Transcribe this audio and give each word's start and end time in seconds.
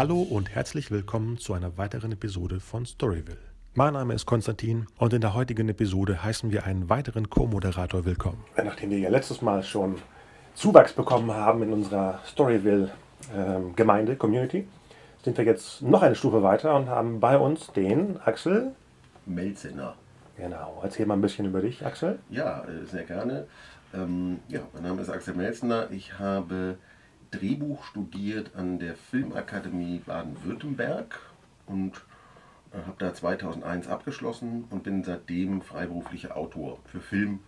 Hallo 0.00 0.22
und 0.22 0.48
herzlich 0.48 0.90
willkommen 0.90 1.36
zu 1.36 1.52
einer 1.52 1.76
weiteren 1.76 2.12
Episode 2.12 2.58
von 2.58 2.86
Storyville. 2.86 3.36
Mein 3.74 3.92
Name 3.92 4.14
ist 4.14 4.24
Konstantin 4.24 4.86
und 4.96 5.12
in 5.12 5.20
der 5.20 5.34
heutigen 5.34 5.68
Episode 5.68 6.24
heißen 6.24 6.50
wir 6.50 6.64
einen 6.64 6.88
weiteren 6.88 7.28
Co-Moderator 7.28 8.06
willkommen. 8.06 8.42
Nachdem 8.56 8.88
wir 8.88 8.98
ja 8.98 9.10
letztes 9.10 9.42
Mal 9.42 9.62
schon 9.62 9.96
Zuwachs 10.54 10.94
bekommen 10.94 11.30
haben 11.30 11.62
in 11.64 11.74
unserer 11.74 12.18
Storyville-Gemeinde, 12.24 14.16
Community, 14.16 14.66
sind 15.22 15.36
wir 15.36 15.44
jetzt 15.44 15.82
noch 15.82 16.00
eine 16.00 16.14
Stufe 16.14 16.42
weiter 16.42 16.76
und 16.76 16.88
haben 16.88 17.20
bei 17.20 17.36
uns 17.36 17.70
den 17.72 18.18
Axel 18.24 18.72
Melzener. 19.26 19.96
Genau. 20.38 20.80
Erzähl 20.82 21.04
mal 21.04 21.12
ein 21.12 21.20
bisschen 21.20 21.44
über 21.44 21.60
dich, 21.60 21.84
Axel. 21.84 22.20
Ja, 22.30 22.64
äh, 22.64 22.86
sehr 22.86 23.04
gerne. 23.04 23.44
Ähm, 23.92 24.38
ja, 24.48 24.60
mein 24.72 24.82
Name 24.82 25.02
ist 25.02 25.10
Axel 25.10 25.34
Melzener. 25.34 25.90
Ich 25.90 26.18
habe 26.18 26.78
Drehbuch 27.30 27.84
studiert 27.84 28.56
an 28.56 28.78
der 28.78 28.96
Filmakademie 28.96 30.00
Baden-Württemberg 30.04 31.18
und 31.66 32.04
äh, 32.72 32.78
habe 32.78 32.96
da 32.98 33.14
2001 33.14 33.88
abgeschlossen 33.88 34.64
und 34.70 34.82
bin 34.82 35.04
seitdem 35.04 35.62
freiberuflicher 35.62 36.36
Autor 36.36 36.78
für 36.86 37.00
Film 37.00 37.40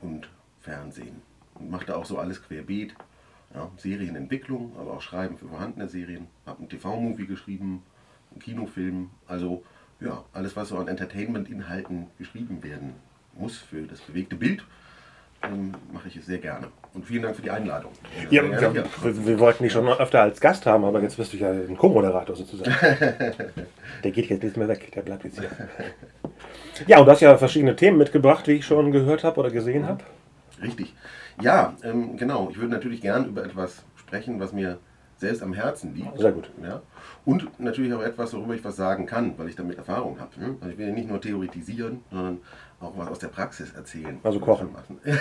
und 0.00 0.28
Fernsehen. 0.60 1.22
Und 1.54 1.70
mache 1.70 1.86
da 1.86 1.96
auch 1.96 2.04
so 2.04 2.18
alles 2.18 2.42
querbeet. 2.42 2.94
Ja, 3.54 3.70
Serienentwicklung, 3.76 4.76
aber 4.78 4.94
auch 4.94 5.02
Schreiben 5.02 5.38
für 5.38 5.48
vorhandene 5.48 5.88
Serien. 5.88 6.26
Habe 6.44 6.58
einen 6.60 6.68
TV-Movie 6.68 7.26
geschrieben, 7.26 7.82
einen 8.32 8.40
Kinofilm. 8.40 9.10
Also 9.28 9.62
ja, 10.00 10.24
alles, 10.32 10.56
was 10.56 10.68
so 10.68 10.78
an 10.78 10.88
Entertainment-Inhalten 10.88 12.08
geschrieben 12.18 12.62
werden 12.62 12.94
muss 13.34 13.58
für 13.58 13.82
das 13.86 14.00
bewegte 14.00 14.36
Bild, 14.36 14.64
ähm, 15.42 15.72
mache 15.92 16.08
ich 16.08 16.16
es 16.16 16.26
sehr 16.26 16.38
gerne. 16.38 16.68
Und 16.94 17.04
vielen 17.04 17.24
Dank 17.24 17.34
für 17.34 17.42
die 17.42 17.50
Einladung. 17.50 17.90
Ja, 18.30 18.44
ja, 18.44 18.72
wir, 18.72 19.26
wir, 19.26 19.38
wollten 19.40 19.64
dich 19.64 19.72
schon 19.72 19.88
öfter 19.88 20.22
als 20.22 20.40
Gast 20.40 20.64
haben, 20.64 20.84
aber 20.84 21.02
jetzt 21.02 21.16
bist 21.16 21.32
du 21.32 21.36
ja 21.36 21.50
ein 21.50 21.76
Co-Moderator 21.76 22.36
sozusagen. 22.36 22.70
der 24.04 24.10
geht 24.12 24.30
jetzt 24.30 24.44
nicht 24.44 24.56
mehr 24.56 24.68
weg, 24.68 24.92
der 24.94 25.02
bleibt 25.02 25.24
jetzt 25.24 25.40
hier. 25.40 25.50
Ja, 26.86 27.00
und 27.00 27.06
du 27.06 27.10
hast 27.10 27.20
ja 27.20 27.36
verschiedene 27.36 27.74
Themen 27.74 27.98
mitgebracht, 27.98 28.46
wie 28.46 28.52
ich 28.52 28.64
schon 28.64 28.92
gehört 28.92 29.24
habe 29.24 29.40
oder 29.40 29.50
gesehen 29.50 29.88
habe. 29.88 30.04
Richtig. 30.62 30.94
Ja, 31.42 31.74
ähm, 31.82 32.16
genau. 32.16 32.48
Ich 32.50 32.58
würde 32.58 32.70
natürlich 32.70 33.00
gern 33.00 33.26
über 33.26 33.44
etwas 33.44 33.84
sprechen, 33.96 34.38
was 34.38 34.52
mir 34.52 34.78
selbst 35.16 35.42
am 35.42 35.52
Herzen 35.52 35.94
liegt. 35.94 36.18
Sehr 36.18 36.32
gut. 36.32 36.50
Ja? 36.62 36.82
Und 37.24 37.58
natürlich 37.58 37.92
auch 37.92 38.02
etwas, 38.02 38.34
worüber 38.34 38.54
ich 38.54 38.64
was 38.64 38.76
sagen 38.76 39.06
kann, 39.06 39.36
weil 39.38 39.48
ich 39.48 39.56
damit 39.56 39.78
Erfahrung 39.78 40.20
habe. 40.20 40.38
Ne? 40.38 40.56
Also 40.60 40.72
ich 40.72 40.78
will 40.78 40.88
ja 40.88 40.92
nicht 40.92 41.08
nur 41.08 41.20
theoretisieren, 41.20 42.02
sondern 42.10 42.38
auch 42.80 42.96
was 42.96 43.08
aus 43.08 43.18
der 43.18 43.28
Praxis 43.28 43.72
erzählen. 43.72 44.18
Also 44.22 44.40
kochen. 44.40 44.68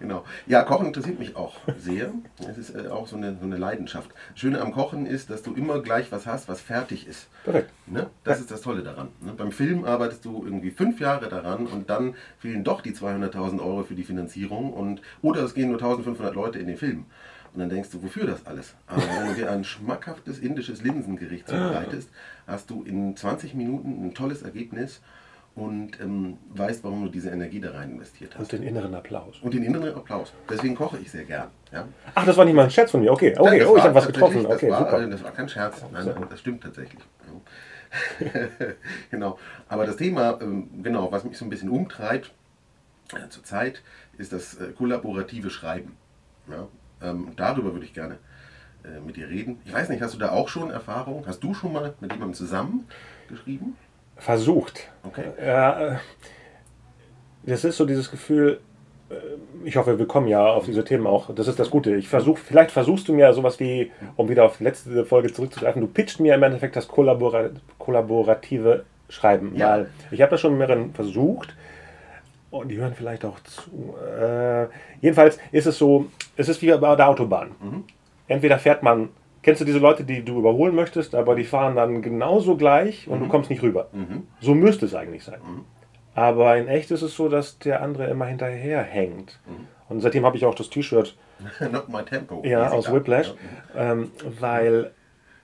genau. 0.00 0.24
Ja, 0.46 0.62
Kochen 0.62 0.86
interessiert 0.86 1.18
mich 1.18 1.36
auch 1.36 1.56
sehr. 1.78 2.12
Es 2.48 2.58
ist 2.58 2.74
äh, 2.74 2.88
auch 2.88 3.06
so 3.06 3.16
eine, 3.16 3.36
so 3.38 3.44
eine 3.44 3.56
Leidenschaft. 3.56 4.10
Das 4.30 4.40
Schöne 4.40 4.60
am 4.60 4.72
Kochen 4.72 5.06
ist, 5.06 5.30
dass 5.30 5.42
du 5.42 5.54
immer 5.54 5.80
gleich 5.80 6.12
was 6.12 6.26
hast, 6.26 6.48
was 6.48 6.60
fertig 6.60 7.06
ist. 7.06 7.28
Perfekt. 7.44 7.70
Ne? 7.86 8.10
Das 8.24 8.40
ist 8.40 8.50
das 8.50 8.60
Tolle 8.60 8.82
daran. 8.82 9.08
Ne? 9.20 9.32
Beim 9.32 9.52
Film 9.52 9.84
arbeitest 9.84 10.24
du 10.24 10.44
irgendwie 10.44 10.70
fünf 10.70 11.00
Jahre 11.00 11.28
daran 11.28 11.66
und 11.66 11.90
dann 11.90 12.14
fehlen 12.38 12.64
doch 12.64 12.80
die 12.80 12.92
200.000 12.92 13.60
Euro 13.60 13.84
für 13.84 13.94
die 13.94 14.04
Finanzierung 14.04 14.72
und 14.72 15.02
oder 15.22 15.42
es 15.42 15.54
gehen 15.54 15.68
nur 15.68 15.80
1500 15.80 16.34
Leute 16.34 16.58
in 16.58 16.66
den 16.66 16.76
Film. 16.76 17.06
Und 17.54 17.60
dann 17.60 17.68
denkst 17.68 17.90
du, 17.90 18.02
wofür 18.02 18.26
das 18.26 18.46
alles? 18.46 18.74
Aber 18.86 19.02
wenn 19.02 19.28
du 19.28 19.34
dir 19.34 19.50
ein 19.50 19.64
schmackhaftes 19.64 20.38
indisches 20.38 20.82
Linsengericht 20.82 21.48
zubereitest, 21.48 22.08
hast 22.46 22.70
du 22.70 22.82
in 22.82 23.14
20 23.14 23.54
Minuten 23.54 24.06
ein 24.06 24.14
tolles 24.14 24.42
Ergebnis 24.42 25.02
und 25.54 26.00
ähm, 26.00 26.38
weißt, 26.54 26.82
warum 26.82 27.04
du 27.04 27.10
diese 27.10 27.28
Energie 27.28 27.60
da 27.60 27.72
rein 27.72 27.90
investiert 27.90 28.32
hast. 28.34 28.40
Und 28.40 28.52
den 28.52 28.62
inneren 28.62 28.94
Applaus. 28.94 29.38
Und 29.42 29.52
den 29.52 29.62
inneren 29.62 29.94
Applaus. 29.94 30.32
Deswegen 30.48 30.74
koche 30.74 30.98
ich 30.98 31.10
sehr 31.10 31.24
gern. 31.24 31.48
Ja? 31.70 31.86
Ach, 32.14 32.24
das 32.24 32.36
war 32.38 32.46
nicht 32.46 32.54
mal 32.54 32.64
ein 32.64 32.70
Scherz 32.70 32.90
von 32.90 33.00
mir. 33.00 33.12
Okay, 33.12 33.34
okay. 33.36 33.58
Nein, 33.58 33.66
oh, 33.66 33.76
ich 33.76 33.82
habe 33.82 33.94
was 33.94 34.06
getroffen. 34.06 34.44
Das 34.44 34.52
okay, 34.52 34.70
war, 34.70 34.78
super. 34.78 35.06
Das 35.06 35.22
war 35.22 35.32
kein 35.32 35.48
Scherz. 35.48 35.84
Nein, 35.92 36.06
nein, 36.06 36.26
das 36.30 36.40
stimmt 36.40 36.62
tatsächlich. 36.62 37.02
genau. 39.10 39.38
Aber 39.68 39.84
das 39.84 39.96
Thema, 39.96 40.38
ähm, 40.40 40.82
genau, 40.82 41.12
was 41.12 41.24
mich 41.24 41.36
so 41.36 41.44
ein 41.44 41.50
bisschen 41.50 41.68
umtreibt 41.68 42.32
äh, 43.14 43.28
zurzeit, 43.28 43.82
ist 44.16 44.32
das 44.32 44.54
äh, 44.54 44.72
kollaborative 44.72 45.50
Schreiben. 45.50 45.96
Ja? 46.48 46.66
Ähm, 47.02 47.28
darüber 47.36 47.72
würde 47.72 47.84
ich 47.84 47.94
gerne 47.94 48.18
äh, 48.84 49.00
mit 49.04 49.16
dir 49.16 49.28
reden. 49.28 49.60
Ich 49.64 49.72
weiß 49.72 49.88
nicht, 49.88 50.02
hast 50.02 50.14
du 50.14 50.18
da 50.18 50.30
auch 50.30 50.48
schon 50.48 50.70
Erfahrung? 50.70 51.24
Hast 51.26 51.42
du 51.42 51.54
schon 51.54 51.72
mal 51.72 51.94
mit 52.00 52.12
jemandem 52.12 52.34
zusammen 52.34 52.86
geschrieben? 53.28 53.76
Versucht. 54.16 54.88
Okay. 55.02 55.24
Äh, 55.38 55.96
das 57.44 57.64
ist 57.64 57.76
so 57.76 57.86
dieses 57.86 58.10
Gefühl, 58.10 58.60
äh, 59.10 59.14
ich 59.64 59.76
hoffe, 59.76 59.98
wir 59.98 60.06
kommen 60.06 60.28
ja 60.28 60.46
auf 60.46 60.66
diese 60.66 60.84
Themen 60.84 61.06
auch. 61.06 61.34
Das 61.34 61.48
ist 61.48 61.58
das 61.58 61.70
Gute. 61.70 61.94
Ich 61.96 62.08
versuche, 62.08 62.40
vielleicht 62.40 62.70
versuchst 62.70 63.08
du 63.08 63.14
mir 63.14 63.32
sowas 63.32 63.60
wie, 63.60 63.90
um 64.16 64.28
wieder 64.28 64.44
auf 64.44 64.58
die 64.58 64.64
letzte 64.64 65.04
Folge 65.04 65.32
zurückzugreifen, 65.32 65.80
du 65.80 65.88
pitcht 65.88 66.20
mir 66.20 66.34
im 66.34 66.42
Endeffekt 66.42 66.76
das 66.76 66.88
Kollabora 66.88 67.50
kollaborative 67.78 68.84
Schreiben. 69.08 69.54
Ja. 69.56 69.70
Weil 69.70 69.90
ich 70.10 70.22
habe 70.22 70.30
das 70.30 70.40
schon 70.40 70.56
mehreren 70.56 70.94
versucht. 70.94 71.54
Und 72.52 72.68
die 72.68 72.76
hören 72.76 72.94
vielleicht 72.94 73.24
auch 73.24 73.40
zu. 73.40 73.94
Äh, 74.20 74.66
jedenfalls 75.00 75.38
ist 75.50 75.66
es 75.66 75.78
so, 75.78 76.06
es 76.36 76.48
ist 76.48 76.62
wie 76.62 76.70
bei 76.76 76.94
der 76.96 77.08
Autobahn. 77.08 77.52
Mhm. 77.60 77.84
Entweder 78.28 78.58
fährt 78.58 78.82
man, 78.82 79.08
kennst 79.42 79.60
du 79.62 79.64
diese 79.64 79.78
Leute, 79.78 80.04
die 80.04 80.22
du 80.24 80.38
überholen 80.38 80.74
möchtest, 80.74 81.14
aber 81.14 81.34
die 81.34 81.44
fahren 81.44 81.74
dann 81.76 82.02
genauso 82.02 82.56
gleich 82.56 83.08
und 83.08 83.18
Mhm. 83.18 83.24
du 83.24 83.28
kommst 83.30 83.50
nicht 83.50 83.62
rüber. 83.62 83.88
Mhm. 83.92 84.26
So 84.40 84.54
müsste 84.54 84.86
es 84.86 84.94
eigentlich 84.94 85.24
sein. 85.24 85.40
Mhm. 85.44 85.64
Aber 86.14 86.56
in 86.58 86.68
echt 86.68 86.90
ist 86.90 87.00
es 87.02 87.16
so, 87.16 87.28
dass 87.30 87.58
der 87.58 87.80
andere 87.82 88.06
immer 88.08 88.26
hinterher 88.26 88.82
hängt. 88.82 89.40
Mhm. 89.46 89.66
Und 89.88 90.00
seitdem 90.00 90.24
habe 90.26 90.36
ich 90.36 90.44
auch 90.44 90.54
das 90.54 90.68
T-Shirt 90.70 91.16
Not 91.72 91.88
my 91.88 92.02
tempo. 92.04 92.42
ja, 92.44 92.64
Mäßig 92.64 92.78
aus. 92.78 92.92
Whiplash, 92.92 93.34
Ja. 93.74 93.92
ähm, 93.92 94.10
weil 94.38 94.92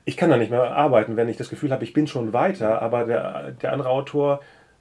ich 0.05 0.17
kann 0.19 0.31
da 0.31 0.37
nicht 0.37 0.51
mehr 0.51 0.63
arbeiten, 0.77 1.17
wenn 1.17 1.29
ich 1.29 1.37
das 1.39 1.49
Gefühl 1.51 1.73
habe, 1.73 1.85
ich 1.85 1.93
bin 1.95 2.07
schon 2.07 2.33
weiter, 2.35 2.81
aber 2.83 3.05
der, 3.05 3.51
der 3.53 3.73
andere 3.73 3.89
Autor 3.89 4.41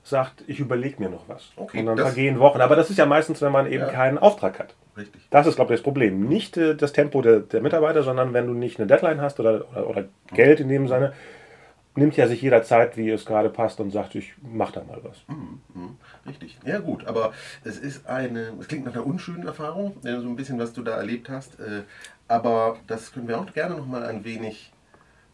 sagt, 0.09 0.43
ich 0.47 0.59
überlege 0.59 0.99
mir 1.01 1.09
noch 1.09 1.27
was. 1.27 1.51
Okay, 1.55 1.79
und 1.79 1.85
dann 1.85 1.97
vergehen 1.97 2.39
Wochen. 2.39 2.61
Aber 2.61 2.75
das 2.75 2.89
ist 2.89 2.97
ja 2.97 3.05
meistens, 3.05 3.41
wenn 3.41 3.51
man 3.51 3.65
eben 3.67 3.83
Ja. 3.85 3.89
keinen 3.91 4.17
Auftrag 4.17 4.59
hat. 4.59 4.75
Richtig. 4.97 5.21
Das 5.29 5.45
ist, 5.47 5.55
glaube 5.55 5.73
ich, 5.73 5.79
das 5.79 5.83
Problem. 5.83 6.27
Nicht 6.27 6.57
äh, 6.57 6.75
das 6.75 6.91
Tempo 6.93 7.21
der, 7.21 7.39
der 7.41 7.61
Mitarbeiter, 7.61 8.03
sondern 8.03 8.33
wenn 8.33 8.47
du 8.47 8.53
nicht 8.53 8.79
eine 8.79 8.87
Deadline 8.87 9.21
hast 9.21 9.39
oder, 9.39 9.65
oder, 9.71 9.87
oder 9.89 10.05
Geld 10.33 10.59
in 10.59 10.69
dem 10.69 10.87
Sinne, 10.87 11.13
nimmt 11.95 12.15
ja 12.15 12.27
sich 12.27 12.41
jeder 12.41 12.63
Zeit, 12.63 12.95
wie 12.95 13.09
es 13.09 13.25
gerade 13.25 13.49
passt 13.49 13.79
und 13.79 13.91
sagt, 13.91 14.13
ich 14.15 14.33
mach 14.41 14.71
da 14.71 14.83
mal 14.83 14.99
was. 15.03 15.17
Mhm, 15.27 15.61
mhm, 15.73 15.97
Richtig. 16.27 16.57
Ja 16.65 16.79
gut, 16.79 17.05
aber 17.07 17.33
es 17.63 17.77
ist 17.77 18.07
eine, 18.07 18.53
es 18.59 18.67
klingt 18.67 18.85
nach 18.85 18.93
einer 18.93 19.05
unschönen 19.05 19.45
Erfahrung, 19.47 19.97
äh, 20.03 20.19
so 20.19 20.27
ein 20.27 20.35
bisschen, 20.35 20.59
was 20.59 20.73
du 20.73 20.83
da 20.83 20.95
erlebt 20.95 21.29
hast. 21.29 21.59
äh, 21.59 21.81
Aber 22.27 22.77
das 22.87 23.11
können 23.13 23.27
wir 23.27 23.39
auch 23.39 23.51
gerne 23.53 23.75
nochmal 23.75 24.03
ein 24.05 24.23
wenig 24.23 24.71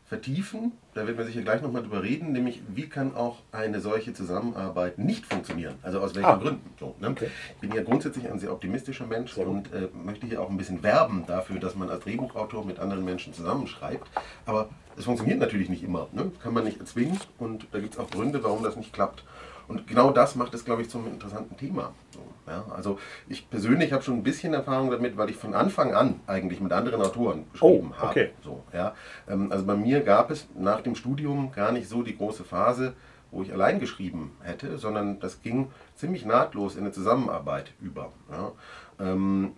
vertiefen. 0.06 0.74
Da 0.94 1.06
werden 1.08 1.18
wir 1.18 1.25
sicher 1.25 1.41
gleich 1.41 1.62
nochmal 1.62 1.81
drüber 1.81 2.03
reden, 2.03 2.34
nämlich 2.34 2.62
wie 2.68 2.88
kann 2.88 3.16
auch 3.16 3.38
eine 3.52 3.80
solche 3.80 4.14
Zusammenarbeit 4.14 5.00
nicht 5.00 5.25
funktionieren? 5.25 5.75
Also 5.81 6.00
aus 6.00 6.14
welchen 6.14 6.30
Ah. 6.30 6.36
Gründen? 6.36 6.69
So, 6.80 6.96
ne? 7.00 7.09
Okay. 7.09 7.28
Ich 7.56 7.58
bin 7.68 7.74
ja 7.74 7.81
grundsätzlich 7.84 8.30
ein 8.30 8.38
sehr 8.40 8.52
optimistischer 8.52 9.08
Mensch 9.08 9.34
Sehr 9.34 9.47
und 9.47 9.72
äh, 9.74 9.88
möchte 9.94 10.28
hier 10.28 10.42
auch 10.42 10.50
ein 10.50 10.58
bisschen 10.58 10.84
werben 10.84 11.24
dafür, 11.25 11.59
dass 11.59 11.75
man 11.75 11.90
als 11.90 12.03
Drehbuchautor 12.03 12.66
mit 12.66 12.80
anderen 12.80 13.06
Menschen 13.06 13.34
zusammenschreibt. 13.34 14.08
Aber 14.46 14.69
es 14.97 15.06
funktioniert 15.06 15.40
natürlich 15.40 15.69
nicht 15.69 15.84
immer. 15.84 16.08
Ne? 16.12 16.31
Kann 16.44 16.53
man 16.53 16.66
nicht 16.66 16.80
erzwingen 16.80 17.19
und 17.40 17.66
da 17.72 17.80
gibt 17.80 17.94
es 17.94 18.00
auch 18.00 18.09
Gründe, 18.12 18.44
warum 18.44 18.62
das 18.62 18.75
nicht 18.75 18.94
klappt. 18.94 19.24
Und 19.68 19.88
genau 19.88 20.12
das 20.12 20.35
macht 20.35 20.53
es, 20.53 20.66
glaube 20.66 20.81
ich, 20.81 20.90
zum 20.90 21.07
interessanten 21.07 21.56
Thema. 21.57 21.94
So, 22.12 22.19
ja? 22.47 22.66
Also 22.75 23.00
ich 23.28 23.50
persönlich 23.50 23.94
habe 23.94 24.03
schon 24.03 24.16
ein 24.16 24.24
bisschen 24.24 24.53
Erfahrung 24.53 24.91
damit, 24.91 25.16
weil 25.18 25.29
ich 25.29 25.38
von 25.38 25.53
Anfang 25.53 25.94
an 25.94 26.19
eigentlich 26.28 26.59
mit 26.59 26.72
anderen 26.74 27.01
Autoren 27.01 27.46
geschrieben 27.51 27.94
Oh, 28.01 28.06
okay. 28.06 28.25
habe. 28.25 28.44
So, 28.44 28.63
ja? 28.74 28.94
Ähm, 29.29 29.51
Also 29.51 29.66
bei 29.66 29.75
mir 29.75 30.01
gab 30.01 30.31
es 30.31 30.48
nach 30.57 30.81
dem 30.81 30.95
Studium 30.95 31.51
gar 31.54 31.71
nicht 31.71 31.88
so 31.88 32.04
die 32.04 32.18
große 32.18 32.44
Phase, 32.44 32.94
wo 33.31 33.42
ich 33.42 33.51
allein 33.54 33.80
geschrieben 33.80 34.31
hätte, 34.42 34.77
sondern 34.77 35.19
das 35.19 35.42
ging 35.42 35.69
ziemlich 35.95 36.25
nahtlos 36.25 36.75
in 36.75 36.81
eine 36.81 36.92
Zusammenarbeit 36.92 37.71
über. 37.81 38.12
Ja? 38.31 38.51
Ähm, 39.00 39.54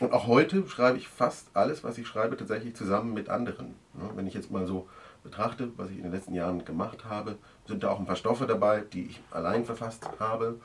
Und 0.00 0.12
auch 0.12 0.26
heute 0.26 0.68
schreibe 0.68 0.98
ich 0.98 1.08
fast 1.08 1.48
alles, 1.54 1.82
was 1.82 1.96
ich 1.96 2.06
schreibe, 2.06 2.36
tatsächlich 2.36 2.76
zusammen 2.76 3.14
mit 3.14 3.30
anderen. 3.30 3.74
Ja, 3.94 4.10
Wenn 4.14 4.26
ich 4.26 4.34
jetzt 4.34 4.50
mal 4.50 4.66
so 4.66 4.86
betrachte, 5.26 5.70
was 5.76 5.90
ich 5.90 5.96
in 5.98 6.04
den 6.04 6.12
letzten 6.12 6.34
Jahren 6.34 6.64
gemacht 6.64 7.04
habe, 7.04 7.36
sind 7.66 7.82
da 7.82 7.90
auch 7.90 7.98
ein 7.98 8.06
paar 8.06 8.16
Stoffe 8.16 8.46
dabei, 8.46 8.80
die 8.92 9.06
ich 9.06 9.20
allein 9.30 9.64
verfasst 9.64 10.08
habe. 10.18 10.58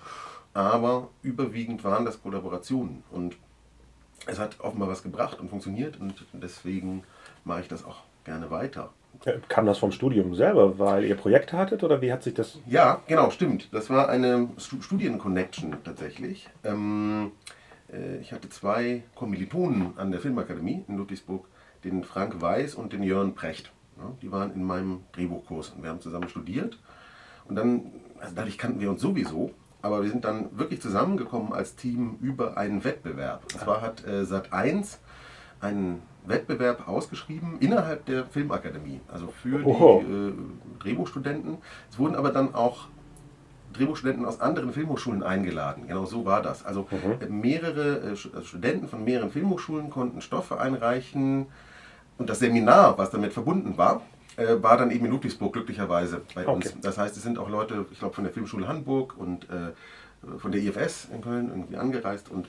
Aber 0.54 1.10
überwiegend 1.24 1.84
waren 1.84 2.06
das 2.06 2.22
Kollaborationen. 2.22 3.04
Und 3.12 3.36
es 4.28 4.40
hat 4.40 4.60
offenbar 4.60 4.88
was 4.90 5.04
gebracht 5.04 5.40
und 5.40 5.50
funktioniert. 5.50 6.00
Und 6.00 6.26
deswegen 6.34 7.04
mache 7.44 7.62
ich 7.62 7.68
das 7.68 7.84
auch 7.86 8.04
gerne 8.26 8.52
weiter. 8.52 8.90
Äh, 9.26 9.40
Kam 9.50 9.66
das 9.66 9.78
vom 9.80 9.92
Studium 9.92 10.36
selber, 10.36 10.78
weil 10.80 11.04
ihr 11.06 11.16
Projekte 11.16 11.58
hattet 11.58 11.84
oder 11.84 12.02
wie 12.02 12.12
hat 12.14 12.24
sich 12.24 12.34
das. 12.34 12.60
Ja, 12.68 13.02
genau, 13.08 13.30
stimmt. 13.32 13.68
Das 13.74 13.90
war 13.90 14.10
eine 14.10 14.50
Stu- 14.58 14.82
Studienconnection 14.82 15.76
tatsächlich. 15.84 16.50
Ähm, 16.64 17.32
äh, 17.92 18.18
ich 18.18 18.32
hatte 18.32 18.48
zwei 18.50 19.04
Kommilitonen 19.16 19.94
an 19.98 20.12
der 20.12 20.20
Filmakademie 20.22 20.84
in 20.88 20.98
Ludwigsburg, 20.98 21.46
den 21.84 22.04
Frank 22.04 22.42
Weiß 22.42 22.76
und 22.76 22.94
den 22.94 23.04
Jörn 23.04 23.34
Precht. 23.36 23.72
Die 24.22 24.32
waren 24.32 24.54
in 24.54 24.64
meinem 24.64 25.02
Drehbuchkurs 25.14 25.70
und 25.70 25.84
wir 25.84 25.90
haben 25.90 26.02
zusammen 26.02 26.30
studiert. 26.30 26.78
Und 27.46 27.56
dann, 27.56 27.92
also 28.20 28.34
dadurch 28.36 28.58
kannten 28.58 28.80
wir 28.80 28.90
uns 28.90 29.02
sowieso, 29.02 29.52
aber 29.82 30.04
wir 30.04 30.10
sind 30.10 30.26
dann 30.26 30.58
wirklich 30.58 30.82
zusammengekommen 30.82 31.54
als 31.54 31.76
Team 31.76 32.18
über 32.22 32.58
einen 32.58 32.84
Wettbewerb. 32.84 33.44
Und 33.54 33.60
zwar 33.60 33.82
hat 33.82 34.06
äh, 34.06 34.22
Sat1 34.22 34.98
einen 35.60 36.02
Wettbewerb 36.26 36.88
ausgeschrieben 36.88 37.58
innerhalb 37.60 38.06
der 38.06 38.26
Filmakademie, 38.26 39.02
also 39.12 39.28
für 39.28 39.66
Oho. 39.66 40.04
die 40.06 40.12
äh, 40.12 40.34
Drehbuchstudenten. 40.80 41.58
Es 41.90 41.98
wurden 41.98 42.16
aber 42.16 42.32
dann 42.32 42.54
auch 42.54 42.88
Drehbuchstudenten 43.74 44.26
aus 44.26 44.40
anderen 44.40 44.74
Filmhochschulen 44.74 45.24
eingeladen. 45.24 45.88
Genau 45.88 46.06
so 46.06 46.26
war 46.26 46.42
das. 46.42 46.66
Also 46.66 46.88
mhm. 46.92 47.42
mehrere 47.42 48.12
äh, 48.12 48.16
Studenten 48.16 48.88
von 48.88 49.04
mehreren 49.04 49.32
Filmhochschulen 49.32 49.90
konnten 49.90 50.22
Stoffe 50.22 50.60
einreichen 50.60 51.48
und 52.22 52.30
das 52.30 52.40
Seminar, 52.40 52.98
was 52.98 53.10
damit 53.10 53.34
verbunden 53.34 53.78
war, 53.78 54.02
äh, 54.38 54.62
war 54.62 54.78
dann 54.78 54.92
eben 54.92 55.06
in 55.06 55.12
Ludwigsburg 55.12 55.54
glücklicherweise 55.54 56.22
bei 56.36 56.48
okay. 56.48 56.52
uns. 56.52 56.76
Das 56.82 56.98
heißt, 56.98 57.18
es 57.18 57.24
sind 57.24 57.40
auch 57.40 57.50
Leute, 57.50 57.86
ich 57.92 58.00
glaube, 58.00 58.14
von 58.14 58.24
der 58.24 58.32
Filmschule 58.32 58.68
Hamburg 58.68 59.16
und 59.18 59.46
äh, 59.50 60.38
von 60.38 60.52
der 60.52 60.62
IFS 60.62 61.08
in 61.12 61.22
Köln 61.22 61.50
irgendwie 61.50 61.78
angereist 61.78 62.30
und 62.30 62.48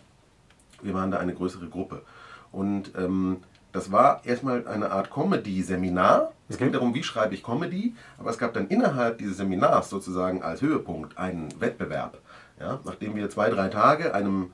wir 0.82 0.92
waren 0.92 1.10
da 1.10 1.19
eine 1.19 1.32
größere 1.32 1.69
Gruppe. 1.69 2.02
Und 2.50 2.92
ähm, 2.98 3.38
das 3.72 3.90
war 3.90 4.20
erstmal 4.26 4.69
eine 4.69 4.90
Art 4.90 5.10
Comedy-Seminar. 5.10 6.32
Es 6.50 6.58
ging 6.58 6.69
mhm. 6.69 6.72
darum, 6.72 6.94
wie 6.94 7.02
schreibe 7.02 7.34
ich 7.34 7.42
Comedy, 7.42 7.94
aber 8.19 8.28
es 8.28 8.36
gab 8.36 8.52
dann 8.52 8.69
innerhalb 8.69 9.16
dieses 9.16 9.38
Seminars 9.38 9.88
sozusagen 9.88 10.42
als 10.42 10.60
Höhepunkt 10.60 11.16
einen 11.16 11.48
Wettbewerb. 11.60 12.19
Ja, 12.60 12.78
nachdem 12.84 13.16
wir 13.16 13.30
zwei, 13.30 13.48
drei 13.48 13.69
Tage 13.69 14.14
einem 14.14 14.52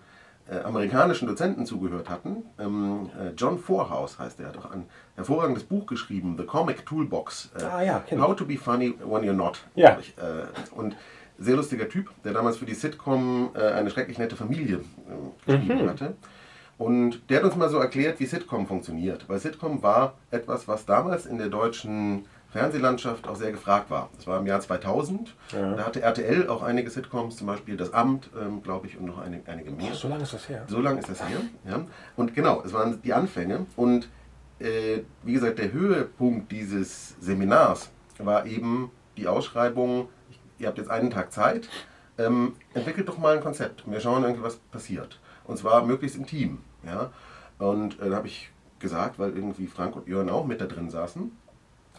äh, 0.50 0.60
amerikanischen 0.60 1.28
Dozenten 1.28 1.66
zugehört 1.66 2.08
hatten, 2.08 2.44
ähm, 2.58 3.10
äh, 3.18 3.30
John 3.36 3.58
Forhouse 3.58 4.18
heißt 4.18 4.40
er, 4.40 4.48
hat 4.48 4.58
auch 4.58 4.70
ein 4.70 4.86
hervorragendes 5.16 5.64
Buch 5.64 5.86
geschrieben, 5.86 6.36
The 6.38 6.44
Comic 6.44 6.86
Toolbox, 6.86 7.50
äh, 7.58 7.64
ah, 7.64 7.82
ja, 7.82 8.02
How 8.18 8.34
to 8.34 8.44
be 8.44 8.56
funny 8.56 8.94
when 9.04 9.22
you're 9.22 9.32
not. 9.32 9.60
Ja. 9.74 9.98
Ich, 10.00 10.16
äh, 10.18 10.46
und 10.74 10.96
sehr 11.38 11.56
lustiger 11.56 11.88
Typ, 11.88 12.10
der 12.24 12.32
damals 12.32 12.56
für 12.56 12.66
die 12.66 12.74
Sitcom 12.74 13.50
äh, 13.54 13.60
eine 13.60 13.90
schrecklich 13.90 14.18
nette 14.18 14.36
Familie 14.36 14.80
geschrieben 15.46 15.82
mhm. 15.82 15.88
hatte. 15.88 16.14
Und 16.78 17.28
der 17.28 17.38
hat 17.38 17.44
uns 17.44 17.56
mal 17.56 17.68
so 17.68 17.78
erklärt, 17.78 18.20
wie 18.20 18.26
Sitcom 18.26 18.66
funktioniert. 18.66 19.28
Weil 19.28 19.40
Sitcom 19.40 19.82
war 19.82 20.14
etwas, 20.30 20.68
was 20.68 20.86
damals 20.86 21.26
in 21.26 21.38
der 21.38 21.48
deutschen 21.48 22.26
Fernsehlandschaft 22.50 23.28
auch 23.28 23.36
sehr 23.36 23.52
gefragt 23.52 23.90
war. 23.90 24.08
Das 24.16 24.26
war 24.26 24.38
im 24.38 24.46
Jahr 24.46 24.60
2000. 24.60 25.34
Ja. 25.52 25.74
Da 25.74 25.84
hatte 25.84 26.00
RTL 26.00 26.48
auch 26.48 26.62
einige 26.62 26.88
Sitcoms, 26.88 27.36
zum 27.36 27.46
Beispiel 27.46 27.76
Das 27.76 27.92
Amt, 27.92 28.30
ähm, 28.40 28.62
glaube 28.62 28.86
ich, 28.86 28.96
und 28.96 29.04
noch 29.04 29.18
einige, 29.18 29.50
einige 29.50 29.70
mehr. 29.70 29.92
So 29.94 30.08
lange 30.08 30.22
ist 30.22 30.32
das 30.32 30.48
her. 30.48 30.64
So 30.66 30.80
lange 30.80 31.00
ist 31.00 31.10
das 31.10 31.20
her. 31.28 31.40
Ja. 31.68 31.84
Und 32.16 32.34
genau, 32.34 32.62
es 32.64 32.72
waren 32.72 33.02
die 33.02 33.12
Anfänge. 33.12 33.66
Und 33.76 34.08
äh, 34.60 35.00
wie 35.22 35.34
gesagt, 35.34 35.58
der 35.58 35.72
Höhepunkt 35.72 36.50
dieses 36.50 37.16
Seminars 37.20 37.90
war 38.18 38.46
eben 38.46 38.90
die 39.16 39.28
Ausschreibung, 39.28 40.08
ihr 40.58 40.68
habt 40.68 40.78
jetzt 40.78 40.90
einen 40.90 41.10
Tag 41.10 41.32
Zeit, 41.32 41.68
ähm, 42.16 42.54
entwickelt 42.72 43.08
doch 43.08 43.18
mal 43.18 43.36
ein 43.36 43.42
Konzept. 43.42 43.84
Wir 43.86 44.00
schauen 44.00 44.22
irgendwie, 44.22 44.42
was 44.42 44.56
passiert. 44.56 45.20
Und 45.44 45.58
zwar 45.58 45.84
möglichst 45.84 46.16
im 46.16 46.26
Team. 46.26 46.60
Ja? 46.84 47.10
Und 47.58 48.00
äh, 48.00 48.08
da 48.08 48.16
habe 48.16 48.26
ich 48.26 48.50
gesagt, 48.78 49.18
weil 49.18 49.36
irgendwie 49.36 49.66
Frank 49.66 49.96
und 49.96 50.08
Jörn 50.08 50.30
auch 50.30 50.46
mit 50.46 50.60
da 50.60 50.66
drin 50.66 50.90
saßen, 50.90 51.32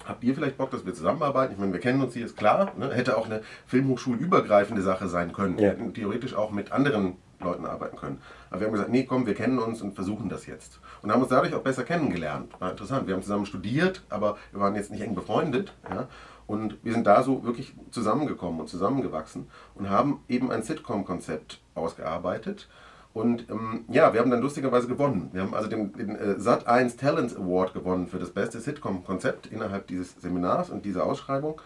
habt 0.10 0.24
ihr 0.24 0.36
vielleicht 0.36 0.58
Bock, 0.58 0.72
dass 0.72 0.86
wir 0.86 0.94
zusammenarbeiten? 0.94 1.54
Ich 1.54 1.60
meine, 1.60 1.72
wir 1.72 1.80
kennen 1.80 2.02
uns 2.02 2.14
hier, 2.14 2.26
ist 2.26 2.36
klar. 2.36 2.74
Ne? 2.78 2.92
Hätte 2.94 3.18
auch 3.18 3.28
eine 3.28 3.42
filmhochschulübergreifende 3.68 4.82
Sache 4.82 5.08
sein 5.08 5.32
können. 5.32 5.56
Ja. 5.56 5.62
Wir 5.62 5.70
hätten 5.70 5.94
theoretisch 5.94 6.34
auch 6.34 6.52
mit 6.52 6.72
anderen 6.72 7.16
Leuten 7.40 7.66
arbeiten 7.66 7.96
können. 7.96 8.22
Aber 8.50 8.60
wir 8.60 8.68
haben 8.68 8.74
gesagt, 8.74 8.90
nee, 8.90 9.06
komm, 9.06 9.26
wir 9.26 9.36
kennen 9.36 9.60
uns 9.60 9.82
und 9.82 9.94
versuchen 9.94 10.28
das 10.28 10.46
jetzt. 10.46 10.80
Und 11.02 11.12
haben 11.12 11.22
uns 11.22 11.30
dadurch 11.30 11.54
auch 11.54 11.62
besser 11.62 11.84
kennengelernt. 11.84 12.52
War 12.60 12.72
interessant. 12.72 13.08
Wir 13.08 13.14
haben 13.16 13.24
zusammen 13.24 13.46
studiert, 13.46 14.04
aber 14.10 14.38
wir 14.52 14.60
waren 14.60 14.76
jetzt 14.76 14.92
nicht 14.92 15.02
eng 15.02 15.16
befreundet. 15.16 15.74
Ja? 15.90 16.08
Und 16.48 16.84
wir 16.84 16.94
sind 16.94 17.06
da 17.06 17.24
so 17.24 17.44
wirklich 17.46 17.76
zusammengekommen 17.92 18.60
und 18.60 18.68
zusammengewachsen 18.68 19.48
und 19.76 19.90
haben 19.90 20.22
eben 20.28 20.52
ein 20.52 20.64
Sitcom-Konzept 20.64 21.62
ausgearbeitet 21.76 22.68
und 23.14 23.50
ähm, 23.50 23.86
ja, 23.90 24.14
wir 24.14 24.20
haben 24.20 24.30
dann 24.30 24.42
lustigerweise 24.42 24.88
gewonnen. 24.88 25.30
Wir 25.34 25.42
haben 25.42 25.54
also 25.54 25.68
den, 25.68 25.94
den 25.94 26.16
äh, 26.16 26.36
Sat1 26.38 26.98
Talent 26.98 27.36
Award 27.36 27.74
gewonnen 27.74 28.08
für 28.08 28.20
das 28.20 28.30
beste 28.30 28.60
Sitcom-Konzept 28.60 29.48
innerhalb 29.48 29.88
dieses 29.88 30.16
Seminars 30.22 30.70
und 30.70 30.86
dieser 30.86 31.06
Ausschreibung. 31.06 31.60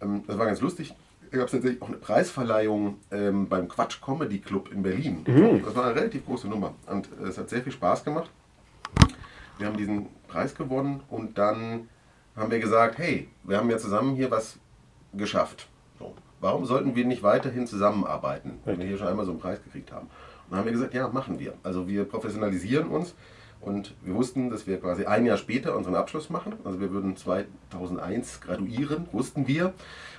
Ähm, 0.00 0.22
das 0.26 0.38
war 0.38 0.46
ganz 0.46 0.60
lustig. 0.60 0.94
Da 1.30 1.38
gab 1.38 1.46
es 1.46 1.52
tatsächlich 1.52 1.82
auch 1.82 1.88
eine 1.88 1.96
Preisverleihung 1.96 2.98
ähm, 3.10 3.48
beim 3.48 3.66
Quatsch 3.66 4.00
Comedy 4.00 4.38
Club 4.38 4.70
in 4.72 4.82
Berlin. 4.84 5.24
Mhm. 5.26 5.64
Das 5.64 5.74
war 5.74 5.86
eine 5.86 5.96
relativ 5.96 6.24
große 6.24 6.46
Nummer 6.46 6.74
und 6.86 7.08
äh, 7.20 7.28
es 7.28 7.36
hat 7.36 7.50
sehr 7.50 7.62
viel 7.62 7.72
Spaß 7.72 8.04
gemacht. 8.04 8.30
Wir 9.58 9.66
haben 9.66 9.76
diesen 9.76 10.06
Preis 10.28 10.54
gewonnen 10.54 11.02
und 11.08 11.36
dann 11.36 11.88
haben 12.36 12.50
wir 12.50 12.60
gesagt, 12.60 12.98
hey, 12.98 13.28
wir 13.42 13.56
haben 13.56 13.70
ja 13.70 13.78
zusammen 13.78 14.14
hier 14.14 14.30
was 14.30 14.58
geschafft. 15.14 15.68
So. 15.98 16.14
Warum 16.40 16.64
sollten 16.66 16.94
wir 16.94 17.04
nicht 17.06 17.22
weiterhin 17.22 17.66
zusammenarbeiten, 17.66 18.60
wenn 18.64 18.78
wir 18.78 18.86
hier 18.86 18.98
schon 18.98 19.08
einmal 19.08 19.24
so 19.24 19.32
einen 19.32 19.40
Preis 19.40 19.62
gekriegt 19.64 19.90
haben? 19.90 20.08
Dann 20.50 20.58
haben 20.58 20.66
wir 20.66 20.72
gesagt, 20.72 20.94
ja, 20.94 21.08
machen 21.08 21.38
wir. 21.38 21.54
Also 21.62 21.88
wir 21.88 22.04
professionalisieren 22.04 22.88
uns 22.88 23.14
und 23.60 23.94
wir 24.02 24.14
wussten, 24.14 24.50
dass 24.50 24.66
wir 24.66 24.80
quasi 24.80 25.06
ein 25.06 25.26
Jahr 25.26 25.36
später 25.36 25.76
unseren 25.76 25.94
Abschluss 25.94 26.30
machen. 26.30 26.54
Also 26.64 26.80
wir 26.80 26.90
würden 26.92 27.16
2001 27.16 28.40
graduieren, 28.40 29.08
wussten 29.12 29.48
wir. 29.48 29.72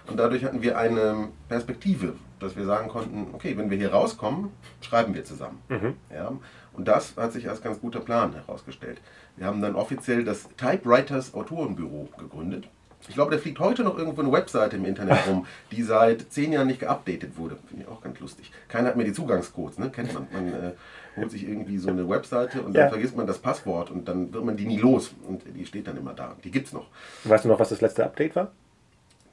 Und 0.07 0.17
dadurch 0.17 0.43
hatten 0.43 0.61
wir 0.61 0.77
eine 0.77 1.29
Perspektive, 1.47 2.13
dass 2.39 2.55
wir 2.55 2.65
sagen 2.65 2.89
konnten, 2.89 3.27
okay, 3.33 3.57
wenn 3.57 3.69
wir 3.69 3.77
hier 3.77 3.93
rauskommen, 3.93 4.51
schreiben 4.81 5.13
wir 5.13 5.23
zusammen. 5.23 5.61
Mhm. 5.69 5.95
Ja, 6.13 6.33
und 6.73 6.87
das 6.87 7.15
hat 7.17 7.33
sich 7.33 7.49
als 7.49 7.61
ganz 7.61 7.79
guter 7.79 7.99
Plan 7.99 8.33
herausgestellt. 8.33 9.01
Wir 9.35 9.45
haben 9.45 9.61
dann 9.61 9.75
offiziell 9.75 10.23
das 10.23 10.47
Typewriters 10.57 11.33
Autorenbüro 11.33 12.09
gegründet. 12.17 12.69
Ich 13.07 13.15
glaube, 13.15 13.31
da 13.31 13.37
fliegt 13.41 13.59
heute 13.59 13.83
noch 13.83 13.97
irgendwo 13.97 14.21
eine 14.21 14.31
Webseite 14.31 14.75
im 14.75 14.85
Internet 14.85 15.27
rum, 15.27 15.45
die 15.71 15.83
seit 15.83 16.31
zehn 16.31 16.51
Jahren 16.51 16.67
nicht 16.67 16.79
geupdatet 16.79 17.37
wurde. 17.37 17.57
Finde 17.67 17.83
ich 17.83 17.89
auch 17.89 18.01
ganz 18.01 18.19
lustig. 18.19 18.51
Keiner 18.67 18.89
hat 18.89 18.95
mehr 18.95 19.05
die 19.05 19.13
Zugangscodes, 19.13 19.77
ne? 19.77 19.89
kennt 19.89 20.13
man. 20.13 20.27
Man 20.31 20.53
äh, 20.53 20.71
holt 21.15 21.31
sich 21.31 21.47
irgendwie 21.47 21.77
so 21.77 21.89
eine 21.89 22.07
Webseite 22.07 22.61
und 22.61 22.75
ja. 22.75 22.81
dann 22.81 22.89
vergisst 22.89 23.15
man 23.15 23.27
das 23.27 23.39
Passwort 23.39 23.89
und 23.91 24.07
dann 24.07 24.33
wird 24.33 24.43
man 24.43 24.57
die 24.57 24.65
nie 24.65 24.77
los. 24.77 25.13
Und 25.27 25.43
die 25.55 25.65
steht 25.65 25.87
dann 25.87 25.97
immer 25.97 26.13
da. 26.13 26.35
Die 26.43 26.51
gibt 26.51 26.67
es 26.67 26.73
noch. 26.73 26.87
Weißt 27.23 27.45
du 27.45 27.49
noch, 27.49 27.59
was 27.59 27.69
das 27.69 27.81
letzte 27.81 28.05
Update 28.05 28.35
war? 28.35 28.51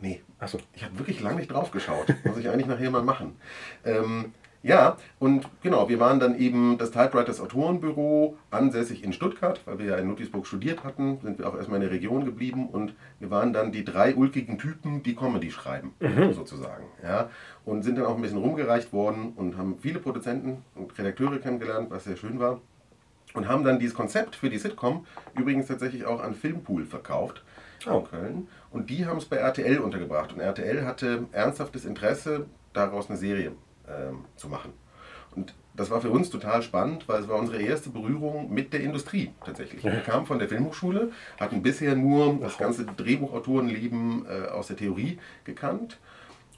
Nee. 0.00 0.22
Achso. 0.38 0.58
Ich 0.74 0.84
habe 0.84 0.98
wirklich 0.98 1.20
lange 1.20 1.36
nicht 1.36 1.50
drauf 1.50 1.70
geschaut. 1.70 2.06
Muss 2.24 2.38
ich 2.38 2.48
eigentlich 2.48 2.66
nachher 2.66 2.90
mal 2.90 3.02
machen. 3.02 3.36
Ähm, 3.84 4.32
ja, 4.64 4.96
und 5.18 5.46
genau, 5.62 5.90
wir 5.90 6.00
waren 6.00 6.18
dann 6.18 6.38
eben 6.38 6.78
das 6.78 6.90
Typewriters 6.90 7.38
Autorenbüro 7.38 8.38
ansässig 8.50 9.04
in 9.04 9.12
Stuttgart, 9.12 9.60
weil 9.66 9.78
wir 9.78 9.84
ja 9.84 9.96
in 9.96 10.08
Ludwigsburg 10.08 10.46
studiert 10.46 10.84
hatten, 10.84 11.18
sind 11.20 11.38
wir 11.38 11.46
auch 11.46 11.54
erstmal 11.54 11.76
in 11.76 11.82
der 11.82 11.90
Region 11.90 12.24
geblieben 12.24 12.70
und 12.70 12.94
wir 13.20 13.30
waren 13.30 13.52
dann 13.52 13.72
die 13.72 13.84
drei 13.84 14.16
ulkigen 14.16 14.56
Typen, 14.56 15.02
die 15.02 15.14
Comedy 15.14 15.50
schreiben, 15.50 15.92
mhm. 16.00 16.32
sozusagen. 16.32 16.84
Ja, 17.02 17.28
und 17.66 17.82
sind 17.82 17.98
dann 17.98 18.06
auch 18.06 18.16
ein 18.16 18.22
bisschen 18.22 18.38
rumgereicht 18.38 18.94
worden 18.94 19.34
und 19.36 19.58
haben 19.58 19.76
viele 19.78 19.98
Produzenten 19.98 20.64
und 20.74 20.98
Redakteure 20.98 21.40
kennengelernt, 21.40 21.90
was 21.90 22.04
sehr 22.04 22.16
schön 22.16 22.38
war. 22.38 22.62
Und 23.34 23.48
haben 23.48 23.64
dann 23.64 23.78
dieses 23.78 23.94
Konzept 23.94 24.34
für 24.34 24.48
die 24.48 24.58
Sitcom 24.58 25.04
übrigens 25.34 25.66
tatsächlich 25.66 26.06
auch 26.06 26.22
an 26.22 26.34
Filmpool 26.34 26.86
verkauft 26.86 27.44
oh. 27.86 27.98
in 27.98 28.04
Köln. 28.04 28.48
Und 28.70 28.88
die 28.88 29.04
haben 29.04 29.18
es 29.18 29.26
bei 29.26 29.36
RTL 29.36 29.78
untergebracht. 29.80 30.32
Und 30.32 30.40
RTL 30.40 30.86
hatte 30.86 31.26
ernsthaftes 31.32 31.84
Interesse, 31.84 32.46
daraus 32.72 33.10
eine 33.10 33.18
Serie 33.18 33.52
ähm, 33.88 34.24
zu 34.36 34.48
machen. 34.48 34.72
Und 35.34 35.54
das 35.76 35.90
war 35.90 36.00
für 36.00 36.10
uns 36.10 36.30
total 36.30 36.62
spannend, 36.62 37.08
weil 37.08 37.20
es 37.20 37.28
war 37.28 37.36
unsere 37.36 37.60
erste 37.60 37.90
Berührung 37.90 38.52
mit 38.52 38.72
der 38.72 38.80
Industrie 38.80 39.32
tatsächlich. 39.44 39.82
Wir 39.82 39.92
kamen 40.06 40.26
von 40.26 40.38
der 40.38 40.48
Filmhochschule, 40.48 41.10
hatten 41.40 41.62
bisher 41.62 41.96
nur 41.96 42.38
das 42.40 42.58
ganze 42.58 42.84
Drehbuchautorenleben 42.84 44.26
äh, 44.26 44.48
aus 44.48 44.68
der 44.68 44.76
Theorie 44.76 45.18
gekannt 45.44 45.98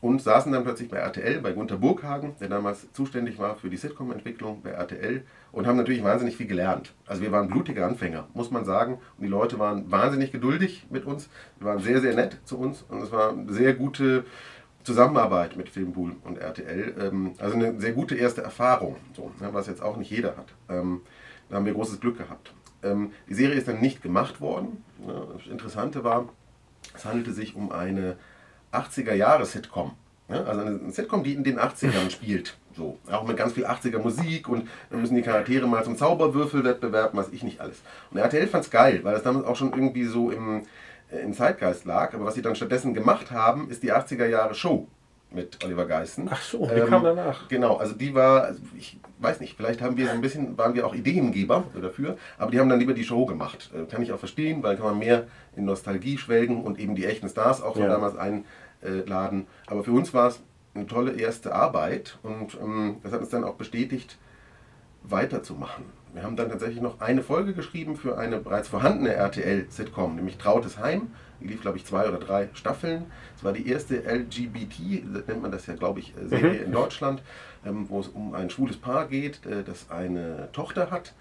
und 0.03 0.21
saßen 0.21 0.53
dann 0.53 0.65
plötzlich 0.65 0.89
bei 0.89 0.99
RTL, 0.99 1.41
bei 1.41 1.53
Gunter 1.53 1.79
Burghagen, 1.79 2.35
der 2.41 2.49
damals 2.49 2.93
zuständig 2.93 3.39
war 3.39 3.57
für 3.57 3.71
die 3.71 3.79
Sitcom-Entwicklung 3.79 4.61
bei 4.63 4.71
RTL 4.71 5.25
und 5.53 5.67
haben 5.67 5.77
natürlich 5.77 6.05
wahnsinnig 6.05 6.37
viel 6.37 6.47
gelernt. 6.47 6.93
Also 7.07 7.23
wir 7.23 7.33
waren 7.33 7.49
blutige 7.49 7.85
Anfänger, 7.85 8.29
muss 8.35 8.51
man 8.51 8.67
sagen. 8.67 8.99
Und 9.17 9.25
die 9.25 9.29
Leute 9.29 9.59
waren 9.59 9.91
wahnsinnig 9.91 10.33
geduldig 10.33 10.87
mit 10.91 11.07
uns, 11.07 11.31
wir 11.59 11.69
waren 11.69 11.81
sehr, 11.81 12.01
sehr 12.01 12.15
nett 12.15 12.39
zu 12.45 12.59
uns 12.59 12.85
und 12.89 13.01
es 13.03 13.11
war 13.11 13.33
eine 13.33 13.53
sehr 13.53 13.73
gute 13.73 14.25
Zusammenarbeit 14.87 15.57
mit 15.57 15.69
Filmpool 15.69 16.15
und 16.23 16.39
RTL. 16.39 16.95
Ähm, 17.01 17.33
also 17.39 17.57
eine 17.57 17.79
sehr 17.81 17.93
gute 17.93 18.15
erste 18.15 18.43
Erfahrung, 18.43 18.97
so, 19.15 19.33
ne, 19.41 19.49
was 19.53 19.67
jetzt 19.67 19.83
auch 19.83 19.97
nicht 19.97 20.11
jeder 20.11 20.37
hat. 20.37 20.47
Ähm, 20.69 21.01
da 21.49 21.57
haben 21.57 21.67
wir 21.67 21.75
großes 21.75 22.01
Glück 22.01 22.19
gehabt. 22.19 22.53
Ähm, 22.85 23.11
die 23.29 23.35
Serie 23.35 23.57
ist 23.57 23.67
dann 23.67 23.81
nicht 23.81 24.01
gemacht 24.01 24.41
worden. 24.41 24.85
Das 25.37 25.47
Interessante 25.51 26.05
war, 26.05 26.29
es 26.95 27.05
handelte 27.05 27.33
sich 27.33 27.57
um 27.57 27.73
eine 27.73 28.17
80er-Jahre-Sitcom. 28.73 29.93
Also 30.29 30.61
eine 30.61 30.91
Sitcom, 30.91 31.23
die 31.23 31.35
in 31.35 31.45
den 31.45 31.59
80ern 31.59 32.11
spielt. 32.11 32.57
So, 32.77 32.99
auch 33.11 33.27
mit 33.27 33.37
ganz 33.37 33.55
viel 33.55 33.67
80er 33.67 33.99
Musik 33.99 34.49
und 34.49 34.69
dann 34.91 35.01
müssen 35.01 35.17
die 35.17 35.23
Charaktere 35.23 35.67
mal 35.67 35.83
zum 35.83 35.97
Zauberwürfelwettbewerb, 35.97 37.15
was 37.15 37.31
ich 37.31 37.43
nicht 37.43 37.61
alles. 37.61 37.81
Und 38.11 38.19
RTL 38.19 38.47
fand 38.47 38.65
es 38.65 38.71
geil, 38.71 39.01
weil 39.03 39.15
das 39.15 39.23
damals 39.23 39.47
auch 39.47 39.57
schon 39.57 39.73
irgendwie 39.73 40.05
so 40.05 40.31
im, 40.31 40.63
im 41.11 41.33
Zeitgeist 41.33 41.85
lag. 41.85 42.15
Aber 42.15 42.25
was 42.25 42.35
sie 42.35 42.43
dann 42.43 42.57
stattdessen 42.57 42.95
gemacht 42.95 43.31
haben, 43.31 43.71
ist 43.71 43.83
die 43.83 43.93
80er 43.93 44.27
Jahre 44.27 44.55
Show 44.55 44.89
mit 45.31 45.65
Oliver 45.65 45.87
Geissen. 45.87 46.29
Ach 46.31 46.41
so, 46.41 46.67
die 46.67 46.81
ähm, 46.81 46.89
kam 46.89 47.05
danach. 47.05 47.49
Genau, 47.49 47.77
also 47.77 47.95
die 47.95 48.15
war, 48.15 48.45
also 48.45 48.61
ich 48.77 48.99
weiß 49.19 49.41
nicht, 49.41 49.57
vielleicht 49.57 49.83
haben 49.83 49.97
wir 49.97 50.07
so 50.07 50.13
ein 50.13 50.21
bisschen, 50.21 50.57
waren 50.59 50.75
wir 50.75 50.87
auch 50.87 50.95
Ideengeber 50.95 51.65
dafür, 51.81 52.17
aber 52.39 52.51
die 52.51 52.61
haben 52.61 52.69
dann 52.69 52.79
lieber 52.79 52.95
die 52.95 53.05
Show 53.05 53.27
gemacht. 53.27 53.71
Äh, 53.75 53.91
kann 53.91 54.03
ich 54.03 54.13
auch 54.13 54.19
verstehen, 54.19 54.63
weil 54.63 54.77
kann 54.77 54.87
man 54.87 54.99
mehr 54.99 55.27
in 55.57 55.65
Nostalgie 55.65 56.19
schwelgen 56.19 56.63
und 56.65 56.79
eben 56.79 56.95
die 56.95 57.05
echten 57.05 57.29
Stars 57.29 57.63
auch 57.63 57.75
von 57.75 57.83
ja. 57.83 57.89
damals 57.89 58.15
einladen. 58.17 59.47
Aber 59.67 59.85
für 59.85 59.93
uns 59.93 60.15
war 60.15 60.29
es 60.29 60.41
eine 60.75 60.87
tolle 60.87 61.13
erste 61.13 61.55
Arbeit 61.55 62.19
und 62.23 62.57
ähm, 62.61 62.97
das 63.03 63.13
hat 63.13 63.21
uns 63.21 63.31
dann 63.31 63.45
auch 63.45 63.55
bestätigt, 63.55 64.19
weiterzumachen. 65.03 65.85
Wir 66.17 66.23
haben 66.23 66.35
dann 66.35 66.49
tatsächlich 66.49 66.81
noch 66.81 67.03
eine 67.03 67.23
Folge 67.23 67.53
geschrieben 67.53 67.95
für 67.95 68.17
eine 68.17 68.39
bereits 68.39 68.69
vorhandene 68.69 69.13
RTL-Sitcom, 69.13 70.17
nämlich 70.17 70.39
Trautes 70.39 70.79
Heim. 70.79 71.09
Die 71.43 71.47
lief, 71.47 71.61
glaube 71.61 71.77
ich, 71.77 71.85
zwei 71.85 72.09
oder 72.09 72.17
drei 72.17 72.49
Staffeln. 72.55 73.05
Es 73.37 73.45
war 73.45 73.53
die 73.53 73.69
erste 73.69 73.97
LGBT, 73.97 75.05
nennt 75.29 75.43
man 75.43 75.51
das 75.51 75.67
ja, 75.67 75.75
glaube 75.75 76.01
ich, 76.01 76.17
äh, 76.17 76.27
Serie 76.27 76.61
mhm. 76.61 76.65
in 76.65 76.73
Deutschland, 76.73 77.23
ähm, 77.67 77.91
wo 77.91 78.01
es 78.01 78.09
um 78.09 78.33
ein 78.33 78.49
schwules 78.49 78.79
Paar 78.79 79.09
geht, 79.09 79.45
äh, 79.45 79.63
das 79.63 79.91
eine 79.91 80.49
Tochter 80.55 80.91
hat. 80.91 81.13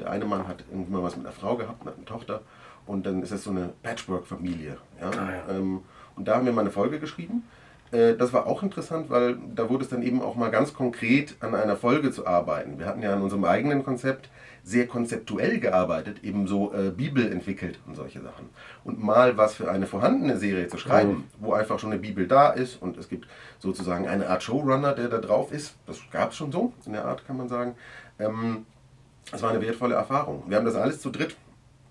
Der 0.00 0.10
eine 0.10 0.24
Mann 0.24 0.48
hat 0.48 0.64
irgendwann 0.70 1.02
was 1.02 1.14
mit 1.14 1.26
einer 1.26 1.34
Frau 1.34 1.56
gehabt 1.56 1.82
und 1.82 1.88
hat 1.88 1.96
eine 1.96 2.06
Tochter. 2.06 2.40
Und 2.86 3.04
dann 3.04 3.22
ist 3.22 3.32
es 3.32 3.44
so 3.44 3.50
eine 3.50 3.74
Patchwork-Familie. 3.82 4.78
Ja? 4.98 5.10
Ah, 5.10 5.30
ja. 5.30 5.54
Ähm, 5.54 5.82
und 6.14 6.26
da 6.26 6.36
haben 6.36 6.46
wir 6.46 6.54
mal 6.54 6.62
eine 6.62 6.70
Folge 6.70 7.00
geschrieben. 7.00 7.44
Äh, 7.92 8.14
das 8.14 8.32
war 8.32 8.46
auch 8.46 8.62
interessant, 8.62 9.10
weil 9.10 9.36
da 9.54 9.68
wurde 9.68 9.84
es 9.84 9.90
dann 9.90 10.02
eben 10.02 10.22
auch 10.22 10.34
mal 10.36 10.50
ganz 10.50 10.74
konkret 10.74 11.36
an 11.40 11.54
einer 11.54 11.76
Folge 11.76 12.10
zu 12.10 12.26
arbeiten. 12.26 12.78
Wir 12.78 12.86
hatten 12.86 13.02
ja 13.02 13.12
an 13.12 13.22
unserem 13.22 13.44
eigenen 13.44 13.84
Konzept 13.84 14.28
sehr 14.62 14.88
konzeptuell 14.88 15.60
gearbeitet, 15.60 16.24
eben 16.24 16.48
so 16.48 16.74
äh, 16.74 16.90
Bibel 16.90 17.30
entwickelt 17.30 17.78
und 17.86 17.94
solche 17.94 18.20
Sachen. 18.20 18.50
Und 18.82 19.02
mal 19.02 19.36
was 19.36 19.54
für 19.54 19.70
eine 19.70 19.86
vorhandene 19.86 20.38
Serie 20.38 20.66
zu 20.66 20.76
schreiben, 20.76 21.10
mhm. 21.10 21.24
wo 21.38 21.52
einfach 21.52 21.78
schon 21.78 21.92
eine 21.92 22.00
Bibel 22.00 22.26
da 22.26 22.50
ist 22.50 22.82
und 22.82 22.96
es 22.96 23.08
gibt 23.08 23.28
sozusagen 23.60 24.08
eine 24.08 24.28
Art 24.28 24.42
Showrunner, 24.42 24.92
der 24.94 25.08
da 25.08 25.18
drauf 25.18 25.52
ist. 25.52 25.76
Das 25.86 26.00
gab 26.10 26.32
es 26.32 26.36
schon 26.36 26.50
so, 26.50 26.72
in 26.84 26.94
der 26.94 27.04
Art 27.04 27.24
kann 27.26 27.36
man 27.36 27.48
sagen. 27.48 27.76
Ähm, 28.18 28.66
das 29.30 29.40
war 29.42 29.50
eine 29.50 29.60
wertvolle 29.60 29.94
Erfahrung. 29.94 30.42
Wir 30.48 30.56
haben 30.56 30.66
das 30.66 30.74
alles 30.74 31.00
zu 31.00 31.10
dritt 31.10 31.36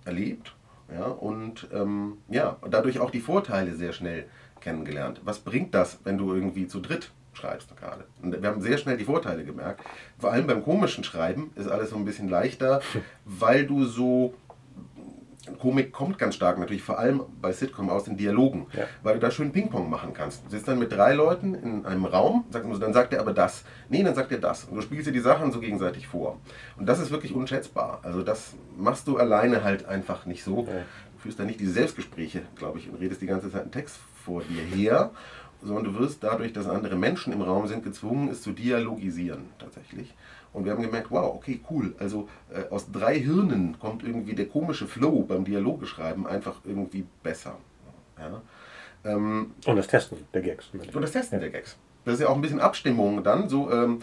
erlebt 0.03 0.53
ja, 0.93 1.05
und 1.05 1.67
ähm, 1.73 2.17
ja, 2.29 2.57
dadurch 2.69 2.99
auch 2.99 3.09
die 3.09 3.19
Vorteile 3.19 3.75
sehr 3.75 3.93
schnell 3.93 4.25
kennengelernt. 4.65 5.21
Was 5.23 5.39
bringt 5.39 5.73
das, 5.75 5.99
wenn 6.03 6.17
du 6.17 6.33
irgendwie 6.33 6.67
zu 6.67 6.81
dritt 6.81 7.11
schreibst 7.33 7.77
gerade? 7.77 8.05
Und 8.21 8.41
wir 8.41 8.49
haben 8.49 8.61
sehr 8.61 8.77
schnell 8.77 8.97
die 8.97 9.05
Vorteile 9.05 9.45
gemerkt. 9.45 9.81
Vor 10.17 10.31
allem 10.31 10.47
beim 10.47 10.63
komischen 10.63 11.03
Schreiben 11.03 11.51
ist 11.55 11.67
alles 11.67 11.91
so 11.91 11.95
ein 11.95 12.03
bisschen 12.03 12.27
leichter, 12.27 12.81
weil 13.25 13.65
du 13.65 13.85
so 13.85 14.33
Komik 15.59 15.93
kommt 15.93 16.17
ganz 16.17 16.33
stark 16.33 16.57
natürlich 16.57 16.81
vor 16.81 16.97
allem 16.97 17.21
bei 17.39 17.51
Sitcom 17.51 17.91
aus 17.91 18.05
den 18.05 18.17
Dialogen, 18.17 18.65
ja. 18.73 18.85
weil 19.03 19.13
du 19.13 19.19
da 19.19 19.29
schön 19.29 19.51
Ping-Pong 19.51 19.91
machen 19.91 20.11
kannst. 20.11 20.43
Du 20.43 20.49
sitzt 20.49 20.67
dann 20.67 20.79
mit 20.79 20.91
drei 20.91 21.13
Leuten 21.13 21.53
in 21.53 21.85
einem 21.85 22.05
Raum, 22.05 22.45
dann 22.51 22.93
sagt 22.93 23.13
er 23.13 23.19
aber 23.19 23.31
das. 23.31 23.63
Nee, 23.89 24.01
dann 24.01 24.15
sagt 24.15 24.31
er 24.31 24.39
das. 24.39 24.63
Und 24.63 24.75
du 24.75 24.81
spielst 24.81 25.05
dir 25.05 25.11
die 25.11 25.19
Sachen 25.19 25.51
so 25.51 25.59
gegenseitig 25.59 26.07
vor. 26.07 26.39
Und 26.77 26.87
das 26.87 26.99
ist 26.99 27.11
wirklich 27.11 27.35
unschätzbar. 27.35 27.99
Also 28.01 28.23
das 28.23 28.55
machst 28.75 29.07
du 29.07 29.17
alleine 29.17 29.63
halt 29.63 29.85
einfach 29.85 30.25
nicht 30.25 30.43
so. 30.43 30.61
Ja. 30.61 30.73
Du 31.13 31.19
führst 31.19 31.39
da 31.39 31.43
nicht 31.43 31.59
diese 31.59 31.73
Selbstgespräche, 31.73 32.41
glaube 32.55 32.79
ich, 32.79 32.89
und 32.89 32.99
redest 32.99 33.21
die 33.21 33.27
ganze 33.27 33.51
Zeit 33.51 33.61
einen 33.61 33.71
Text 33.71 33.99
vor 34.25 34.41
dir 34.43 34.61
her, 34.61 35.11
sondern 35.61 35.85
du 35.85 35.99
wirst 35.99 36.23
dadurch, 36.23 36.53
dass 36.53 36.67
andere 36.67 36.95
Menschen 36.95 37.33
im 37.33 37.41
Raum 37.41 37.67
sind, 37.67 37.83
gezwungen, 37.83 38.29
es 38.29 38.41
zu 38.41 38.51
dialogisieren 38.51 39.45
tatsächlich. 39.59 40.13
Und 40.53 40.63
wir 40.63 40.71
haben 40.71 40.81
gemerkt, 40.81 41.11
wow, 41.11 41.35
okay, 41.35 41.59
cool. 41.69 41.95
Also 41.99 42.29
äh, 42.53 42.69
aus 42.69 42.89
drei 42.91 43.19
Hirnen 43.19 43.77
kommt 43.79 44.03
irgendwie 44.03 44.35
der 44.35 44.47
komische 44.47 44.87
Flow 44.87 45.23
beim 45.23 45.43
Dialogeschreiben 45.43 46.25
einfach 46.25 46.61
irgendwie 46.63 47.05
besser. 47.23 47.57
Ja. 48.17 48.41
Ähm, 49.03 49.51
und 49.65 49.75
das 49.75 49.87
Testen 49.87 50.17
der 50.33 50.41
Gags. 50.41 50.69
Und 50.71 51.01
das 51.01 51.11
Testen 51.11 51.37
ja. 51.37 51.41
der 51.41 51.49
Gags. 51.49 51.77
Das 52.05 52.15
ist 52.15 52.19
ja 52.21 52.29
auch 52.29 52.35
ein 52.35 52.41
bisschen 52.41 52.61
Abstimmung 52.61 53.23
dann. 53.23 53.49
So, 53.49 53.69
ähm, 53.71 53.99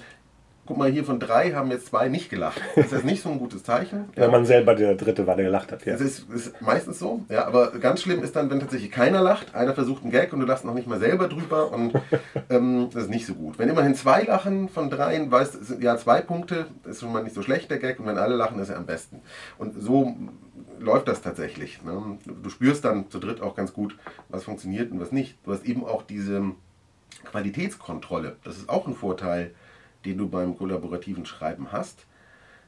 guck 0.64 0.76
mal, 0.76 0.90
hier 0.90 1.04
von 1.04 1.19
drei 1.19 1.52
haben 1.52 1.71
jetzt 1.71 1.87
zwei 1.87 2.09
nicht 2.09 2.31
gelacht. 2.31 2.61
Das 2.76 2.92
ist 2.92 3.04
nicht 3.04 3.23
so 3.23 3.31
ein 3.31 3.38
gutes 3.38 3.64
Zeichen. 3.64 4.09
Wenn 4.14 4.25
ja. 4.25 4.31
man 4.31 4.47
selber 4.47 4.75
der 4.75 4.95
dritte 4.95 5.26
war, 5.26 5.35
der 5.37 5.47
gelacht 5.47 5.73
hat, 5.73 5.85
ja. 5.85 5.92
Das 5.92 6.00
ist, 6.00 6.31
ist, 6.31 6.61
meistens 6.61 6.99
so, 6.99 7.25
ja, 7.28 7.47
aber 7.47 7.73
ganz 7.73 8.02
schlimm 8.02 8.23
ist 8.23 8.37
dann, 8.37 8.50
wenn 8.50 8.61
tatsächlich 8.61 8.90
keiner 8.90 9.21
lacht, 9.21 9.54
einer 9.54 9.75
versucht 9.75 10.02
einen 10.02 10.12
Gag 10.12 10.33
und 10.33 10.40
du 10.40 10.47
lachst 10.47 10.64
noch 10.64 10.75
nicht 10.75 10.87
mal 10.87 11.00
selber 11.00 11.28
drüber 11.28 11.73
und 11.73 11.95
ähm, 12.50 12.88
das 12.92 13.04
ist 13.04 13.11
nicht 13.11 13.26
so 13.26 13.35
gut. 13.35 13.59
Wenn 13.59 13.69
immerhin 13.69 13.95
zwei 13.95 14.23
lachen 14.23 14.69
von 14.69 14.90
dreien, 14.90 15.31
weißt 15.31 15.59
du, 15.71 15.75
ja, 15.81 15.97
zwei 15.97 16.21
Punkte, 16.21 16.66
ist 16.85 17.00
schon 17.00 17.12
mal 17.12 17.23
nicht 17.23 17.35
so 17.35 17.42
schlecht 17.42 17.71
der 17.71 17.78
Gag 17.78 17.99
und 17.99 18.07
wenn 18.07 18.19
alle 18.19 18.37
lachen, 18.37 18.59
ist 18.61 18.69
er 18.69 18.76
am 18.76 18.87
besten. 18.87 19.21
Und 19.59 19.81
so 19.81 20.14
läuft 20.78 21.09
das 21.09 21.23
tatsächlich. 21.23 21.83
Ne? 21.83 22.19
Du 22.25 22.50
spürst 22.50 22.85
dann 22.85 23.11
zu 23.11 23.19
dritt 23.19 23.40
auch 23.40 23.54
ganz 23.54 23.73
gut, 23.73 23.97
was 24.28 24.45
funktioniert 24.45 24.92
und 24.92 25.00
was 25.00 25.12
nicht. 25.12 25.37
Du 25.45 25.52
hast 25.52 25.64
eben 25.64 25.85
auch 25.85 26.02
diese 26.02 26.42
Qualitätskontrolle. 27.25 28.37
Das 28.45 28.57
ist 28.57 28.69
auch 28.69 28.87
ein 28.87 28.95
Vorteil 28.95 29.52
den 30.04 30.18
du 30.18 30.28
beim 30.28 30.56
kollaborativen 30.56 31.26
Schreiben 31.26 31.73
hast. 31.73 32.06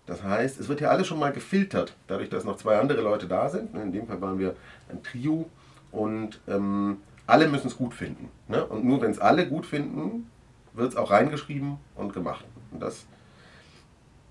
Das 0.07 0.23
heißt, 0.23 0.61
es 0.61 0.69
wird 0.69 0.81
ja 0.81 0.91
alles 0.91 1.07
schon 1.07 1.19
mal 1.19 1.33
gefiltert, 1.33 1.97
dadurch, 2.09 2.29
dass 2.29 2.45
noch 2.45 2.57
zwei 2.57 2.79
andere 2.79 3.01
Leute 3.01 3.27
da 3.27 3.49
sind. 3.49 3.75
In 3.75 3.93
dem 3.93 4.07
Fall 4.07 4.21
waren 4.21 4.39
wir 4.39 4.55
ein 4.91 5.03
Trio 5.03 5.49
und 5.91 6.41
ähm, 6.47 6.99
alle 7.27 7.49
müssen 7.49 7.69
es 7.69 7.77
gut 7.77 7.95
finden. 7.95 8.29
Ne? 8.49 8.65
Und 8.67 8.85
nur 8.85 9.01
wenn 9.01 9.11
es 9.11 9.19
alle 9.19 9.49
gut 9.49 9.65
finden, 9.65 10.31
wird 10.75 10.91
es 10.91 10.97
auch 10.97 11.11
reingeschrieben 11.11 11.79
und 11.95 12.13
gemacht. 12.13 12.45
Und 12.71 12.83
das 12.83 13.07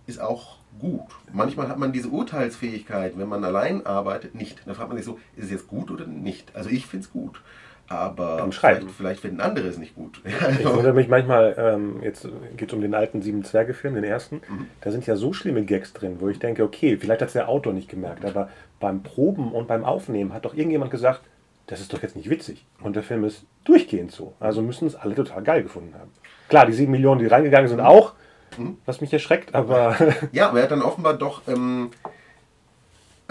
ist 0.06 0.20
auch 0.20 0.58
gut. 0.80 1.08
Manchmal 1.32 1.70
hat 1.70 1.80
man 1.80 1.94
diese 1.94 2.10
Urteilsfähigkeit, 2.10 3.18
wenn 3.18 3.30
man 3.30 3.44
allein 3.44 3.86
arbeitet, 3.86 4.36
nicht. 4.36 4.62
Da 4.66 4.74
fragt 4.74 4.90
man 4.90 4.98
sich 4.98 5.06
so, 5.06 5.20
ist 5.36 5.46
es 5.46 5.52
jetzt 5.52 5.68
gut 5.68 5.90
oder 5.90 6.06
nicht? 6.06 6.56
Also 6.56 6.70
ich 6.70 6.86
finde 6.86 7.06
es 7.06 7.12
gut. 7.12 7.42
Aber 7.88 8.50
vielleicht, 8.52 8.90
vielleicht, 8.92 9.22
finden 9.22 9.42
andere 9.42 9.68
es 9.68 9.78
nicht 9.78 9.96
gut. 9.96 10.22
ich 10.60 10.66
wundere 10.66 10.94
mich 10.94 11.10
manchmal, 11.10 11.56
ähm, 11.58 12.02
jetzt 12.02 12.28
geht 12.56 12.70
es 12.70 12.74
um 12.74 12.82
den 12.82 12.96
alten 12.96 13.22
Sieben 13.22 13.44
Zwerge-Film, 13.44 13.96
den 13.96 14.04
ersten, 14.04 14.38
mhm. 14.38 14.68
da 14.82 14.92
sind 14.92 15.06
ja 15.06 15.16
so 15.16 15.34
schlimme 15.34 15.64
Gags 15.64 15.94
drin, 15.94 16.18
wo 16.20 16.30
ich 16.30 16.40
denke, 16.40 16.64
okay, 16.64 16.98
vielleicht 16.98 17.22
hat 17.22 17.28
es 17.28 17.34
der 17.34 17.50
Autor 17.50 17.74
nicht 17.74 17.90
gemerkt, 17.90 18.26
aber 18.26 18.50
beim 18.80 19.04
Proben 19.04 19.52
und 19.52 19.68
beim 19.68 19.84
Aufnehmen 19.84 20.34
hat 20.34 20.46
doch 20.46 20.54
irgendjemand 20.54 20.92
gesagt, 20.92 21.22
das 21.68 21.80
ist 21.80 21.94
doch 21.94 22.02
jetzt 22.02 22.16
nicht 22.16 22.30
witzig. 22.30 22.66
Und 22.82 22.96
der 22.96 23.04
Film 23.04 23.24
ist 23.24 23.46
durchgehend 23.64 24.12
so. 24.12 24.34
Also 24.40 24.62
müssen 24.62 24.88
es 24.88 24.96
alle 24.96 25.16
total 25.16 25.44
geil 25.44 25.64
gefunden 25.64 25.94
haben. 25.94 26.12
Klar, 26.50 26.66
die 26.66 26.74
sieben 26.74 26.92
Millionen, 26.92 27.20
die 27.20 27.28
reingegangen 27.28 27.70
sind, 27.70 27.80
auch, 27.80 28.14
mhm. 28.58 28.78
was 28.86 29.02
mich 29.02 29.14
erschreckt, 29.14 29.56
aber. 29.56 29.96
Ja, 30.32 30.50
aber 30.50 30.60
er 30.60 30.64
hat 30.64 30.72
dann 30.72 30.82
offenbar 30.82 31.14
doch. 31.16 31.42
Ähm 31.48 31.92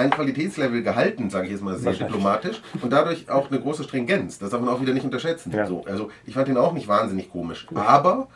ein 0.02 0.10
Qualitätslevel 0.10 0.82
gehalten, 0.82 1.30
sage 1.30 1.46
ich 1.46 1.52
jetzt 1.52 1.62
mal 1.62 1.76
sehr 1.76 1.92
diplomatisch, 1.92 2.60
und 2.80 2.92
dadurch 2.92 3.30
auch 3.30 3.50
eine 3.50 3.60
große 3.60 3.84
Stringenz. 3.84 4.38
Das 4.38 4.50
darf 4.50 4.60
man 4.60 4.68
auch 4.68 4.80
wieder 4.80 4.92
nicht 4.92 5.04
unterschätzen. 5.04 5.52
Ja. 5.52 5.66
So, 5.66 5.84
also 5.84 6.10
ich 6.26 6.34
fand 6.34 6.48
ihn 6.48 6.56
auch 6.56 6.72
nicht 6.72 6.88
wahnsinnig 6.88 7.30
komisch. 7.30 7.66
Aber 7.74 8.28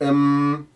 ähm, 0.00 0.66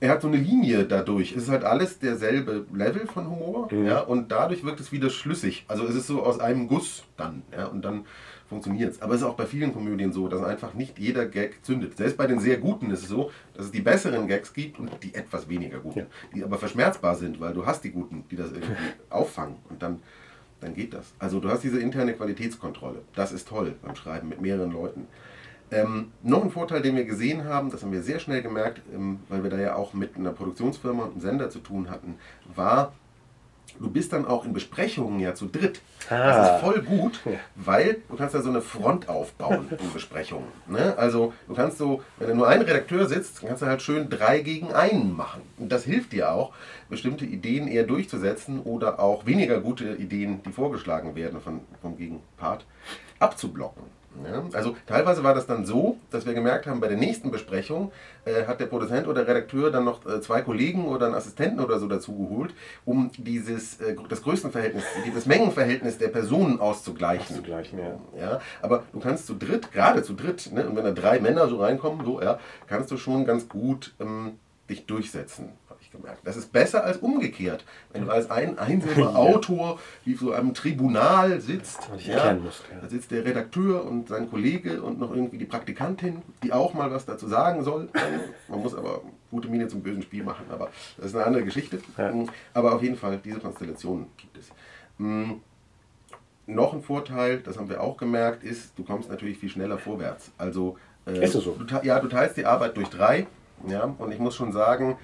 er 0.00 0.10
hat 0.10 0.22
so 0.22 0.28
eine 0.28 0.36
Linie 0.36 0.84
dadurch. 0.84 1.32
Es 1.32 1.44
ist 1.44 1.50
halt 1.50 1.64
alles 1.64 1.98
derselbe 1.98 2.66
Level 2.72 3.06
von 3.06 3.28
Humor, 3.28 3.68
mhm. 3.70 3.86
ja, 3.86 4.00
und 4.00 4.30
dadurch 4.30 4.64
wirkt 4.64 4.80
es 4.80 4.92
wieder 4.92 5.10
schlüssig. 5.10 5.64
Also 5.68 5.84
es 5.84 5.94
ist 5.94 6.06
so 6.06 6.22
aus 6.22 6.38
einem 6.38 6.68
Guss 6.68 7.04
dann, 7.16 7.42
ja, 7.56 7.66
und 7.66 7.84
dann 7.84 8.04
funktioniert 8.48 8.92
es. 8.92 9.02
Aber 9.02 9.14
es 9.14 9.20
ist 9.20 9.26
auch 9.26 9.34
bei 9.34 9.46
vielen 9.46 9.72
Komödien 9.72 10.12
so, 10.12 10.28
dass 10.28 10.42
einfach 10.42 10.74
nicht 10.74 10.98
jeder 10.98 11.26
Gag 11.26 11.64
zündet. 11.64 11.96
Selbst 11.96 12.16
bei 12.16 12.26
den 12.26 12.38
sehr 12.38 12.58
guten 12.58 12.90
ist 12.90 13.02
es 13.02 13.08
so, 13.08 13.30
dass 13.54 13.66
es 13.66 13.72
die 13.72 13.80
besseren 13.80 14.28
Gags 14.28 14.52
gibt 14.52 14.78
und 14.78 14.90
die 15.02 15.14
etwas 15.14 15.48
weniger 15.48 15.78
guten, 15.78 16.00
ja. 16.00 16.06
die 16.34 16.44
aber 16.44 16.58
verschmerzbar 16.58 17.16
sind, 17.16 17.40
weil 17.40 17.54
du 17.54 17.66
hast 17.66 17.82
die 17.84 17.90
guten, 17.90 18.24
die 18.30 18.36
das 18.36 18.52
irgendwie 18.52 18.74
auffangen 19.10 19.56
und 19.68 19.82
dann, 19.82 20.00
dann 20.60 20.74
geht 20.74 20.94
das. 20.94 21.12
Also 21.18 21.40
du 21.40 21.48
hast 21.48 21.64
diese 21.64 21.80
interne 21.80 22.14
Qualitätskontrolle. 22.14 23.02
Das 23.14 23.32
ist 23.32 23.48
toll 23.48 23.74
beim 23.82 23.96
Schreiben 23.96 24.28
mit 24.28 24.40
mehreren 24.40 24.72
Leuten. 24.72 25.06
Ähm, 25.72 26.12
noch 26.22 26.44
ein 26.44 26.50
Vorteil, 26.50 26.80
den 26.80 26.94
wir 26.94 27.04
gesehen 27.04 27.44
haben, 27.44 27.70
das 27.70 27.82
haben 27.82 27.90
wir 27.90 28.02
sehr 28.02 28.20
schnell 28.20 28.40
gemerkt, 28.40 28.82
ähm, 28.94 29.18
weil 29.28 29.42
wir 29.42 29.50
da 29.50 29.58
ja 29.58 29.74
auch 29.74 29.94
mit 29.94 30.16
einer 30.16 30.30
Produktionsfirma 30.30 31.04
und 31.04 31.12
einem 31.12 31.20
Sender 31.20 31.50
zu 31.50 31.58
tun 31.58 31.90
hatten, 31.90 32.14
war, 32.54 32.92
du 33.80 33.90
bist 33.90 34.12
dann 34.12 34.26
auch 34.26 34.44
in 34.44 34.52
Besprechungen 34.52 35.20
ja 35.20 35.34
zu 35.34 35.46
dritt. 35.46 35.80
Ah. 36.08 36.26
Das 36.26 36.54
ist 36.54 36.60
voll 36.64 36.82
gut, 36.82 37.20
weil 37.54 37.98
du 38.08 38.16
kannst 38.16 38.34
ja 38.34 38.42
so 38.42 38.50
eine 38.50 38.60
Front 38.60 39.08
aufbauen 39.08 39.68
in 39.78 39.92
Besprechungen. 39.92 40.48
Ne? 40.66 40.94
Also 40.96 41.32
du 41.48 41.54
kannst 41.54 41.78
so, 41.78 42.02
wenn 42.18 42.28
da 42.28 42.34
nur 42.34 42.48
ein 42.48 42.62
Redakteur 42.62 43.06
sitzt, 43.06 43.42
kannst 43.42 43.62
du 43.62 43.66
halt 43.66 43.82
schön 43.82 44.08
drei 44.08 44.40
gegen 44.40 44.72
einen 44.72 45.16
machen. 45.16 45.42
Und 45.58 45.70
das 45.70 45.84
hilft 45.84 46.12
dir 46.12 46.32
auch, 46.32 46.52
bestimmte 46.88 47.24
Ideen 47.24 47.68
eher 47.68 47.84
durchzusetzen 47.84 48.60
oder 48.60 49.00
auch 49.00 49.26
weniger 49.26 49.60
gute 49.60 49.94
Ideen, 49.94 50.42
die 50.44 50.52
vorgeschlagen 50.52 51.16
werden 51.16 51.40
von, 51.40 51.60
vom 51.82 51.96
Gegenpart, 51.96 52.64
abzublocken. 53.18 53.95
Ja, 54.24 54.44
also 54.52 54.76
teilweise 54.86 55.22
war 55.24 55.34
das 55.34 55.46
dann 55.46 55.64
so, 55.64 55.98
dass 56.10 56.26
wir 56.26 56.34
gemerkt 56.34 56.66
haben, 56.66 56.80
bei 56.80 56.88
der 56.88 56.96
nächsten 56.96 57.30
Besprechung 57.30 57.92
äh, 58.24 58.46
hat 58.46 58.60
der 58.60 58.66
Produzent 58.66 59.06
oder 59.06 59.26
Redakteur 59.26 59.70
dann 59.70 59.84
noch 59.84 60.04
äh, 60.06 60.20
zwei 60.20 60.42
Kollegen 60.42 60.86
oder 60.86 61.06
einen 61.06 61.14
Assistenten 61.14 61.60
oder 61.60 61.78
so 61.78 61.88
dazugeholt, 61.88 62.54
um 62.84 63.10
dieses 63.16 63.80
äh, 63.80 63.96
das 64.08 64.22
Größenverhältnis, 64.22 64.84
das 65.14 65.26
Mengenverhältnis 65.26 65.98
der 65.98 66.08
Personen 66.08 66.60
auszugleichen. 66.60 67.36
auszugleichen 67.36 67.78
ja. 67.78 67.98
ja. 68.18 68.40
Aber 68.62 68.84
du 68.92 69.00
kannst 69.00 69.26
zu 69.26 69.34
dritt, 69.34 69.72
gerade 69.72 70.02
zu 70.02 70.14
dritt, 70.14 70.50
ne, 70.52 70.68
und 70.68 70.76
wenn 70.76 70.84
da 70.84 70.92
drei 70.92 71.20
Männer 71.20 71.48
so 71.48 71.56
reinkommen, 71.56 72.04
so, 72.04 72.20
ja, 72.22 72.38
kannst 72.66 72.90
du 72.90 72.96
schon 72.96 73.24
ganz 73.24 73.48
gut 73.48 73.94
ähm, 74.00 74.38
dich 74.68 74.86
durchsetzen 74.86 75.50
gemerkt. 75.96 76.20
Das 76.24 76.36
ist 76.36 76.52
besser 76.52 76.84
als 76.84 76.98
umgekehrt. 76.98 77.64
Wenn 77.92 78.04
du 78.04 78.10
als 78.10 78.30
ein 78.30 78.58
einzelner 78.58 78.96
ja. 79.10 79.14
Autor 79.14 79.78
wie 80.04 80.14
so 80.14 80.32
einem 80.32 80.54
Tribunal 80.54 81.40
sitzt, 81.40 81.88
ja, 81.98 82.34
musst, 82.34 82.64
ja. 82.70 82.80
da 82.80 82.88
sitzt 82.88 83.10
der 83.10 83.24
Redakteur 83.24 83.84
und 83.84 84.08
sein 84.08 84.30
Kollege 84.30 84.82
und 84.82 84.98
noch 84.98 85.14
irgendwie 85.14 85.38
die 85.38 85.44
Praktikantin, 85.44 86.22
die 86.42 86.52
auch 86.52 86.74
mal 86.74 86.90
was 86.90 87.06
dazu 87.06 87.26
sagen 87.26 87.64
soll. 87.64 87.88
Man 88.48 88.60
muss 88.60 88.74
aber 88.74 89.02
gute 89.30 89.48
Miene 89.48 89.68
zum 89.68 89.82
bösen 89.82 90.02
Spiel 90.02 90.22
machen, 90.22 90.46
aber 90.50 90.70
das 90.96 91.06
ist 91.06 91.14
eine 91.14 91.24
andere 91.24 91.44
Geschichte. 91.44 91.78
Mm, 91.96 92.24
aber 92.54 92.74
auf 92.74 92.82
jeden 92.82 92.96
Fall, 92.96 93.18
diese 93.22 93.40
Konstellation 93.40 94.06
gibt 94.16 94.38
es. 94.38 94.50
Mhm. 94.98 95.40
Noch 96.46 96.72
ein 96.72 96.82
Vorteil, 96.82 97.40
das 97.40 97.58
haben 97.58 97.68
wir 97.68 97.82
auch 97.82 97.96
gemerkt, 97.96 98.44
ist, 98.44 98.78
du 98.78 98.84
kommst 98.84 99.10
natürlich 99.10 99.38
viel 99.38 99.48
schneller 99.48 99.78
vorwärts. 99.78 100.30
Also, 100.38 100.78
äh, 101.04 101.24
ist 101.24 101.34
es 101.34 101.42
so? 101.42 101.56
Du, 101.56 101.66
ja, 101.82 101.98
du 101.98 102.06
teilst 102.06 102.36
die 102.36 102.46
Arbeit 102.46 102.76
durch 102.76 102.88
drei. 102.88 103.26
Ja, 103.66 103.94
und 103.98 104.12
ich 104.12 104.18
muss 104.18 104.36
schon 104.36 104.52
sagen, 104.52 104.96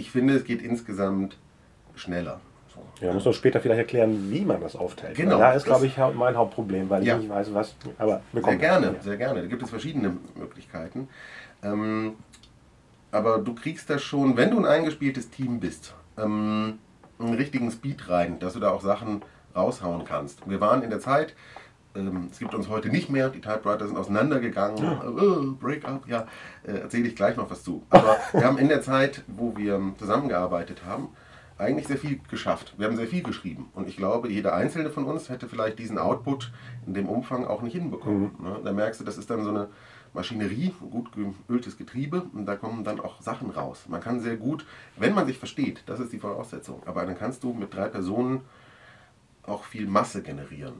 ich 0.00 0.10
finde, 0.10 0.34
es 0.34 0.44
geht 0.44 0.62
insgesamt 0.62 1.36
schneller. 1.94 2.40
So. 2.74 3.04
Ja, 3.04 3.12
muss 3.12 3.24
man 3.24 3.34
später 3.34 3.60
vielleicht 3.60 3.80
erklären, 3.80 4.30
wie 4.30 4.44
man 4.44 4.60
das 4.60 4.74
aufteilt. 4.74 5.16
Genau. 5.16 5.38
Da 5.38 5.52
ist, 5.52 5.64
glaube 5.64 5.86
ich, 5.86 5.96
mein 6.14 6.36
Hauptproblem, 6.36 6.88
weil 6.88 7.04
ja. 7.04 7.16
ich 7.16 7.22
nicht 7.22 7.30
weiß, 7.30 7.52
was. 7.52 7.74
Aber 7.98 8.22
sehr 8.32 8.56
gerne, 8.56 8.86
ja. 8.86 9.02
sehr 9.02 9.16
gerne. 9.16 9.42
Da 9.42 9.46
gibt 9.46 9.62
es 9.62 9.70
verschiedene 9.70 10.16
Möglichkeiten. 10.36 11.08
Ähm, 11.62 12.14
aber 13.12 13.38
du 13.38 13.54
kriegst 13.54 13.90
das 13.90 14.02
schon, 14.02 14.36
wenn 14.36 14.50
du 14.50 14.58
ein 14.58 14.64
eingespieltes 14.64 15.30
Team 15.30 15.60
bist, 15.60 15.94
ähm, 16.16 16.78
einen 17.18 17.34
richtigen 17.34 17.70
Speed 17.70 18.08
rein, 18.08 18.38
dass 18.38 18.54
du 18.54 18.60
da 18.60 18.70
auch 18.70 18.82
Sachen 18.82 19.22
raushauen 19.54 20.04
kannst. 20.04 20.48
Wir 20.48 20.60
waren 20.60 20.82
in 20.82 20.90
der 20.90 21.00
Zeit, 21.00 21.34
ähm, 21.94 22.28
es 22.30 22.38
gibt 22.38 22.54
uns 22.54 22.68
heute 22.68 22.88
nicht 22.88 23.10
mehr, 23.10 23.28
die 23.30 23.40
Typewriter 23.40 23.86
sind 23.86 23.96
auseinandergegangen, 23.96 24.82
ja. 24.82 25.02
oh, 25.04 25.52
Break-up, 25.58 26.06
ja, 26.08 26.26
äh, 26.62 26.72
erzähle 26.72 27.08
ich 27.08 27.16
gleich 27.16 27.36
noch 27.36 27.50
was 27.50 27.62
zu. 27.62 27.84
Aber 27.90 28.16
wir 28.32 28.44
haben 28.44 28.58
in 28.58 28.68
der 28.68 28.82
Zeit, 28.82 29.24
wo 29.26 29.56
wir 29.56 29.80
zusammengearbeitet 29.98 30.84
haben, 30.84 31.08
eigentlich 31.58 31.86
sehr 31.86 31.98
viel 31.98 32.20
geschafft. 32.30 32.74
Wir 32.78 32.86
haben 32.86 32.96
sehr 32.96 33.06
viel 33.06 33.22
geschrieben. 33.22 33.68
Und 33.74 33.86
ich 33.86 33.96
glaube, 33.96 34.30
jeder 34.30 34.54
einzelne 34.54 34.90
von 34.90 35.04
uns 35.04 35.28
hätte 35.28 35.46
vielleicht 35.46 35.78
diesen 35.78 35.98
Output 35.98 36.52
in 36.86 36.94
dem 36.94 37.08
Umfang 37.08 37.46
auch 37.46 37.60
nicht 37.62 37.74
hinbekommen. 37.74 38.30
Mhm. 38.38 38.44
Ne? 38.44 38.60
Da 38.64 38.72
merkst 38.72 39.00
du, 39.00 39.04
das 39.04 39.18
ist 39.18 39.28
dann 39.28 39.44
so 39.44 39.50
eine 39.50 39.68
Maschinerie, 40.12 40.74
gut 40.90 41.10
geöltes 41.46 41.76
Getriebe 41.76 42.22
und 42.32 42.46
da 42.46 42.56
kommen 42.56 42.82
dann 42.82 42.98
auch 42.98 43.20
Sachen 43.20 43.50
raus. 43.50 43.84
Man 43.88 44.00
kann 44.00 44.20
sehr 44.20 44.36
gut, 44.36 44.66
wenn 44.96 45.14
man 45.14 45.26
sich 45.26 45.38
versteht, 45.38 45.82
das 45.86 46.00
ist 46.00 46.12
die 46.12 46.18
Voraussetzung, 46.18 46.82
aber 46.86 47.06
dann 47.06 47.16
kannst 47.16 47.44
du 47.44 47.52
mit 47.52 47.72
drei 47.72 47.88
Personen 47.88 48.40
auch 49.44 49.64
viel 49.64 49.86
Masse 49.86 50.22
generieren. 50.22 50.74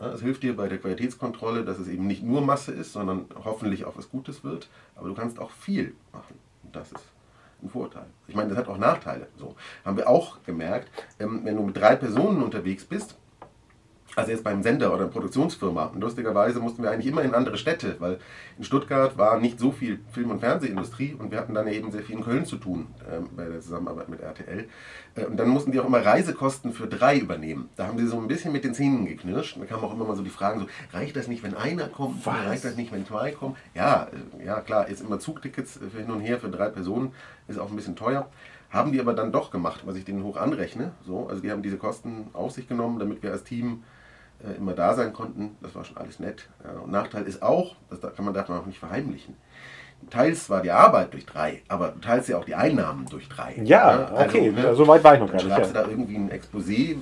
Es 0.00 0.22
hilft 0.22 0.42
dir 0.42 0.56
bei 0.56 0.68
der 0.68 0.78
Qualitätskontrolle, 0.78 1.64
dass 1.64 1.78
es 1.78 1.88
eben 1.88 2.06
nicht 2.06 2.22
nur 2.22 2.40
Masse 2.40 2.72
ist, 2.72 2.92
sondern 2.92 3.26
hoffentlich 3.44 3.84
auch 3.84 3.96
was 3.96 4.08
Gutes 4.08 4.42
wird, 4.42 4.68
aber 4.96 5.08
du 5.08 5.14
kannst 5.14 5.38
auch 5.38 5.50
viel 5.50 5.94
machen. 6.12 6.38
Und 6.62 6.74
das 6.74 6.90
ist 6.92 7.04
ein 7.62 7.68
Vorteil. 7.68 8.06
Ich 8.26 8.34
meine, 8.34 8.48
das 8.48 8.58
hat 8.58 8.68
auch 8.68 8.78
Nachteile. 8.78 9.28
So 9.36 9.56
haben 9.84 9.98
wir 9.98 10.08
auch 10.08 10.42
gemerkt, 10.44 10.88
ähm, 11.18 11.42
wenn 11.44 11.56
du 11.56 11.62
mit 11.62 11.76
drei 11.76 11.96
Personen 11.96 12.42
unterwegs 12.42 12.84
bist, 12.84 13.16
also 14.16 14.32
jetzt 14.32 14.44
beim 14.44 14.62
Sender 14.62 14.92
oder 14.92 15.06
Produktionsfirma. 15.06 15.84
Und 15.86 16.00
lustigerweise 16.00 16.60
mussten 16.60 16.82
wir 16.82 16.90
eigentlich 16.90 17.06
immer 17.06 17.22
in 17.22 17.34
andere 17.34 17.56
Städte, 17.56 17.96
weil 18.00 18.18
in 18.58 18.64
Stuttgart 18.64 19.16
war 19.16 19.38
nicht 19.38 19.58
so 19.58 19.70
viel 19.70 20.00
Film- 20.12 20.30
und 20.30 20.40
Fernsehindustrie 20.40 21.14
und 21.18 21.30
wir 21.30 21.38
hatten 21.38 21.54
dann 21.54 21.68
eben 21.68 21.92
sehr 21.92 22.02
viel 22.02 22.16
in 22.16 22.24
Köln 22.24 22.44
zu 22.44 22.56
tun 22.56 22.88
äh, 23.08 23.20
bei 23.36 23.44
der 23.44 23.60
Zusammenarbeit 23.60 24.08
mit 24.08 24.20
RTL. 24.20 24.68
Äh, 25.14 25.24
und 25.26 25.36
dann 25.36 25.48
mussten 25.48 25.72
die 25.72 25.80
auch 25.80 25.86
immer 25.86 26.04
Reisekosten 26.04 26.72
für 26.72 26.86
drei 26.86 27.18
übernehmen. 27.18 27.68
Da 27.76 27.86
haben 27.86 27.98
sie 27.98 28.06
so 28.06 28.18
ein 28.18 28.28
bisschen 28.28 28.52
mit 28.52 28.64
den 28.64 28.74
Zähnen 28.74 29.06
geknirscht. 29.06 29.56
Da 29.60 29.64
kamen 29.64 29.84
auch 29.84 29.94
immer 29.94 30.04
mal 30.04 30.16
so 30.16 30.22
die 30.22 30.30
Fragen 30.30 30.60
so, 30.60 30.66
reicht 30.92 31.16
das 31.16 31.28
nicht, 31.28 31.42
wenn 31.42 31.54
einer 31.54 31.88
kommt? 31.88 32.26
Was? 32.26 32.46
Reicht 32.46 32.64
das 32.64 32.76
nicht, 32.76 32.92
wenn 32.92 33.06
zwei 33.06 33.30
kommen? 33.30 33.56
Ja, 33.74 34.08
äh, 34.40 34.46
ja 34.46 34.60
klar, 34.60 34.88
jetzt 34.88 35.02
immer 35.02 35.20
Zugtickets 35.20 35.78
für 35.78 35.98
hin 35.98 36.10
und 36.10 36.20
her 36.20 36.38
für 36.40 36.48
drei 36.48 36.68
Personen 36.68 37.12
ist 37.46 37.58
auch 37.58 37.70
ein 37.70 37.76
bisschen 37.76 37.96
teuer. 37.96 38.28
Haben 38.70 38.92
die 38.92 39.00
aber 39.00 39.14
dann 39.14 39.32
doch 39.32 39.50
gemacht, 39.50 39.82
was 39.84 39.96
ich 39.96 40.04
denen 40.04 40.22
hoch 40.22 40.36
anrechne. 40.36 40.92
So, 41.04 41.28
also 41.28 41.42
die 41.42 41.50
haben 41.50 41.62
diese 41.62 41.76
Kosten 41.76 42.28
auf 42.32 42.52
sich 42.52 42.68
genommen, 42.68 43.00
damit 43.00 43.22
wir 43.22 43.32
als 43.32 43.42
Team 43.42 43.82
äh, 43.82 43.99
immer 44.56 44.72
da 44.72 44.94
sein 44.94 45.12
konnten. 45.12 45.56
Das 45.60 45.74
war 45.74 45.84
schon 45.84 45.96
alles 45.96 46.18
nett. 46.18 46.48
Ja, 46.64 46.80
und 46.80 46.90
Nachteil 46.90 47.24
ist 47.24 47.42
auch, 47.42 47.76
das 47.90 48.00
kann 48.14 48.24
man, 48.24 48.34
darf 48.34 48.48
man 48.48 48.60
auch 48.60 48.66
nicht 48.66 48.78
verheimlichen, 48.78 49.36
du 50.02 50.08
teilst 50.08 50.46
zwar 50.46 50.62
die 50.62 50.70
Arbeit 50.70 51.12
durch 51.12 51.26
drei, 51.26 51.62
aber 51.68 51.88
du 51.88 52.00
teilst 52.00 52.28
ja 52.28 52.38
auch 52.38 52.44
die 52.44 52.54
Einnahmen 52.54 53.06
durch 53.06 53.28
drei. 53.28 53.60
Ja? 53.64 54.06
Also, 54.06 54.14
okay, 54.16 54.50
ne, 54.50 54.74
so 54.74 54.86
weit 54.86 55.04
war 55.04 55.14
ich 55.14 55.20
noch 55.20 55.30
gar 55.30 55.34
nicht. 55.34 55.46
Schreibst 55.46 55.74
ja. 55.74 55.82
du 55.82 55.86
da 55.86 55.90
irgendwie 55.90 56.16
ein 56.16 56.30
Exposé, 56.30 56.96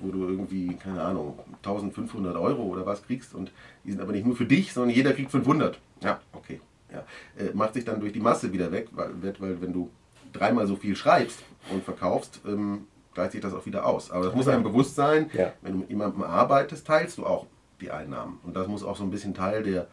wo 0.00 0.10
du 0.10 0.28
irgendwie, 0.28 0.74
keine 0.74 1.02
Ahnung, 1.02 1.38
1500 1.58 2.36
Euro 2.36 2.62
oder 2.62 2.86
was 2.86 3.02
kriegst 3.02 3.34
und 3.34 3.50
die 3.84 3.90
sind 3.90 4.00
aber 4.00 4.12
nicht 4.12 4.26
nur 4.26 4.36
für 4.36 4.46
dich, 4.46 4.72
sondern 4.72 4.94
jeder 4.94 5.12
kriegt 5.12 5.30
500. 5.30 5.78
Ja, 6.00 6.20
okay. 6.32 6.60
Ja. 6.92 7.02
Äh, 7.44 7.52
macht 7.54 7.74
sich 7.74 7.84
dann 7.84 8.00
durch 8.00 8.12
die 8.12 8.20
Masse 8.20 8.52
wieder 8.52 8.70
weg, 8.70 8.88
weil, 8.92 9.10
weil 9.38 9.60
wenn 9.60 9.72
du 9.72 9.90
dreimal 10.32 10.66
so 10.66 10.76
viel 10.76 10.94
schreibst 10.94 11.40
und 11.72 11.82
verkaufst, 11.82 12.40
ähm, 12.46 12.86
gleicht 13.16 13.32
sich 13.32 13.40
das 13.40 13.54
auch 13.54 13.66
wieder 13.66 13.86
aus. 13.86 14.10
Aber 14.10 14.26
das 14.26 14.34
muss 14.34 14.46
einem 14.46 14.62
bewusst 14.62 14.94
sein, 14.94 15.30
ja. 15.32 15.52
wenn 15.62 15.72
du 15.72 15.78
mit 15.80 15.90
jemandem 15.90 16.22
arbeitest, 16.22 16.86
teilst 16.86 17.18
du 17.18 17.26
auch 17.26 17.46
die 17.80 17.90
Einnahmen. 17.90 18.38
Und 18.44 18.54
das 18.54 18.68
muss 18.68 18.84
auch 18.84 18.96
so 18.96 19.04
ein 19.04 19.10
bisschen 19.10 19.34
Teil 19.34 19.62
der 19.62 19.88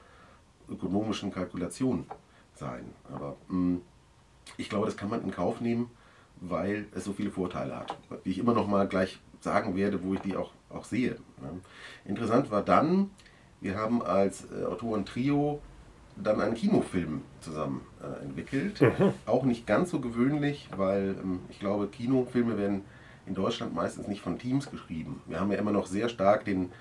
ökonomischen 0.70 1.32
Kalkulation 1.32 2.06
sein. 2.54 2.86
Aber 3.12 3.38
mh, 3.48 3.58
mm, 3.58 3.82
ich 4.58 4.70
glaube, 4.70 4.86
das 4.86 4.98
kann 4.98 5.10
man 5.10 5.24
in 5.24 5.32
Kauf 5.32 5.62
nehmen, 5.62 5.90
weil 6.42 6.86
es 6.94 7.06
so 7.06 7.14
viele 7.14 7.32
Vorteile 7.32 7.80
hat. 7.80 7.98
Wie 8.24 8.32
ich 8.32 8.40
immer 8.40 8.54
noch 8.54 8.68
mal 8.68 8.88
gleich 8.88 9.20
sagen 9.40 9.76
werde, 9.76 10.04
wo 10.04 10.14
ich 10.14 10.20
die 10.20 10.36
auch, 10.36 10.52
auch 10.70 10.84
sehe. 10.84 11.16
Interessant 12.06 12.52
war 12.52 12.62
dann, 12.62 13.10
wir 13.62 13.78
haben 13.78 14.02
als 14.02 14.48
äh, 14.52 14.66
Autoren-Trio 14.66 15.62
dann 16.18 16.42
einen 16.42 16.56
Kinofilm 16.56 17.22
zusammen 17.40 17.82
äh, 18.02 18.24
entwickelt. 18.24 18.82
Mhm. 18.82 19.14
Auch 19.26 19.44
nicht 19.44 19.66
ganz 19.66 19.92
so 19.92 20.02
gewöhnlich, 20.02 20.70
weil 20.76 21.16
ähm, 21.22 21.40
ich 21.50 21.60
glaube, 21.60 21.88
Kinofilme 21.88 22.58
werden 22.58 22.84
in 23.26 23.36
Deutschland 23.36 23.74
meistens 23.74 24.08
nicht 24.08 24.22
von 24.22 24.38
Teams 24.38 24.70
geschrieben. 24.70 25.22
Wir 25.26 25.40
haben 25.40 25.52
ja 25.52 25.58
immer 25.58 25.72
noch 25.72 25.88
sehr 25.88 26.10
stark 26.10 26.46
den 26.46 26.72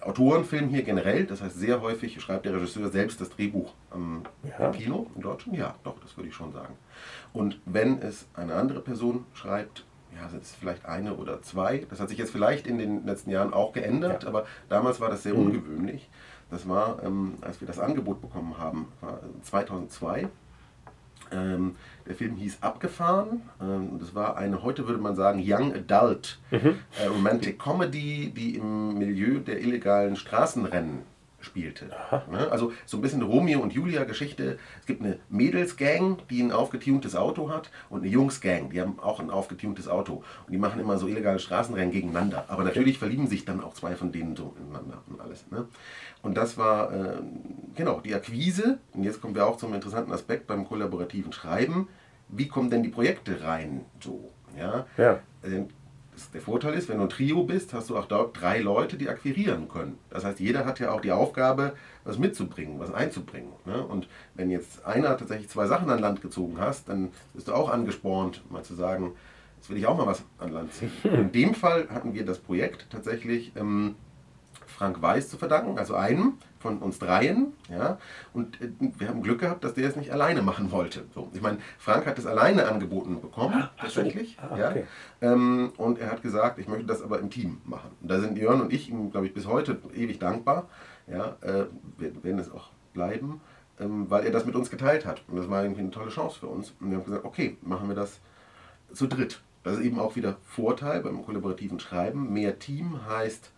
Autorenfilm 0.00 0.68
hier 0.68 0.82
generell, 0.82 1.24
das 1.26 1.42
heißt 1.42 1.58
sehr 1.58 1.80
häufig 1.80 2.20
schreibt 2.20 2.46
der 2.46 2.54
Regisseur 2.54 2.90
selbst 2.90 3.20
das 3.20 3.30
Drehbuch 3.30 3.72
am 3.90 4.22
ja. 4.58 4.70
Kino 4.70 5.06
in 5.14 5.22
Deutschland. 5.22 5.58
Ja, 5.58 5.74
doch, 5.84 5.98
das 6.00 6.16
würde 6.16 6.28
ich 6.28 6.34
schon 6.34 6.52
sagen. 6.52 6.74
Und 7.32 7.60
wenn 7.64 8.00
es 8.00 8.26
eine 8.34 8.54
andere 8.54 8.80
Person 8.80 9.24
schreibt, 9.34 9.84
ja, 10.14 10.28
sind 10.28 10.42
es 10.42 10.54
vielleicht 10.54 10.86
eine 10.86 11.14
oder 11.14 11.42
zwei. 11.42 11.86
Das 11.90 12.00
hat 12.00 12.08
sich 12.08 12.18
jetzt 12.18 12.30
vielleicht 12.30 12.66
in 12.66 12.78
den 12.78 13.04
letzten 13.04 13.30
Jahren 13.30 13.52
auch 13.52 13.72
geändert, 13.72 14.22
ja. 14.22 14.28
aber 14.28 14.46
damals 14.68 15.00
war 15.00 15.10
das 15.10 15.22
sehr 15.22 15.34
mhm. 15.34 15.46
ungewöhnlich. 15.46 16.08
Das 16.50 16.68
war, 16.68 17.02
ähm, 17.02 17.34
als 17.40 17.60
wir 17.60 17.66
das 17.66 17.78
Angebot 17.78 18.20
bekommen 18.20 18.56
haben, 18.58 18.88
war 19.00 19.20
2002. 19.42 20.28
Ähm, 21.32 21.76
der 22.06 22.14
Film 22.14 22.36
hieß 22.36 22.62
Abgefahren. 22.62 23.42
Ähm, 23.60 23.98
das 23.98 24.14
war 24.14 24.36
eine, 24.36 24.62
heute 24.62 24.86
würde 24.86 25.00
man 25.00 25.16
sagen, 25.16 25.42
Young 25.44 25.74
Adult 25.74 26.38
mhm. 26.50 26.78
äh, 27.02 27.06
Romantic 27.06 27.58
Comedy, 27.58 28.32
die 28.34 28.56
im 28.56 28.98
Milieu 28.98 29.40
der 29.40 29.60
illegalen 29.60 30.16
Straßenrennen 30.16 31.15
spielte. 31.46 31.86
Ne? 32.30 32.50
Also 32.50 32.72
so 32.84 32.98
ein 32.98 33.00
bisschen 33.00 33.22
Romeo 33.22 33.60
und 33.60 33.72
Julia 33.72 34.04
Geschichte. 34.04 34.58
Es 34.80 34.86
gibt 34.86 35.02
eine 35.02 35.18
Mädelsgang, 35.30 36.18
die 36.28 36.42
ein 36.42 36.52
aufgetuntes 36.52 37.16
Auto 37.16 37.48
hat 37.50 37.70
und 37.88 38.00
eine 38.00 38.08
Jungsgang, 38.08 38.70
die 38.70 38.80
haben 38.80 38.98
auch 39.00 39.20
ein 39.20 39.30
aufgetuntes 39.30 39.88
Auto. 39.88 40.22
Und 40.46 40.52
die 40.52 40.58
machen 40.58 40.80
immer 40.80 40.98
so 40.98 41.06
illegale 41.08 41.38
Straßenrennen 41.38 41.92
gegeneinander. 41.92 42.44
Aber 42.48 42.64
natürlich 42.64 42.98
verlieben 42.98 43.28
sich 43.28 43.44
dann 43.44 43.62
auch 43.62 43.74
zwei 43.74 43.96
von 43.96 44.12
denen 44.12 44.36
so 44.36 44.54
ineinander 44.60 45.02
und 45.08 45.20
alles. 45.20 45.50
Ne? 45.50 45.66
Und 46.22 46.36
das 46.36 46.58
war 46.58 46.92
äh, 46.92 47.22
genau 47.74 48.00
die 48.00 48.14
Akquise. 48.14 48.78
Und 48.92 49.04
jetzt 49.04 49.20
kommen 49.20 49.34
wir 49.34 49.46
auch 49.46 49.56
zum 49.56 49.72
interessanten 49.72 50.12
Aspekt 50.12 50.46
beim 50.46 50.66
kollaborativen 50.66 51.32
Schreiben. 51.32 51.88
Wie 52.28 52.48
kommen 52.48 52.70
denn 52.70 52.82
die 52.82 52.88
Projekte 52.88 53.42
rein? 53.42 53.84
So, 54.00 54.32
ja. 54.58 54.86
ja. 54.96 55.20
Also, 55.42 55.68
der 56.32 56.40
Vorteil 56.40 56.74
ist, 56.74 56.88
wenn 56.88 56.98
du 56.98 57.04
ein 57.04 57.08
Trio 57.08 57.44
bist, 57.44 57.74
hast 57.74 57.90
du 57.90 57.96
auch 57.96 58.06
dort 58.06 58.40
drei 58.40 58.60
Leute, 58.60 58.96
die 58.96 59.08
akquirieren 59.08 59.68
können. 59.68 59.98
Das 60.10 60.24
heißt, 60.24 60.40
jeder 60.40 60.64
hat 60.64 60.80
ja 60.80 60.90
auch 60.90 61.00
die 61.00 61.12
Aufgabe, 61.12 61.74
was 62.04 62.18
mitzubringen, 62.18 62.78
was 62.78 62.92
einzubringen. 62.92 63.52
Ne? 63.64 63.82
Und 63.82 64.08
wenn 64.34 64.50
jetzt 64.50 64.84
einer 64.86 65.16
tatsächlich 65.16 65.48
zwei 65.48 65.66
Sachen 65.66 65.90
an 65.90 65.98
Land 65.98 66.22
gezogen 66.22 66.56
hast, 66.58 66.88
dann 66.88 67.10
bist 67.34 67.48
du 67.48 67.52
auch 67.52 67.70
angespornt, 67.70 68.42
mal 68.50 68.62
zu 68.62 68.74
sagen, 68.74 69.12
jetzt 69.56 69.70
will 69.70 69.76
ich 69.76 69.86
auch 69.86 69.96
mal 69.96 70.06
was 70.06 70.22
an 70.38 70.52
Land 70.52 70.72
ziehen. 70.72 70.90
In 71.04 71.32
dem 71.32 71.54
Fall 71.54 71.88
hatten 71.90 72.14
wir 72.14 72.24
das 72.24 72.38
Projekt 72.38 72.86
tatsächlich 72.90 73.52
ähm, 73.56 73.96
Frank 74.66 75.00
Weiß 75.00 75.28
zu 75.28 75.36
verdanken, 75.36 75.78
also 75.78 75.94
einem 75.94 76.34
von 76.66 76.78
uns 76.78 76.98
dreien. 76.98 77.52
Ja? 77.70 77.98
Und 78.32 78.60
äh, 78.60 78.70
wir 78.98 79.08
haben 79.08 79.22
Glück 79.22 79.40
gehabt, 79.40 79.62
dass 79.64 79.74
der 79.74 79.88
es 79.88 79.96
nicht 79.96 80.12
alleine 80.12 80.42
machen 80.42 80.70
wollte. 80.70 81.04
So, 81.14 81.30
ich 81.32 81.40
meine, 81.40 81.58
Frank 81.78 82.06
hat 82.06 82.18
es 82.18 82.26
alleine 82.26 82.66
angeboten 82.66 83.20
bekommen, 83.20 83.62
ah, 83.62 83.70
tatsächlich. 83.78 84.36
Ah, 84.40 84.48
okay. 84.52 84.84
ja? 85.20 85.32
Ähm, 85.32 85.72
und 85.76 85.98
er 85.98 86.10
hat 86.10 86.22
gesagt, 86.22 86.58
ich 86.58 86.68
möchte 86.68 86.86
das 86.86 87.02
aber 87.02 87.20
im 87.20 87.30
Team 87.30 87.60
machen. 87.64 87.90
Und 88.00 88.10
da 88.10 88.20
sind 88.20 88.36
Jörn 88.36 88.60
und 88.60 88.72
ich 88.72 88.90
ihm, 88.90 89.10
glaube 89.10 89.26
ich, 89.26 89.34
bis 89.34 89.46
heute 89.46 89.78
ewig 89.94 90.18
dankbar. 90.18 90.68
Ja? 91.06 91.36
Äh, 91.40 91.66
wir 91.98 92.24
werden 92.24 92.38
es 92.38 92.50
auch 92.50 92.70
bleiben, 92.92 93.40
ähm, 93.78 94.10
weil 94.10 94.24
er 94.24 94.32
das 94.32 94.44
mit 94.44 94.56
uns 94.56 94.70
geteilt 94.70 95.06
hat. 95.06 95.22
Und 95.28 95.36
das 95.36 95.48
war 95.48 95.62
irgendwie 95.62 95.82
eine 95.82 95.90
tolle 95.90 96.10
Chance 96.10 96.40
für 96.40 96.48
uns. 96.48 96.74
Und 96.80 96.90
wir 96.90 96.98
haben 96.98 97.04
gesagt, 97.04 97.24
okay, 97.24 97.56
machen 97.62 97.88
wir 97.88 97.94
das 97.94 98.20
zu 98.92 99.06
dritt. 99.06 99.40
Das 99.62 99.78
ist 99.78 99.84
eben 99.84 99.98
auch 99.98 100.16
wieder 100.16 100.36
Vorteil 100.44 101.00
beim 101.00 101.24
kollaborativen 101.24 101.80
Schreiben. 101.80 102.32
Mehr 102.32 102.58
Team 102.58 103.00
heißt, 103.08 103.50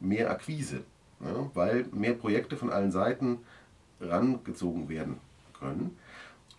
mehr 0.00 0.30
Akquise, 0.30 0.82
ja, 1.22 1.50
weil 1.54 1.86
mehr 1.92 2.14
Projekte 2.14 2.56
von 2.56 2.70
allen 2.70 2.90
Seiten 2.90 3.38
rangezogen 4.00 4.88
werden 4.88 5.16
können. 5.58 5.96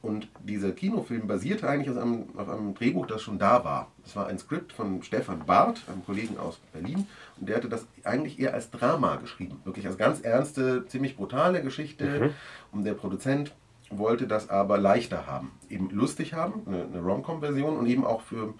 Und 0.02 0.28
dieser 0.43 0.73
Kinofilm 0.73 1.28
basierte 1.28 1.69
eigentlich 1.69 1.89
auf 1.89 1.97
einem, 1.97 2.26
auf 2.36 2.49
einem, 2.49 2.73
Drehbuch, 2.73 3.08
das 3.08 3.21
schon 3.21 3.39
da 3.39 3.63
war. 3.63 3.89
Es 4.06 4.17
war 4.17 4.28
ein 4.28 4.38
Skript 4.38 4.73
von 4.73 5.02
Stefan 5.02 5.45
Barth, 5.45 5.84
einem 5.88 6.06
Kollegen 6.06 6.38
aus 6.38 6.60
Berlin, 6.73 7.08
und 7.39 7.47
der 7.47 7.56
hatte 7.56 7.69
das 7.69 7.86
eigentlich 8.04 8.38
eher 8.38 8.54
als 8.54 8.69
Drama 8.69 9.15
geschrieben. 9.15 9.62
Wirklich 9.63 9.88
als 9.88 9.97
ganz 9.97 10.19
ernste, 10.19 10.86
ziemlich 10.88 11.15
brutale 11.15 11.63
Geschichte. 11.63 12.06
Mhm. 12.06 12.30
Und 12.73 12.84
der 12.84 12.95
Produzent 12.95 13.54
wollte 13.89 14.28
das 14.28 14.49
aber 14.49 14.78
leichter 14.78 15.26
haben. 15.26 15.52
Eben 15.69 15.89
lustig 15.89 16.34
haben, 16.34 16.63
eine, 16.65 16.84
eine 16.84 16.99
Rom-Com-Version 16.99 17.78
und 17.78 17.86
eben 17.88 18.06
auch 18.06 18.21
für 18.21 18.54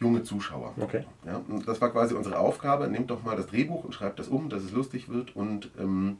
junge 0.00 0.22
Zuschauer. 0.22 0.74
Okay. 0.78 1.04
Ja, 1.26 1.40
und 1.48 1.66
das 1.66 1.80
war 1.80 1.90
quasi 1.90 2.14
unsere 2.14 2.38
Aufgabe. 2.38 2.88
Nehmt 2.88 3.10
doch 3.10 3.22
mal 3.22 3.36
das 3.36 3.46
Drehbuch 3.46 3.84
und 3.84 3.94
schreibt 3.94 4.18
das 4.18 4.28
um, 4.28 4.48
dass 4.48 4.62
es 4.62 4.72
lustig 4.72 5.08
wird 5.08 5.34
und 5.34 5.70
ähm, 5.78 6.18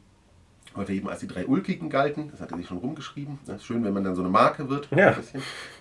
weil 0.75 0.89
wir 0.89 0.95
eben 0.95 1.09
als 1.09 1.21
die 1.21 1.27
drei 1.27 1.47
Ulkigen 1.47 1.91
galten. 1.91 2.31
Das 2.31 2.41
hatte 2.41 2.57
sich 2.57 2.67
schon 2.67 2.79
rumgeschrieben. 2.79 3.39
Das 3.47 3.57
ist 3.57 3.65
schön, 3.65 3.85
wenn 3.85 3.95
man 3.95 4.05
dann 4.05 4.15
so 4.15 4.23
eine 4.23 4.31
Marke 4.31 4.69
wird. 4.69 4.89
Ja. 4.91 5.17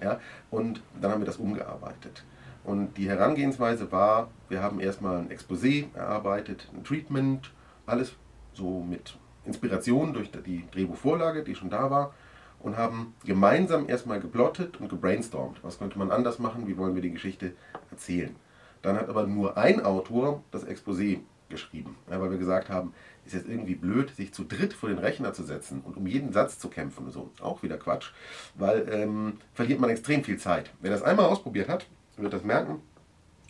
Ja. 0.02 0.20
Und 0.50 0.82
dann 1.02 1.12
haben 1.12 1.22
wir 1.22 1.26
das 1.26 1.38
umgearbeitet. 1.38 2.24
Und 2.64 2.98
die 2.98 3.08
Herangehensweise 3.08 3.92
war, 3.92 4.30
wir 4.50 4.62
haben 4.62 4.80
erstmal 4.80 5.20
ein 5.20 5.30
Exposé 5.30 5.86
erarbeitet, 5.96 6.68
ein 6.76 6.84
Treatment, 6.84 7.52
alles 7.86 8.14
so 8.54 8.82
mit 8.82 9.18
Inspiration 9.46 10.14
durch 10.14 10.30
die 10.32 10.66
Drehbuchvorlage, 10.72 11.44
die 11.44 11.56
schon 11.56 11.70
da 11.70 11.90
war. 11.90 12.14
Und 12.60 12.76
haben 12.76 13.14
gemeinsam 13.24 13.88
erstmal 13.88 14.20
geplottet 14.20 14.80
und 14.82 14.90
gebrainstormt. 14.90 15.64
Was 15.64 15.78
könnte 15.80 15.98
man 16.00 16.12
anders 16.12 16.40
machen? 16.40 16.68
Wie 16.68 16.78
wollen 16.78 16.96
wir 16.96 17.02
die 17.02 17.12
Geschichte 17.12 17.54
erzählen? 17.92 18.36
Dann 18.82 18.96
hat 18.98 19.10
aber 19.10 19.26
nur 19.28 19.58
ein 19.58 19.84
Autor 19.84 20.44
das 20.52 20.66
Exposé 20.66 21.20
geschrieben, 21.50 21.96
ja, 22.12 22.20
weil 22.20 22.32
wir 22.32 22.38
gesagt 22.38 22.70
haben, 22.70 22.94
ist 23.26 23.34
jetzt 23.34 23.48
irgendwie 23.48 23.76
blöd, 23.76 24.14
sich 24.16 24.34
zu 24.34 24.44
dritt 24.44 24.74
vor 24.74 24.90
den 24.90 24.98
Rechner 24.98 25.34
zu 25.34 25.44
setzen 25.44 25.82
und 25.86 25.96
um 25.96 26.06
jeden 26.08 26.34
Satz 26.34 26.60
zu 26.60 26.68
kämpfen 26.70 27.06
und 27.06 27.12
so. 27.12 27.32
Auch 27.42 27.64
wieder 27.64 27.78
Quatsch, 27.78 28.12
weil 28.56 28.88
ähm, 28.92 29.38
verliert 29.54 29.80
man 29.80 29.90
extrem 29.90 30.24
viel 30.24 30.38
Zeit. 30.38 30.72
Wer 30.82 30.92
das 30.92 31.04
einmal 31.04 31.26
ausprobiert 31.26 31.70
hat, 31.70 31.88
wird 32.18 32.34
das 32.34 32.44
merken, 32.44 32.82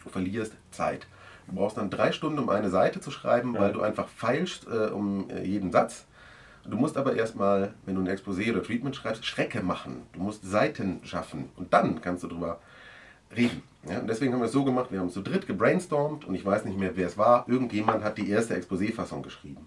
du 0.04 0.10
verlierst 0.10 0.54
Zeit. 0.72 1.08
Du 1.48 1.56
brauchst 1.56 1.78
dann 1.78 1.90
drei 1.90 2.12
Stunden, 2.12 2.40
um 2.40 2.50
eine 2.50 2.70
Seite 2.70 3.00
zu 3.02 3.10
schreiben, 3.10 3.56
Ja. 3.56 3.62
weil 3.62 3.74
du 3.74 3.82
einfach 3.82 4.08
feilst 4.10 4.68
äh, 4.68 4.90
um 4.92 5.30
äh, 5.30 5.44
jeden 5.44 5.72
Satz. 5.72 6.06
Du 6.70 6.78
musst 6.78 6.98
aber 6.98 7.16
erstmal, 7.16 7.74
wenn 7.86 7.96
du 7.96 8.02
ein 8.02 8.08
Exposé 8.10 8.52
oder 8.52 8.62
Treatment 8.64 8.96
schreibst, 8.96 9.26
Schrecke 9.26 9.62
machen. 9.64 10.04
Du 10.14 10.20
musst 10.20 10.44
Seiten 10.50 11.00
schaffen 11.04 11.50
und 11.56 11.74
dann 11.74 12.02
kannst 12.02 12.24
du 12.24 12.28
drüber 12.28 12.60
reden. 13.36 13.62
Ja, 13.90 14.00
und 14.00 14.08
deswegen 14.10 14.34
haben 14.34 14.40
wir 14.42 14.46
es 14.48 14.52
so 14.52 14.66
gemacht, 14.66 14.92
wir 14.92 15.00
haben 15.00 15.10
zu 15.10 15.22
dritt 15.22 15.48
gebrainstormt 15.48 16.26
und 16.26 16.36
ich 16.36 16.46
weiß 16.46 16.66
nicht 16.66 16.78
mehr, 16.78 16.92
wer 16.96 17.08
es 17.08 17.18
war. 17.18 17.46
Irgendjemand 17.48 18.04
hat 18.04 18.18
die 18.18 18.30
erste 18.30 18.56
Exposé-Fassung 18.56 19.22
geschrieben. 19.24 19.66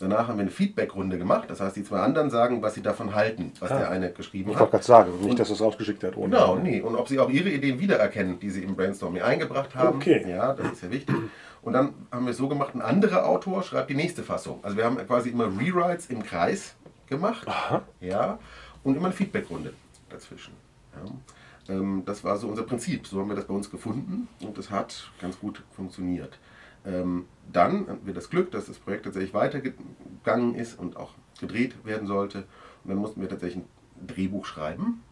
Danach 0.00 0.28
haben 0.28 0.36
wir 0.36 0.42
eine 0.42 0.50
Feedback-Runde 0.52 1.18
gemacht, 1.18 1.50
das 1.50 1.60
heißt, 1.60 1.74
die 1.74 1.82
zwei 1.82 1.98
anderen 1.98 2.30
sagen, 2.30 2.62
was 2.62 2.74
sie 2.74 2.82
davon 2.82 3.14
halten, 3.16 3.50
was 3.58 3.72
Ah. 3.72 3.78
der 3.78 3.90
eine 3.90 4.12
geschrieben 4.12 4.50
Ich 4.50 4.54
hat. 4.54 4.60
wollte 4.60 4.70
gerade 4.72 4.84
sagen, 4.84 5.10
nicht, 5.20 5.30
Und- 5.30 5.40
dass 5.40 5.50
es 5.50 5.60
rausgeschickt 5.60 6.04
hat. 6.04 6.16
Ohne 6.16 6.30
Genau, 6.36 6.54
nee. 6.56 6.80
Und 6.80 6.94
ob 6.94 7.08
sie 7.08 7.18
auch 7.18 7.28
ihre 7.28 7.50
Ideen 7.50 7.80
wiedererkennen, 7.80 8.38
die 8.38 8.48
sie 8.50 8.62
im 8.62 8.76
Brainstorming 8.76 9.22
eingebracht 9.22 9.74
haben. 9.74 9.96
Okay. 9.96 10.24
Ja, 10.28 10.52
das 10.54 10.72
ist 10.72 10.82
ja 10.84 10.90
wichtig. 10.92 11.16
Und 11.68 11.74
dann 11.74 11.92
haben 12.10 12.24
wir 12.24 12.30
es 12.30 12.38
so 12.38 12.48
gemacht, 12.48 12.74
ein 12.74 12.80
anderer 12.80 13.26
Autor 13.26 13.62
schreibt 13.62 13.90
die 13.90 13.94
nächste 13.94 14.22
Fassung. 14.22 14.58
Also 14.62 14.78
wir 14.78 14.86
haben 14.86 14.96
quasi 15.06 15.28
immer 15.28 15.48
Rewrites 15.48 16.06
im 16.06 16.22
Kreis 16.22 16.74
gemacht. 17.06 17.46
Aha. 17.46 17.82
Ja, 18.00 18.38
und 18.84 18.96
immer 18.96 19.08
eine 19.08 19.14
Feedbackrunde 19.14 19.74
dazwischen. 20.08 20.54
Ja. 20.96 21.74
Ähm, 21.74 22.04
das 22.06 22.24
war 22.24 22.38
so 22.38 22.48
unser 22.48 22.62
Prinzip. 22.62 23.06
So 23.06 23.20
haben 23.20 23.28
wir 23.28 23.36
das 23.36 23.44
bei 23.44 23.52
uns 23.52 23.70
gefunden 23.70 24.28
und 24.40 24.56
das 24.56 24.70
hat 24.70 25.10
ganz 25.20 25.38
gut 25.38 25.62
funktioniert. 25.72 26.38
Ähm, 26.86 27.26
dann 27.52 27.86
hatten 27.86 28.06
wir 28.06 28.14
das 28.14 28.30
Glück, 28.30 28.50
dass 28.50 28.64
das 28.64 28.78
Projekt 28.78 29.04
tatsächlich 29.04 29.34
weitergegangen 29.34 30.54
ist 30.54 30.78
und 30.78 30.96
auch 30.96 31.10
gedreht 31.38 31.84
werden 31.84 32.06
sollte. 32.06 32.44
Und 32.82 32.88
dann 32.88 32.96
mussten 32.96 33.20
wir 33.20 33.28
tatsächlich 33.28 33.62
ein 33.62 34.06
Drehbuch 34.06 34.46
schreiben. 34.46 35.02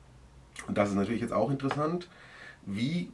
Und 0.66 0.78
das 0.78 0.88
ist 0.88 0.94
natürlich 0.94 1.20
jetzt 1.20 1.34
auch 1.34 1.50
interessant. 1.50 2.08
Wie, 2.64 3.10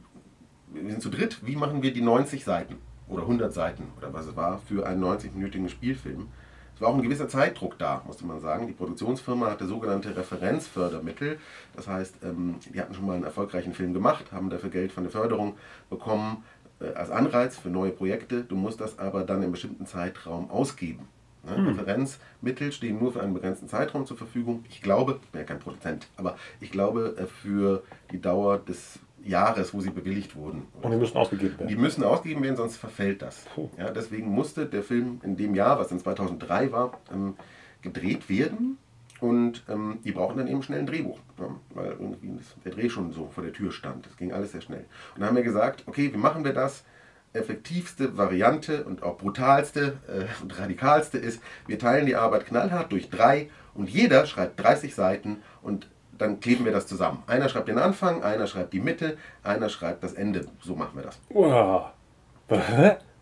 wir 0.71 0.91
sind 0.91 1.01
zu 1.01 1.09
dritt, 1.09 1.45
wie 1.45 1.57
machen 1.57 1.83
wir 1.83 1.91
die 1.91 1.99
90 1.99 2.45
Seiten 2.45 2.77
oder 3.07 3.23
100 3.23 3.53
Seiten 3.53 3.83
oder 3.97 4.13
was 4.13 4.27
es 4.27 4.35
war 4.35 4.59
für 4.59 4.85
einen 4.85 5.03
90-minütigen 5.03 5.69
Spielfilm? 5.69 6.27
Es 6.75 6.81
war 6.81 6.89
auch 6.89 6.95
ein 6.95 7.03
gewisser 7.03 7.27
Zeitdruck 7.27 7.77
da, 7.77 8.01
musste 8.05 8.25
man 8.25 8.39
sagen. 8.39 8.67
Die 8.67 8.73
Produktionsfirma 8.73 9.51
hatte 9.51 9.67
sogenannte 9.67 10.15
Referenzfördermittel. 10.15 11.37
Das 11.75 11.87
heißt, 11.87 12.15
ähm, 12.23 12.55
die 12.73 12.79
hatten 12.81 12.95
schon 12.95 13.05
mal 13.05 13.13
einen 13.13 13.23
erfolgreichen 13.23 13.73
Film 13.73 13.93
gemacht, 13.93 14.31
haben 14.31 14.49
dafür 14.49 14.69
Geld 14.69 14.91
von 14.91 15.03
der 15.03 15.11
Förderung 15.11 15.55
bekommen 15.89 16.43
äh, 16.79 16.93
als 16.93 17.11
Anreiz 17.11 17.57
für 17.57 17.69
neue 17.69 17.91
Projekte. 17.91 18.43
Du 18.43 18.55
musst 18.55 18.81
das 18.81 18.97
aber 18.97 19.23
dann 19.23 19.43
in 19.43 19.51
bestimmten 19.51 19.85
Zeitraum 19.85 20.49
ausgeben. 20.49 21.07
Ne? 21.43 21.77
Referenzmittel 21.77 22.71
stehen 22.71 22.99
nur 22.99 23.13
für 23.13 23.21
einen 23.21 23.33
begrenzten 23.33 23.67
Zeitraum 23.67 24.05
zur 24.05 24.17
Verfügung. 24.17 24.65
Ich 24.69 24.81
glaube, 24.81 25.19
ich 25.21 25.29
bin 25.29 25.41
ja 25.41 25.45
kein 25.45 25.59
Produzent, 25.59 26.07
aber 26.17 26.37
ich 26.59 26.71
glaube 26.71 27.15
äh, 27.17 27.25
für 27.27 27.83
die 28.11 28.19
Dauer 28.19 28.57
des 28.57 28.99
Jahres, 29.23 29.73
wo 29.73 29.81
sie 29.81 29.89
bewilligt 29.89 30.35
wurden. 30.35 30.67
Und 30.81 30.91
die 30.91 30.97
müssen 30.97 31.17
ausgegeben 31.17 31.55
Die 31.57 31.63
werden. 31.69 31.81
müssen 31.81 32.03
ausgegeben 32.03 32.43
werden, 32.43 32.57
sonst 32.57 32.77
verfällt 32.77 33.21
das. 33.21 33.45
Puh. 33.55 33.69
Ja, 33.77 33.89
deswegen 33.91 34.27
musste 34.29 34.65
der 34.65 34.83
Film 34.83 35.21
in 35.23 35.37
dem 35.37 35.55
Jahr, 35.55 35.79
was 35.79 35.87
dann 35.89 35.99
2003 35.99 36.71
war, 36.71 36.99
ähm, 37.11 37.35
gedreht 37.81 38.29
werden. 38.29 38.77
Und 39.19 39.63
ähm, 39.69 39.99
die 40.03 40.11
brauchen 40.11 40.37
dann 40.37 40.47
eben 40.47 40.61
schnell 40.63 40.79
ein 40.79 40.85
Drehbuch, 40.85 41.17
ja, 41.39 41.45
weil 41.73 41.91
irgendwie 41.91 42.33
das, 42.37 42.55
der 42.65 42.73
Dreh 42.73 42.89
schon 42.89 43.13
so 43.13 43.29
vor 43.33 43.43
der 43.43 43.53
Tür 43.53 43.71
stand. 43.71 44.05
Das 44.05 44.17
ging 44.17 44.33
alles 44.33 44.51
sehr 44.51 44.59
schnell. 44.61 44.85
Und 45.15 45.21
dann 45.21 45.29
haben 45.29 45.35
wir 45.37 45.43
gesagt, 45.43 45.83
okay, 45.85 46.11
wie 46.13 46.17
machen 46.17 46.43
wir 46.43 46.51
das? 46.53 46.83
Effektivste 47.31 48.17
Variante 48.17 48.83
und 48.83 49.01
auch 49.01 49.17
brutalste 49.17 49.97
äh, 50.07 50.25
und 50.43 50.59
radikalste 50.59 51.17
ist, 51.17 51.41
wir 51.67 51.79
teilen 51.79 52.05
die 52.05 52.15
Arbeit 52.15 52.45
knallhart 52.45 52.91
durch 52.91 53.09
drei 53.09 53.49
und 53.73 53.89
jeder 53.89 54.25
schreibt 54.25 54.59
30 54.61 54.93
Seiten 54.93 55.37
und 55.61 55.87
dann 56.17 56.39
kleben 56.39 56.65
wir 56.65 56.71
das 56.71 56.87
zusammen. 56.87 57.23
Einer 57.27 57.49
schreibt 57.49 57.67
den 57.67 57.77
Anfang, 57.79 58.23
einer 58.23 58.47
schreibt 58.47 58.73
die 58.73 58.79
Mitte, 58.79 59.17
einer 59.43 59.69
schreibt 59.69 60.03
das 60.03 60.13
Ende. 60.13 60.45
So 60.61 60.75
machen 60.75 60.91
wir 60.95 61.03
das. 61.03 61.19
Wow. 61.29 61.85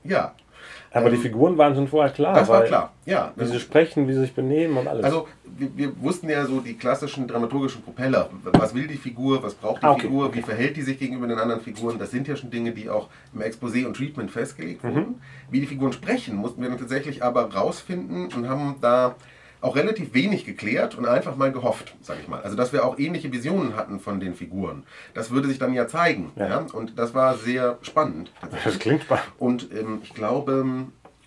Ja, 0.04 0.34
Aber 0.94 1.10
die 1.10 1.16
Ähm, 1.16 1.22
Figuren 1.22 1.58
waren 1.58 1.74
schon 1.74 1.88
vorher 1.88 2.12
klar. 2.12 2.34
das 2.34 2.48
war 2.50 2.64
klar. 2.64 2.92
Ja, 3.06 3.32
Wie 3.36 3.46
sie 3.46 3.60
sprechen, 3.60 4.08
wie 4.08 4.14
sie 4.14 4.20
sich 4.22 4.34
benehmen 4.34 4.78
und 4.78 4.88
alles. 4.88 5.06
also 5.06 5.28
wir, 5.46 5.70
wir 5.76 6.02
wussten 6.02 6.30
ja 6.30 6.46
so 6.46 6.60
die 6.60 6.74
klassischen 6.76 7.28
dramaturgischen 7.28 7.82
Propeller. 7.82 8.30
Was 8.44 8.74
will 8.76 8.88
die 8.88 8.98
Figur, 8.98 9.42
was 9.42 9.54
braucht 9.54 9.82
die 9.82 9.86
Ah, 9.86 9.92
okay, 9.92 10.02
Figur, 10.02 10.26
okay. 10.28 10.40
wie 10.40 10.42
verhält 10.42 10.76
die 10.78 10.82
sich 10.82 11.00
gegenüber 11.00 11.28
den 11.28 11.40
anderen 11.40 11.62
Figuren? 11.62 11.98
Das 11.98 12.12
sind 12.12 12.28
ja 12.28 12.36
schon 12.36 12.52
Dinge, 12.52 12.72
die 12.72 12.90
auch 12.90 13.08
im 13.34 13.42
Exposé 13.42 13.86
und 13.86 13.96
Treatment 13.96 14.32
festgelegt 14.32 14.84
Mhm. 14.84 14.90
wurden. 14.96 15.22
Wie 15.50 15.62
die 15.62 15.68
Figuren 15.68 15.94
sprechen, 15.94 16.36
mussten 16.36 16.62
wir 16.62 16.70
dann 16.70 16.78
tatsächlich 16.80 17.24
aber 17.24 17.54
rausfinden 17.54 18.28
und 18.34 18.50
haben 18.50 18.76
da 18.82 19.16
auch 19.62 19.76
relativ 19.76 20.14
wenig 20.14 20.46
geklärt 20.46 20.98
und 20.98 21.06
einfach 21.06 21.36
mal 21.36 21.52
gehofft, 21.52 21.96
sag 22.02 22.20
ich 22.20 22.28
mal. 22.28 22.42
Also, 22.42 22.58
dass 22.58 22.74
wir 22.74 22.84
auch 22.84 22.98
ähnliche 22.98 23.32
Visionen 23.32 23.76
hatten 23.76 24.00
von 24.00 24.20
den 24.20 24.36
Figuren. 24.36 24.84
Das 25.14 25.32
würde 25.32 25.48
sich 25.48 25.60
dann 25.60 25.74
ja 25.74 25.88
zeigen. 25.88 26.32
Ja. 26.36 26.48
Ja. 26.48 26.66
Und 26.74 26.98
das 26.98 27.14
war 27.14 27.38
sehr 27.38 27.78
spannend. 27.84 28.32
das 28.64 28.80
klingt 28.80 29.04
spannend. 29.04 29.26
Und 29.38 29.72
ähm, 29.72 30.00
ich 30.04 30.14
glaube, 30.14 30.66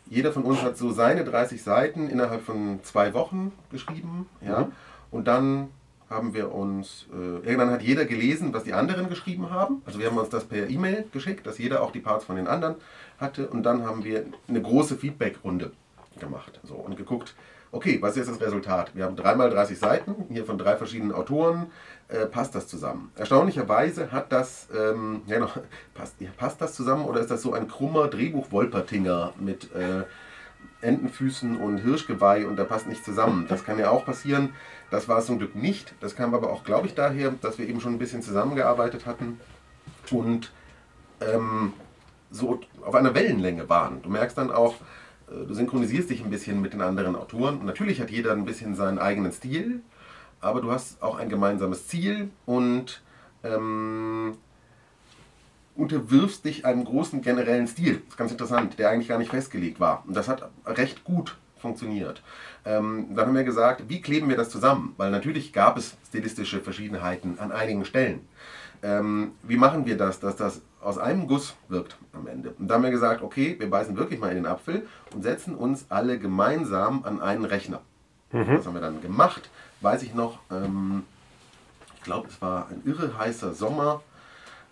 jeder 0.07 0.33
von 0.33 0.43
uns 0.43 0.63
hat 0.63 0.77
so 0.77 0.91
seine 0.91 1.25
30 1.25 1.63
Seiten 1.63 2.11
innerhalb 2.11 2.43
von 2.43 2.81
zwei 2.83 3.15
Wochen 3.15 3.53
geschrieben. 3.71 4.27
Ja? 4.41 4.61
Mhm. 4.61 4.73
Und 5.13 5.29
dann 5.29 5.69
haben 6.11 6.35
wir 6.35 6.53
uns, 6.53 7.07
äh, 7.13 7.47
irgendwann 7.47 7.71
hat 7.71 7.83
jeder 7.83 8.05
gelesen, 8.05 8.53
was 8.53 8.65
die 8.65 8.73
anderen 8.73 9.09
geschrieben 9.09 9.51
haben. 9.51 9.83
Also 9.87 9.99
wir 9.99 10.07
haben 10.07 10.19
uns 10.19 10.29
das 10.29 10.45
per 10.45 10.69
E-Mail 10.69 11.07
geschickt, 11.13 11.47
dass 11.47 11.59
jeder 11.59 11.83
auch 11.83 11.93
die 11.93 12.01
Parts 12.01 12.25
von 12.25 12.37
den 12.37 12.47
anderen 12.47 12.75
hatte. 13.19 13.49
Und 13.49 13.63
dann 13.63 13.85
haben 13.85 14.05
wir 14.05 14.25
eine 14.49 14.61
große 14.61 14.97
Feedback-Runde 14.97 15.73
gemacht 16.21 16.61
so, 16.63 16.75
und 16.75 16.97
geguckt, 16.97 17.35
okay, 17.75 17.99
was 18.01 18.13
ist 18.13 18.29
jetzt 18.29 18.31
das 18.31 18.41
Resultat? 18.41 18.93
Wir 18.95 19.05
haben 19.05 19.17
dreimal 19.17 19.51
30 19.51 19.79
Seiten, 19.79 20.15
hier 20.29 20.47
von 20.47 20.59
drei 20.59 20.77
verschiedenen 20.77 21.13
Autoren, 21.13 21.67
äh, 22.09 22.27
passt 22.27 22.55
das 22.55 22.69
zusammen? 22.69 23.11
Erstaunlicherweise 23.17 24.13
hat 24.13 24.31
das, 24.31 24.69
ähm, 24.75 25.23
ja, 25.27 25.41
noch, 25.41 25.59
passt, 25.95 26.15
passt 26.37 26.61
das 26.61 26.75
zusammen 26.75 27.05
oder 27.05 27.21
ist 27.21 27.31
das 27.31 27.43
so 27.43 27.53
ein 27.53 27.69
krummer 27.69 28.09
Drehbuch-Wolpertinger 28.09 29.33
mit 29.41 29.75
äh, 29.75 30.05
Entenfüßen 30.83 31.57
und 31.57 31.79
Hirschgeweih 31.79 32.47
und 32.47 32.57
da 32.57 32.65
passt 32.65 32.87
nicht 32.87 33.05
zusammen? 33.05 33.47
Das 33.49 33.65
kann 33.65 33.79
ja 33.79 33.91
auch 33.91 34.05
passieren. 34.05 34.55
Das 34.91 35.09
war 35.09 35.19
es 35.19 35.27
zum 35.27 35.39
Glück 35.39 35.57
nicht. 35.57 35.95
Das 36.01 36.15
kam 36.15 36.35
aber 36.35 36.53
auch, 36.53 36.63
glaube 36.63 36.87
ich, 36.87 36.95
daher, 36.95 37.33
dass 37.43 37.59
wir 37.59 37.69
eben 37.69 37.81
schon 37.81 37.95
ein 37.95 37.99
bisschen 37.99 38.23
zusammengearbeitet 38.23 39.05
hatten 39.05 39.41
und 40.11 40.53
ähm, 41.21 41.73
so 42.31 42.61
auf 42.85 42.95
einer 42.95 43.15
Wellenlänge 43.15 43.69
waren. 43.69 44.03
Du 44.03 44.11
merkst 44.11 44.39
dann 44.39 44.53
auch, 44.53 44.75
du 45.29 45.55
synchronisierst 45.55 46.11
dich 46.11 46.23
ein 46.23 46.31
bisschen 46.31 46.61
mit 46.61 46.73
den 46.73 46.83
anderen 46.83 47.17
Autoren. 47.17 47.65
Natürlich 47.65 48.01
hat 48.01 48.11
jeder 48.11 48.33
ein 48.33 48.45
bisschen 48.45 48.75
seinen 48.75 48.99
eigenen 48.99 49.33
Stil, 49.33 49.81
aber 50.41 50.61
du 50.61 50.71
hast 50.71 51.03
auch 51.03 51.17
ein 51.17 51.29
gemeinsames 51.29 51.89
Ziel 51.89 52.31
und 52.47 53.03
ähm, 53.43 54.37
unterwirfst 55.77 56.45
dich 56.45 56.65
einem 56.65 56.85
großen 56.85 57.23
generellen 57.23 57.67
Stil. 57.67 57.95
Das 57.95 58.11
ist 58.11 58.17
ganz 58.17 58.33
interessant, 58.33 58.79
der 58.79 58.91
eigentlich 58.91 59.09
gar 59.09 59.19
nicht 59.19 59.31
festgelegt 59.31 59.81
war. 59.81 60.05
Und 60.07 60.15
das 60.15 60.29
hat 60.29 60.49
recht 60.67 61.05
gut 61.05 61.37
funktioniert. 61.57 62.23
Ähm, 62.65 63.09
dann 63.15 63.27
haben 63.27 63.35
wir 63.35 63.45
gesagt, 63.45 63.85
wie 63.89 64.01
kleben 64.01 64.29
wir 64.29 64.37
das 64.37 64.51
zusammen? 64.51 64.95
Weil 64.99 65.11
natürlich 65.11 65.53
gab 65.53 65.79
es 65.79 65.97
stilistische 66.09 66.61
Verschiedenheiten 66.61 67.39
an 67.39 67.53
einigen 67.53 67.85
Stellen. 67.85 68.21
Ähm, 68.83 69.33
wie 69.43 69.57
machen 69.57 69.87
wir 69.87 69.97
das, 69.97 70.21
dass 70.21 70.37
das 70.37 70.61
aus 70.85 70.99
einem 70.99 71.27
Guss 71.27 71.55
wirkt 71.69 71.97
am 72.13 72.27
Ende? 72.27 72.55
Und 72.59 72.69
da 72.69 72.75
haben 72.75 72.83
wir 72.85 72.91
gesagt, 72.91 73.23
okay, 73.23 73.57
wir 73.59 73.69
beißen 73.71 73.97
wirklich 73.97 74.21
mal 74.21 74.29
in 74.31 74.37
den 74.37 74.47
Apfel 74.47 74.87
und 75.15 75.23
setzen 75.23 75.55
uns 75.55 75.87
alle 75.89 76.19
gemeinsam 76.19 77.05
an 77.05 77.21
einen 77.21 77.45
Rechner. 77.45 77.81
Das 78.57 78.67
haben 78.67 78.75
wir 78.75 78.81
dann 78.81 79.01
gemacht. 79.01 79.49
Weiß 79.81 80.03
ich 80.03 80.15
noch, 80.15 80.39
ähm, 80.51 81.05
ich 81.97 82.03
glaube, 82.03 82.29
es 82.29 82.41
war 82.43 82.69
ein 82.69 82.83
irre 82.85 83.17
heißer 83.17 83.53
Sommer. 83.55 84.03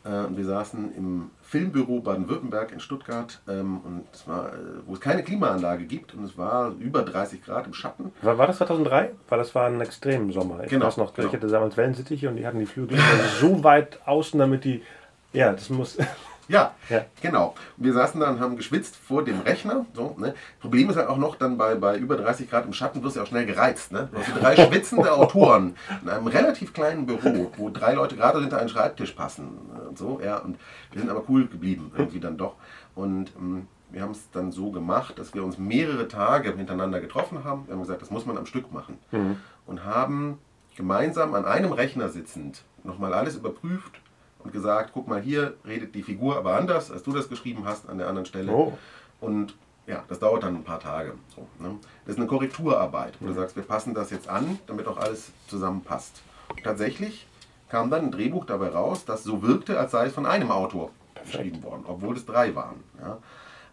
Äh, 0.05 0.09
wir 0.37 0.45
saßen 0.45 0.97
im 0.97 1.31
Filmbüro 1.43 2.01
Baden-Württemberg 2.01 2.73
in 2.73 2.81
Stuttgart, 2.81 3.41
ähm, 3.49 3.81
und 3.85 4.05
es 4.13 4.27
war, 4.27 4.49
äh, 4.49 4.57
wo 4.87 4.95
es 4.95 5.01
keine 5.01 5.23
Klimaanlage 5.23 5.85
gibt 5.85 6.13
und 6.15 6.25
es 6.25 6.37
war 6.37 6.73
über 6.81 7.03
30 7.03 7.45
Grad 7.45 7.67
im 7.69 7.73
Schatten. 7.75 8.11
War, 8.23 8.37
war 8.37 8.49
das 8.49 8.57
2003? 8.59 9.13
Weil 9.29 9.39
das 9.39 9.55
war 9.55 9.67
ein 9.67 9.81
extremen 9.81 10.33
Sommer. 10.33 10.65
Ich 10.65 10.71
Genau, 10.71 10.87
weiß 10.87 10.97
noch, 10.97 11.15
genau. 11.15 11.29
ich 11.29 11.35
hatte 11.35 11.47
damals 11.47 11.77
Wellensittiche 11.77 12.29
und 12.29 12.37
die 12.37 12.45
hatten 12.47 12.59
die 12.59 12.67
Flügel 12.67 12.99
so 13.39 13.63
weit 13.63 14.01
außen, 14.07 14.41
damit 14.41 14.65
die. 14.65 14.83
Ja, 15.33 15.53
das 15.53 15.71
muss. 15.71 15.99
Ja, 16.49 16.75
ja, 16.91 17.07
genau. 17.23 17.55
Wir 17.79 17.93
saßen 17.93 18.21
da 18.21 18.29
und 18.29 18.41
haben 18.41 18.57
geschwitzt 18.57 18.97
vor 18.97 19.25
dem 19.25 19.41
Rechner. 19.41 19.87
So, 19.95 20.15
ne? 20.19 20.35
Problem 20.61 20.91
ist 20.91 20.97
halt 20.97 21.09
auch 21.09 21.17
noch, 21.17 21.37
dann 21.37 21.57
bei, 21.57 21.77
bei 21.77 21.97
über 21.97 22.17
30 22.17 22.51
Grad 22.51 22.67
im 22.67 22.75
Schatten 22.75 23.03
wirst 23.03 23.17
du 23.17 23.21
ja 23.21 23.25
auch 23.25 23.29
schnell 23.29 23.47
gereizt. 23.47 23.93
Ne? 23.93 24.11
Du 24.13 24.19
hast 24.19 24.37
drei 24.39 24.57
schwitzende 24.67 25.13
Autoren 25.13 25.77
in 26.03 26.11
einem 26.11 26.27
relativ 26.27 26.75
kleinen 26.75 27.07
Büro, 27.07 27.51
wo 27.57 27.71
drei 27.71 27.95
Leute 27.95 28.17
gerade 28.17 28.41
hinter 28.41 28.59
einen 28.59 28.69
Schreibtisch 28.69 29.13
passen. 29.13 29.49
Und 29.89 29.97
so, 29.97 30.21
ja. 30.23 30.39
Und 30.39 30.59
wir 30.91 31.01
sind 31.01 31.11
aber 31.11 31.23
cool 31.29 31.47
geblieben, 31.47 31.91
irgendwie 31.97 32.21
dann 32.21 32.37
doch. 32.37 32.57
Und 32.95 33.33
ähm, 33.39 33.67
wir 33.91 34.03
haben 34.03 34.11
es 34.11 34.31
dann 34.33 34.53
so 34.53 34.73
gemacht, 34.73 35.19
dass 35.19 35.33
wir 35.33 35.45
uns 35.45 35.57
mehrere 35.59 36.09
Tage 36.09 36.55
hintereinander 36.55 37.01
getroffen 37.01 37.45
haben. 37.45 37.67
Wir 37.67 37.75
haben 37.75 37.81
gesagt, 37.81 38.03
das 38.03 38.11
muss 38.11 38.27
man 38.27 38.37
am 38.37 38.47
Stück 38.47 38.73
machen. 38.73 38.99
Mhm. 39.11 39.37
Und 39.67 39.85
haben 39.87 40.39
gemeinsam 40.77 41.35
an 41.35 41.47
einem 41.47 41.73
Rechner 41.73 42.09
sitzend 42.09 42.63
nochmal 42.85 43.15
alles 43.15 43.37
überprüft 43.37 44.02
und 44.45 44.53
gesagt, 44.53 44.91
guck 44.93 45.09
mal, 45.09 45.21
hier 45.21 45.55
redet 45.67 45.95
die 45.95 46.03
Figur 46.03 46.37
aber 46.37 46.57
anders, 46.57 46.91
als 46.91 47.03
du 47.03 47.13
das 47.13 47.29
geschrieben 47.29 47.65
hast 47.65 47.89
an 47.89 47.99
der 47.99 48.09
anderen 48.09 48.27
Stelle. 48.27 48.53
Oh. 48.53 48.79
Und 49.21 49.55
ja, 49.87 50.05
das 50.09 50.19
dauert 50.19 50.43
dann 50.43 50.57
ein 50.57 50.65
paar 50.65 50.81
Tage. 50.81 51.15
So, 51.35 51.47
ne? 51.59 51.77
Das 52.05 52.15
ist 52.15 52.19
eine 52.19 52.27
Korrekturarbeit, 52.27 53.15
wo 53.21 53.25
mhm. 53.25 53.29
du 53.31 53.35
sagst, 53.35 53.57
wir 53.57 53.63
passen 53.63 53.95
das 53.95 54.11
jetzt 54.11 54.29
an, 54.29 54.59
damit 54.67 54.87
auch 54.87 54.97
alles 54.97 55.33
zusammenpasst. 55.49 56.23
Und 56.49 56.63
tatsächlich 56.63 57.27
kam 57.69 57.91
dann 57.91 58.07
ein 58.07 58.11
Drehbuch 58.11 58.45
dabei 58.45 58.69
raus, 58.69 59.05
das 59.05 59.25
so 59.25 59.43
wirkte, 59.43 59.79
als 59.79 59.93
sei 59.93 60.07
es 60.07 60.13
von 60.13 60.27
einem 60.27 60.51
Autor 60.51 60.91
Perfekt. 61.15 61.33
geschrieben 61.33 61.63
worden, 61.63 61.85
obwohl 61.87 62.17
es 62.17 62.27
drei 62.27 62.55
waren. 62.55 62.83
Ja? 63.01 63.19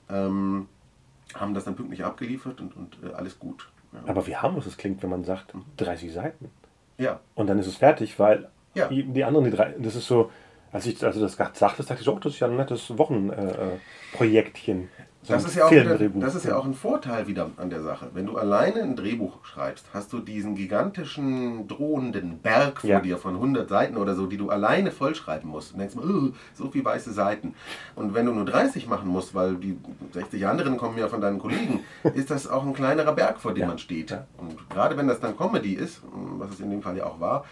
Ähm, 0.09 0.67
haben 1.35 1.53
das 1.53 1.65
dann 1.65 1.75
pünktlich 1.75 2.03
abgeliefert 2.03 2.59
und, 2.61 2.75
und 2.75 2.97
äh, 3.03 3.13
alles 3.13 3.37
gut. 3.37 3.69
Ja. 3.91 3.99
Aber 4.07 4.25
wie 4.25 4.35
harmlos 4.35 4.65
es 4.65 4.77
klingt, 4.77 5.03
wenn 5.03 5.09
man 5.09 5.23
sagt, 5.23 5.53
30 5.77 6.13
Seiten. 6.13 6.49
Ja. 6.97 7.19
Und 7.35 7.47
dann 7.47 7.59
ist 7.59 7.67
es 7.67 7.75
fertig, 7.75 8.17
weil 8.19 8.49
ja. 8.73 8.87
die 8.87 9.23
anderen, 9.23 9.45
die 9.45 9.51
drei, 9.51 9.75
das 9.77 9.95
ist 9.95 10.07
so, 10.07 10.31
als 10.71 10.85
ich 10.85 11.03
also 11.03 11.19
das 11.21 11.33
sagte, 11.35 11.59
dachte 11.59 11.95
ich 11.95 12.01
so, 12.01 12.13
oh, 12.13 12.19
das 12.19 12.33
ist 12.33 12.39
ja 12.39 12.47
ein 12.47 12.55
nettes 12.55 12.97
Wochenprojektchen. 12.97 14.83
Äh, 14.83 14.87
so 15.21 15.33
das, 15.33 15.43
ist 15.43 15.55
ja 15.55 15.65
auch 15.65 15.71
wieder, 15.71 15.97
das 15.97 16.35
ist 16.35 16.45
ja 16.45 16.55
auch 16.55 16.63
ein 16.63 16.73
Vorteil 16.73 17.27
wieder 17.27 17.49
an 17.57 17.69
der 17.69 17.81
Sache. 17.81 18.07
Wenn 18.13 18.25
du 18.25 18.37
alleine 18.37 18.81
ein 18.83 18.95
Drehbuch 18.95 19.43
schreibst, 19.43 19.87
hast 19.93 20.13
du 20.13 20.19
diesen 20.19 20.55
gigantischen, 20.55 21.67
drohenden 21.67 22.39
Berg 22.39 22.81
vor 22.81 22.89
ja. 22.89 23.01
dir 23.01 23.17
von 23.17 23.35
100 23.35 23.67
Seiten 23.67 23.97
oder 23.97 24.15
so, 24.15 24.27
die 24.27 24.37
du 24.37 24.49
alleine 24.49 24.91
vollschreiben 24.91 25.49
musst. 25.49 25.73
Und 25.73 25.79
denkst, 25.79 25.95
oh, 25.97 26.29
so 26.53 26.69
viele 26.71 26.85
weiße 26.85 27.11
Seiten. 27.11 27.53
Und 27.95 28.13
wenn 28.13 28.27
du 28.27 28.31
nur 28.31 28.45
30 28.45 28.87
machen 28.87 29.09
musst, 29.09 29.35
weil 29.35 29.55
die 29.55 29.77
60 30.13 30.47
anderen 30.47 30.77
kommen 30.77 30.97
ja 30.97 31.09
von 31.09 31.19
deinen 31.19 31.39
Kollegen, 31.39 31.81
ist 32.13 32.31
das 32.31 32.47
auch 32.47 32.65
ein 32.65 32.73
kleinerer 32.73 33.11
Berg, 33.11 33.41
vor 33.41 33.53
dem 33.53 33.63
ja. 33.63 33.67
man 33.67 33.77
steht. 33.77 34.17
Und 34.37 34.69
gerade 34.69 34.95
wenn 34.95 35.09
das 35.09 35.19
dann 35.19 35.35
Comedy 35.35 35.73
ist, 35.73 36.01
was 36.13 36.51
es 36.51 36.59
in 36.61 36.71
dem 36.71 36.81
Fall 36.81 36.95
ja 36.95 37.05
auch 37.05 37.19
war, 37.19 37.43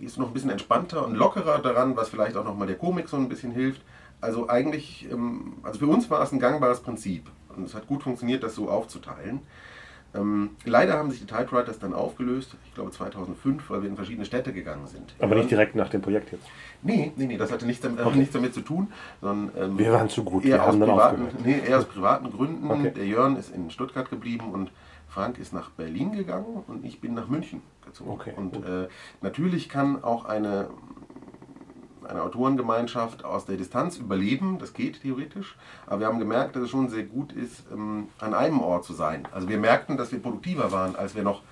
ist 0.00 0.18
noch 0.18 0.28
ein 0.28 0.32
bisschen 0.32 0.50
entspannter 0.50 1.04
und 1.04 1.14
lockerer 1.14 1.58
daran, 1.58 1.96
was 1.96 2.08
vielleicht 2.08 2.36
auch 2.36 2.44
nochmal 2.44 2.66
der 2.66 2.76
Komik 2.76 3.08
so 3.08 3.16
ein 3.16 3.28
bisschen 3.28 3.52
hilft. 3.52 3.82
Also 4.20 4.48
eigentlich, 4.48 5.06
ähm, 5.10 5.54
also 5.62 5.80
für 5.80 5.86
uns 5.86 6.10
war 6.10 6.22
es 6.22 6.32
ein 6.32 6.40
gangbares 6.40 6.80
Prinzip. 6.80 7.30
Und 7.54 7.64
es 7.64 7.74
hat 7.74 7.86
gut 7.86 8.02
funktioniert, 8.02 8.42
das 8.42 8.54
so 8.54 8.68
aufzuteilen. 8.68 9.40
Ähm, 10.14 10.50
leider 10.64 10.94
haben 10.94 11.10
sich 11.10 11.20
die 11.20 11.26
Typewriters 11.26 11.78
dann 11.78 11.92
aufgelöst, 11.92 12.56
ich 12.66 12.74
glaube 12.74 12.90
2005, 12.90 13.68
weil 13.68 13.82
wir 13.82 13.88
in 13.88 13.96
verschiedene 13.96 14.24
Städte 14.24 14.52
gegangen 14.52 14.86
sind. 14.86 15.14
Aber 15.18 15.34
nicht 15.34 15.50
direkt 15.50 15.74
nach 15.74 15.88
dem 15.88 16.00
Projekt 16.00 16.32
jetzt? 16.32 16.46
Nee, 16.82 17.12
nee, 17.16 17.26
nee 17.26 17.36
das 17.36 17.52
hatte 17.52 17.66
nichts 17.66 17.82
damit, 17.82 18.04
okay. 18.04 18.18
nichts 18.18 18.32
damit 18.32 18.54
zu 18.54 18.60
tun. 18.60 18.88
Sondern, 19.20 19.50
ähm, 19.58 19.78
wir 19.78 19.92
waren 19.92 20.08
zu 20.08 20.24
gut, 20.24 20.44
wir 20.44 20.60
haben 20.60 20.80
dann 20.80 20.90
privaten, 20.90 21.28
nee, 21.44 21.60
eher 21.66 21.78
aus 21.78 21.84
privaten 21.84 22.30
Gründen. 22.30 22.70
Okay. 22.70 22.92
Der 22.94 23.06
Jörn 23.06 23.36
ist 23.36 23.54
in 23.54 23.70
Stuttgart 23.70 24.08
geblieben 24.08 24.50
und 24.52 24.70
Frank 25.16 25.38
ist 25.38 25.54
nach 25.54 25.70
Berlin 25.70 26.12
gegangen 26.12 26.62
und 26.66 26.84
ich 26.84 27.00
bin 27.00 27.14
nach 27.14 27.26
München 27.26 27.62
gezogen. 27.86 28.10
Okay. 28.10 28.34
Und 28.36 28.56
äh, 28.56 28.88
natürlich 29.22 29.70
kann 29.70 30.04
auch 30.04 30.26
eine 30.26 30.68
eine 32.06 32.22
Autorengemeinschaft 32.22 33.24
aus 33.24 33.46
der 33.46 33.56
Distanz 33.56 33.96
überleben, 33.96 34.58
das 34.60 34.74
geht 34.74 35.02
theoretisch, 35.02 35.56
aber 35.86 36.00
wir 36.00 36.06
haben 36.06 36.20
gemerkt, 36.20 36.54
dass 36.54 36.62
es 36.62 36.70
schon 36.70 36.88
sehr 36.88 37.02
gut 37.02 37.32
ist, 37.32 37.64
ähm, 37.72 38.06
an 38.20 38.32
einem 38.32 38.60
Ort 38.60 38.84
zu 38.84 38.92
sein. 38.92 39.26
Also 39.32 39.48
wir 39.48 39.58
merkten, 39.58 39.96
dass 39.96 40.12
wir 40.12 40.20
produktiver 40.20 40.70
waren, 40.70 40.94
als 40.94 41.16
wir 41.16 41.24
noch 41.24 41.42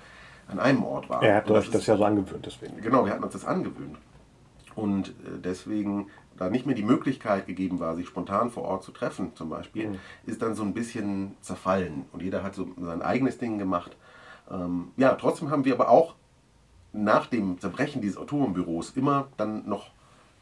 an 0.47 0.59
einem 0.59 0.85
Ort 0.85 1.09
waren. 1.09 1.23
Er 1.23 1.35
hat 1.37 1.51
euch 1.51 1.65
das, 1.65 1.73
das 1.73 1.87
ja 1.87 1.97
so 1.97 2.05
angewöhnt, 2.05 2.45
deswegen. 2.45 2.79
Genau, 2.79 3.03
wir 3.03 3.11
hatten 3.11 3.23
uns 3.23 3.33
das 3.33 3.43
angewöhnt. 3.43 3.97
Und 4.75 5.09
äh, 5.09 5.39
deswegen, 5.43 6.07
da 6.37 6.49
nicht 6.49 6.65
mehr 6.65 6.75
die 6.75 6.83
Möglichkeit 6.83 7.47
gegeben 7.47 7.79
war, 7.79 7.95
sich 7.95 8.07
spontan 8.07 8.49
vor 8.49 8.63
Ort 8.63 8.83
zu 8.83 8.91
treffen, 8.91 9.35
zum 9.35 9.49
Beispiel, 9.49 9.89
mhm. 9.89 9.99
ist 10.25 10.41
dann 10.41 10.55
so 10.55 10.63
ein 10.63 10.73
bisschen 10.73 11.35
zerfallen. 11.41 12.05
Und 12.11 12.21
jeder 12.21 12.43
hat 12.43 12.55
so 12.55 12.67
sein 12.79 13.01
eigenes 13.01 13.37
Ding 13.37 13.57
gemacht. 13.57 13.95
Ähm, 14.51 14.89
ja, 14.97 15.13
trotzdem 15.15 15.49
haben 15.49 15.65
wir 15.65 15.73
aber 15.73 15.89
auch 15.89 16.15
nach 16.93 17.27
dem 17.27 17.59
Zerbrechen 17.59 18.01
dieses 18.01 18.17
Autorenbüros 18.17 18.91
immer 18.95 19.27
dann 19.37 19.67
noch 19.67 19.91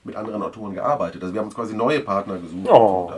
mit 0.03 0.15
anderen 0.15 0.41
Autoren 0.43 0.73
gearbeitet. 0.73 1.21
Also 1.21 1.33
wir 1.33 1.39
haben 1.39 1.47
uns 1.47 1.55
quasi 1.55 1.75
neue 1.75 2.01
Partner 2.01 2.37
gesucht. 2.37 2.69
Oh. 2.69 3.11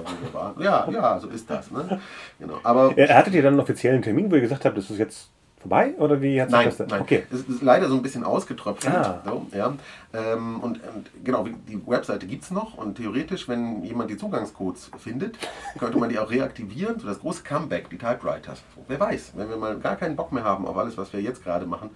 Ja, 0.60 0.88
ja, 0.90 1.20
so 1.20 1.28
ist 1.30 1.50
das. 1.50 1.72
Ne? 1.72 2.00
Genau. 2.40 2.60
Aber 2.64 2.92
hattet 2.92 3.34
ihr 3.34 3.42
dann 3.42 3.54
einen 3.54 3.62
offiziellen 3.62 4.02
Termin, 4.02 4.30
wo 4.30 4.36
ihr 4.36 4.42
gesagt 4.42 4.66
habt, 4.66 4.78
das 4.78 4.90
ist 4.90 5.00
jetzt 5.00 5.32
vorbei? 5.66 5.96
Oder 5.98 6.22
wie 6.22 6.40
hat 6.42 6.50
nein, 6.52 6.66
das 6.66 6.78
dann? 6.78 6.88
Nein, 6.88 7.02
okay. 7.02 7.24
es 7.32 7.42
ist 7.42 7.62
leider 7.62 7.88
so 7.88 7.96
ein 7.96 8.04
bisschen 8.04 8.24
ausgetröpfelt. 8.24 8.96
Ah. 8.96 9.22
So, 9.26 9.48
ja. 9.52 9.74
Ähm, 10.14 10.60
und, 10.62 10.80
und, 10.84 11.10
genau, 11.24 11.46
die 11.68 11.82
Webseite 11.88 12.28
gibt 12.28 12.44
es 12.44 12.52
noch 12.52 12.78
und 12.78 12.96
theoretisch, 12.96 13.48
wenn 13.48 13.84
jemand 13.84 14.10
die 14.12 14.18
Zugangscodes 14.18 14.92
findet, 14.98 15.38
könnte 15.78 15.98
man 15.98 16.10
die 16.10 16.20
auch 16.20 16.30
reaktivieren. 16.30 17.00
So 17.00 17.08
das 17.08 17.20
große 17.20 17.44
Comeback, 17.44 17.90
die 17.90 17.98
Typewriters. 17.98 18.62
Wer 18.88 19.00
weiß, 19.00 19.34
wenn 19.36 19.50
wir 19.50 19.58
mal 19.58 19.78
gar 19.80 19.96
keinen 19.96 20.16
Bock 20.16 20.32
mehr 20.32 20.44
haben 20.44 20.68
auf 20.68 20.78
alles, 20.78 20.98
was 20.98 21.12
wir 21.12 21.22
jetzt 21.22 21.44
gerade 21.44 21.66
machen, 21.66 21.90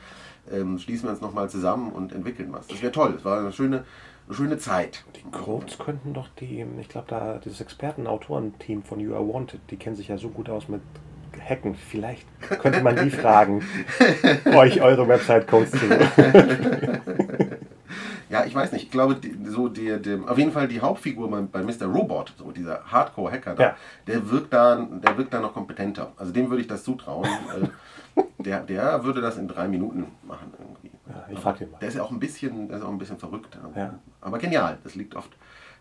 ähm, 0.52 0.80
schließen 0.80 1.06
wir 1.08 1.12
uns 1.12 1.22
nochmal 1.22 1.50
zusammen 1.50 1.92
und 1.92 2.12
entwickeln 2.12 2.50
was. 2.52 2.68
Das 2.68 2.82
wäre 2.82 2.92
toll. 2.92 3.14
Es 3.18 3.26
war 3.26 3.40
eine 3.40 3.52
schöne 3.52 3.86
eine 4.28 4.36
schöne 4.36 4.58
Zeit. 4.60 5.06
Die 5.16 5.24
Codes 5.32 5.80
könnten 5.80 6.14
doch 6.14 6.28
die, 6.40 6.64
ich 6.80 6.90
glaube, 6.90 7.08
da 7.10 7.40
dieses 7.40 7.62
Experten-Autoren-Team 7.62 8.84
von 8.84 9.00
You 9.00 9.16
Are 9.16 9.28
Wanted, 9.28 9.60
die 9.72 9.78
kennen 9.78 9.96
sich 9.96 10.10
ja 10.10 10.20
so 10.20 10.30
gut 10.30 10.50
aus 10.52 10.68
mit 10.68 10.82
Hacken. 11.38 11.76
Vielleicht 11.76 12.26
könnte 12.42 12.82
man 12.82 12.96
die 12.96 13.10
fragen, 13.10 13.63
euch 14.46 14.82
eure 14.82 15.08
Website-Codes 15.08 15.72
zu. 15.72 15.78
ja, 18.30 18.46
ich 18.46 18.56
weiß 18.56 18.72
nicht. 18.72 18.86
Ich 18.86 18.92
glaube, 18.92 19.18
so 19.46 19.68
die, 19.68 20.00
die, 20.02 20.20
auf 20.26 20.38
jeden 20.38 20.52
Fall 20.52 20.68
die 20.68 20.82
Hauptfigur 20.82 21.30
bei, 21.30 21.42
bei 21.42 21.63
Mr. 21.63 21.86
Robot, 21.86 22.34
so 22.38 22.52
dieser 22.52 22.84
Hardcore-Hacker, 22.86 23.56
da, 23.56 23.63
ja. 23.63 23.76
der, 24.08 24.30
wirkt 24.30 24.54
da, 24.54 24.88
der 25.04 25.18
wirkt 25.18 25.34
da 25.34 25.39
noch 25.39 25.54
kompetenter. 25.54 26.12
Also 26.18 26.32
dem 26.32 26.50
würde 26.50 26.62
ich 26.62 26.68
das 26.68 26.84
zutrauen. 26.84 27.28
der, 28.38 28.62
der 28.62 29.04
würde 29.04 29.22
das 29.22 29.38
in 29.38 29.48
drei 29.48 29.68
Minuten 29.68 30.06
machen 30.24 30.54
irgendwie. 30.58 30.92
Ja, 31.08 31.26
ich 31.32 31.39
frage 31.39 31.65
ihn 31.65 31.72
mal. 31.72 31.80
Der 31.80 31.88
ist 31.88 31.96
ja 31.96 32.04
auch 32.04 32.12
ein 32.12 32.20
bisschen, 32.20 32.68
der 32.68 32.78
ist 32.78 32.84
auch 32.84 32.89
ein 32.89 32.98
bisschen 32.98 33.18
verrückt. 33.18 33.58
Ja. 33.76 33.96
Aber 34.22 34.38
genial. 34.38 34.78
Das 34.84 34.96
liegt 34.96 35.15
oft, 35.15 35.32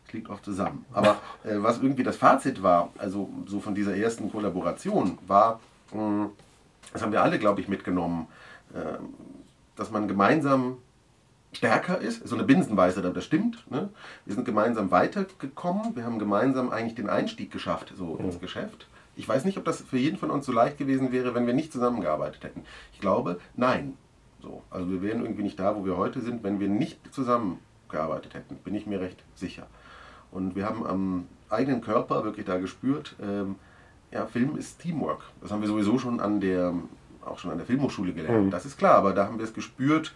das 0.09 0.15
liegt 0.15 0.31
oft 0.31 0.45
zusammen. 0.45 0.85
Aber 0.93 1.19
äh, 1.45 1.57
was 1.57 1.79
irgendwie 1.79 2.03
das 2.03 2.17
Fazit 2.17 2.63
war, 2.63 2.91
also 2.99 3.29
so 3.47 3.61
von 3.61 3.75
dieser 3.75 3.97
ersten 3.97 4.31
Kollaboration, 4.31 5.19
war, 5.27 5.61
mh, 5.93 6.31
das 6.93 7.03
haben 7.03 7.13
wir 7.13 7.23
alle, 7.23 7.39
glaube 7.39 7.61
ich, 7.61 7.69
mitgenommen, 7.69 8.27
äh, 8.75 8.99
dass 9.77 9.91
man 9.91 10.09
gemeinsam 10.09 10.79
stärker 11.53 11.99
ist. 11.99 12.27
So 12.27 12.37
eine 12.37 12.45
Binsenweise, 12.45 13.03
das 13.03 13.25
stimmt. 13.25 13.71
Ne? 13.71 13.91
Wir 14.25 14.35
sind 14.35 14.45
gemeinsam 14.45 14.91
weitergekommen. 14.91 15.95
Wir 15.95 16.05
haben 16.05 16.19
gemeinsam 16.19 16.71
eigentlich 16.71 16.95
den 16.95 17.11
Einstieg 17.11 17.51
geschafft 17.51 17.93
so 17.97 18.17
mhm. 18.17 18.27
ins 18.27 18.41
Geschäft. 18.41 18.87
Ich 19.17 19.29
weiß 19.29 19.45
nicht, 19.45 19.59
ob 19.59 19.65
das 19.65 19.83
für 19.83 19.99
jeden 19.99 20.17
von 20.17 20.31
uns 20.31 20.47
so 20.47 20.53
leicht 20.53 20.79
gewesen 20.79 21.13
wäre, 21.13 21.35
wenn 21.35 21.47
wir 21.47 21.55
nicht 21.55 21.73
zusammengearbeitet 21.73 22.45
hätten. 22.45 22.65
Ich 22.93 23.01
glaube, 23.01 23.41
nein. 23.57 23.95
So, 24.41 24.63
also 24.71 24.89
wir 24.91 25.03
wären 25.03 25.23
irgendwie 25.23 25.43
nicht 25.43 25.59
da, 25.59 25.75
wo 25.75 25.85
wir 25.85 25.97
heute 25.97 26.21
sind, 26.21 26.45
wenn 26.45 26.61
wir 26.61 26.69
nicht 26.69 27.13
zusammengearbeitet 27.13 28.35
hätten, 28.35 28.57
bin 28.57 28.75
ich 28.75 28.87
mir 28.87 29.01
recht 29.01 29.19
sicher. 29.35 29.67
Und 30.31 30.57
wir 30.57 30.67
haben 30.67 30.87
am 30.87 31.27
eigenen 31.49 31.81
Körper 31.81 32.25
wirklich 32.25 32.47
da 32.47 32.59
gespürt, 32.59 33.17
ähm, 33.23 33.57
ja, 34.11 34.27
Film 34.27 34.57
ist 34.57 34.81
Teamwork. 34.81 35.23
Das 35.41 35.51
haben 35.51 35.61
wir 35.61 35.69
sowieso 35.69 35.99
schon 35.99 36.21
an 36.21 36.41
der, 36.41 36.75
auch 37.25 37.39
schon 37.39 37.51
an 37.51 37.59
der 37.59 37.67
Filmhochschule 37.67 38.13
gelernt. 38.13 38.47
Mhm. 38.47 38.51
Das 38.51 38.65
ist 38.65 38.79
klar, 38.79 38.97
aber 38.97 39.13
da 39.13 39.27
haben 39.27 39.39
wir 39.39 39.45
es 39.45 39.53
gespürt 39.53 40.15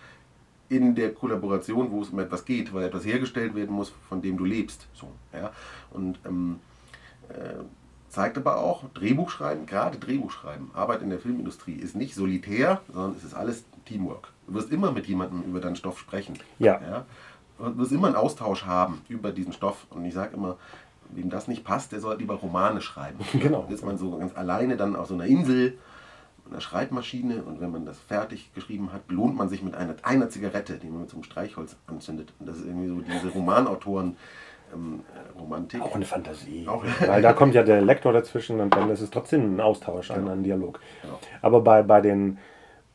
in 0.69 0.95
der 0.95 1.13
Kollaboration, 1.13 1.91
wo 1.91 2.01
es 2.01 2.09
um 2.09 2.19
etwas 2.19 2.45
geht, 2.45 2.73
weil 2.73 2.85
etwas 2.85 3.05
hergestellt 3.05 3.55
werden 3.55 3.75
muss, 3.75 3.93
von 4.09 4.23
dem 4.23 4.39
du 4.39 4.45
lebst. 4.45 4.87
So, 4.95 5.09
ja? 5.33 5.51
Und 5.91 6.19
ähm, 6.25 6.61
äh, 7.29 7.63
zeigt 8.09 8.39
aber 8.39 8.57
auch, 8.59 8.85
Drehbuchschreiben, 8.95 9.67
gerade 9.67 9.99
Drehbuchschreiben, 9.99 10.71
Arbeit 10.75 11.03
in 11.03 11.11
der 11.11 11.19
Filmindustrie 11.19 11.75
ist 11.75 11.97
nicht 11.97 12.15
solitär, 12.15 12.81
sondern 12.93 13.17
es 13.17 13.25
ist 13.25 13.35
alles 13.35 13.65
Teamwork. 13.85 14.29
Du 14.47 14.55
wirst 14.55 14.71
immer 14.71 14.93
mit 14.93 15.07
jemandem 15.07 15.43
über 15.43 15.61
deinen 15.61 15.77
Stoff 15.77 15.99
sprechen. 15.99 16.39
Ja. 16.59 16.81
ja? 16.81 17.07
Wirst 17.59 17.93
immer 17.93 18.09
einen 18.09 18.17
Austausch 18.17 18.65
haben 18.65 19.03
über 19.09 19.31
diesen 19.31 19.53
Stoff. 19.53 19.87
Und 19.91 20.05
ich 20.05 20.15
sage 20.15 20.37
immer, 20.37 20.57
wem 21.11 21.31
das 21.31 21.49
nicht 21.49 21.65
passt, 21.65 21.93
der 21.93 22.01
soll 22.01 22.17
lieber 22.17 22.35
Romane 22.35 22.81
schreiben. 22.81 23.19
Genau. 23.33 23.65
Da 23.69 23.75
ist 23.75 23.85
man 23.85 23.99
so 23.99 24.17
ganz 24.19 24.37
alleine 24.37 24.77
dann 24.77 24.97
auf 24.97 25.07
so 25.07 25.15
einer 25.15 25.27
Insel, 25.27 25.79
einer 26.51 26.61
Schreibmaschine 26.61 27.43
und 27.43 27.61
wenn 27.61 27.71
man 27.71 27.87
das 27.87 27.99
fertig 27.99 28.53
geschrieben 28.55 28.93
hat, 28.93 29.07
belohnt 29.07 29.37
man 29.37 29.49
sich 29.49 29.63
mit 29.63 29.75
einer, 29.75 29.95
einer 30.03 30.29
Zigarette, 30.29 30.75
die 30.75 30.89
man 30.89 31.03
mit 31.03 31.11
so 31.11 31.17
einem 31.17 31.25
Streichholz 31.25 31.77
anzündet. 31.87 32.33
Und 32.39 32.49
das 32.49 32.59
ist 32.59 32.67
irgendwie 32.67 32.89
so 32.89 33.01
diese 33.01 33.29
Romanautoren. 33.29 34.17
Ähm, 34.75 35.01
Romantik. 35.39 35.83
Auch 35.83 35.95
eine 35.95 36.05
Fantasie. 36.05 36.67
Auch. 36.67 36.85
Weil 37.07 37.23
da 37.23 37.33
kommt 37.33 37.55
ja 37.55 37.63
der 37.63 37.83
Lektor 37.83 38.13
dazwischen 38.13 38.61
und 38.61 38.75
dann 38.75 38.91
ist 38.91 39.01
es 39.01 39.11
trotzdem 39.11 39.57
ein 39.57 39.61
Austausch, 39.61 40.09
genau. 40.09 40.21
ein, 40.21 40.39
ein 40.39 40.43
Dialog. 40.43 40.81
Genau. 41.03 41.19
Aber 41.43 41.61
bei, 41.61 41.83
bei 41.83 42.01
den 42.01 42.39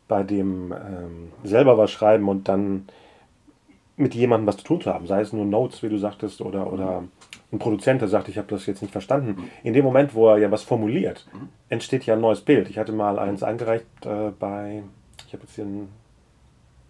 bei 0.07 0.23
dem 0.23 0.71
ähm, 0.71 1.31
selber 1.43 1.77
was 1.77 1.91
schreiben 1.91 2.29
und 2.29 2.47
dann 2.47 2.87
mit 3.97 4.13
jemandem 4.13 4.47
was 4.47 4.57
zu 4.57 4.63
tun 4.63 4.81
zu 4.81 4.93
haben, 4.93 5.07
sei 5.07 5.21
es 5.21 5.33
nur 5.33 5.43
Notes, 5.43 5.81
wie 5.83 5.89
du 5.89 5.97
sagtest, 5.97 6.41
oder, 6.41 6.71
oder 6.71 7.03
ein 7.51 7.59
Produzent, 7.59 8.01
der 8.01 8.07
sagt, 8.07 8.29
ich 8.29 8.37
habe 8.37 8.47
das 8.47 8.65
jetzt 8.67 8.81
nicht 8.81 8.91
verstanden. 8.91 9.49
In 9.63 9.73
dem 9.73 9.83
Moment, 9.83 10.13
wo 10.13 10.29
er 10.29 10.37
ja 10.37 10.51
was 10.51 10.63
formuliert, 10.63 11.27
entsteht 11.69 12.05
ja 12.05 12.13
ein 12.13 12.21
neues 12.21 12.41
Bild. 12.41 12.69
Ich 12.69 12.77
hatte 12.77 12.91
mal 12.91 13.17
eins 13.17 13.41
eingereicht 13.41 13.85
äh, 14.05 14.31
bei, 14.39 14.83
ich 15.25 15.33
habe 15.33 15.43
jetzt 15.43 15.57
den 15.57 15.89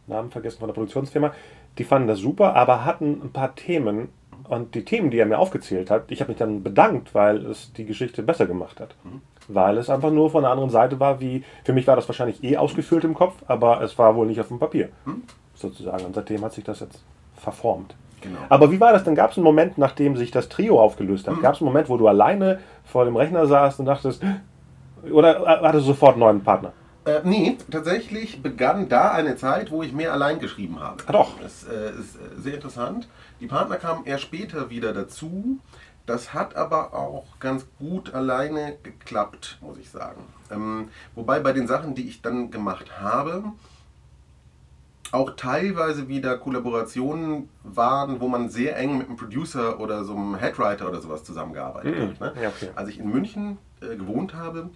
Namen 0.07 0.31
vergessen 0.31 0.59
von 0.59 0.67
der 0.67 0.73
Produktionsfirma, 0.73 1.33
die 1.77 1.83
fanden 1.83 2.07
das 2.07 2.19
super, 2.19 2.55
aber 2.55 2.85
hatten 2.85 3.21
ein 3.23 3.31
paar 3.31 3.55
Themen 3.55 4.09
und 4.49 4.75
die 4.75 4.83
Themen, 4.83 5.11
die 5.11 5.19
er 5.19 5.25
mir 5.25 5.39
aufgezählt 5.39 5.89
hat, 5.89 6.11
ich 6.11 6.21
habe 6.21 6.31
mich 6.31 6.37
dann 6.37 6.63
bedankt, 6.63 7.13
weil 7.13 7.45
es 7.45 7.73
die 7.73 7.85
Geschichte 7.85 8.23
besser 8.23 8.45
gemacht 8.45 8.79
hat. 8.79 8.95
Weil 9.47 9.77
es 9.77 9.89
einfach 9.89 10.11
nur 10.11 10.29
von 10.29 10.43
der 10.43 10.51
anderen 10.51 10.69
Seite 10.69 10.99
war, 10.99 11.19
wie, 11.21 11.43
für 11.63 11.73
mich 11.73 11.87
war 11.87 11.95
das 11.95 12.07
wahrscheinlich 12.09 12.43
eh 12.43 12.57
ausgefüllt 12.57 13.03
im 13.03 13.13
Kopf, 13.13 13.35
aber 13.47 13.81
es 13.81 13.97
war 13.97 14.15
wohl 14.15 14.27
nicht 14.27 14.39
auf 14.39 14.47
dem 14.49 14.59
Papier. 14.59 14.89
Sozusagen. 15.57 16.05
Und 16.05 16.15
seitdem 16.15 16.43
hat 16.45 16.53
sich 16.53 16.63
das 16.63 16.79
jetzt 16.79 17.01
verformt. 17.35 17.95
Genau. 18.21 18.39
Aber 18.49 18.71
wie 18.71 18.79
war 18.79 18.93
das 18.93 19.03
denn? 19.03 19.15
Gab 19.15 19.31
es 19.31 19.37
einen 19.37 19.43
Moment, 19.43 19.77
nachdem 19.77 20.17
sich 20.17 20.31
das 20.31 20.49
Trio 20.49 20.79
aufgelöst 20.79 21.27
hat? 21.27 21.37
Mhm. 21.37 21.41
Gab 21.41 21.55
es 21.55 21.61
einen 21.61 21.67
Moment, 21.67 21.89
wo 21.89 21.97
du 21.97 22.07
alleine 22.07 22.59
vor 22.85 23.05
dem 23.05 23.15
Rechner 23.15 23.45
saßt 23.45 23.79
und 23.79 23.85
dachtest, 23.85 24.23
oder 25.11 25.45
hattest 25.45 25.85
du 25.85 25.91
sofort 25.91 26.13
einen 26.13 26.21
neuen 26.21 26.43
Partner? 26.43 26.73
Äh, 27.05 27.21
nee, 27.23 27.57
tatsächlich 27.71 28.41
begann 28.41 28.89
da 28.89 29.11
eine 29.11 29.37
Zeit, 29.37 29.71
wo 29.71 29.81
ich 29.81 29.93
mehr 29.93 30.11
allein 30.11 30.39
geschrieben 30.39 30.79
habe. 30.79 31.03
Ah, 31.07 31.11
doch. 31.13 31.39
Das 31.41 31.63
äh, 31.63 31.91
ist 31.91 32.15
äh, 32.15 32.41
sehr 32.41 32.55
interessant. 32.55 33.07
Die 33.39 33.47
Partner 33.47 33.77
kamen 33.77 34.05
eher 34.05 34.17
später 34.17 34.69
wieder 34.69 34.93
dazu. 34.93 35.59
Das 36.05 36.33
hat 36.33 36.55
aber 36.55 36.93
auch 36.93 37.25
ganz 37.39 37.65
gut 37.79 38.13
alleine 38.13 38.77
geklappt, 38.83 39.57
muss 39.61 39.77
ich 39.77 39.89
sagen. 39.89 40.21
Ähm, 40.51 40.89
wobei 41.15 41.39
bei 41.39 41.53
den 41.53 41.67
Sachen, 41.67 41.95
die 41.95 42.07
ich 42.07 42.21
dann 42.21 42.51
gemacht 42.51 42.99
habe, 42.99 43.43
auch 45.11 45.31
teilweise 45.35 46.07
wieder 46.07 46.37
Kollaborationen 46.37 47.49
waren, 47.63 48.19
wo 48.19 48.27
man 48.27 48.49
sehr 48.49 48.77
eng 48.77 48.97
mit 48.97 49.07
einem 49.07 49.17
Producer 49.17 49.79
oder 49.79 50.03
so 50.03 50.15
einem 50.15 50.35
Headwriter 50.35 50.87
oder 50.87 51.01
sowas 51.01 51.23
zusammengearbeitet 51.23 51.95
mhm. 51.95 52.09
hat. 52.09 52.35
Ne? 52.35 52.41
Ja, 52.41 52.49
okay. 52.49 52.69
Als 52.75 52.89
ich 52.89 52.99
in 52.99 53.09
München 53.09 53.57
äh, 53.81 53.95
gewohnt 53.95 54.33
habe, 54.33 54.69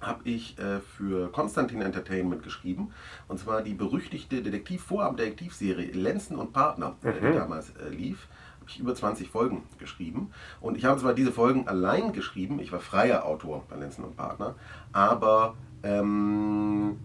habe 0.00 0.20
ich 0.24 0.58
äh, 0.58 0.80
für 0.80 1.30
Konstantin 1.30 1.82
Entertainment 1.82 2.42
geschrieben. 2.42 2.92
Und 3.28 3.38
zwar 3.38 3.62
die 3.62 3.74
berüchtigte 3.74 4.42
Detektiv-Vorab-Detektivserie 4.42 5.92
Lenzen 5.92 6.38
und 6.38 6.52
Partner, 6.52 6.96
äh, 7.02 7.08
mhm. 7.08 7.26
die 7.26 7.38
damals 7.38 7.70
äh, 7.70 7.88
lief. 7.90 8.28
Habe 8.60 8.70
ich 8.70 8.78
über 8.78 8.94
20 8.94 9.28
Folgen 9.28 9.64
geschrieben. 9.78 10.30
Und 10.60 10.76
ich 10.76 10.84
habe 10.84 11.00
zwar 11.00 11.12
diese 11.12 11.32
Folgen 11.32 11.68
allein 11.68 12.12
geschrieben, 12.12 12.60
ich 12.60 12.72
war 12.72 12.80
freier 12.80 13.26
Autor 13.26 13.64
bei 13.68 13.76
Lenzen 13.76 14.04
und 14.04 14.16
Partner, 14.16 14.54
aber 14.92 15.54
ähm, 15.82 16.98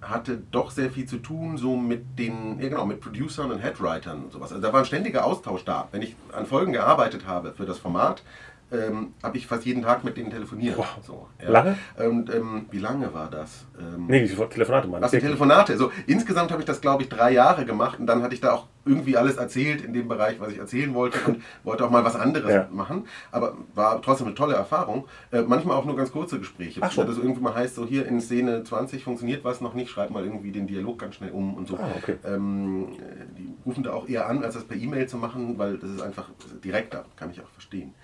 hatte 0.00 0.40
doch 0.50 0.70
sehr 0.70 0.90
viel 0.90 1.06
zu 1.06 1.18
tun, 1.18 1.56
so 1.56 1.76
mit 1.76 2.18
den, 2.18 2.60
ja 2.60 2.68
genau, 2.68 2.86
mit 2.86 3.00
Producern 3.00 3.50
und 3.50 3.58
Headwritern 3.58 4.24
und 4.24 4.32
sowas. 4.32 4.52
Also 4.52 4.62
da 4.62 4.72
war 4.72 4.80
ein 4.80 4.86
ständiger 4.86 5.24
Austausch 5.24 5.64
da. 5.64 5.88
Wenn 5.90 6.02
ich 6.02 6.14
an 6.32 6.46
Folgen 6.46 6.72
gearbeitet 6.72 7.26
habe 7.26 7.52
für 7.52 7.66
das 7.66 7.78
Format, 7.78 8.22
ähm, 8.70 9.14
habe 9.22 9.36
ich 9.36 9.46
fast 9.46 9.64
jeden 9.64 9.82
Tag 9.82 10.04
mit 10.04 10.16
denen 10.16 10.30
telefoniert. 10.30 10.76
Wow. 10.76 10.86
So, 11.02 11.26
ja. 11.42 11.50
Lange? 11.50 11.78
Und 11.96 12.34
ähm, 12.34 12.66
wie 12.70 12.78
lange 12.78 13.12
war 13.14 13.30
das? 13.30 13.66
Ähm, 13.78 14.06
nee, 14.08 14.26
die 14.26 14.34
Telefonate 14.34 14.88
meine 14.88 15.04
Was 15.04 15.10
die 15.10 15.18
Telefonate? 15.18 15.76
So, 15.76 15.90
insgesamt 16.06 16.50
habe 16.50 16.60
ich 16.60 16.66
das, 16.66 16.80
glaube 16.80 17.02
ich, 17.02 17.08
drei 17.08 17.32
Jahre 17.32 17.64
gemacht 17.64 17.98
und 17.98 18.06
dann 18.06 18.22
hatte 18.22 18.34
ich 18.34 18.40
da 18.40 18.52
auch 18.52 18.66
irgendwie 18.84 19.16
alles 19.16 19.36
erzählt 19.36 19.82
in 19.82 19.92
dem 19.92 20.08
Bereich, 20.08 20.40
was 20.40 20.52
ich 20.52 20.58
erzählen 20.58 20.94
wollte 20.94 21.18
und 21.26 21.42
wollte 21.64 21.84
auch 21.84 21.90
mal 21.90 22.04
was 22.04 22.16
anderes 22.16 22.52
ja. 22.52 22.68
machen. 22.70 23.06
Aber 23.30 23.56
war 23.74 24.00
trotzdem 24.02 24.26
eine 24.26 24.34
tolle 24.34 24.54
Erfahrung. 24.54 25.06
Äh, 25.30 25.42
manchmal 25.42 25.76
auch 25.76 25.84
nur 25.84 25.96
ganz 25.96 26.10
kurze 26.10 26.38
Gespräche. 26.38 26.80
Ach 26.82 26.90
schon. 26.90 27.06
Dass 27.06 27.18
irgendwie 27.18 27.42
mal 27.42 27.54
heißt, 27.54 27.74
so 27.74 27.86
hier 27.86 28.06
in 28.06 28.20
Szene 28.20 28.64
20 28.64 29.04
funktioniert 29.04 29.44
was 29.44 29.60
noch 29.60 29.74
nicht, 29.74 29.90
schreib 29.90 30.10
mal 30.10 30.24
irgendwie 30.24 30.52
den 30.52 30.66
Dialog 30.66 30.98
ganz 30.98 31.16
schnell 31.16 31.30
um 31.30 31.54
und 31.54 31.68
so. 31.68 31.76
Ah, 31.76 31.90
okay. 31.96 32.16
ähm, 32.24 32.88
die 33.36 33.54
rufen 33.64 33.82
da 33.82 33.92
auch 33.92 34.08
eher 34.08 34.28
an, 34.28 34.42
als 34.42 34.54
das 34.54 34.64
per 34.64 34.76
E-Mail 34.76 35.06
zu 35.06 35.16
machen, 35.16 35.58
weil 35.58 35.78
das 35.78 35.90
ist 35.90 36.02
einfach 36.02 36.30
direkter, 36.64 37.04
kann 37.16 37.30
ich 37.30 37.40
auch 37.40 37.48
verstehen. 37.50 37.94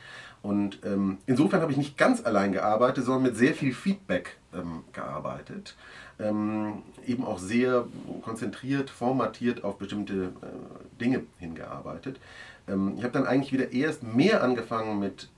Und 0.45 0.81
ähm, 0.85 1.17
insofern 1.25 1.63
habe 1.63 1.73
ich 1.73 1.79
nicht 1.79 1.97
ganz 1.97 2.23
allein 2.23 2.53
gearbeitet, 2.53 3.07
sondern 3.07 3.23
mit 3.23 3.37
sehr 3.37 3.55
viel 3.55 3.73
Feedback 3.73 4.37
ähm, 4.53 4.85
gearbeitet. 4.93 5.75
Ähm, 6.21 6.83
eben 7.07 7.25
auch 7.25 7.39
sehr 7.39 7.87
konzentriert, 8.21 8.91
formatiert 8.91 9.65
auf 9.65 9.79
bestimmte 9.79 10.25
äh, 10.43 11.01
Dinge 11.01 11.23
hingearbeitet. 11.39 12.21
Ähm, 12.69 12.93
ich 12.99 13.05
habe 13.05 13.15
dann 13.15 13.27
eigentlich 13.27 13.55
wieder 13.55 13.73
erst 13.73 14.03
mehr 14.03 14.43
angefangen 14.43 14.99
mit 15.01 15.31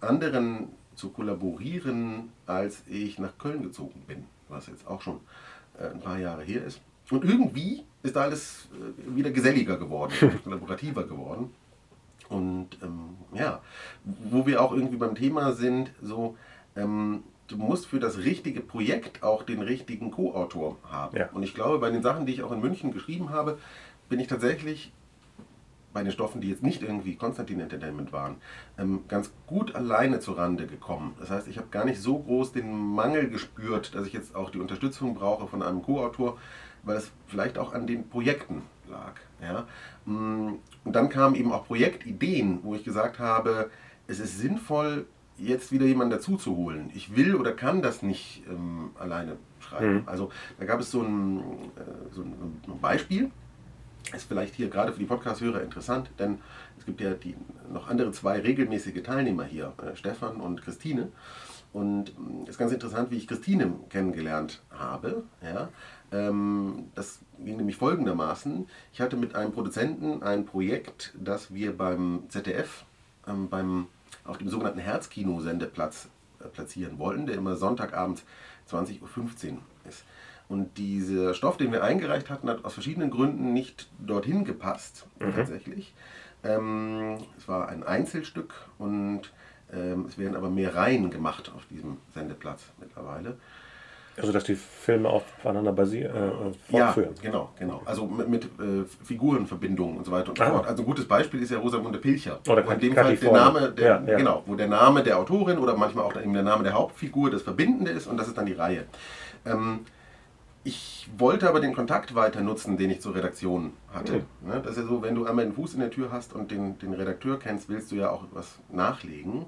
anderen 0.00 0.68
zu 0.94 1.08
kollaborieren, 1.08 2.30
als 2.46 2.84
ich 2.86 3.18
nach 3.18 3.36
Köln 3.38 3.64
gezogen 3.64 4.04
bin, 4.06 4.26
was 4.48 4.68
jetzt 4.68 4.86
auch 4.86 5.02
schon 5.02 5.18
äh, 5.76 5.88
ein 5.88 6.00
paar 6.00 6.20
Jahre 6.20 6.44
her 6.44 6.64
ist. 6.64 6.80
Und 7.10 7.24
irgendwie 7.24 7.82
ist 8.04 8.16
alles 8.16 8.68
äh, 8.74 9.16
wieder 9.16 9.32
geselliger 9.32 9.76
geworden, 9.76 10.12
kollaborativer 10.44 11.02
geworden. 11.02 11.50
Und 12.28 12.78
ähm, 12.82 13.16
ja, 13.34 13.60
wo 14.04 14.46
wir 14.46 14.62
auch 14.62 14.72
irgendwie 14.72 14.96
beim 14.96 15.14
Thema 15.14 15.52
sind, 15.52 15.92
so, 16.02 16.36
ähm, 16.76 17.22
du 17.48 17.56
musst 17.56 17.86
für 17.86 18.00
das 18.00 18.18
richtige 18.18 18.60
Projekt 18.60 19.22
auch 19.22 19.42
den 19.42 19.62
richtigen 19.62 20.10
Co-Autor 20.10 20.78
haben. 20.90 21.16
Ja. 21.16 21.28
Und 21.32 21.42
ich 21.42 21.54
glaube, 21.54 21.78
bei 21.78 21.90
den 21.90 22.02
Sachen, 22.02 22.26
die 22.26 22.32
ich 22.32 22.42
auch 22.42 22.52
in 22.52 22.60
München 22.60 22.92
geschrieben 22.92 23.30
habe, 23.30 23.58
bin 24.08 24.20
ich 24.20 24.28
tatsächlich 24.28 24.92
bei 25.92 26.02
den 26.02 26.12
Stoffen, 26.12 26.40
die 26.40 26.48
jetzt 26.48 26.62
nicht 26.62 26.82
irgendwie 26.82 27.16
Konstantin 27.16 27.60
Entertainment 27.60 28.12
waren, 28.12 28.36
ähm, 28.78 29.00
ganz 29.08 29.30
gut 29.46 29.74
alleine 29.74 30.20
zur 30.20 30.38
Rande 30.38 30.66
gekommen. 30.66 31.14
Das 31.20 31.30
heißt, 31.30 31.48
ich 31.48 31.58
habe 31.58 31.68
gar 31.70 31.84
nicht 31.84 32.00
so 32.00 32.18
groß 32.18 32.52
den 32.52 32.72
Mangel 32.94 33.28
gespürt, 33.28 33.94
dass 33.94 34.06
ich 34.06 34.12
jetzt 34.12 34.34
auch 34.34 34.50
die 34.50 34.58
Unterstützung 34.58 35.14
brauche 35.14 35.46
von 35.46 35.62
einem 35.62 35.82
Co-Autor, 35.82 36.38
weil 36.82 36.96
es 36.96 37.12
vielleicht 37.26 37.58
auch 37.58 37.74
an 37.74 37.86
den 37.86 38.08
Projekten 38.08 38.62
lag. 38.88 39.14
Ja? 39.40 39.66
Und 40.84 40.94
dann 40.94 41.08
kamen 41.08 41.34
eben 41.36 41.52
auch 41.52 41.66
Projektideen, 41.66 42.60
wo 42.62 42.74
ich 42.74 42.84
gesagt 42.84 43.18
habe, 43.18 43.70
es 44.06 44.18
ist 44.18 44.38
sinnvoll, 44.38 45.06
jetzt 45.38 45.72
wieder 45.72 45.86
jemanden 45.86 46.12
dazu 46.12 46.36
zu 46.36 46.56
holen. 46.56 46.90
Ich 46.94 47.16
will 47.16 47.34
oder 47.34 47.52
kann 47.52 47.82
das 47.82 48.02
nicht 48.02 48.42
ähm, 48.48 48.90
alleine 48.98 49.36
schreiben. 49.60 49.94
Mhm. 49.94 50.02
Also 50.06 50.30
da 50.58 50.66
gab 50.66 50.80
es 50.80 50.90
so 50.90 51.02
ein, 51.02 51.38
äh, 51.76 52.14
so 52.14 52.22
ein 52.22 52.80
Beispiel, 52.80 53.30
ist 54.14 54.28
vielleicht 54.28 54.54
hier 54.54 54.68
gerade 54.68 54.92
für 54.92 54.98
die 54.98 55.06
Podcast-Hörer 55.06 55.62
interessant, 55.62 56.10
denn 56.18 56.38
es 56.78 56.84
gibt 56.84 57.00
ja 57.00 57.14
die, 57.14 57.36
noch 57.72 57.88
andere 57.88 58.12
zwei 58.12 58.40
regelmäßige 58.40 59.02
Teilnehmer 59.02 59.44
hier, 59.44 59.72
äh, 59.78 59.96
Stefan 59.96 60.36
und 60.36 60.62
Christine. 60.62 61.08
Und 61.72 62.10
es 62.10 62.18
mm, 62.18 62.48
ist 62.48 62.58
ganz 62.58 62.72
interessant, 62.72 63.10
wie 63.10 63.16
ich 63.16 63.26
Christine 63.26 63.72
kennengelernt 63.88 64.62
habe. 64.70 65.24
Ja. 65.42 65.68
Ähm, 66.12 66.90
das 66.94 67.20
ging 67.38 67.56
nämlich 67.56 67.76
folgendermaßen. 67.76 68.68
Ich 68.92 69.00
hatte 69.00 69.16
mit 69.16 69.34
einem 69.34 69.52
Produzenten 69.52 70.22
ein 70.22 70.44
Projekt, 70.44 71.14
das 71.18 71.52
wir 71.52 71.76
beim 71.76 72.24
ZDF, 72.28 72.84
ähm, 73.26 73.48
beim, 73.48 73.86
auf 74.24 74.38
dem 74.38 74.48
sogenannten 74.48 74.80
Herzkino-Sendeplatz 74.80 76.08
äh, 76.40 76.48
platzieren 76.48 76.98
wollten, 76.98 77.26
der 77.26 77.36
immer 77.36 77.56
Sonntagabend 77.56 78.22
20.15 78.70 79.00
Uhr 79.52 79.58
ist. 79.88 80.04
Und 80.48 80.76
dieser 80.76 81.34
Stoff, 81.34 81.56
den 81.56 81.72
wir 81.72 81.82
eingereicht 81.82 82.28
hatten, 82.28 82.50
hat 82.50 82.64
aus 82.64 82.74
verschiedenen 82.74 83.10
Gründen 83.10 83.52
nicht 83.52 83.88
dorthin 83.98 84.44
gepasst, 84.44 85.06
mhm. 85.18 85.34
tatsächlich. 85.34 85.94
Ähm, 86.44 87.18
es 87.38 87.48
war 87.48 87.68
ein 87.68 87.84
Einzelstück 87.84 88.52
und 88.78 89.32
ähm, 89.72 90.06
es 90.06 90.18
werden 90.18 90.36
aber 90.36 90.50
mehr 90.50 90.74
Reihen 90.74 91.10
gemacht 91.10 91.50
auf 91.56 91.64
diesem 91.66 91.98
Sendeplatz 92.12 92.64
mittlerweile. 92.80 93.38
Also 94.16 94.30
dass 94.30 94.44
die 94.44 94.56
Filme 94.56 95.08
aufeinander 95.08 95.72
basieren, 95.72 96.14
äh, 96.14 96.70
fortführen. 96.70 97.14
Ja, 97.16 97.22
genau, 97.22 97.50
genau. 97.58 97.82
Also 97.86 98.06
mit, 98.06 98.28
mit 98.28 98.44
äh, 98.44 98.84
Figurenverbindungen 99.04 99.96
und 99.96 100.04
so 100.04 100.12
weiter 100.12 100.30
und 100.30 100.38
so 100.38 100.44
fort. 100.44 100.66
Also 100.66 100.82
ein 100.82 100.86
gutes 100.86 101.06
Beispiel 101.06 101.42
ist 101.42 101.50
ja 101.50 101.58
Rosamunde 101.58 101.98
Pilcher. 101.98 102.38
Oder 102.46 102.70
in 102.72 102.80
dem 102.80 102.94
Fall 102.94 103.16
der 103.16 103.32
Name, 103.32 103.70
der, 103.70 103.86
ja, 103.86 104.02
ja. 104.06 104.18
genau, 104.18 104.42
wo 104.46 104.54
der 104.54 104.68
Name 104.68 105.02
der 105.02 105.18
Autorin 105.18 105.58
oder 105.58 105.76
manchmal 105.76 106.04
auch 106.04 106.12
der 106.12 106.26
Name 106.26 106.62
der 106.62 106.74
Hauptfigur 106.74 107.30
das 107.30 107.42
Verbindende 107.42 107.90
ist 107.90 108.06
und 108.06 108.18
das 108.18 108.28
ist 108.28 108.36
dann 108.36 108.46
die 108.46 108.52
Reihe. 108.52 108.84
Ähm, 109.46 109.80
ich 110.64 111.10
wollte 111.16 111.48
aber 111.48 111.60
den 111.60 111.74
Kontakt 111.74 112.14
weiter 112.14 112.40
nutzen, 112.40 112.76
den 112.76 112.90
ich 112.90 113.00
zur 113.00 113.14
Redaktion 113.14 113.72
hatte. 113.92 114.24
Mhm. 114.42 114.62
Das 114.62 114.72
ist 114.72 114.78
ja 114.78 114.84
so, 114.84 115.02
wenn 115.02 115.14
du 115.14 115.26
einmal 115.26 115.44
den 115.44 115.54
Fuß 115.54 115.74
in 115.74 115.80
der 115.80 115.90
Tür 115.90 116.12
hast 116.12 116.34
und 116.34 116.50
den, 116.50 116.78
den 116.78 116.92
Redakteur 116.92 117.38
kennst, 117.38 117.68
willst 117.68 117.90
du 117.90 117.96
ja 117.96 118.10
auch 118.10 118.24
was 118.32 118.58
nachlegen. 118.70 119.46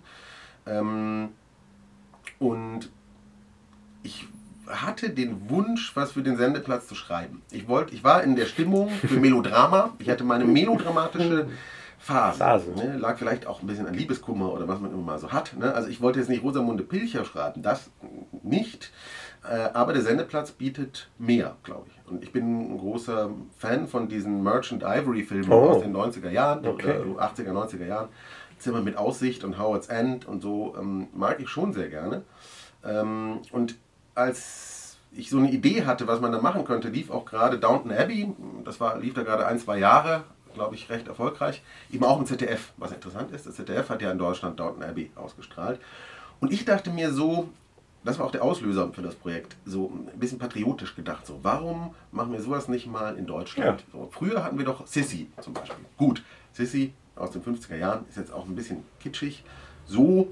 Ähm, 0.67 1.29
und 2.41 2.91
ich 4.03 4.27
hatte 4.69 5.11
den 5.11 5.49
Wunsch, 5.51 5.95
was 5.97 6.13
für 6.13 6.23
den 6.23 6.37
Sendeplatz 6.37 6.87
zu 6.87 6.95
schreiben. 6.95 7.43
Ich, 7.51 7.69
wollte, 7.69 7.95
ich 7.95 8.05
war 8.05 8.23
in 8.23 8.37
der 8.37 8.47
Stimmung 8.47 8.91
für 8.91 9.21
Melodrama. 9.21 9.95
Ich 9.99 10.09
hatte 10.09 10.25
meine 10.25 10.45
melodramatische 10.45 11.49
Phase. 11.99 12.39
Phase. 12.39 12.71
Ne? 12.73 12.99
Lag 12.99 13.19
vielleicht 13.19 13.47
auch 13.47 13.63
ein 13.63 13.67
bisschen 13.67 13.87
an 13.87 13.95
Liebeskummer 13.95 14.53
oder 14.53 14.69
was 14.69 14.81
man 14.81 14.93
immer 14.93 15.03
mal 15.03 15.19
so 15.19 15.33
hat. 15.33 15.57
Ne? 15.57 15.73
Also 15.73 15.89
ich 15.89 16.01
wollte 16.01 16.19
jetzt 16.19 16.29
nicht 16.29 16.43
Rosamunde 16.43 16.83
Pilcher 16.83 17.25
schreiben, 17.25 17.63
das 17.63 17.91
nicht. 18.43 18.93
Äh, 19.49 19.71
aber 19.73 19.93
der 19.93 20.03
Sendeplatz 20.03 20.53
bietet 20.53 21.09
mehr, 21.19 21.57
glaube 21.63 21.87
ich. 21.89 22.11
Und 22.11 22.23
ich 22.23 22.33
bin 22.33 22.75
ein 22.75 22.79
großer 22.79 23.31
Fan 23.57 23.87
von 23.89 24.09
diesen 24.09 24.43
Merchant 24.43 24.83
Ivory 24.83 25.23
Filmen 25.23 25.51
oh. 25.51 25.71
aus 25.71 25.83
den 25.83 25.95
90er 25.95 26.31
Jahren, 26.31 26.67
okay. 26.67 26.93
80er, 27.19 27.53
90er 27.53 27.87
Jahren. 27.87 28.09
Zimmer 28.59 28.81
mit 28.81 28.97
Aussicht 28.97 29.45
und 29.45 29.59
Howard's 29.59 29.89
End 29.89 30.27
und 30.27 30.41
so 30.41 30.75
ähm, 30.79 31.09
mag 31.15 31.41
ich 31.41 31.49
schon 31.49 31.73
sehr 31.73 31.89
gerne. 31.89 32.23
Ähm, 32.85 33.41
und 33.51 33.77
als 34.15 34.97
ich 35.13 35.31
so 35.31 35.39
eine 35.39 35.51
Idee 35.51 35.85
hatte, 35.85 36.07
was 36.07 36.21
man 36.21 36.33
da 36.33 36.41
machen 36.41 36.65
könnte, 36.65 36.89
lief 36.89 37.11
auch 37.11 37.25
gerade 37.25 37.59
Downton 37.59 37.93
Abbey. 37.93 38.33
Das 38.65 38.81
war, 38.81 38.99
lief 38.99 39.15
da 39.15 39.23
gerade 39.23 39.47
ein, 39.47 39.59
zwei 39.59 39.79
Jahre, 39.79 40.25
glaube 40.55 40.75
ich, 40.75 40.91
recht 40.91 41.09
erfolgreich. 41.09 41.63
Eben 41.93 42.05
auch 42.05 42.19
im 42.19 42.27
ZDF, 42.27 42.73
was 42.77 42.93
interessant 42.93 43.31
ist. 43.33 43.47
Das 43.47 43.55
ZDF 43.55 43.89
hat 43.89 44.03
ja 44.03 44.11
in 44.11 44.19
Deutschland 44.19 44.59
Downton 44.59 44.83
Abbey 44.83 45.11
ausgestrahlt. 45.15 45.81
Und 46.41 46.53
ich 46.53 46.65
dachte 46.65 46.91
mir 46.91 47.13
so, 47.13 47.49
das 48.05 48.19
war 48.19 48.27
auch 48.27 48.31
der 48.31 48.43
Auslöser 48.43 48.93
für 48.93 49.03
das 49.03 49.15
Projekt, 49.15 49.57
so 49.65 49.91
ein 49.91 50.19
bisschen 50.19 50.39
patriotisch 50.39 50.95
gedacht. 50.95 51.27
So, 51.27 51.41
warum 51.43 51.95
machen 52.13 52.33
wir 52.33 52.41
sowas 52.41 52.69
nicht 52.69 52.87
mal 52.87 53.17
in 53.17 53.27
Deutschland? 53.27 53.81
Ja. 53.81 53.87
So, 53.93 54.09
früher 54.13 54.45
hatten 54.45 54.59
wir 54.59 54.65
doch 54.65 54.87
Sissy 54.87 55.31
zum 55.41 55.55
Beispiel. 55.55 55.85
Gut, 55.97 56.23
Sissy 56.53 56.93
aus 57.17 57.31
den 57.31 57.43
50er 57.43 57.77
Jahren 57.77 58.05
ist 58.09 58.19
jetzt 58.19 58.33
auch 58.33 58.45
ein 58.45 58.55
bisschen 58.55 58.85
kitschig 59.01 59.45
so, 59.87 60.29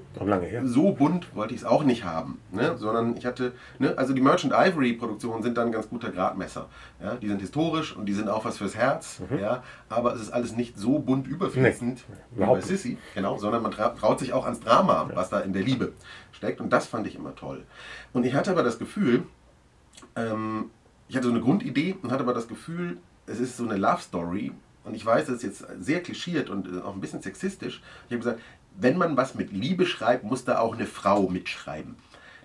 so 0.63 0.91
bunt 0.91 1.35
wollte 1.35 1.53
ich 1.53 1.61
es 1.61 1.65
auch 1.65 1.83
nicht 1.83 2.03
haben. 2.03 2.39
Ne? 2.51 2.75
Sondern 2.77 3.15
ich 3.17 3.25
hatte, 3.25 3.53
ne? 3.77 3.93
also 3.97 4.13
die 4.13 4.21
Merchant 4.21 4.53
Ivory 4.53 4.93
Produktionen 4.93 5.43
sind 5.43 5.57
dann 5.57 5.67
ein 5.67 5.71
ganz 5.71 5.89
guter 5.89 6.09
Gradmesser. 6.09 6.67
Ja? 7.01 7.15
Die 7.15 7.27
sind 7.27 7.39
historisch 7.39 7.95
und 7.95 8.07
die 8.07 8.13
sind 8.13 8.29
auch 8.29 8.45
was 8.45 8.57
fürs 8.57 8.75
Herz. 8.75 9.21
Mhm. 9.29 9.39
Ja? 9.39 9.63
Aber 9.89 10.15
es 10.15 10.21
ist 10.21 10.31
alles 10.31 10.55
nicht 10.55 10.77
so 10.77 10.99
bunt 10.99 11.27
überfließend 11.27 12.03
nee, 12.07 12.43
wie 12.43 12.49
bei 12.49 12.61
Sissy, 12.61 12.97
genau, 13.13 13.37
sondern 13.37 13.61
man 13.61 13.71
traut 13.71 14.19
sich 14.19 14.33
auch 14.33 14.45
ans 14.45 14.59
Drama, 14.59 15.09
was 15.13 15.29
da 15.29 15.39
in 15.39 15.53
der 15.53 15.63
Liebe 15.63 15.93
steckt. 16.31 16.59
Und 16.59 16.71
das 16.71 16.87
fand 16.87 17.05
ich 17.05 17.15
immer 17.15 17.35
toll. 17.35 17.63
Und 18.11 18.25
ich 18.25 18.33
hatte 18.33 18.51
aber 18.51 18.63
das 18.63 18.79
Gefühl, 18.79 19.23
ähm, 20.15 20.71
ich 21.07 21.15
hatte 21.15 21.27
so 21.27 21.33
eine 21.33 21.41
Grundidee 21.41 21.95
und 22.01 22.11
hatte 22.11 22.23
aber 22.23 22.33
das 22.33 22.47
Gefühl, 22.47 22.97
es 23.27 23.39
ist 23.39 23.57
so 23.57 23.65
eine 23.65 23.77
Love 23.77 24.01
Story. 24.01 24.51
Und 24.83 24.95
ich 24.95 25.05
weiß, 25.05 25.27
das 25.27 25.37
ist 25.37 25.43
jetzt 25.43 25.65
sehr 25.79 26.01
klischiert 26.01 26.49
und 26.49 26.67
äh, 26.67 26.81
auch 26.81 26.93
ein 26.93 27.01
bisschen 27.01 27.21
sexistisch. 27.21 27.81
Ich 28.07 28.11
habe 28.11 28.17
gesagt, 28.17 28.41
wenn 28.77 28.97
man 28.97 29.17
was 29.17 29.35
mit 29.35 29.51
Liebe 29.51 29.85
schreibt, 29.85 30.23
muss 30.23 30.45
da 30.45 30.59
auch 30.59 30.75
eine 30.75 30.85
Frau 30.85 31.29
mitschreiben. 31.29 31.95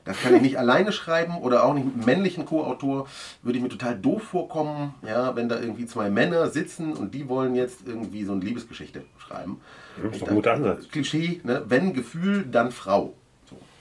Das 0.05 0.21
kann 0.23 0.35
ich 0.35 0.43
nicht 0.43 0.59
alleine 0.59 0.93
schreiben 0.93 1.39
oder 1.39 1.65
auch 1.65 1.75
nicht 1.75 1.85
mit 1.85 1.95
einem 1.95 2.05
männlichen 2.05 2.47
Co-Autor. 2.47 3.07
Würde 3.43 3.59
ich 3.59 3.63
mir 3.63 3.69
total 3.69 3.97
doof 3.97 4.23
vorkommen, 4.23 4.95
ja, 5.07 5.37
wenn 5.37 5.49
da 5.49 5.61
irgendwie 5.61 5.87
zwei 5.87 6.11
Männer 6.11 6.49
sitzen 6.49 6.95
und 6.95 7.15
die 7.15 7.29
wollen 7.29 7.55
jetzt 7.55 7.87
irgendwie 7.87 8.25
so 8.25 8.33
eine 8.33 8.41
Liebesgeschichte 8.43 9.05
schreiben. 9.19 9.61
Das 10.03 10.13
ist 10.13 10.23
doch 10.23 10.29
ein 10.29 10.35
guter 10.35 10.55
Ansatz. 10.55 10.89
Klischee, 10.89 11.41
ne? 11.45 11.65
wenn 11.69 11.93
Gefühl, 11.93 12.47
dann 12.51 12.73
Frau. 12.73 13.15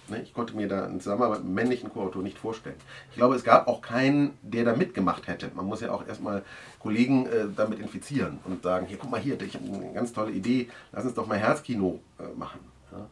Ne? 0.10 0.22
Ich 0.22 0.34
konnte 0.34 0.56
mir 0.56 0.68
da 0.68 0.86
einen 0.86 1.00
Zusammenarbeit 1.00 1.44
mit 1.44 1.54
männlichen 1.54 1.92
Co-Autor 1.92 2.24
nicht 2.24 2.38
vorstellen. 2.38 2.76
Ich 3.12 3.18
glaube, 3.18 3.36
es 3.36 3.44
gab 3.44 3.68
auch 3.68 3.82
keinen, 3.82 4.38
der 4.42 4.64
da 4.66 4.76
mitgemacht 4.76 5.28
hätte. 5.28 5.52
Man 5.54 5.66
muss 5.66 5.82
ja 5.82 5.92
auch 5.92 6.08
erstmal 6.08 6.44
Kollegen 6.80 7.26
äh, 7.26 7.46
damit 7.56 7.80
infizieren 7.80 8.40
und 8.46 8.64
sagen, 8.64 8.86
hier, 8.86 8.98
guck 8.98 9.12
mal 9.12 9.20
hier, 9.20 9.40
ich 9.42 9.56
habe 9.56 9.66
eine 9.66 9.94
ganz 9.94 10.14
tolle 10.14 10.32
Idee, 10.32 10.70
lass 10.92 11.06
uns 11.06 11.14
doch 11.14 11.28
mal 11.28 11.38
Herzkino 11.38 12.00
äh, 12.20 12.38
machen. 12.38 12.60
Ja? 12.92 13.08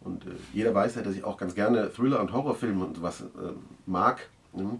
Und 0.00 0.26
äh, 0.26 0.30
jeder 0.52 0.74
weiß 0.74 0.96
ja, 0.96 1.02
dass 1.02 1.14
ich 1.14 1.24
auch 1.24 1.36
ganz 1.38 1.54
gerne 1.54 1.90
Thriller- 1.90 2.20
und 2.20 2.32
Horrorfilme 2.32 2.84
und 2.84 2.96
sowas 2.96 3.22
äh, 3.22 3.52
mag. 3.86 4.28
Ne? 4.52 4.78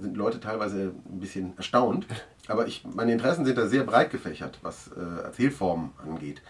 Sind 0.00 0.16
Leute 0.16 0.40
teilweise 0.40 0.92
ein 1.10 1.20
bisschen 1.20 1.56
erstaunt. 1.56 2.06
Aber 2.48 2.66
ich, 2.66 2.84
meine 2.94 3.12
Interessen 3.12 3.44
sind 3.44 3.56
da 3.56 3.66
sehr 3.66 3.84
breit 3.84 4.10
gefächert, 4.10 4.58
was 4.62 4.88
äh, 4.88 5.22
Erzählformen 5.22 5.92
angeht. 6.02 6.42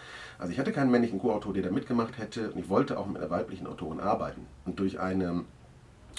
Also 0.43 0.55
ich 0.55 0.59
hatte 0.59 0.72
keinen 0.72 0.90
männlichen 0.90 1.20
Co-Autor, 1.20 1.53
der 1.53 1.62
da 1.62 1.70
mitgemacht 1.70 2.18
hätte 2.18 2.51
und 2.51 2.59
ich 2.59 2.68
wollte 2.68 2.99
auch 2.99 3.07
mit 3.07 3.18
einer 3.18 3.30
weiblichen 3.30 3.68
Autorin 3.68 4.01
arbeiten. 4.01 4.45
Und 4.64 4.80
durch 4.80 4.99
eine 4.99 5.45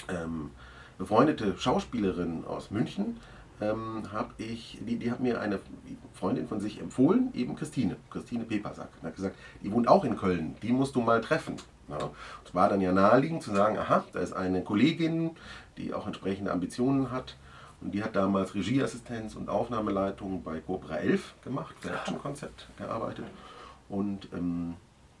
ähm, 0.08 0.50
befreundete 0.96 1.58
Schauspielerin 1.58 2.46
aus 2.46 2.70
München 2.70 3.18
ähm, 3.60 4.04
habe 4.10 4.30
ich, 4.38 4.78
die, 4.80 4.96
die 4.96 5.10
hat 5.10 5.20
mir 5.20 5.42
eine 5.42 5.60
Freundin 6.14 6.48
von 6.48 6.58
sich 6.58 6.80
empfohlen, 6.80 7.34
eben 7.34 7.54
Christine, 7.54 7.96
Christine 8.08 8.44
Pepersack. 8.44 8.88
Und 9.02 9.08
hat 9.08 9.14
gesagt, 9.14 9.36
die 9.62 9.70
wohnt 9.70 9.88
auch 9.88 10.04
in 10.04 10.16
Köln, 10.16 10.56
die 10.62 10.72
musst 10.72 10.96
du 10.96 11.02
mal 11.02 11.20
treffen. 11.20 11.56
Ja. 11.90 12.08
Es 12.46 12.54
war 12.54 12.70
dann 12.70 12.80
ja 12.80 12.92
naheliegend 12.92 13.42
zu 13.42 13.50
sagen, 13.50 13.76
aha, 13.76 14.04
da 14.14 14.20
ist 14.20 14.32
eine 14.32 14.62
Kollegin, 14.62 15.32
die 15.76 15.92
auch 15.92 16.06
entsprechende 16.06 16.50
Ambitionen 16.50 17.10
hat. 17.10 17.36
Und 17.82 17.92
die 17.92 18.02
hat 18.02 18.16
damals 18.16 18.54
Regieassistenz 18.54 19.34
und 19.34 19.50
Aufnahmeleitung 19.50 20.42
bei 20.42 20.60
Cobra 20.60 20.96
11 20.96 21.34
gemacht, 21.44 21.74
für 21.78 21.90
Action-Konzept 21.90 22.68
gearbeitet. 22.78 23.26
Und 23.88 24.28
ähm, 24.32 24.74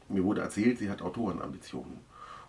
mir 0.08 0.24
wurde 0.24 0.40
erzählt, 0.40 0.78
sie 0.78 0.90
hat 0.90 1.02
Autorenambitionen. 1.02 1.98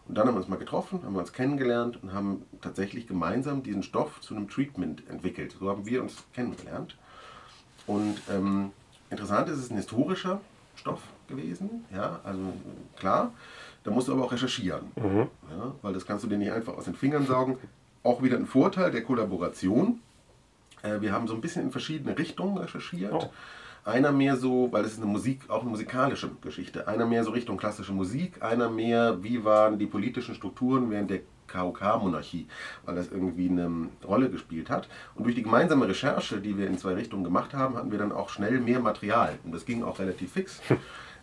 Und 0.07 0.15
dann 0.15 0.27
haben 0.27 0.35
wir 0.35 0.39
uns 0.39 0.47
mal 0.47 0.57
getroffen, 0.57 1.01
haben 1.03 1.13
wir 1.13 1.19
uns 1.19 1.33
kennengelernt 1.33 2.01
und 2.01 2.13
haben 2.13 2.43
tatsächlich 2.61 3.07
gemeinsam 3.07 3.63
diesen 3.63 3.81
Stoff 3.81 4.21
zu 4.21 4.35
einem 4.35 4.47
Treatment 4.47 5.07
entwickelt. 5.09 5.55
So 5.59 5.69
haben 5.69 5.85
wir 5.85 6.01
uns 6.03 6.23
kennengelernt. 6.33 6.95
Und 7.87 8.21
ähm, 8.31 8.71
interessant 9.09 9.49
ist, 9.49 9.57
es 9.57 9.63
ist 9.65 9.71
ein 9.71 9.77
historischer 9.77 10.41
Stoff 10.75 11.01
gewesen. 11.27 11.85
Ja, 11.91 12.19
also 12.23 12.53
klar, 12.97 13.33
da 13.83 13.91
musst 13.91 14.07
du 14.07 14.13
aber 14.13 14.25
auch 14.25 14.31
recherchieren. 14.31 14.91
Mhm. 14.95 15.27
Ja, 15.49 15.73
weil 15.81 15.93
das 15.93 16.05
kannst 16.05 16.23
du 16.23 16.27
dir 16.27 16.37
nicht 16.37 16.51
einfach 16.51 16.77
aus 16.77 16.85
den 16.85 16.95
Fingern 16.95 17.25
saugen. 17.25 17.57
Auch 18.03 18.21
wieder 18.21 18.37
ein 18.37 18.45
Vorteil 18.45 18.91
der 18.91 19.03
Kollaboration. 19.03 20.01
Äh, 20.83 21.01
wir 21.01 21.13
haben 21.13 21.27
so 21.27 21.33
ein 21.33 21.41
bisschen 21.41 21.63
in 21.63 21.71
verschiedene 21.71 22.15
Richtungen 22.15 22.57
recherchiert. 22.57 23.13
Oh. 23.13 23.29
Einer 23.85 24.11
mehr 24.11 24.35
so, 24.35 24.69
weil 24.71 24.83
es 24.83 24.93
ist 24.93 24.97
eine 24.97 25.11
Musik, 25.11 25.47
auch 25.47 25.61
eine 25.61 25.69
musikalische 25.69 26.31
Geschichte. 26.41 26.87
Einer 26.87 27.05
mehr 27.05 27.23
so 27.23 27.29
Richtung 27.29 27.55
klassische 27.55 27.93
Musik, 27.93 28.41
einer 28.41 28.67
mehr, 28.67 29.21
wie 29.23 29.43
waren 29.43 29.77
die 29.77 29.85
politischen 29.85 30.33
Strukturen 30.33 30.89
während 30.89 31.11
der 31.11 31.19
KOK-Monarchie, 31.47 32.47
weil 32.85 32.95
das 32.95 33.11
irgendwie 33.11 33.47
eine 33.47 33.89
Rolle 34.03 34.31
gespielt 34.31 34.71
hat. 34.71 34.89
Und 35.13 35.25
durch 35.25 35.35
die 35.35 35.43
gemeinsame 35.43 35.87
Recherche, 35.87 36.41
die 36.41 36.57
wir 36.57 36.65
in 36.65 36.79
zwei 36.79 36.95
Richtungen 36.95 37.23
gemacht 37.23 37.53
haben, 37.53 37.77
hatten 37.77 37.91
wir 37.91 37.99
dann 37.99 38.11
auch 38.11 38.29
schnell 38.29 38.59
mehr 38.59 38.79
Material. 38.79 39.37
Und 39.43 39.53
das 39.53 39.65
ging 39.65 39.83
auch 39.83 39.99
relativ 39.99 40.33
fix. 40.33 40.61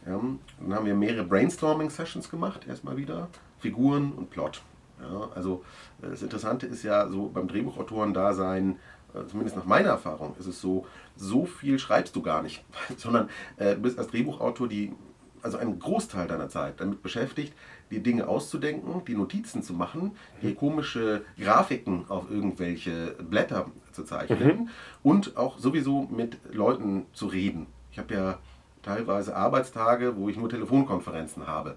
Ja, 0.05 0.21
dann 0.59 0.75
haben 0.75 0.85
wir 0.85 0.97
mehrere 0.97 1.23
Brainstorming-Sessions 1.23 2.29
gemacht, 2.29 2.67
erstmal 2.67 2.97
wieder, 2.97 3.29
Figuren 3.61 4.11
und 4.11 4.31
Plot. 4.31 4.61
Ja, 5.01 5.29
also 5.33 5.65
das 6.01 6.23
Interessante 6.23 6.67
ist 6.67 6.83
ja 6.83 7.09
so 7.09 7.29
beim 7.29 7.47
Drehbuchautoren-Dasein, 7.47 8.73
äh, 8.73 8.75
zumindest 9.29 9.57
nach 9.57 9.65
meiner 9.65 9.91
Erfahrung, 9.91 10.35
ist 10.39 10.47
es 10.47 10.61
so, 10.61 10.87
so 11.17 11.45
viel 11.45 11.79
schreibst 11.79 12.17
du 12.17 12.23
gar 12.23 12.43
nicht, 12.43 12.65
sondern 12.97 13.29
äh, 13.57 13.75
du 13.75 13.83
bist 13.83 13.99
als 13.99 14.09
Drehbuchautor 14.09 14.69
die, 14.69 14.93
also 15.43 15.59
einen 15.59 15.79
Großteil 15.79 16.29
deiner 16.29 16.49
Zeit 16.49 16.81
damit 16.81 17.03
beschäftigt, 17.03 17.53
die 17.91 18.01
Dinge 18.01 18.27
auszudenken, 18.27 19.05
die 19.07 19.15
Notizen 19.15 19.63
zu 19.63 19.75
machen, 19.75 20.13
die 20.41 20.55
komische 20.55 21.25
Grafiken 21.39 22.07
auf 22.09 22.31
irgendwelche 22.31 23.17
Blätter 23.23 23.67
zu 23.93 24.05
zeichnen 24.05 24.57
mhm. 24.57 24.69
und 25.03 25.37
auch 25.37 25.59
sowieso 25.59 26.09
mit 26.11 26.39
Leuten 26.53 27.07
zu 27.13 27.27
reden. 27.27 27.67
Ich 27.91 27.99
habe 27.99 28.15
ja 28.15 28.39
teilweise 28.83 29.37
Arbeitstage, 29.37 30.17
wo 30.17 30.29
ich 30.29 30.37
nur 30.37 30.49
Telefonkonferenzen 30.49 31.47
habe. 31.47 31.77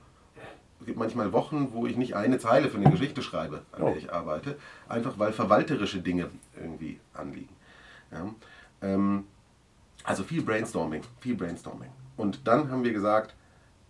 Es 0.85 0.87
gibt 0.87 0.99
manchmal 0.99 1.33
Wochen, 1.33 1.69
wo 1.71 1.87
ich 1.87 1.97
nicht 1.97 2.15
eine 2.15 2.37
Zeile 2.37 2.69
für 2.69 2.77
eine 2.77 2.91
Geschichte 2.91 3.23
schreibe, 3.23 3.63
an 3.71 3.85
der 3.85 3.93
oh. 3.95 3.97
ich 3.97 4.13
arbeite, 4.13 4.55
einfach 4.87 5.17
weil 5.17 5.33
verwalterische 5.33 5.99
Dinge 5.99 6.29
irgendwie 6.55 6.99
anliegen. 7.15 7.49
Ja. 8.11 8.29
Ähm, 8.83 9.23
also 10.03 10.23
viel 10.23 10.43
Brainstorming, 10.43 11.01
viel 11.21 11.33
Brainstorming. 11.33 11.89
Und 12.17 12.47
dann 12.47 12.69
haben 12.69 12.83
wir 12.83 12.93
gesagt, 12.93 13.33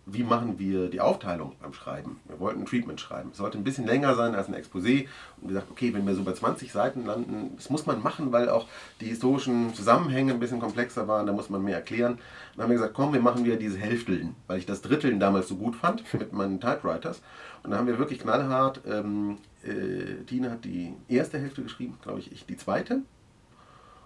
wie 0.08 0.22
machen 0.22 0.60
wir 0.60 0.88
die 0.88 1.00
Aufteilung 1.00 1.56
beim 1.60 1.72
Schreiben? 1.72 2.20
Wir 2.28 2.38
wollten 2.38 2.60
ein 2.60 2.66
Treatment 2.66 3.00
schreiben. 3.00 3.30
Es 3.32 3.38
sollte 3.38 3.58
ein 3.58 3.64
bisschen 3.64 3.86
länger 3.86 4.14
sein 4.14 4.36
als 4.36 4.46
ein 4.46 4.54
Exposé. 4.54 5.08
Und 5.40 5.48
gesagt, 5.48 5.68
okay, 5.68 5.92
wenn 5.92 6.06
wir 6.06 6.14
so 6.14 6.22
bei 6.22 6.32
20 6.32 6.70
Seiten 6.70 7.04
landen, 7.04 7.52
das 7.56 7.70
muss 7.70 7.86
man 7.86 8.00
machen, 8.00 8.30
weil 8.30 8.48
auch 8.48 8.68
die 9.00 9.06
historischen 9.06 9.74
Zusammenhänge 9.74 10.32
ein 10.32 10.38
bisschen 10.38 10.60
komplexer 10.60 11.08
waren, 11.08 11.26
da 11.26 11.32
muss 11.32 11.50
man 11.50 11.64
mehr 11.64 11.74
erklären. 11.74 12.18
Dann 12.54 12.62
haben 12.62 12.70
wir 12.70 12.76
gesagt, 12.76 12.94
komm, 12.94 13.12
wir 13.12 13.20
machen 13.20 13.44
wieder 13.44 13.56
diese 13.56 13.78
Hälfteln, 13.78 14.36
weil 14.46 14.58
ich 14.58 14.66
das 14.66 14.80
Dritteln 14.80 15.18
damals 15.18 15.48
so 15.48 15.56
gut 15.56 15.74
fand 15.74 16.04
mit 16.14 16.32
meinen 16.32 16.60
Typewriters. 16.60 17.20
Und 17.64 17.70
dann 17.72 17.80
haben 17.80 17.88
wir 17.88 17.98
wirklich 17.98 18.20
knallhart, 18.20 18.82
ähm, 18.86 19.38
äh, 19.64 20.22
Tina 20.26 20.50
hat 20.50 20.64
die 20.64 20.94
erste 21.08 21.40
Hälfte 21.40 21.64
geschrieben, 21.64 21.98
glaube 22.00 22.20
ich, 22.20 22.30
ich 22.30 22.46
die 22.46 22.56
zweite. 22.56 23.02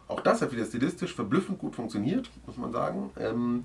Auch 0.08 0.20
das 0.20 0.40
hat 0.40 0.50
wieder 0.50 0.64
stilistisch 0.64 1.14
verblüffend 1.14 1.58
gut 1.58 1.76
funktioniert, 1.76 2.30
muss 2.46 2.56
man 2.56 2.72
sagen. 2.72 3.10
Ähm, 3.18 3.64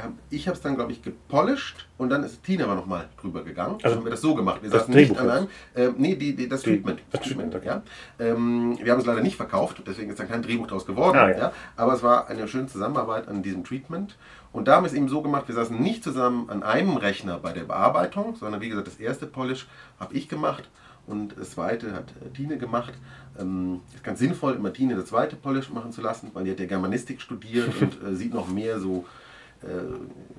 haben, 0.00 0.18
ich 0.30 0.48
habe 0.48 0.56
es 0.56 0.62
dann, 0.62 0.76
glaube 0.76 0.92
ich, 0.92 1.02
gepolished 1.02 1.86
und 1.98 2.08
dann 2.08 2.24
ist 2.24 2.42
Tina 2.42 2.64
aber 2.64 2.74
nochmal 2.74 3.08
drüber 3.20 3.42
gegangen. 3.44 3.78
Also 3.82 3.96
haben 3.96 4.04
wir 4.04 4.10
das 4.10 4.22
so 4.22 4.34
gemacht. 4.34 4.62
Wir 4.62 4.70
das 4.70 4.80
saßen 4.80 4.94
nicht 4.94 5.18
an 5.18 5.28
einem. 5.28 5.48
Äh, 5.74 5.90
nee, 5.98 6.14
die, 6.14 6.34
die, 6.34 6.48
das 6.48 6.62
Treatment. 6.62 7.00
Das 7.10 7.20
Treatment 7.20 7.54
okay. 7.54 7.66
ja. 7.66 7.82
Ähm, 8.18 8.78
wir 8.82 8.92
haben 8.92 9.00
es 9.00 9.06
leider 9.06 9.20
nicht 9.20 9.36
verkauft, 9.36 9.82
deswegen 9.86 10.10
ist 10.10 10.18
dann 10.18 10.28
kein 10.28 10.42
Drehbuch 10.42 10.66
daraus 10.66 10.86
geworden. 10.86 11.18
Ah, 11.18 11.28
ja. 11.28 11.38
ja. 11.38 11.52
Aber 11.76 11.92
es 11.92 12.02
war 12.02 12.28
eine 12.28 12.48
schöne 12.48 12.68
Zusammenarbeit 12.68 13.28
an 13.28 13.42
diesem 13.42 13.64
Treatment. 13.64 14.16
Und 14.52 14.68
da 14.68 14.76
haben 14.76 14.84
wir 14.84 14.88
es 14.88 14.94
eben 14.94 15.08
so 15.08 15.22
gemacht, 15.22 15.48
wir 15.48 15.54
saßen 15.54 15.78
nicht 15.78 16.04
zusammen 16.04 16.48
an 16.50 16.62
einem 16.62 16.96
Rechner 16.96 17.38
bei 17.38 17.52
der 17.52 17.64
Bearbeitung, 17.64 18.36
sondern 18.36 18.60
wie 18.60 18.68
gesagt, 18.68 18.86
das 18.86 18.96
erste 18.96 19.26
Polish 19.26 19.66
habe 19.98 20.14
ich 20.14 20.28
gemacht 20.28 20.68
und 21.06 21.36
das 21.38 21.52
zweite 21.52 21.92
hat 21.92 22.12
äh, 22.24 22.30
Tine 22.30 22.58
gemacht. 22.58 22.92
Ähm, 23.38 23.80
ist 23.94 24.04
ganz 24.04 24.18
sinnvoll, 24.18 24.54
immer 24.54 24.72
Tine 24.72 24.94
das 24.94 25.06
zweite 25.06 25.36
Polish 25.36 25.70
machen 25.70 25.92
zu 25.92 26.00
lassen, 26.00 26.30
weil 26.34 26.44
die 26.44 26.50
hat 26.50 26.60
ja 26.60 26.66
Germanistik 26.66 27.20
studiert 27.20 27.70
und 27.80 28.02
äh, 28.02 28.14
sieht 28.14 28.34
noch 28.34 28.48
mehr 28.48 28.78
so 28.78 29.04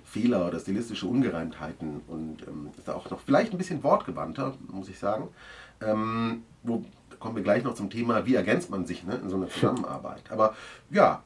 Fehler 0.04 0.48
oder 0.48 0.60
stilistische 0.60 1.08
Ungereimtheiten 1.08 2.02
und 2.08 2.48
ähm, 2.48 2.70
ist 2.78 2.90
auch 2.90 3.10
noch 3.10 3.20
vielleicht 3.20 3.52
ein 3.52 3.58
bisschen 3.58 3.84
wortgewandter, 3.84 4.54
muss 4.68 4.90
ich 4.90 5.00
sagen. 5.00 5.30
Ähm, 5.82 6.44
wo 6.64 6.84
kommen 7.20 7.36
wir 7.36 7.44
gleich 7.44 7.64
noch 7.64 7.74
zum 7.74 7.90
Thema, 7.90 8.26
wie 8.26 8.36
ergänzt 8.36 8.70
man 8.70 8.86
sich 8.86 9.06
ne, 9.06 9.16
in 9.16 9.30
so 9.30 9.38
einer 9.38 9.48
Zusammenarbeit. 9.50 10.24
Aber 10.30 10.56
ja, 10.90 11.24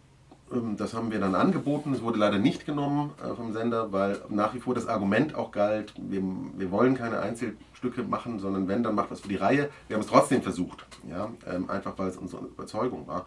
ähm, 0.51 0.77
das 0.77 0.93
haben 0.93 1.11
wir 1.11 1.19
dann 1.19 1.35
angeboten. 1.35 1.93
Es 1.93 2.01
wurde 2.01 2.19
leider 2.19 2.37
nicht 2.37 2.65
genommen 2.65 3.11
äh, 3.23 3.33
vom 3.35 3.51
Sender, 3.53 3.91
weil 3.91 4.21
nach 4.29 4.53
wie 4.53 4.59
vor 4.59 4.75
das 4.75 4.87
Argument 4.87 5.35
auch 5.35 5.51
galt, 5.51 5.93
wir, 5.97 6.21
wir 6.55 6.71
wollen 6.71 6.95
keine 6.95 7.19
Einzelstücke 7.19 8.03
machen, 8.03 8.39
sondern 8.39 8.67
wenn, 8.67 8.83
dann 8.83 8.95
macht 8.95 9.11
was 9.11 9.21
für 9.21 9.29
die 9.29 9.35
Reihe. 9.35 9.69
Wir 9.87 9.95
haben 9.95 10.03
es 10.03 10.09
trotzdem 10.09 10.41
versucht, 10.41 10.85
ja, 11.09 11.29
ähm, 11.51 11.69
einfach 11.69 11.97
weil 11.97 12.09
es 12.09 12.17
unsere 12.17 12.45
Überzeugung 12.45 13.07
war. 13.07 13.25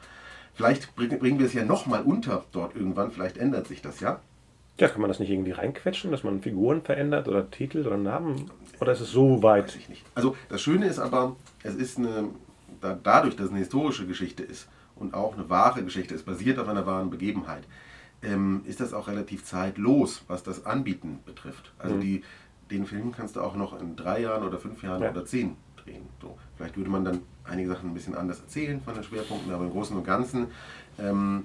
Vielleicht 0.55 0.95
bringen 0.97 1.39
wir 1.39 1.47
es 1.47 1.55
ja 1.55 1.65
nochmal 1.65 2.03
unter 2.03 2.45
dort 2.53 2.75
irgendwann, 2.75 3.13
vielleicht 3.13 3.37
ändert 3.37 3.67
sich 3.67 3.83
das 3.83 4.01
ja. 4.01 4.21
Ja, 4.81 4.89
kann 4.89 5.03
man 5.03 5.09
das 5.09 5.21
nicht 5.21 5.31
irgendwie 5.31 5.53
reinquetschen, 5.53 6.11
dass 6.11 6.25
man 6.25 6.41
Figuren 6.41 6.81
verändert 6.81 7.29
oder 7.29 7.51
Titel 7.51 7.87
oder 7.87 7.99
Namen? 7.99 8.51
Oder 8.81 8.93
ist 8.93 9.01
es 9.01 9.11
so 9.11 9.43
weit? 9.43 9.69
Weiß 9.69 9.77
ich 9.77 9.89
nicht. 9.91 10.05
Also 10.15 10.37
das 10.49 10.63
Schöne 10.63 10.87
ist 10.87 10.99
aber, 10.99 11.37
es 11.63 11.75
ist 11.75 11.99
eine, 11.99 12.31
da, 12.81 12.99
dadurch, 13.01 13.37
dass 13.37 13.47
es 13.47 13.51
eine 13.51 13.61
historische 13.61 14.07
Geschichte 14.07 14.43
ist 14.43 14.69
und 14.97 15.13
auch 15.13 15.35
eine 15.37 15.51
wahre 15.51 15.85
Geschichte 15.85 16.15
ist, 16.15 16.25
basiert 16.25 16.59
auf 16.59 16.67
einer 16.67 16.87
wahren 16.87 17.11
Begebenheit, 17.11 17.65
ähm, 18.23 18.63
ist 18.65 18.81
das 18.81 18.95
auch 18.95 19.09
relativ 19.09 19.45
zeitlos, 19.45 20.25
was 20.29 20.43
das 20.43 20.65
Anbieten 20.65 21.21
betrifft. 21.27 21.73
Also 21.79 21.97
mhm. 21.97 22.01
die, 22.01 22.25
den 22.71 22.87
Film 22.87 23.13
kannst 23.13 23.37
du 23.37 23.43
auch 23.43 23.57
noch 23.57 23.79
in 23.79 23.97
drei 23.97 24.23
Jahren 24.23 24.45
oder 24.45 24.59
fünf 24.59 24.83
Jahren 24.83 25.03
ja. 25.03 25.11
oder 25.11 25.27
zehn 25.27 25.57
drehen. 25.77 26.09
So. 26.23 26.39
Vielleicht 26.57 26.79
würde 26.79 26.89
man 26.89 27.05
dann 27.05 27.21
einige 27.45 27.69
Sachen 27.69 27.91
ein 27.91 27.95
bisschen 27.95 28.15
anders 28.15 28.41
erzählen 28.41 28.81
von 28.81 28.95
den 28.95 29.03
Schwerpunkten, 29.03 29.53
aber 29.53 29.65
im 29.65 29.71
Großen 29.71 29.95
und 29.95 30.05
Ganzen, 30.05 30.47
ähm, 30.99 31.45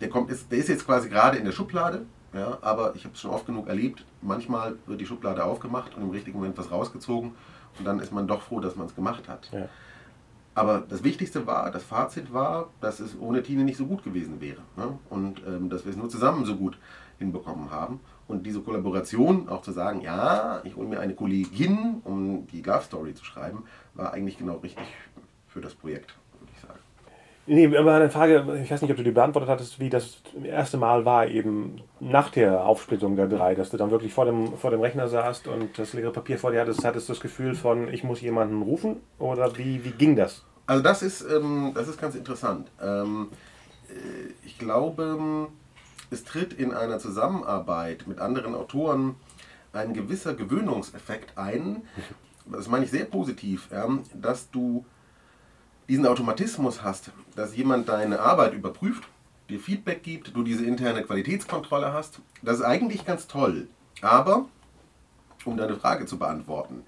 der, 0.00 0.10
kommt, 0.10 0.30
ist, 0.30 0.52
der 0.52 0.58
ist 0.58 0.68
jetzt 0.68 0.84
quasi 0.84 1.08
gerade 1.08 1.38
in 1.38 1.44
der 1.46 1.52
Schublade, 1.52 2.04
ja, 2.34 2.58
aber 2.60 2.94
ich 2.96 3.04
habe 3.04 3.14
es 3.14 3.20
schon 3.20 3.30
oft 3.30 3.46
genug 3.46 3.68
erlebt, 3.68 4.04
manchmal 4.20 4.76
wird 4.86 5.00
die 5.00 5.06
Schublade 5.06 5.44
aufgemacht 5.44 5.94
und 5.96 6.02
im 6.02 6.10
richtigen 6.10 6.38
Moment 6.38 6.58
was 6.58 6.70
rausgezogen 6.70 7.32
und 7.78 7.84
dann 7.84 8.00
ist 8.00 8.12
man 8.12 8.26
doch 8.26 8.42
froh, 8.42 8.60
dass 8.60 8.76
man 8.76 8.86
es 8.86 8.94
gemacht 8.94 9.28
hat. 9.28 9.50
Ja. 9.52 9.68
Aber 10.54 10.84
das 10.88 11.02
Wichtigste 11.02 11.46
war, 11.46 11.70
das 11.70 11.82
Fazit 11.82 12.32
war, 12.32 12.70
dass 12.80 13.00
es 13.00 13.18
ohne 13.18 13.42
Tine 13.42 13.64
nicht 13.64 13.76
so 13.76 13.86
gut 13.86 14.04
gewesen 14.04 14.40
wäre. 14.40 14.60
Ne? 14.76 14.98
Und 15.10 15.42
ähm, 15.46 15.68
dass 15.68 15.84
wir 15.84 15.90
es 15.90 15.96
nur 15.96 16.08
zusammen 16.08 16.44
so 16.44 16.56
gut 16.56 16.78
hinbekommen 17.18 17.70
haben. 17.70 18.00
Und 18.28 18.46
diese 18.46 18.60
Kollaboration, 18.60 19.48
auch 19.48 19.62
zu 19.62 19.72
sagen, 19.72 20.00
ja, 20.00 20.60
ich 20.64 20.76
hole 20.76 20.88
mir 20.88 21.00
eine 21.00 21.14
Kollegin, 21.14 22.00
um 22.04 22.46
die 22.46 22.62
Love 22.62 22.84
Story 22.84 23.14
zu 23.14 23.24
schreiben, 23.24 23.64
war 23.94 24.12
eigentlich 24.12 24.38
genau 24.38 24.56
richtig 24.56 24.86
für 25.48 25.60
das 25.60 25.74
Projekt. 25.74 26.14
Nee, 27.46 27.76
aber 27.76 27.94
eine 27.94 28.08
Frage, 28.08 28.60
ich 28.62 28.70
weiß 28.70 28.80
nicht, 28.80 28.90
ob 28.90 28.96
du 28.96 29.02
die 29.02 29.10
beantwortet 29.10 29.50
hattest, 29.50 29.78
wie 29.78 29.90
das 29.90 30.22
erste 30.42 30.78
Mal 30.78 31.04
war, 31.04 31.26
eben 31.26 31.82
nach 32.00 32.30
der 32.30 32.64
Aufsplittung 32.64 33.16
der 33.16 33.28
drei, 33.28 33.54
dass 33.54 33.68
du 33.68 33.76
dann 33.76 33.90
wirklich 33.90 34.14
vor 34.14 34.24
dem, 34.24 34.56
vor 34.56 34.70
dem 34.70 34.80
Rechner 34.80 35.08
saßt 35.08 35.48
und 35.48 35.78
das 35.78 35.92
leere 35.92 36.10
Papier 36.10 36.38
vor 36.38 36.52
dir 36.52 36.62
hattest, 36.62 36.84
hattest 36.84 37.08
du 37.08 37.12
das 37.12 37.20
Gefühl 37.20 37.54
von, 37.54 37.92
ich 37.92 38.02
muss 38.02 38.22
jemanden 38.22 38.62
rufen? 38.62 38.96
Oder 39.18 39.58
wie, 39.58 39.84
wie 39.84 39.90
ging 39.90 40.16
das? 40.16 40.42
Also 40.66 40.82
das 40.82 41.02
ist, 41.02 41.20
ähm, 41.20 41.72
das 41.74 41.88
ist 41.88 42.00
ganz 42.00 42.14
interessant. 42.14 42.70
Ähm, 42.80 43.28
äh, 43.90 44.46
ich 44.46 44.58
glaube, 44.58 45.48
es 46.10 46.24
tritt 46.24 46.54
in 46.54 46.72
einer 46.72 46.98
Zusammenarbeit 46.98 48.06
mit 48.06 48.20
anderen 48.20 48.54
Autoren 48.54 49.16
ein 49.74 49.92
gewisser 49.92 50.32
Gewöhnungseffekt 50.32 51.36
ein. 51.36 51.82
Das 52.46 52.68
meine 52.68 52.84
ich 52.84 52.90
sehr 52.90 53.04
positiv, 53.04 53.68
ja, 53.70 53.86
dass 54.14 54.50
du 54.50 54.86
diesen 55.88 56.06
Automatismus 56.06 56.82
hast, 56.82 57.10
dass 57.36 57.56
jemand 57.56 57.88
deine 57.88 58.20
Arbeit 58.20 58.54
überprüft, 58.54 59.04
dir 59.48 59.60
Feedback 59.60 60.02
gibt, 60.02 60.34
du 60.34 60.42
diese 60.42 60.64
interne 60.64 61.02
Qualitätskontrolle 61.02 61.92
hast. 61.92 62.20
Das 62.42 62.58
ist 62.58 62.64
eigentlich 62.64 63.04
ganz 63.04 63.26
toll. 63.26 63.68
Aber, 64.00 64.46
um 65.44 65.56
deine 65.56 65.76
Frage 65.76 66.06
zu 66.06 66.18
beantworten, 66.18 66.82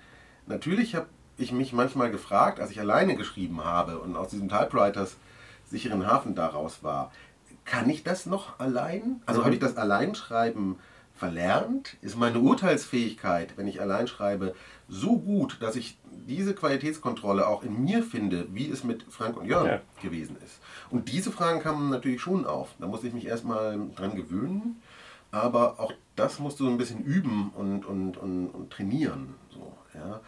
natürlich 0.46 0.94
habe 0.94 1.06
ich 1.36 1.52
mich 1.52 1.72
manchmal 1.72 2.10
gefragt, 2.10 2.60
als 2.60 2.70
ich 2.70 2.80
alleine 2.80 3.16
geschrieben 3.16 3.64
habe 3.64 3.98
und 3.98 4.16
aus 4.16 4.28
diesem 4.28 4.48
Typewriters 4.48 5.16
sicheren 5.66 6.06
Hafen 6.06 6.34
daraus 6.34 6.82
war, 6.82 7.12
kann 7.64 7.90
ich 7.90 8.04
das 8.04 8.26
noch 8.26 8.58
allein? 8.58 9.20
Also 9.26 9.40
mhm. 9.40 9.44
habe 9.44 9.54
ich 9.54 9.60
das 9.60 9.76
Alleinschreiben 9.76 10.76
verlernt? 11.14 11.96
Ist 12.00 12.16
meine 12.16 12.38
Urteilsfähigkeit, 12.38 13.56
wenn 13.56 13.66
ich 13.66 13.80
allein 13.80 14.06
schreibe, 14.06 14.54
so 14.88 15.18
gut, 15.18 15.58
dass 15.60 15.76
ich 15.76 15.98
diese 16.26 16.54
Qualitätskontrolle 16.54 17.46
auch 17.46 17.62
in 17.62 17.84
mir 17.84 18.02
finde, 18.02 18.46
wie 18.52 18.68
es 18.70 18.84
mit 18.84 19.04
Frank 19.08 19.36
und 19.36 19.46
Jörn 19.46 19.66
ja. 19.66 19.80
gewesen 20.02 20.36
ist? 20.44 20.60
Und 20.90 21.12
diese 21.12 21.30
Fragen 21.30 21.60
kamen 21.60 21.90
natürlich 21.90 22.20
schon 22.20 22.46
auf. 22.46 22.74
Da 22.78 22.86
musste 22.86 23.06
ich 23.08 23.14
mich 23.14 23.26
erstmal 23.26 23.78
dran 23.94 24.16
gewöhnen, 24.16 24.80
aber 25.30 25.80
auch 25.80 25.92
das 26.14 26.38
musst 26.38 26.60
du 26.60 26.64
so 26.64 26.70
ein 26.70 26.78
bisschen 26.78 27.02
üben 27.02 27.50
und, 27.54 27.84
und, 27.84 28.16
und, 28.16 28.48
und 28.48 28.70
trainieren. 28.70 29.34
So, 29.50 29.72
ja. 29.94 30.20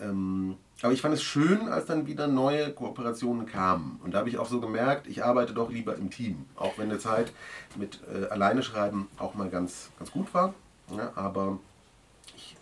Ähm, 0.00 0.56
aber 0.82 0.92
ich 0.92 1.00
fand 1.00 1.14
es 1.14 1.22
schön, 1.22 1.68
als 1.68 1.86
dann 1.86 2.06
wieder 2.06 2.26
neue 2.26 2.72
Kooperationen 2.72 3.46
kamen. 3.46 4.00
Und 4.02 4.14
da 4.14 4.18
habe 4.18 4.28
ich 4.28 4.38
auch 4.38 4.48
so 4.48 4.60
gemerkt, 4.60 5.06
ich 5.06 5.24
arbeite 5.24 5.54
doch 5.54 5.70
lieber 5.70 5.96
im 5.96 6.10
Team. 6.10 6.44
Auch 6.56 6.76
wenn 6.76 6.90
eine 6.90 6.98
Zeit 6.98 7.32
mit 7.76 8.00
äh, 8.12 8.26
Alleine 8.26 8.62
schreiben 8.62 9.08
auch 9.18 9.34
mal 9.34 9.48
ganz, 9.48 9.90
ganz 9.98 10.10
gut 10.10 10.34
war. 10.34 10.54
Ja, 10.96 11.12
aber 11.14 11.58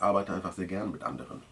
arbeite 0.00 0.34
einfach 0.34 0.52
sehr 0.52 0.66
gern 0.66 0.90
mit 0.90 1.02
anderen. 1.02 1.42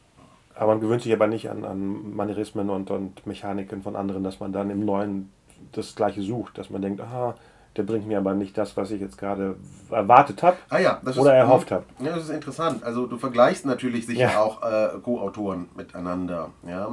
Aber 0.54 0.72
man 0.72 0.80
gewöhnt 0.80 1.02
sich 1.02 1.12
aber 1.12 1.28
nicht 1.28 1.50
an, 1.50 1.64
an 1.64 2.16
Manierismen 2.16 2.68
und, 2.68 2.90
und 2.90 3.26
Mechaniken 3.26 3.82
von 3.82 3.94
anderen, 3.94 4.24
dass 4.24 4.40
man 4.40 4.52
dann 4.52 4.70
im 4.70 4.84
Neuen 4.84 5.30
das 5.72 5.94
Gleiche 5.94 6.20
sucht. 6.20 6.58
Dass 6.58 6.68
man 6.68 6.82
denkt, 6.82 7.00
aha, 7.00 7.36
der 7.76 7.84
bringt 7.84 8.08
mir 8.08 8.18
aber 8.18 8.34
nicht 8.34 8.58
das, 8.58 8.76
was 8.76 8.90
ich 8.90 9.00
jetzt 9.00 9.18
gerade 9.18 9.56
erwartet 9.90 10.42
habe 10.42 10.56
ah 10.68 10.78
ja, 10.78 11.00
oder 11.00 11.10
ist, 11.10 11.26
erhofft 11.26 11.70
habe. 11.70 11.84
Ja, 12.00 12.16
das 12.16 12.24
ist 12.24 12.30
interessant. 12.30 12.82
Also 12.82 13.06
du 13.06 13.18
vergleichst 13.18 13.66
natürlich 13.66 14.06
sicher 14.06 14.32
ja. 14.32 14.40
auch 14.40 14.62
äh, 14.62 14.98
Co-Autoren 15.00 15.68
miteinander. 15.76 16.50
Ja? 16.66 16.90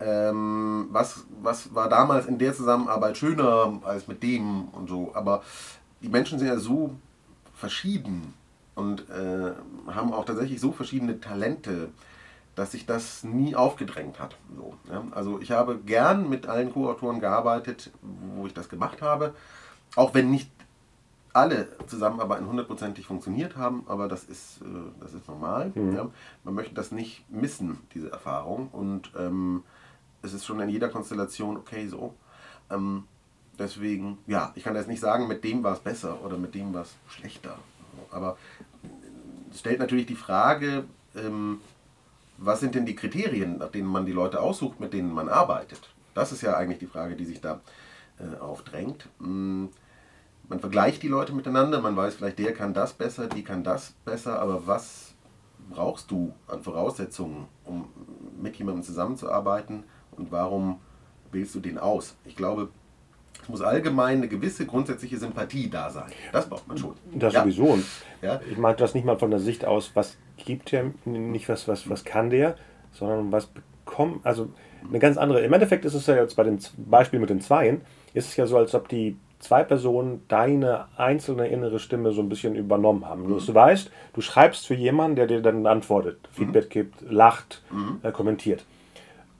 Ähm, 0.00 0.88
was, 0.90 1.26
was 1.42 1.74
war 1.74 1.90
damals 1.90 2.26
in 2.26 2.38
der 2.38 2.54
Zusammenarbeit 2.54 3.18
schöner 3.18 3.78
als 3.84 4.08
mit 4.08 4.22
dem 4.22 4.68
und 4.68 4.88
so. 4.88 5.10
Aber 5.14 5.42
die 6.00 6.08
Menschen 6.08 6.38
sind 6.38 6.48
ja 6.48 6.56
so 6.56 6.92
verschieden 7.54 8.32
und 8.74 9.08
äh, 9.10 9.52
haben 9.92 10.12
auch 10.12 10.24
tatsächlich 10.24 10.60
so 10.60 10.72
verschiedene 10.72 11.20
Talente, 11.20 11.90
dass 12.54 12.72
sich 12.72 12.86
das 12.86 13.24
nie 13.24 13.54
aufgedrängt 13.54 14.20
hat. 14.20 14.36
So, 14.56 14.74
ja? 14.90 15.04
Also 15.12 15.40
ich 15.40 15.52
habe 15.52 15.78
gern 15.78 16.28
mit 16.28 16.46
allen 16.46 16.72
Co-Autoren 16.72 17.20
gearbeitet, 17.20 17.90
wo 18.36 18.46
ich 18.46 18.54
das 18.54 18.68
gemacht 18.68 19.02
habe 19.02 19.34
auch 19.96 20.14
wenn 20.14 20.30
nicht 20.30 20.50
alle 21.32 21.68
Zusammenarbeiten 21.86 22.46
hundertprozentig 22.46 23.06
funktioniert 23.06 23.56
haben, 23.56 23.84
aber 23.86 24.06
das 24.06 24.24
ist, 24.24 24.60
äh, 24.60 24.64
das 25.00 25.14
ist 25.14 25.26
normal. 25.28 25.72
Mhm. 25.74 25.96
Ja. 25.96 26.10
Man 26.44 26.54
möchte 26.54 26.74
das 26.74 26.92
nicht 26.92 27.24
missen, 27.30 27.78
diese 27.94 28.10
Erfahrung. 28.10 28.68
Und 28.70 29.12
ähm, 29.18 29.62
es 30.20 30.34
ist 30.34 30.44
schon 30.44 30.60
in 30.60 30.68
jeder 30.68 30.90
Konstellation 30.90 31.56
okay 31.56 31.88
so. 31.88 32.14
Ähm, 32.70 33.04
deswegen, 33.58 34.18
ja, 34.26 34.52
ich 34.56 34.64
kann 34.64 34.74
jetzt 34.74 34.88
nicht 34.88 35.00
sagen, 35.00 35.26
mit 35.26 35.42
dem 35.42 35.62
war 35.62 35.72
es 35.72 35.80
besser 35.80 36.22
oder 36.22 36.36
mit 36.36 36.54
dem 36.54 36.74
war 36.74 36.82
es 36.82 36.94
schlechter. 37.08 37.56
Aber 38.10 38.36
es 39.50 39.60
stellt 39.60 39.78
natürlich 39.78 40.06
die 40.06 40.14
Frage, 40.14 40.84
ähm, 41.16 41.60
was 42.38 42.60
sind 42.60 42.74
denn 42.74 42.86
die 42.86 42.96
Kriterien, 42.96 43.58
nach 43.58 43.70
denen 43.70 43.88
man 43.88 44.06
die 44.06 44.12
Leute 44.12 44.40
aussucht, 44.40 44.80
mit 44.80 44.92
denen 44.92 45.12
man 45.12 45.28
arbeitet? 45.28 45.90
Das 46.14 46.32
ist 46.32 46.42
ja 46.42 46.56
eigentlich 46.56 46.78
die 46.78 46.86
Frage, 46.86 47.16
die 47.16 47.24
sich 47.24 47.40
da 47.40 47.60
äh, 48.18 48.38
aufdrängt. 48.40 49.08
Mm, 49.18 49.66
man 50.48 50.60
vergleicht 50.60 51.02
die 51.02 51.08
Leute 51.08 51.32
miteinander, 51.32 51.80
man 51.80 51.96
weiß 51.96 52.16
vielleicht, 52.16 52.38
der 52.38 52.52
kann 52.52 52.74
das 52.74 52.92
besser, 52.92 53.28
die 53.28 53.44
kann 53.44 53.64
das 53.64 53.92
besser, 54.04 54.40
aber 54.40 54.66
was 54.66 55.14
brauchst 55.70 56.10
du 56.10 56.34
an 56.48 56.62
Voraussetzungen, 56.62 57.46
um 57.64 57.88
mit 58.40 58.56
jemandem 58.56 58.82
zusammenzuarbeiten 58.82 59.84
und 60.16 60.32
warum 60.32 60.80
wählst 61.30 61.54
du 61.54 61.60
den 61.60 61.78
aus? 61.78 62.16
Ich 62.24 62.36
glaube, 62.36 62.68
es 63.42 63.48
muss 63.48 63.62
allgemein 63.62 64.18
eine 64.18 64.28
gewisse 64.28 64.66
grundsätzliche 64.66 65.16
Sympathie 65.18 65.68
da 65.68 65.90
sein. 65.90 66.10
Das 66.32 66.48
braucht 66.48 66.68
man 66.68 66.78
schon. 66.78 66.94
Das 67.12 67.34
ja. 67.34 67.42
sowieso. 67.42 67.78
Ja. 68.20 68.40
Ich 68.50 68.56
mag 68.56 68.76
das 68.76 68.94
nicht 68.94 69.04
mal 69.04 69.18
von 69.18 69.30
der 69.30 69.40
Sicht 69.40 69.64
aus, 69.64 69.90
was 69.94 70.16
gibt 70.36 70.72
der, 70.72 70.92
nicht 71.04 71.48
was, 71.48 71.66
was, 71.66 71.88
was 71.90 72.04
kann 72.04 72.30
der, 72.30 72.56
sondern 72.92 73.32
was 73.32 73.48
bekommt, 73.84 74.24
also 74.24 74.50
eine 74.88 74.98
ganz 74.98 75.16
andere. 75.16 75.40
Im 75.40 75.52
Endeffekt 75.52 75.84
ist 75.84 75.94
es 75.94 76.06
ja 76.06 76.16
jetzt 76.16 76.36
bei 76.36 76.44
dem 76.44 76.58
Beispiel 76.76 77.18
mit 77.18 77.30
den 77.30 77.40
Zweien, 77.40 77.82
ist 78.14 78.28
es 78.28 78.36
ja 78.36 78.46
so, 78.46 78.56
als 78.56 78.74
ob 78.74 78.88
die 78.88 79.16
zwei 79.38 79.64
Personen 79.64 80.22
deine 80.28 80.86
einzelne 80.96 81.48
innere 81.48 81.80
Stimme 81.80 82.12
so 82.12 82.22
ein 82.22 82.28
bisschen 82.28 82.54
übernommen 82.54 83.06
haben. 83.06 83.24
Mhm. 83.24 83.44
Du 83.44 83.54
weißt, 83.54 83.90
du 84.14 84.20
schreibst 84.20 84.66
für 84.66 84.74
jemanden, 84.74 85.16
der 85.16 85.26
dir 85.26 85.42
dann 85.42 85.66
antwortet, 85.66 86.18
mhm. 86.22 86.34
Feedback 86.34 86.70
gibt, 86.70 87.02
lacht, 87.02 87.62
mhm. 87.70 87.98
äh, 88.02 88.12
kommentiert. 88.12 88.64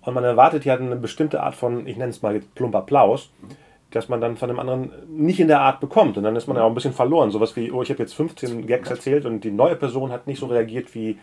Und 0.01 0.15
man 0.15 0.25
erwartet 0.25 0.65
ja 0.65 0.75
eine 0.75 0.97
bestimmte 0.97 1.41
Art 1.41 1.55
von, 1.55 1.87
ich 1.87 1.97
nenne 1.97 2.11
es 2.11 2.23
mal 2.23 2.41
plumper 2.57 2.79
Applaus, 2.79 3.31
mhm. 3.41 3.49
Dass 3.95 4.09
man 4.09 4.21
dann 4.21 4.37
von 4.37 4.49
dem 4.49 4.59
anderen 4.59 4.91
nicht 5.09 5.41
in 5.41 5.49
der 5.49 5.61
Art 5.61 5.81
bekommt. 5.81 6.17
Und 6.17 6.25
dann 6.25 6.37
ist 6.37 6.49
man 6.49 6.57
ja 6.57 6.65
auch 6.65 6.69
ein 6.69 6.75
bisschen 6.75 6.93
verloren. 6.93 7.31
Sowas 7.31 7.55
wie, 7.57 7.71
oh, 7.71 7.83
ich 7.83 7.91
habe 7.91 8.01
jetzt 8.01 8.15
15 8.15 8.67
Gags 8.67 8.91
erzählt 8.91 9.25
und 9.25 9.45
die 9.45 9.51
neue 9.51 9.77
Person 9.77 10.11
hat 10.11 10.27
nicht 10.27 10.41
so 10.41 10.47
reagiert 10.47 10.95
wie 10.95 11.19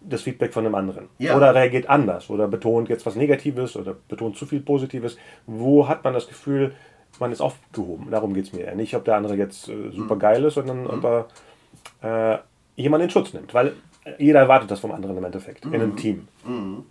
das 0.00 0.22
Feedback 0.22 0.52
von 0.52 0.66
einem 0.66 0.74
anderen. 0.74 1.08
Ja. 1.18 1.36
Oder 1.36 1.54
reagiert 1.54 1.88
anders 1.88 2.28
oder 2.30 2.48
betont 2.48 2.88
jetzt 2.88 3.06
was 3.06 3.14
Negatives 3.14 3.76
oder 3.76 3.94
betont 4.08 4.36
zu 4.36 4.46
viel 4.46 4.60
Positives. 4.60 5.16
Wo 5.46 5.86
hat 5.86 6.02
man 6.04 6.14
das 6.14 6.26
Gefühl, 6.26 6.74
man 7.20 7.32
ist 7.32 7.40
aufgehoben? 7.40 8.10
Darum 8.10 8.34
geht 8.34 8.46
es 8.46 8.52
mir. 8.52 8.74
Nicht, 8.74 8.94
ob 8.94 9.04
der 9.04 9.16
andere 9.16 9.36
jetzt 9.36 9.68
äh, 9.68 9.90
super 9.90 10.16
geil 10.16 10.44
ist, 10.44 10.54
sondern 10.54 10.82
mhm. 10.82 10.90
ob 10.90 11.04
er 12.02 12.34
äh, 12.34 12.38
jemanden 12.80 13.04
in 13.04 13.10
Schutz 13.10 13.32
nimmt. 13.32 13.54
Weil 13.54 13.74
jeder 14.18 14.40
erwartet 14.40 14.70
das 14.70 14.80
vom 14.80 14.90
anderen 14.90 15.16
im 15.16 15.24
Endeffekt, 15.24 15.64
mhm. 15.64 15.74
in 15.74 15.80
einem 15.80 15.92
mhm. 15.92 15.96
Team. 15.96 16.28
Mhm. 16.44 16.84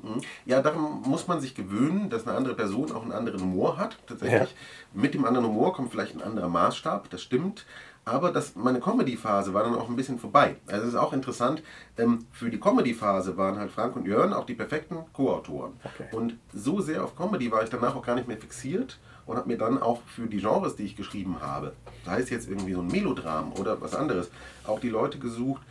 Ja, 0.45 0.61
darum 0.61 1.03
muss 1.05 1.27
man 1.27 1.41
sich 1.41 1.55
gewöhnen, 1.55 2.09
dass 2.09 2.27
eine 2.27 2.37
andere 2.37 2.55
Person 2.55 2.91
auch 2.91 3.01
einen 3.01 3.11
anderen 3.11 3.41
Humor 3.41 3.77
hat. 3.77 3.97
Tatsächlich. 4.07 4.49
Ja. 4.49 4.57
Mit 4.93 5.13
dem 5.13 5.25
anderen 5.25 5.47
Humor 5.47 5.73
kommt 5.73 5.91
vielleicht 5.91 6.15
ein 6.15 6.21
anderer 6.21 6.47
Maßstab, 6.47 7.09
das 7.09 7.21
stimmt. 7.21 7.65
Aber 8.03 8.31
das, 8.31 8.55
meine 8.55 8.79
Comedy-Phase 8.79 9.53
war 9.53 9.63
dann 9.63 9.75
auch 9.75 9.87
ein 9.87 9.95
bisschen 9.95 10.17
vorbei. 10.17 10.55
Also 10.65 10.83
es 10.83 10.93
ist 10.93 10.99
auch 10.99 11.13
interessant, 11.13 11.61
ähm, 11.97 12.25
für 12.31 12.49
die 12.49 12.59
Comedy-Phase 12.59 13.37
waren 13.37 13.59
halt 13.59 13.71
Frank 13.71 13.95
und 13.95 14.07
Jörn 14.07 14.33
auch 14.33 14.45
die 14.45 14.55
perfekten 14.55 14.97
Co-Autoren. 15.13 15.73
Okay. 15.83 16.15
Und 16.15 16.37
so 16.51 16.81
sehr 16.81 17.03
auf 17.03 17.15
Comedy 17.15 17.51
war 17.51 17.61
ich 17.63 17.69
danach 17.69 17.95
auch 17.95 18.03
gar 18.03 18.15
nicht 18.15 18.27
mehr 18.27 18.37
fixiert 18.37 18.99
und 19.27 19.37
habe 19.37 19.47
mir 19.47 19.57
dann 19.57 19.81
auch 19.81 20.01
für 20.07 20.25
die 20.25 20.39
Genres, 20.39 20.75
die 20.75 20.83
ich 20.83 20.95
geschrieben 20.95 21.37
habe, 21.41 21.73
sei 22.03 22.19
es 22.19 22.31
jetzt 22.31 22.49
irgendwie 22.49 22.73
so 22.73 22.81
ein 22.81 22.87
Melodram 22.87 23.53
oder 23.53 23.79
was 23.81 23.93
anderes, 23.93 24.31
auch 24.65 24.79
die 24.79 24.89
Leute 24.89 25.19
gesucht, 25.19 25.61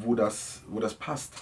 wo 0.00 0.14
das, 0.14 0.62
wo 0.68 0.80
das 0.80 0.94
passt. 0.94 1.34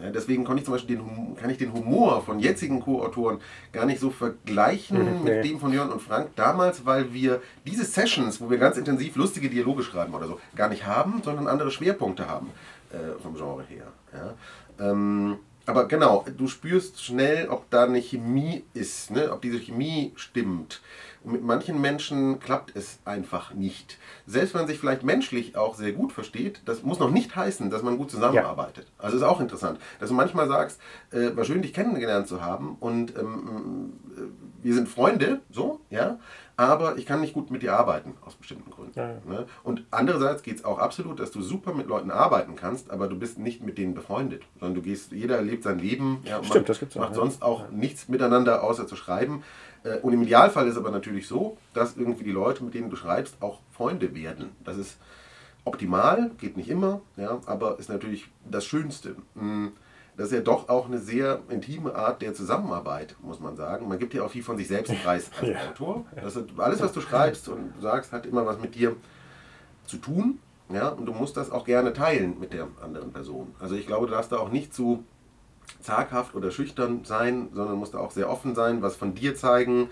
Ja, 0.00 0.10
deswegen 0.10 0.44
kann 0.44 0.56
ich 0.56 0.64
zum 0.64 0.72
Beispiel 0.74 0.96
den, 0.96 1.36
kann 1.36 1.50
ich 1.50 1.58
den 1.58 1.72
Humor 1.72 2.22
von 2.22 2.38
jetzigen 2.38 2.80
Co-Autoren 2.80 3.38
gar 3.72 3.84
nicht 3.84 4.00
so 4.00 4.10
vergleichen 4.10 5.18
mhm, 5.18 5.24
mit 5.24 5.44
dem 5.44 5.58
von 5.58 5.72
Jörn 5.72 5.90
und 5.90 6.00
Frank 6.00 6.30
damals, 6.36 6.86
weil 6.86 7.12
wir 7.12 7.42
diese 7.66 7.84
Sessions, 7.84 8.40
wo 8.40 8.48
wir 8.48 8.58
ganz 8.58 8.76
intensiv 8.76 9.16
lustige 9.16 9.50
Dialoge 9.50 9.82
schreiben 9.82 10.14
oder 10.14 10.26
so, 10.26 10.40
gar 10.56 10.68
nicht 10.68 10.86
haben, 10.86 11.20
sondern 11.22 11.48
andere 11.48 11.70
Schwerpunkte 11.70 12.28
haben 12.28 12.50
äh, 12.92 13.20
vom 13.20 13.34
Genre 13.34 13.64
her. 13.64 13.92
Ja. 14.14 14.90
Ähm, 14.90 15.38
aber 15.66 15.86
genau, 15.86 16.24
du 16.34 16.48
spürst 16.48 17.04
schnell, 17.04 17.48
ob 17.48 17.68
da 17.68 17.84
eine 17.84 18.00
Chemie 18.00 18.64
ist, 18.72 19.10
ne? 19.10 19.30
ob 19.30 19.42
diese 19.42 19.58
Chemie 19.58 20.12
stimmt. 20.16 20.80
Mit 21.24 21.42
manchen 21.42 21.80
Menschen 21.80 22.40
klappt 22.40 22.74
es 22.76 22.98
einfach 23.04 23.54
nicht. 23.54 23.98
Selbst 24.26 24.54
wenn 24.54 24.62
man 24.62 24.68
sich 24.68 24.78
vielleicht 24.78 25.02
menschlich 25.02 25.56
auch 25.56 25.74
sehr 25.74 25.92
gut 25.92 26.12
versteht, 26.12 26.62
das 26.64 26.82
muss 26.82 26.98
noch 26.98 27.10
nicht 27.10 27.34
heißen, 27.34 27.70
dass 27.70 27.82
man 27.82 27.98
gut 27.98 28.10
zusammenarbeitet. 28.10 28.86
Ja. 28.98 29.04
Also 29.04 29.16
ist 29.16 29.22
auch 29.22 29.40
interessant, 29.40 29.78
dass 30.00 30.08
du 30.08 30.14
manchmal 30.14 30.48
sagst, 30.48 30.80
äh, 31.10 31.36
war 31.36 31.44
schön, 31.44 31.62
dich 31.62 31.74
kennengelernt 31.74 32.28
zu 32.28 32.42
haben 32.42 32.76
und 32.80 33.16
ähm, 33.16 33.92
äh, 34.16 34.20
wir 34.62 34.74
sind 34.74 34.88
Freunde, 34.88 35.40
so, 35.50 35.80
ja, 35.90 36.18
aber 36.58 36.98
ich 36.98 37.06
kann 37.06 37.20
nicht 37.20 37.34
gut 37.34 37.52
mit 37.52 37.62
dir 37.62 37.78
arbeiten, 37.78 38.14
aus 38.26 38.34
bestimmten 38.34 38.72
Gründen. 38.72 38.98
Ja, 38.98 39.10
ja. 39.10 39.18
Ne? 39.24 39.46
Und 39.62 39.84
andererseits 39.92 40.42
geht 40.42 40.56
es 40.56 40.64
auch 40.64 40.80
absolut, 40.80 41.20
dass 41.20 41.30
du 41.30 41.40
super 41.40 41.72
mit 41.72 41.86
Leuten 41.86 42.10
arbeiten 42.10 42.56
kannst, 42.56 42.90
aber 42.90 43.06
du 43.06 43.16
bist 43.16 43.38
nicht 43.38 43.62
mit 43.62 43.78
denen 43.78 43.94
befreundet, 43.94 44.42
sondern 44.58 44.74
du 44.74 44.82
gehst, 44.82 45.12
jeder 45.12 45.40
lebt 45.40 45.62
sein 45.62 45.78
Leben, 45.78 46.18
ja, 46.24 46.42
Stimmt, 46.42 46.68
das 46.68 46.80
gibt's 46.80 46.96
auch, 46.96 47.02
macht 47.02 47.14
sonst 47.14 47.42
auch 47.42 47.70
nichts 47.70 48.08
miteinander, 48.08 48.64
außer 48.64 48.88
zu 48.88 48.96
schreiben. 48.96 49.44
Äh, 49.88 49.98
und 50.00 50.12
im 50.12 50.22
Idealfall 50.22 50.66
ist 50.66 50.72
es 50.72 50.78
aber 50.78 50.90
natürlich 50.90 51.26
so, 51.26 51.56
dass 51.74 51.96
irgendwie 51.96 52.24
die 52.24 52.32
Leute, 52.32 52.64
mit 52.64 52.74
denen 52.74 52.90
du 52.90 52.96
schreibst, 52.96 53.36
auch 53.40 53.60
Freunde 53.72 54.14
werden. 54.14 54.50
Das 54.64 54.76
ist 54.76 54.98
optimal, 55.64 56.30
geht 56.38 56.56
nicht 56.56 56.68
immer, 56.68 57.00
ja, 57.16 57.40
aber 57.46 57.78
ist 57.78 57.88
natürlich 57.88 58.28
das 58.50 58.64
Schönste. 58.64 59.16
Hm, 59.34 59.72
das 60.16 60.28
ist 60.28 60.32
ja 60.32 60.40
doch 60.40 60.68
auch 60.68 60.86
eine 60.86 60.98
sehr 60.98 61.40
intime 61.48 61.94
Art 61.94 62.22
der 62.22 62.34
Zusammenarbeit, 62.34 63.14
muss 63.22 63.38
man 63.38 63.54
sagen. 63.56 63.86
Man 63.86 64.00
gibt 64.00 64.14
ja 64.14 64.24
auch 64.24 64.30
viel 64.30 64.42
von 64.42 64.56
sich 64.56 64.66
selbst 64.66 64.92
preis 65.04 65.30
als 65.40 65.48
ja. 65.48 65.70
Autor. 65.70 66.06
Das 66.16 66.34
ist, 66.34 66.46
alles, 66.56 66.82
was 66.82 66.92
du 66.92 67.00
schreibst 67.00 67.48
und 67.48 67.72
sagst, 67.80 68.12
hat 68.12 68.26
immer 68.26 68.44
was 68.44 68.58
mit 68.58 68.74
dir 68.74 68.96
zu 69.86 69.96
tun. 69.98 70.40
Ja, 70.70 70.88
und 70.88 71.06
du 71.06 71.12
musst 71.12 71.36
das 71.36 71.50
auch 71.50 71.64
gerne 71.64 71.94
teilen 71.94 72.38
mit 72.38 72.52
der 72.52 72.66
anderen 72.82 73.10
Person. 73.12 73.54
Also 73.58 73.74
ich 73.74 73.86
glaube, 73.86 74.06
du 74.06 74.12
darfst 74.12 74.32
da 74.32 74.36
auch 74.36 74.50
nicht 74.50 74.74
zu 74.74 75.02
zaghaft 75.80 76.34
oder 76.34 76.50
schüchtern 76.50 77.04
sein, 77.04 77.48
sondern 77.52 77.78
musst 77.78 77.94
auch 77.94 78.10
sehr 78.10 78.30
offen 78.30 78.54
sein, 78.54 78.82
was 78.82 78.96
von 78.96 79.14
dir 79.14 79.34
zeigen. 79.34 79.90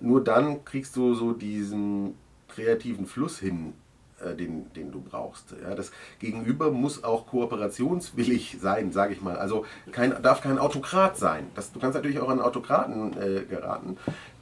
Nur 0.00 0.22
dann 0.22 0.64
kriegst 0.64 0.96
du 0.96 1.14
so 1.14 1.32
diesen 1.32 2.14
kreativen 2.48 3.06
Fluss 3.06 3.38
hin, 3.38 3.74
äh, 4.20 4.34
den, 4.34 4.72
den 4.74 4.90
du 4.90 5.00
brauchst. 5.00 5.54
Ja, 5.62 5.74
das 5.74 5.92
Gegenüber 6.18 6.70
muss 6.70 7.04
auch 7.04 7.26
kooperationswillig 7.26 8.58
sein, 8.60 8.92
sage 8.92 9.12
ich 9.12 9.20
mal. 9.20 9.36
Also 9.36 9.64
kein, 9.92 10.20
darf 10.22 10.40
kein 10.40 10.58
Autokrat 10.58 11.16
sein. 11.16 11.46
Das, 11.54 11.72
du 11.72 11.78
kannst 11.78 11.94
natürlich 11.94 12.18
auch 12.18 12.28
an 12.28 12.40
Autokraten 12.40 13.16
äh, 13.16 13.44
geraten, 13.44 13.96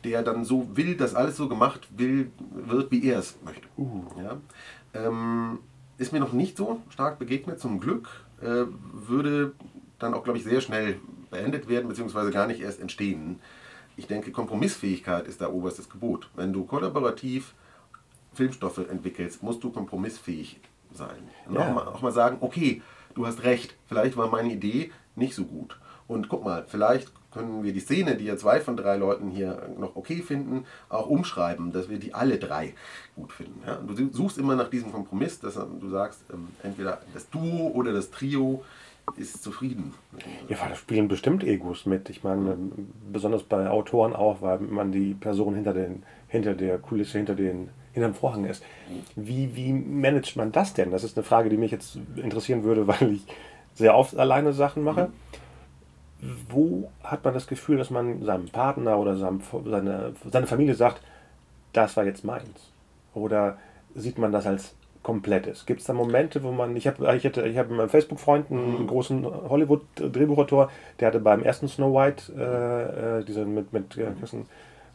der 0.05 0.23
dann 0.23 0.45
so 0.45 0.77
will, 0.77 0.97
dass 0.97 1.15
alles 1.15 1.37
so 1.37 1.49
gemacht 1.49 1.89
will, 1.97 2.31
wird, 2.55 2.91
wie 2.91 3.07
er 3.09 3.19
es 3.19 3.37
möchte. 3.45 3.67
Uh. 3.77 4.05
Ja? 4.23 4.39
Ähm, 4.95 5.59
ist 5.99 6.13
mir 6.13 6.21
noch 6.21 6.33
nicht 6.33 6.57
so 6.57 6.81
stark 6.91 7.19
begegnet, 7.19 7.61
zum 7.61 7.81
Glück. 7.81 8.09
Äh, 8.41 8.67
würde 8.93 9.53
dann 9.99 10.15
auch, 10.15 10.25
glaube 10.25 10.39
ich, 10.39 10.45
sehr 10.45 10.61
schnell 10.61 11.01
beendet 11.31 11.69
werden, 11.69 11.89
beziehungsweise 11.89 12.31
gar 12.31 12.47
nicht 12.47 12.61
erst 12.61 12.81
entstehen. 12.81 13.41
Ich 13.97 14.07
denke, 14.07 14.31
Kompromissfähigkeit 14.31 15.27
ist 15.27 15.41
da 15.41 15.49
oberstes 15.49 15.89
Gebot. 15.89 16.31
Wenn 16.35 16.53
du 16.53 16.65
kollaborativ 16.65 17.55
Filmstoffe 18.35 18.79
entwickelst, 18.79 19.43
musst 19.43 19.65
du 19.65 19.71
kompromissfähig 19.71 20.61
sein. 20.93 21.29
Und 21.47 21.55
ja. 21.55 21.61
auch, 21.63 21.75
mal, 21.75 21.87
auch 21.89 22.03
mal 22.03 22.13
sagen, 22.13 22.39
okay, 22.41 22.83
du 23.15 23.27
hast 23.27 23.43
recht, 23.43 23.75
vielleicht 23.87 24.17
war 24.17 24.29
meine 24.29 24.53
Idee 24.53 24.93
nicht 25.15 25.35
so 25.35 25.45
gut. 25.45 25.79
Und 26.07 26.29
guck 26.29 26.45
mal, 26.45 26.65
vielleicht 26.69 27.11
können 27.33 27.65
wir 27.65 27.73
die 27.73 27.81
Szene, 27.81 28.17
die 28.17 28.25
ja 28.25 28.37
zwei 28.37 28.61
von 28.61 28.77
drei 28.77 28.97
Leuten 28.97 29.31
hier 29.31 29.69
noch 29.79 29.97
okay 29.97 30.23
finden, 30.23 30.65
auch 30.89 31.07
umschreiben, 31.07 31.73
dass 31.73 31.89
wir 31.89 31.99
die 31.99 32.15
alle 32.15 32.39
drei 32.39 32.75
gut 33.15 33.33
finden. 33.33 33.61
Ja? 33.67 33.77
Du 33.77 34.11
suchst 34.13 34.39
immer 34.39 34.57
nach 34.57 34.71
diesem 34.71 34.93
Kompromiss, 34.93 35.41
dass 35.41 35.55
du 35.55 35.89
sagst, 35.89 36.21
ähm, 36.33 36.49
entweder 36.63 37.01
das 37.13 37.29
Duo 37.29 37.73
oder 37.75 37.93
das 37.93 38.11
Trio 38.11 38.65
ist 39.17 39.43
zufrieden. 39.43 39.95
Ja, 40.49 40.57
da 40.69 40.75
spielen 40.75 41.09
bestimmt 41.09 41.45
Egos 41.45 41.87
mit. 41.87 42.11
Ich 42.11 42.25
meine, 42.25 42.57
besonders 43.11 43.43
bei 43.45 43.71
Autoren 43.71 44.15
auch, 44.15 44.43
weil 44.43 44.59
man 44.59 44.93
die 44.93 45.15
Person 45.15 45.55
hinter, 45.55 45.73
den, 45.73 46.03
hinter 46.29 46.55
der 46.55 46.79
Kulisse, 46.79 47.19
hinter 47.19 47.35
den 47.35 47.71
hinter 47.97 48.11
dem 48.11 48.15
Vorhang 48.15 48.45
ist. 48.45 48.63
Wie, 49.17 49.57
wie 49.57 49.73
managt 49.73 50.37
man 50.37 50.53
das 50.53 50.75
denn? 50.75 50.91
Das 50.91 51.03
ist 51.03 51.17
eine 51.17 51.25
Frage, 51.25 51.49
die 51.49 51.57
mich 51.57 51.71
jetzt 51.71 51.99
interessieren 52.17 52.63
würde, 52.63 52.87
weil 52.87 53.11
ich 53.11 53.25
sehr 53.75 53.97
oft 53.97 54.15
alleine 54.17 54.53
Sachen 54.53 54.85
mache. 54.85 55.11
Wo 56.51 56.91
hat 57.03 57.25
man 57.25 57.33
das 57.33 57.47
Gefühl, 57.47 57.79
dass 57.79 57.89
man 57.89 58.23
seinem 58.23 58.49
Partner 58.49 58.99
oder 58.99 59.17
seinem, 59.17 59.41
seine, 59.65 60.13
seine 60.31 60.47
Familie 60.47 60.75
sagt, 60.75 61.01
das 61.73 61.97
war 61.97 62.05
jetzt 62.05 62.23
meins? 62.23 62.71
Oder 63.15 63.57
sieht 63.95 64.19
man 64.19 64.31
das 64.31 64.47
als 64.47 64.75
komplettes? 65.07 65.67
Gibt 65.67 65.81
es 65.83 65.87
da 65.87 65.93
Momente, 65.93 66.43
wo 66.43 66.51
man, 66.51 66.75
ich 66.75 66.89
habe 66.89 67.17
ich 67.17 67.25
ich 67.25 67.59
hab 67.59 67.69
mit 67.69 67.77
meinem 67.79 67.89
Facebook-Freund 67.89 68.51
einen 68.51 68.83
mhm. 68.83 68.87
großen 68.89 69.25
Hollywood-Drehbuchautor, 69.25 70.69
der 70.99 71.07
hatte 71.07 71.21
beim 71.21 71.45
ersten 71.45 71.69
Snow 71.69 71.95
White, 71.95 72.33
äh, 72.37 73.21
äh 73.21 73.25
diese 73.25 73.45
mit, 73.45 73.73
mit 73.73 73.97
äh, 73.97 74.07
Kirsten 74.19 74.47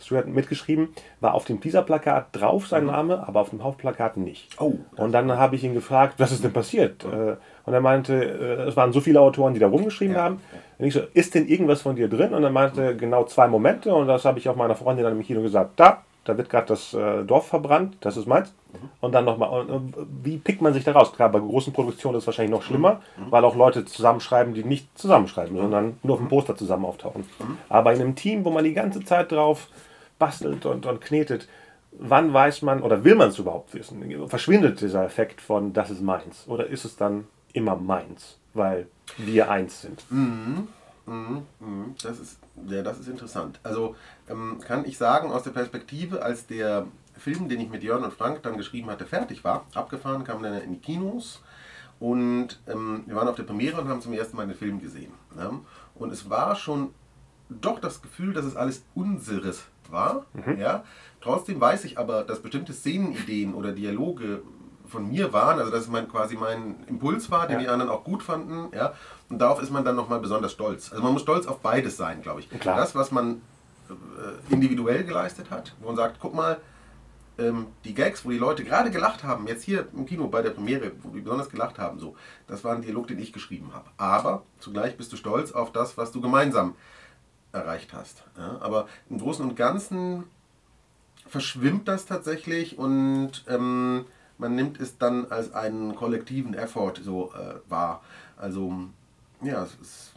Stewart 0.01 0.27
mitgeschrieben, 0.27 0.89
war 1.21 1.33
auf 1.33 1.45
dem 1.45 1.61
Teaser-Plakat 1.61 2.25
drauf 2.33 2.67
sein 2.67 2.83
mhm. 2.83 2.91
Name, 2.91 3.25
aber 3.25 3.39
auf 3.39 3.51
dem 3.51 3.63
Hauptplakat 3.63 4.17
nicht. 4.17 4.59
Oh, 4.59 4.73
und 4.97 5.13
dann 5.13 5.31
habe 5.31 5.55
ich 5.55 5.63
ihn 5.63 5.73
gefragt, 5.73 6.15
was 6.17 6.33
ist 6.33 6.43
denn 6.43 6.51
passiert? 6.51 7.05
Mhm. 7.05 7.37
Und 7.65 7.73
er 7.73 7.81
meinte, 7.81 8.13
äh, 8.13 8.67
es 8.67 8.75
waren 8.75 8.91
so 8.91 8.99
viele 8.99 9.21
Autoren, 9.21 9.53
die 9.53 9.61
da 9.61 9.67
rumgeschrieben 9.67 10.15
ja. 10.17 10.23
haben. 10.23 10.41
Und 10.77 10.87
ich 10.87 10.93
so, 10.93 10.99
ist 11.13 11.35
denn 11.35 11.47
irgendwas 11.47 11.81
von 11.83 11.95
dir 11.95 12.09
drin? 12.09 12.33
Und 12.33 12.43
er 12.43 12.49
meinte, 12.49 12.97
genau 12.97 13.23
zwei 13.23 13.47
Momente. 13.47 13.95
Und 13.95 14.07
das 14.07 14.25
habe 14.25 14.39
ich 14.39 14.49
auch 14.49 14.57
meiner 14.57 14.75
Freundin 14.75 15.05
dann 15.05 15.15
im 15.15 15.23
Kino 15.23 15.41
gesagt. 15.41 15.79
Da, 15.79 16.03
da 16.23 16.37
wird 16.37 16.49
gerade 16.49 16.67
das 16.67 16.93
äh, 16.93 17.23
Dorf 17.23 17.47
verbrannt, 17.47 17.97
das 18.01 18.15
ist 18.15 18.27
meins. 18.27 18.53
Mhm. 18.73 18.89
Und 19.01 19.11
dann 19.13 19.25
nochmal, 19.25 19.81
wie 20.23 20.37
pickt 20.37 20.61
man 20.61 20.73
sich 20.73 20.83
da 20.83 20.91
raus? 20.91 21.13
Klar, 21.13 21.29
bei 21.29 21.39
großen 21.39 21.73
Produktionen 21.73 22.15
ist 22.15 22.23
es 22.23 22.27
wahrscheinlich 22.27 22.51
noch 22.51 22.63
schlimmer, 22.63 23.01
mhm. 23.17 23.31
weil 23.31 23.43
auch 23.43 23.55
Leute 23.55 23.85
zusammenschreiben, 23.85 24.53
die 24.53 24.63
nicht 24.63 24.97
zusammenschreiben, 24.97 25.55
mhm. 25.55 25.61
sondern 25.61 25.99
nur 26.03 26.15
auf 26.15 26.19
dem 26.19 26.29
Poster 26.29 26.55
zusammen 26.55 26.85
auftauchen. 26.85 27.25
Mhm. 27.39 27.57
Aber 27.69 27.93
in 27.93 28.01
einem 28.01 28.15
Team, 28.15 28.45
wo 28.45 28.51
man 28.51 28.63
die 28.63 28.73
ganze 28.73 29.03
Zeit 29.03 29.31
drauf 29.31 29.67
bastelt 30.19 30.65
und, 30.65 30.85
und 30.85 31.01
knetet, 31.01 31.47
wann 31.91 32.33
weiß 32.33 32.61
man 32.61 32.81
oder 32.83 33.03
will 33.03 33.15
man 33.15 33.29
es 33.29 33.39
überhaupt 33.39 33.73
wissen? 33.73 34.29
Verschwindet 34.29 34.79
dieser 34.81 35.03
Effekt 35.03 35.41
von 35.41 35.73
das 35.73 35.89
ist 35.89 36.01
meins? 36.01 36.45
Oder 36.47 36.67
ist 36.67 36.85
es 36.85 36.95
dann 36.95 37.27
immer 37.53 37.75
meins, 37.75 38.37
weil 38.53 38.87
wir 39.17 39.49
eins 39.49 39.81
sind? 39.81 40.03
Mhm. 40.11 40.67
Mhm. 41.05 41.95
Das 42.01 42.19
ist, 42.19 42.37
ja, 42.67 42.81
das 42.81 42.99
ist 42.99 43.07
interessant. 43.07 43.59
Also 43.63 43.95
ähm, 44.29 44.59
kann 44.61 44.85
ich 44.85 44.97
sagen, 44.97 45.31
aus 45.31 45.43
der 45.43 45.51
Perspektive, 45.51 46.23
als 46.23 46.47
der 46.47 46.87
Film, 47.17 47.49
den 47.49 47.59
ich 47.59 47.69
mit 47.69 47.83
Jörn 47.83 48.03
und 48.03 48.13
Frank 48.13 48.43
dann 48.43 48.57
geschrieben 48.57 48.89
hatte, 48.89 49.05
fertig 49.05 49.43
war, 49.43 49.65
abgefahren, 49.73 50.23
kam 50.23 50.41
dann 50.41 50.53
in 50.61 50.73
die 50.73 50.79
Kinos 50.79 51.41
und 51.99 52.59
ähm, 52.67 53.03
wir 53.05 53.15
waren 53.15 53.27
auf 53.27 53.35
der 53.35 53.43
Premiere 53.43 53.79
und 53.79 53.87
haben 53.87 54.01
zum 54.01 54.13
ersten 54.13 54.35
Mal 54.35 54.47
den 54.47 54.55
Film 54.55 54.81
gesehen. 54.81 55.13
Ja? 55.37 55.51
Und 55.93 56.11
es 56.11 56.29
war 56.29 56.55
schon 56.55 56.93
doch 57.49 57.79
das 57.79 58.01
Gefühl, 58.01 58.33
dass 58.33 58.43
es 58.43 58.55
alles 58.55 58.83
unseres 58.95 59.65
war. 59.89 60.25
Mhm. 60.33 60.57
Ja? 60.57 60.83
Trotzdem 61.21 61.61
weiß 61.61 61.85
ich 61.85 61.99
aber, 61.99 62.23
dass 62.23 62.41
bestimmte 62.41 62.73
Szenenideen 62.73 63.53
oder 63.53 63.71
Dialoge 63.71 64.41
von 64.87 65.07
mir 65.07 65.31
waren, 65.31 65.59
also 65.59 65.71
dass 65.71 65.81
es 65.81 65.89
mein, 65.89 66.07
quasi 66.07 66.35
mein 66.37 66.83
Impuls 66.87 67.29
war, 67.29 67.47
den 67.47 67.59
ja. 67.59 67.63
die 67.65 67.69
anderen 67.69 67.91
auch 67.91 68.03
gut 68.03 68.23
fanden. 68.23 68.75
Ja? 68.75 68.93
Und 69.31 69.39
darauf 69.39 69.61
ist 69.61 69.71
man 69.71 69.85
dann 69.85 69.95
nochmal 69.95 70.19
besonders 70.19 70.51
stolz. 70.51 70.91
Also 70.91 71.01
man 71.01 71.13
muss 71.13 71.21
stolz 71.21 71.47
auf 71.47 71.59
beides 71.59 71.95
sein, 71.95 72.21
glaube 72.21 72.41
ich. 72.41 72.49
Klar. 72.49 72.75
Das, 72.75 72.95
was 72.95 73.11
man 73.11 73.41
äh, 73.89 74.53
individuell 74.53 75.05
geleistet 75.05 75.49
hat, 75.49 75.73
wo 75.79 75.87
man 75.87 75.95
sagt, 75.95 76.17
guck 76.19 76.33
mal, 76.35 76.59
ähm, 77.37 77.67
die 77.85 77.93
Gags, 77.93 78.25
wo 78.25 78.29
die 78.29 78.37
Leute 78.37 78.65
gerade 78.65 78.91
gelacht 78.91 79.23
haben, 79.23 79.47
jetzt 79.47 79.63
hier 79.63 79.87
im 79.93 80.05
Kino 80.05 80.27
bei 80.27 80.41
der 80.41 80.49
Premiere, 80.49 80.91
wo 81.01 81.11
die 81.11 81.21
besonders 81.21 81.49
gelacht 81.49 81.79
haben, 81.79 81.97
so, 81.97 82.17
das 82.47 82.65
war 82.65 82.75
ein 82.75 82.81
Dialog, 82.81 83.07
den 83.07 83.19
ich 83.19 83.31
geschrieben 83.31 83.71
habe. 83.73 83.89
Aber 83.95 84.43
zugleich 84.59 84.97
bist 84.97 85.13
du 85.13 85.15
stolz 85.15 85.53
auf 85.53 85.71
das, 85.71 85.97
was 85.97 86.11
du 86.11 86.19
gemeinsam 86.19 86.75
erreicht 87.53 87.93
hast. 87.93 88.25
Ja? 88.37 88.57
Aber 88.59 88.87
im 89.09 89.17
Großen 89.17 89.47
und 89.47 89.55
Ganzen 89.55 90.25
verschwimmt 91.25 91.87
das 91.87 92.05
tatsächlich 92.05 92.77
und 92.77 93.45
ähm, 93.47 94.03
man 94.37 94.55
nimmt 94.55 94.77
es 94.81 94.97
dann 94.97 95.31
als 95.31 95.53
einen 95.53 95.95
kollektiven 95.95 96.53
Effort 96.53 96.95
so 97.01 97.31
äh, 97.33 97.61
wahr. 97.69 98.01
Also 98.35 98.89
ja, 99.43 99.63
es, 99.63 99.77
es, 99.81 100.11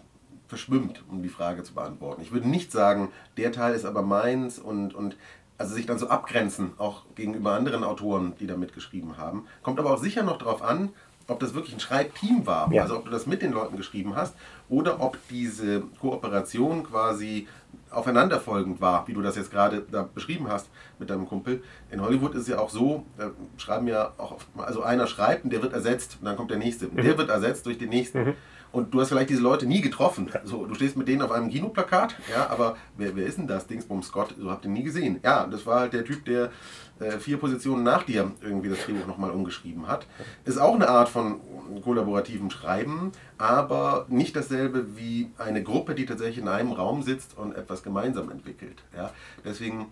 verschwimmt, 0.47 1.03
um 1.11 1.22
die 1.22 1.31
Frage 1.31 1.62
zu 1.62 1.75
beantworten. 1.75 2.20
Ich 2.22 2.31
würde 2.31 2.49
nicht 2.49 2.70
sagen, 2.70 3.11
der 3.39 3.51
Teil 3.51 3.75
ist 3.75 3.87
aber 3.87 4.03
meins 4.03 4.59
und, 4.59 4.95
und 4.95 5.16
also 5.57 5.75
sich 5.75 5.87
dann 5.87 5.99
so 5.99 6.09
abgrenzen, 6.09 6.72
auch 6.79 7.03
gegenüber 7.14 7.53
anderen 7.53 7.83
Autoren, 7.83 8.35
die 8.39 8.47
da 8.47 8.57
mitgeschrieben 8.57 9.16
haben. 9.16 9.47
Kommt 9.62 9.79
aber 9.79 9.93
auch 9.93 9.99
sicher 9.99 10.22
noch 10.22 10.39
darauf 10.39 10.62
an, 10.62 10.91
ob 11.27 11.41
das 11.41 11.55
wirklich 11.55 11.75
ein 11.75 11.81
Schreibteam 11.81 12.47
war, 12.47 12.70
ja. 12.72 12.83
also 12.83 12.97
ob 12.97 13.07
du 13.07 13.11
das 13.11 13.27
mit 13.27 13.41
den 13.41 13.53
Leuten 13.53 13.77
geschrieben 13.77 14.14
hast 14.14 14.35
oder 14.68 15.01
ob 15.01 15.18
diese 15.29 15.81
Kooperation 16.01 16.85
quasi 16.85 17.49
aufeinanderfolgend 17.91 18.81
war, 18.81 19.09
wie 19.09 19.14
du 19.14 19.22
das 19.22 19.37
jetzt 19.37 19.51
gerade 19.51 19.85
da 19.91 20.03
beschrieben 20.03 20.49
hast 20.49 20.68
mit 20.99 21.11
deinem 21.11 21.27
Kumpel. 21.27 21.62
In 21.91 22.03
Hollywood 22.03 22.35
ist 22.35 22.43
es 22.43 22.49
ja 22.49 22.59
auch 22.59 22.68
so, 22.70 23.07
da 23.16 23.31
schreiben 23.57 23.89
ja 23.89 24.12
auch, 24.18 24.37
also 24.59 24.83
einer 24.83 25.07
schreibt 25.07 25.45
und 25.45 25.53
der 25.53 25.62
wird 25.62 25.72
ersetzt 25.72 26.18
und 26.20 26.27
dann 26.27 26.37
kommt 26.37 26.51
der 26.51 26.59
nächste. 26.59 26.87
Mhm. 26.87 26.97
Der 26.97 27.16
wird 27.16 27.31
ersetzt 27.31 27.64
durch 27.66 27.79
den 27.79 27.89
nächsten. 27.89 28.25
Mhm. 28.25 28.35
Und 28.75 28.93
du 28.93 29.01
hast 29.01 29.11
vielleicht 29.11 29.31
diese 29.31 29.41
Leute 29.41 29.66
nie 29.66 29.81
getroffen. 29.81 30.29
So, 30.43 30.66
du 30.66 30.75
stehst 30.75 30.97
mit 30.97 31.07
denen 31.07 31.22
auf 31.22 31.31
einem 31.31 31.49
Kinoplakat, 31.49 32.16
ja, 32.29 32.51
aber 32.51 32.77
wer, 32.97 33.14
wer 33.14 33.25
ist 33.25 33.39
denn 33.39 33.47
das? 33.47 33.68
Dingsbum 33.68 34.03
Scott, 34.03 34.35
so 34.37 34.51
habt 34.51 34.64
ihr 34.64 34.70
nie 34.70 34.83
gesehen. 34.83 35.20
Ja, 35.22 35.47
das 35.47 35.64
war 35.64 35.81
halt 35.81 35.93
der 35.93 36.05
Typ, 36.05 36.25
der 36.25 36.51
äh, 36.99 37.18
vier 37.18 37.37
Positionen 37.37 37.85
nach 37.85 38.03
dir 38.03 38.33
irgendwie 38.43 38.68
das 38.68 38.85
Drehbuch 38.85 39.07
nochmal 39.07 39.31
umgeschrieben 39.31 39.87
hat. 39.87 40.09
Ist 40.45 40.59
auch 40.59 40.75
eine 40.75 40.89
Art 40.89 41.09
von 41.09 41.41
kollaborativem 41.85 42.51
Schreiben, 42.51 43.12
aber 43.39 44.07
nicht 44.09 44.35
dasselbe 44.35 44.97
wie 44.97 45.31
eine 45.39 45.62
Gruppe, 45.62 45.95
die 45.95 46.05
tatsächlich 46.05 46.39
in 46.39 46.49
einem 46.49 46.72
Raum 46.72 47.03
sitzt 47.03 47.39
und 47.39 47.55
etwas 47.55 47.85
gemeinsam 47.85 48.29
entwickelt. 48.29 48.83
Ja. 48.97 49.12
Deswegen, 49.45 49.87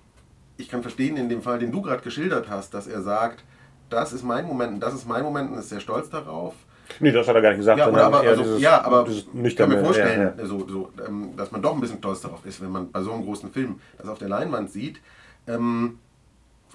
ich 0.57 0.68
kann 0.68 0.83
verstehen 0.83 1.16
in 1.16 1.28
dem 1.28 1.43
Fall, 1.43 1.61
den 1.61 1.70
du 1.70 1.83
gerade 1.83 2.03
geschildert 2.03 2.51
hast, 2.51 2.74
dass 2.74 2.89
er 2.89 3.03
sagt, 3.03 3.45
das 3.91 4.12
ist 4.12 4.24
mein 4.24 4.45
Moment 4.45 4.74
und 4.74 4.80
das 4.80 4.95
ist 4.95 5.07
mein 5.07 5.22
Moment 5.22 5.53
und 5.53 5.59
ist 5.59 5.68
sehr 5.68 5.80
stolz 5.80 6.11
darauf. 6.11 6.55
Nee, 7.01 7.12
das 7.12 7.26
hat 7.26 7.35
er 7.35 7.43
gar 7.43 7.51
nicht 7.51 7.59
gesagt. 7.59 7.78
Ja, 7.78 7.87
aber, 7.87 8.20
also, 8.20 8.43
dieses, 8.43 8.61
ja, 8.61 8.85
aber 8.85 9.07
ich 9.09 9.57
kann 9.57 9.68
mir 9.68 9.83
vorstellen, 9.83 10.35
ja, 10.37 10.43
ja. 10.43 10.47
So, 10.47 10.66
so, 10.68 10.91
ähm, 11.07 11.37
dass 11.37 11.51
man 11.51 11.62
doch 11.62 11.74
ein 11.74 11.80
bisschen 11.80 11.99
stolz 11.99 12.20
darauf 12.20 12.45
ist, 12.45 12.61
wenn 12.61 12.70
man 12.70 12.91
bei 12.91 13.03
so 13.03 13.12
einem 13.12 13.24
großen 13.24 13.51
Film 13.51 13.80
das 13.99 14.09
auf 14.09 14.18
der 14.18 14.28
Leinwand 14.28 14.70
sieht. 14.70 15.01
Ähm, 15.47 15.99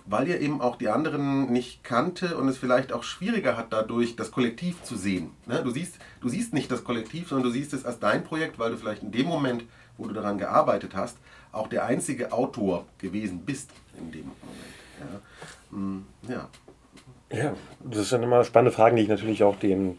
weil 0.10 0.30
er 0.30 0.39
eben 0.39 0.62
auch 0.62 0.78
die 0.78 0.88
anderen 0.88 1.51
nicht 1.51 1.84
kannte 1.84 2.38
und 2.38 2.47
es 2.47 2.58
vielleicht 2.58 2.93
auch 2.93 3.03
schwieriger 3.03 3.58
hat, 3.58 3.68
dadurch 3.72 4.16
das 4.16 4.32
Kollektiv 4.32 4.82
zu 4.84 4.95
sehen. 4.95 5.32
Ne? 5.45 5.62
Du, 5.64 5.70
siehst, 5.70 5.99
du 6.22 6.30
siehst 6.30 6.53
nicht 6.53 6.72
das 6.72 6.84
Kollektiv, 6.84 7.28
sondern 7.28 7.47
du 7.47 7.51
siehst 7.51 7.74
es 7.74 7.86
als 7.86 7.99
dein 7.99 8.24
Projekt, 8.24 8.58
weil 8.58 8.72
du 8.72 8.78
vielleicht 8.78 9.03
in 9.03 9.12
dem 9.12 9.28
Moment, 9.28 9.66
wo 9.97 10.08
du 10.08 10.14
daran 10.14 10.38
gearbeitet 10.38 10.95
hast, 10.95 11.18
auch 11.51 11.68
der 11.68 11.86
einzige 11.86 12.32
Autor 12.32 12.86
gewesen 12.97 13.41
bist 13.45 13.72
in 13.97 14.12
dem 14.12 14.26
Moment. 14.28 15.22
Ja. 15.72 15.78
Mm, 15.78 16.05
ja. 16.30 16.49
Ja, 17.32 17.53
das 17.84 18.09
sind 18.09 18.23
immer 18.23 18.43
spannende 18.43 18.71
Fragen, 18.71 18.95
die 18.95 19.03
ich 19.03 19.09
natürlich 19.09 19.43
auch 19.43 19.57
den 19.57 19.97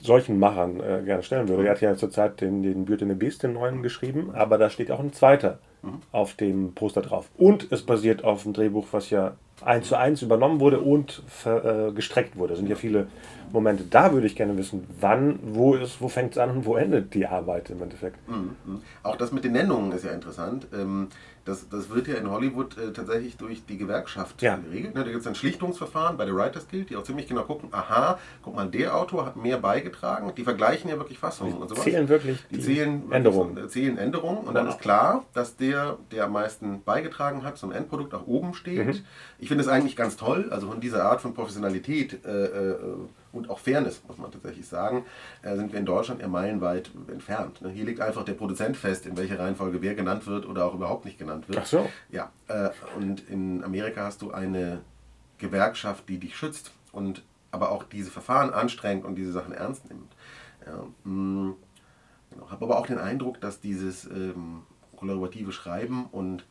solchen 0.00 0.38
Machern 0.38 0.80
äh, 0.80 1.02
gerne 1.04 1.22
stellen 1.22 1.48
würde. 1.48 1.64
Er 1.64 1.72
hat 1.72 1.80
ja 1.80 1.94
zurzeit 1.96 2.40
den, 2.40 2.62
den 2.62 2.84
Beauty 2.84 3.04
and 3.04 3.12
the 3.12 3.18
Beast, 3.18 3.42
den 3.42 3.52
neuen, 3.52 3.82
geschrieben, 3.82 4.30
aber 4.32 4.56
da 4.56 4.70
steht 4.70 4.90
auch 4.90 5.00
ein 5.00 5.12
zweiter 5.12 5.58
mhm. 5.82 6.00
auf 6.12 6.34
dem 6.34 6.74
Poster 6.74 7.02
drauf. 7.02 7.28
Und 7.36 7.70
es 7.70 7.82
basiert 7.82 8.24
auf 8.24 8.44
einem 8.44 8.54
Drehbuch, 8.54 8.86
was 8.92 9.10
ja 9.10 9.36
eins 9.62 9.88
zu 9.88 9.96
eins 9.96 10.22
übernommen 10.22 10.60
wurde 10.60 10.80
und 10.80 11.22
äh, 11.44 11.92
gestreckt 11.92 12.36
wurde. 12.36 12.50
Das 12.50 12.58
sind 12.58 12.70
ja 12.70 12.76
viele 12.76 13.08
Momente. 13.52 13.84
Da 13.84 14.12
würde 14.12 14.26
ich 14.26 14.36
gerne 14.36 14.56
wissen, 14.56 14.86
wann, 15.00 15.38
wo 15.42 15.74
ist, 15.74 16.00
wo 16.00 16.08
fängt 16.08 16.32
es 16.32 16.38
an 16.38 16.50
und 16.50 16.64
wo 16.66 16.76
endet 16.76 17.14
die 17.14 17.26
Arbeit 17.26 17.70
im 17.70 17.82
Endeffekt. 17.82 18.16
Mhm. 18.28 18.56
mhm. 18.64 18.82
Auch 19.02 19.16
das 19.16 19.32
mit 19.32 19.44
den 19.44 19.52
Nennungen 19.52 19.92
ist 19.92 20.04
ja 20.04 20.10
interessant. 20.10 20.66
Ähm, 20.72 21.08
das, 21.44 21.68
das 21.68 21.90
wird 21.90 22.06
ja 22.06 22.14
in 22.14 22.30
Hollywood 22.30 22.76
äh, 22.76 22.92
tatsächlich 22.92 23.36
durch 23.36 23.64
die 23.64 23.78
Gewerkschaft 23.78 24.42
ja. 24.42 24.56
geregelt. 24.56 24.94
Ne? 24.94 25.04
Da 25.04 25.10
gibt 25.10 25.22
es 25.22 25.26
ein 25.26 25.34
Schlichtungsverfahren 25.34 26.16
bei 26.16 26.26
der 26.26 26.34
Writers 26.34 26.68
Guild, 26.68 26.90
die 26.90 26.96
auch 26.96 27.02
ziemlich 27.02 27.26
genau 27.26 27.42
gucken, 27.44 27.70
aha, 27.72 28.18
guck 28.42 28.54
mal, 28.54 28.68
der 28.68 28.94
Autor 28.96 29.26
hat 29.26 29.36
mehr 29.36 29.58
beigetragen. 29.58 30.32
Die 30.36 30.44
vergleichen 30.44 30.90
ja 30.90 30.98
wirklich 30.98 31.18
Fassungen 31.18 31.54
und 31.54 31.68
sowas. 31.68 31.84
Zählen 31.84 32.08
wirklich 32.08 32.38
die, 32.50 32.56
die 32.56 32.62
zählen 32.62 33.10
Änderungen. 33.10 33.56
Wirklich, 33.56 33.72
zählen 33.72 33.98
Änderungen 33.98 34.46
und 34.46 34.54
dann 34.54 34.68
ist 34.68 34.80
klar, 34.80 35.24
dass 35.32 35.56
der, 35.56 35.96
der 36.12 36.24
am 36.24 36.32
meisten 36.32 36.82
beigetragen 36.82 37.42
hat 37.42 37.56
zum 37.56 37.72
Endprodukt, 37.72 38.14
auch 38.14 38.26
oben 38.26 38.54
steht. 38.54 38.86
Mhm. 38.86 39.00
Ich 39.38 39.48
finde 39.48 39.64
es 39.64 39.68
eigentlich 39.68 39.96
ganz 39.96 40.16
toll, 40.16 40.48
also 40.50 40.68
von 40.68 40.80
dieser 40.80 41.04
Art 41.04 41.20
von 41.20 41.34
Professionalität 41.34 42.24
äh, 42.24 42.44
äh, 42.44 42.76
und 43.32 43.50
auch 43.50 43.58
Fairness, 43.58 44.02
muss 44.06 44.18
man 44.18 44.30
tatsächlich 44.30 44.66
sagen, 44.66 45.04
äh, 45.42 45.56
sind 45.56 45.72
wir 45.72 45.78
in 45.78 45.86
Deutschland 45.86 46.20
eher 46.20 46.28
meilenweit 46.28 46.90
entfernt. 47.08 47.62
Ne? 47.62 47.70
Hier 47.70 47.84
liegt 47.84 48.00
einfach 48.00 48.24
der 48.24 48.34
Produzent 48.34 48.76
fest, 48.76 49.06
in 49.06 49.16
welcher 49.16 49.38
Reihenfolge 49.38 49.82
wer 49.82 49.94
genannt 49.94 50.26
wird 50.26 50.46
oder 50.46 50.64
auch 50.64 50.74
überhaupt 50.74 51.04
nicht 51.04 51.18
genannt 51.18 51.48
wird. 51.48 51.60
Ach 51.62 51.66
so. 51.66 51.88
Ja, 52.10 52.30
äh, 52.48 52.70
und 52.96 53.28
in 53.28 53.62
Amerika 53.62 54.04
hast 54.04 54.22
du 54.22 54.32
eine 54.32 54.80
Gewerkschaft, 55.38 56.08
die 56.08 56.18
dich 56.18 56.36
schützt 56.36 56.72
und 56.92 57.22
aber 57.50 57.70
auch 57.70 57.84
diese 57.84 58.10
Verfahren 58.10 58.50
anstrengt 58.52 59.04
und 59.04 59.16
diese 59.16 59.32
Sachen 59.32 59.52
ernst 59.52 59.88
nimmt. 59.88 60.12
Ja, 60.66 60.84
mm, 61.04 61.54
genau. 62.30 62.50
Habe 62.50 62.64
aber 62.64 62.78
auch 62.78 62.86
den 62.86 62.98
Eindruck, 62.98 63.40
dass 63.40 63.60
dieses 63.60 64.04
ähm, 64.06 64.62
kollaborative 64.96 65.52
Schreiben 65.52 66.06
und 66.12 66.44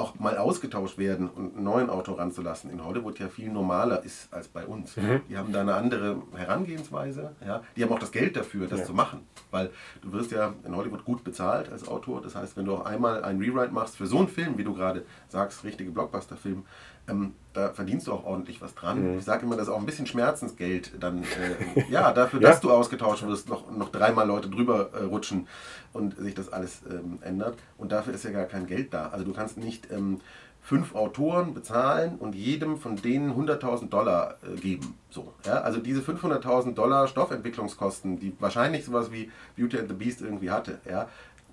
auch 0.00 0.18
mal 0.18 0.38
ausgetauscht 0.38 0.98
werden 0.98 1.28
und 1.28 1.54
einen 1.54 1.64
neuen 1.64 1.90
Autor 1.90 2.18
ranzulassen, 2.18 2.70
in 2.70 2.84
Hollywood 2.84 3.18
ja 3.18 3.28
viel 3.28 3.50
normaler 3.50 4.02
ist 4.02 4.32
als 4.32 4.48
bei 4.48 4.64
uns. 4.66 4.96
Mhm. 4.96 5.20
Die 5.28 5.36
haben 5.36 5.52
da 5.52 5.60
eine 5.60 5.74
andere 5.74 6.22
Herangehensweise. 6.34 7.36
Ja? 7.46 7.62
Die 7.76 7.84
haben 7.84 7.92
auch 7.92 7.98
das 7.98 8.10
Geld 8.10 8.36
dafür, 8.36 8.66
das 8.66 8.80
ja. 8.80 8.84
zu 8.86 8.94
machen. 8.94 9.26
Weil 9.50 9.70
du 10.02 10.12
wirst 10.12 10.32
ja 10.32 10.54
in 10.64 10.74
Hollywood 10.74 11.04
gut 11.04 11.22
bezahlt 11.22 11.70
als 11.70 11.86
Autor. 11.86 12.22
Das 12.22 12.34
heißt, 12.34 12.56
wenn 12.56 12.64
du 12.64 12.74
auch 12.74 12.84
einmal 12.84 13.22
einen 13.22 13.40
Rewrite 13.40 13.72
machst 13.72 13.96
für 13.96 14.06
so 14.06 14.18
einen 14.18 14.28
Film, 14.28 14.58
wie 14.58 14.64
du 14.64 14.74
gerade 14.74 15.04
sagst, 15.28 15.64
richtige 15.64 15.90
Blockbuster-Film, 15.90 16.64
ähm, 17.08 17.34
da 17.52 17.70
verdienst 17.70 18.06
du 18.06 18.12
auch 18.12 18.24
ordentlich 18.24 18.62
was 18.62 18.74
dran. 18.74 19.12
Mhm. 19.12 19.18
Ich 19.18 19.24
sage 19.24 19.44
immer, 19.44 19.56
das 19.56 19.66
ist 19.68 19.72
auch 19.72 19.78
ein 19.78 19.86
bisschen 19.86 20.06
Schmerzensgeld 20.06 20.92
dann, 21.00 21.22
äh, 21.22 21.84
ja, 21.90 22.12
dafür, 22.12 22.40
ja. 22.40 22.48
dass 22.48 22.60
du 22.60 22.70
ausgetauscht 22.70 23.26
wirst, 23.26 23.48
noch, 23.48 23.70
noch 23.70 23.90
dreimal 23.90 24.26
Leute 24.26 24.48
drüber 24.48 24.90
äh, 24.92 25.04
rutschen 25.04 25.48
und 25.92 26.16
sich 26.16 26.34
das 26.34 26.52
alles 26.52 26.82
ähm, 26.88 27.18
ändert. 27.22 27.58
Und 27.76 27.92
dafür 27.92 28.14
ist 28.14 28.24
ja 28.24 28.30
gar 28.30 28.44
kein 28.44 28.66
Geld 28.66 28.94
da. 28.94 29.08
Also 29.08 29.24
du 29.24 29.32
kannst 29.32 29.56
nicht 29.56 29.90
ähm, 29.90 30.20
fünf 30.62 30.94
Autoren 30.94 31.54
bezahlen 31.54 32.16
und 32.18 32.34
jedem 32.34 32.76
von 32.76 32.96
denen 32.96 33.32
100.000 33.32 33.88
Dollar 33.88 34.36
äh, 34.42 34.60
geben. 34.60 34.94
So, 35.08 35.34
ja? 35.44 35.62
Also 35.62 35.80
diese 35.80 36.00
500.000 36.00 36.74
Dollar 36.74 37.08
Stoffentwicklungskosten, 37.08 38.20
die 38.20 38.32
wahrscheinlich 38.38 38.84
sowas 38.84 39.10
wie 39.10 39.30
Beauty 39.56 39.78
and 39.78 39.88
the 39.88 39.94
Beast 39.94 40.20
irgendwie 40.20 40.50
hatte, 40.50 40.78
ja, 40.88 41.08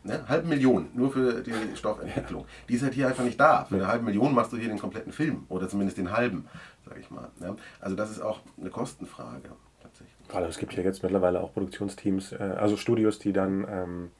Ne? 0.07 0.23
Halbe 0.27 0.47
Million 0.47 0.89
nur 0.93 1.11
für 1.11 1.41
die 1.41 1.53
Stoffentwicklung. 1.75 2.41
Ja. 2.41 2.47
Die 2.69 2.73
ist 2.75 2.83
halt 2.83 2.93
hier 2.93 3.07
einfach 3.07 3.23
nicht 3.23 3.39
da. 3.39 3.65
Für 3.65 3.75
eine 3.75 3.87
halbe 3.87 4.05
Million 4.05 4.33
machst 4.33 4.53
du 4.53 4.57
hier 4.57 4.69
den 4.69 4.79
kompletten 4.79 5.11
Film 5.11 5.45
oder 5.49 5.67
zumindest 5.67 5.97
den 5.97 6.11
halben, 6.11 6.47
sage 6.87 6.99
ich 6.99 7.11
mal. 7.11 7.29
Ne? 7.39 7.55
Also 7.79 7.95
das 7.95 8.11
ist 8.11 8.21
auch 8.21 8.39
eine 8.59 8.69
Kostenfrage. 8.69 9.49
Tatsächlich. 9.81 10.27
Gerade 10.27 10.47
es 10.47 10.57
gibt 10.57 10.73
ja 10.73 10.83
jetzt 10.83 11.03
mittlerweile 11.03 11.41
auch 11.41 11.53
Produktionsteams, 11.53 12.31
äh, 12.31 12.55
also 12.57 12.77
Studios, 12.77 13.19
die 13.19 13.33
dann 13.33 13.67
ähm, 13.69 14.11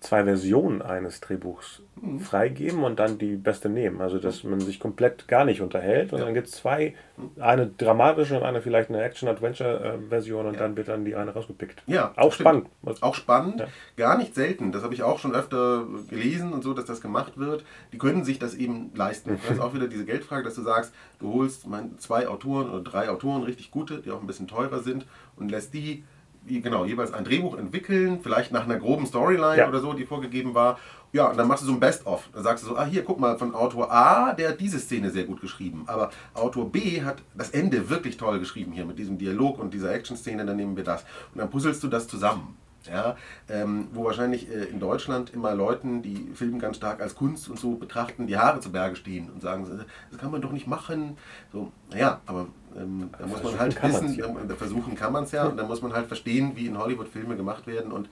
zwei 0.00 0.24
Versionen 0.24 0.82
eines 0.82 1.20
Drehbuchs 1.20 1.82
mhm. 2.00 2.20
freigeben 2.20 2.84
und 2.84 2.98
dann 2.98 3.18
die 3.18 3.36
beste 3.36 3.68
nehmen. 3.68 4.00
Also 4.00 4.18
dass 4.18 4.44
man 4.44 4.60
sich 4.60 4.78
komplett 4.78 5.26
gar 5.26 5.44
nicht 5.44 5.60
unterhält 5.60 6.12
und 6.12 6.18
ja. 6.18 6.24
dann 6.24 6.34
gibt 6.34 6.48
es 6.48 6.54
zwei, 6.54 6.94
eine 7.40 7.66
dramatische 7.66 8.36
und 8.36 8.42
eine 8.42 8.60
vielleicht 8.60 8.90
eine 8.90 9.02
Action-Adventure-Version 9.02 10.46
und 10.46 10.54
ja. 10.54 10.60
dann 10.60 10.76
wird 10.76 10.88
dann 10.88 11.04
die 11.04 11.16
eine 11.16 11.32
rausgepickt. 11.32 11.82
Ja, 11.86 12.12
auch 12.16 12.32
spannend. 12.32 12.68
Auch 13.00 13.14
spannend, 13.14 13.60
ja. 13.60 13.66
gar 13.96 14.18
nicht 14.18 14.34
selten. 14.34 14.70
Das 14.72 14.82
habe 14.82 14.92
ich 14.92 15.02
auch 15.02 15.18
schon 15.18 15.34
öfter 15.34 15.86
gelesen 16.08 16.52
und 16.52 16.62
so, 16.62 16.74
dass 16.74 16.84
das 16.84 17.00
gemacht 17.00 17.38
wird. 17.38 17.64
Die 17.92 17.98
können 17.98 18.24
sich 18.24 18.38
das 18.38 18.54
eben 18.54 18.92
leisten. 18.94 19.38
Das 19.46 19.58
ist 19.58 19.62
auch 19.62 19.74
wieder 19.74 19.86
diese 19.86 20.04
Geldfrage, 20.04 20.42
dass 20.42 20.56
du 20.56 20.62
sagst, 20.62 20.92
du 21.20 21.32
holst 21.32 21.66
zwei 21.98 22.26
Autoren 22.26 22.68
oder 22.68 22.80
drei 22.80 23.08
Autoren, 23.08 23.44
richtig 23.44 23.70
gute, 23.70 23.98
die 23.98 24.10
auch 24.10 24.20
ein 24.20 24.26
bisschen 24.26 24.48
teurer 24.48 24.80
sind 24.80 25.06
und 25.36 25.50
lässt 25.50 25.72
die 25.72 26.02
genau, 26.46 26.84
jeweils 26.84 27.12
ein 27.12 27.24
Drehbuch 27.24 27.58
entwickeln, 27.58 28.20
vielleicht 28.22 28.52
nach 28.52 28.64
einer 28.64 28.76
groben 28.76 29.06
Storyline 29.06 29.58
ja. 29.58 29.68
oder 29.68 29.80
so, 29.80 29.92
die 29.92 30.06
vorgegeben 30.06 30.54
war. 30.54 30.78
Ja, 31.12 31.28
und 31.30 31.38
dann 31.38 31.48
machst 31.48 31.62
du 31.62 31.66
so 31.66 31.72
ein 31.72 31.80
Best-of. 31.80 32.28
Dann 32.32 32.42
sagst 32.42 32.64
du 32.64 32.68
so, 32.68 32.76
ah, 32.76 32.84
hier, 32.84 33.04
guck 33.04 33.18
mal, 33.18 33.38
von 33.38 33.54
Autor 33.54 33.90
A, 33.90 34.32
der 34.34 34.50
hat 34.50 34.60
diese 34.60 34.78
Szene 34.78 35.10
sehr 35.10 35.24
gut 35.24 35.40
geschrieben. 35.40 35.84
Aber 35.86 36.10
Autor 36.34 36.70
B 36.70 37.02
hat 37.02 37.22
das 37.34 37.50
Ende 37.50 37.88
wirklich 37.88 38.16
toll 38.16 38.38
geschrieben 38.38 38.72
hier 38.72 38.84
mit 38.84 38.98
diesem 38.98 39.16
Dialog 39.16 39.58
und 39.58 39.72
dieser 39.72 39.92
Action-Szene, 39.94 40.44
dann 40.44 40.56
nehmen 40.56 40.76
wir 40.76 40.84
das. 40.84 41.04
Und 41.32 41.38
dann 41.38 41.50
puzzelst 41.50 41.82
du 41.82 41.88
das 41.88 42.06
zusammen. 42.08 42.56
Ja, 42.90 43.16
ähm, 43.48 43.88
wo 43.92 44.04
wahrscheinlich 44.04 44.48
äh, 44.48 44.64
in 44.64 44.78
Deutschland 44.78 45.34
immer 45.34 45.54
Leuten, 45.54 46.02
die 46.02 46.30
Film 46.34 46.60
ganz 46.60 46.76
stark 46.76 47.00
als 47.00 47.16
Kunst 47.16 47.48
und 47.48 47.58
so 47.58 47.74
betrachten, 47.74 48.28
die 48.28 48.38
Haare 48.38 48.60
zu 48.60 48.70
Berge 48.70 48.94
stehen 48.94 49.28
und 49.28 49.42
sagen, 49.42 49.66
das 50.10 50.20
kann 50.20 50.30
man 50.30 50.40
doch 50.40 50.52
nicht 50.52 50.68
machen. 50.68 51.16
So, 51.52 51.72
naja, 51.90 52.20
aber 52.26 52.46
ähm, 52.78 53.10
da 53.18 53.26
muss 53.26 53.42
man 53.42 53.58
halt 53.58 53.82
wissen, 53.82 54.14
ja. 54.14 54.28
versuchen 54.56 54.94
kann 54.94 55.12
man 55.12 55.24
es 55.24 55.32
ja, 55.32 55.46
und 55.46 55.56
da 55.56 55.64
muss 55.64 55.82
man 55.82 55.92
halt 55.92 56.06
verstehen, 56.06 56.52
wie 56.54 56.66
in 56.66 56.78
Hollywood 56.78 57.08
Filme 57.08 57.36
gemacht 57.36 57.66
werden 57.66 57.92
und 57.92 58.08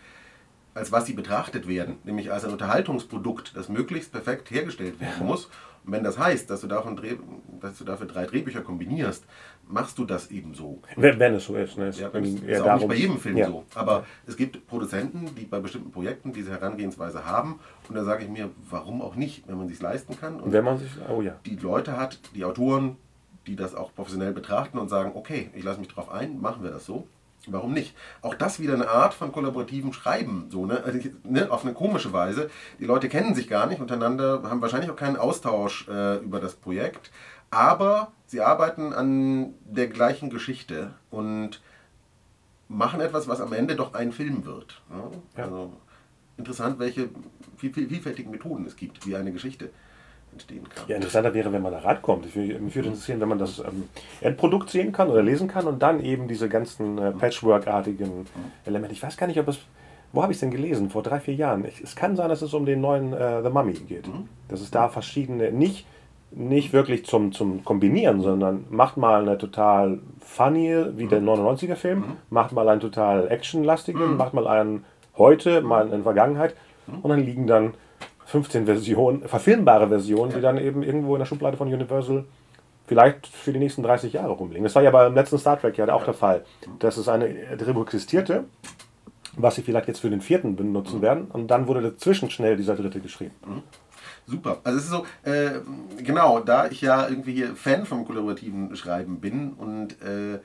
als 0.75 0.91
was 0.91 1.07
sie 1.07 1.13
betrachtet 1.13 1.69
werden, 1.69 1.99
nämlich 2.05 2.33
als 2.33 2.45
ein 2.45 2.51
Unterhaltungsprodukt, 2.51 3.57
das 3.57 3.69
möglichst 3.69 4.13
perfekt 4.13 4.51
hergestellt 4.51 5.01
werden 5.01 5.27
muss. 5.27 5.49
Und 5.87 5.93
wenn 5.93 6.03
das 6.03 6.19
heißt, 6.19 6.49
dass 6.49 6.63
du, 6.63 6.67
davon 6.67 6.97
Dreh, 6.97 7.17
dass 7.61 7.79
du 7.79 7.85
dafür 7.85 8.07
drei 8.07 8.25
Drehbücher 8.25 8.63
kombinierst, 8.63 9.25
machst 9.69 9.99
du 9.99 10.05
das 10.05 10.31
eben 10.31 10.55
so. 10.55 10.81
Wenn, 10.97 11.19
wenn 11.19 11.35
es 11.35 11.45
so 11.45 11.57
ist. 11.57 11.77
Ne? 11.77 11.89
Es 11.89 12.01
ja, 12.01 12.09
ist, 12.09 12.43
ist 12.43 12.61
auch 12.63 12.77
nicht 12.77 12.89
bei 12.89 12.95
jedem 12.95 13.19
Film 13.19 13.37
ja. 13.37 13.49
so. 13.49 13.65
Aber 13.75 14.07
es 14.27 14.37
gibt 14.37 14.67
Produzenten, 14.67 15.35
die 15.37 15.45
bei 15.45 15.61
bestimmten 15.61 15.93
Projekten 15.93 16.33
diese 16.33 16.53
Herangehensweise 16.53 17.27
haben. 17.27 17.61
Und 17.89 17.95
da 17.95 18.05
sage 18.05 18.25
ich 18.25 18.31
mir, 18.31 18.51
warum 18.71 19.03
auch 19.03 19.15
nicht, 19.15 19.47
wenn 19.47 19.59
man 19.59 19.69
sich 19.69 19.81
leisten 19.81 20.19
kann. 20.19 20.41
Und 20.41 20.53
wenn 20.53 20.65
man 20.65 20.79
sich, 20.79 20.91
oh 21.09 21.21
ja. 21.21 21.39
Die 21.45 21.57
Leute 21.57 21.99
hat, 21.99 22.19
die 22.35 22.45
Autoren, 22.45 22.97
die 23.47 23.57
das 23.57 23.75
auch 23.75 23.95
professionell 23.95 24.33
betrachten 24.33 24.79
und 24.79 24.89
sagen, 24.89 25.13
okay, 25.15 25.51
ich 25.55 25.65
lasse 25.65 25.79
mich 25.79 25.89
drauf 25.89 26.11
ein, 26.11 26.41
machen 26.41 26.63
wir 26.63 26.71
das 26.71 26.87
so. 26.87 27.07
Warum 27.47 27.75
nicht? 27.75 27.95
Auch 28.23 28.35
das 28.35 28.59
wieder 28.59 28.73
eine 28.75 28.89
Art 28.89 29.13
von 29.13 29.31
kollaborativem 29.31 29.93
Schreiben, 29.93 30.47
so, 30.51 30.65
ne? 30.65 30.83
Also, 30.83 31.11
ne? 31.25 31.51
auf 31.51 31.65
eine 31.65 31.75
komische 31.75 32.13
Weise. 32.13 32.49
Die 32.79 32.87
Leute 32.87 33.11
kennen 33.11 33.35
sich 33.35 33.49
gar 33.49 33.67
nicht 33.67 33.81
untereinander, 33.81 34.43
haben 34.45 34.63
wahrscheinlich 34.63 34.91
auch 34.91 34.97
keinen 34.97 35.17
Austausch 35.17 35.87
äh, 35.89 36.19
über 36.19 36.41
das 36.41 36.55
Projekt, 36.55 37.11
aber 37.51 38.13
sie 38.27 38.41
arbeiten 38.41 38.93
an 38.93 39.55
der 39.65 39.89
gleichen 39.89 40.31
Geschichte 40.31 40.95
und 41.11 41.61
machen 42.69 43.01
etwas, 43.01 43.29
was 43.29 43.41
am 43.41 43.53
Ende 43.53 43.77
doch 43.77 43.93
ein 43.93 44.13
Film 44.13 44.47
wird. 44.47 44.83
Ne? 44.89 45.11
Ja. 45.37 45.45
Also 45.45 45.73
interessant, 46.37 46.79
welche 46.79 47.11
vielfältigen 47.57 48.31
Methoden 48.31 48.67
es 48.67 48.77
gibt, 48.77 49.07
wie 49.07 49.17
eine 49.17 49.33
Geschichte 49.33 49.71
entstehen 50.35 50.69
kann. 50.69 50.85
Ja, 50.89 50.97
interessanter 50.97 51.33
wäre, 51.33 51.53
wenn 51.53 51.63
man 51.63 51.73
da 51.73 51.79
rankommt. 51.79 52.27
Ich 52.27 52.37
würde, 52.37 52.59
mich 52.59 52.75
würde 52.75 52.89
interessieren, 52.89 53.21
wenn 53.21 53.29
man 53.29 53.39
das 53.39 53.59
ähm, 53.61 53.89
Endprodukt 54.21 54.69
sehen 54.71 54.93
kann 54.93 55.09
oder 55.09 55.23
lesen 55.23 55.49
kann 55.49 55.67
und 55.67 55.83
dann 55.83 56.05
eben 56.05 56.29
diese 56.29 56.49
ganzen 56.49 56.99
äh, 56.99 57.13
Patchwork-artigen 57.13 58.27
Elemente. 58.67 58.95
Ich 58.95 59.03
weiß 59.03 59.17
gar 59.17 59.27
nicht, 59.27 59.41
ob 59.41 59.49
es. 59.49 59.59
Wo 60.13 60.23
habe 60.23 60.31
ich 60.33 60.37
es 60.37 60.41
denn 60.41 60.53
gelesen? 60.53 60.91
Vor 60.91 61.03
drei, 61.03 61.19
vier 61.19 61.35
Jahren. 61.35 61.65
Ich, 61.65 61.81
es 61.81 61.97
kann 61.97 62.15
sein, 62.15 62.29
dass 62.29 62.41
es 62.41 62.55
um 62.55 62.67
den 62.67 62.81
neuen 62.81 63.13
äh, 63.13 63.43
The 63.43 63.51
Mummy 63.51 63.73
geht. 63.73 64.07
Mhm. 64.07 64.29
Dass 64.49 64.61
es 64.61 64.71
da 64.71 64.89
verschiedene, 64.89 65.51
nicht, 65.51 65.87
nicht 66.31 66.73
wirklich 66.73 67.05
zum, 67.05 67.33
zum 67.33 67.65
Kombinieren, 67.65 68.21
sondern 68.21 68.65
macht 68.71 68.97
mal 68.97 69.23
eine 69.23 69.39
total 69.39 69.99
funny, 70.21 70.85
wie 70.97 71.05
mhm. 71.05 71.09
der 71.09 71.21
99er-Film, 71.21 71.99
mhm. 71.99 72.17
macht 72.31 72.53
mal 72.53 72.69
einen 72.69 72.81
total 72.81 73.29
actionlastigen, 73.29 74.13
mhm. 74.13 74.17
macht 74.17 74.35
mal 74.35 74.47
einen 74.47 74.85
heute, 75.17 75.63
mal 75.63 75.93
in 75.93 76.05
Vergangenheit. 76.05 76.55
Mhm. 76.87 76.99
Und 77.01 77.11
dann 77.11 77.21
liegen 77.21 77.47
dann 77.49 77.75
15 78.27 78.67
Versionen, 78.67 79.29
verfilmbare 79.29 79.89
Versionen, 79.89 80.31
ja. 80.31 80.37
die 80.37 80.43
dann 80.43 80.59
eben 80.59 80.83
irgendwo 80.83 81.15
in 81.15 81.21
der 81.21 81.27
Schublade 81.27 81.57
von 81.57 81.73
Universal 81.73 82.25
vielleicht 82.87 83.27
für 83.27 83.53
die 83.53 83.59
nächsten 83.59 83.83
30 83.83 84.13
Jahre 84.13 84.33
rumliegen. 84.33 84.65
Das 84.65 84.75
war 84.75 84.83
ja 84.83 84.91
beim 84.91 85.15
letzten 85.15 85.39
Star 85.39 85.59
Trek 85.59 85.79
ja 85.79 85.93
auch 85.93 86.01
ja. 86.01 86.07
der 86.07 86.15
Fall, 86.15 86.45
dass 86.79 86.97
es 86.97 87.09
eine 87.09 87.57
Drehbuch 87.57 87.85
existierte, 87.85 88.45
was 89.37 89.55
sie 89.57 89.63
vielleicht 89.63 89.89
jetzt 89.89 90.01
für 90.01 90.11
den 90.11 90.21
vierten 90.21 90.57
benutzen 90.57 90.99
mhm. 90.99 91.03
werden 91.03 91.25
und 91.31 91.49
dann 91.49 91.67
wurde 91.67 91.83
dazwischen 91.83 92.31
schnell 92.31 92.57
dieser 92.57 92.77
dritte 92.77 93.01
geschrieben. 93.01 93.35
Mhm. 93.47 93.63
Super. 94.27 94.59
Also 94.65 94.79
es 94.79 94.85
ist 94.85 94.91
so, 94.91 95.07
äh, 95.23 95.61
genau, 96.03 96.41
da 96.41 96.67
ich 96.67 96.81
ja 96.81 97.09
irgendwie 97.09 97.35
hier 97.35 97.55
Fan 97.57 97.85
vom 97.85 98.07
kollaborativen 98.07 98.75
Schreiben 98.75 99.21
bin 99.21 99.53
und 99.53 100.01
äh, 100.03 100.41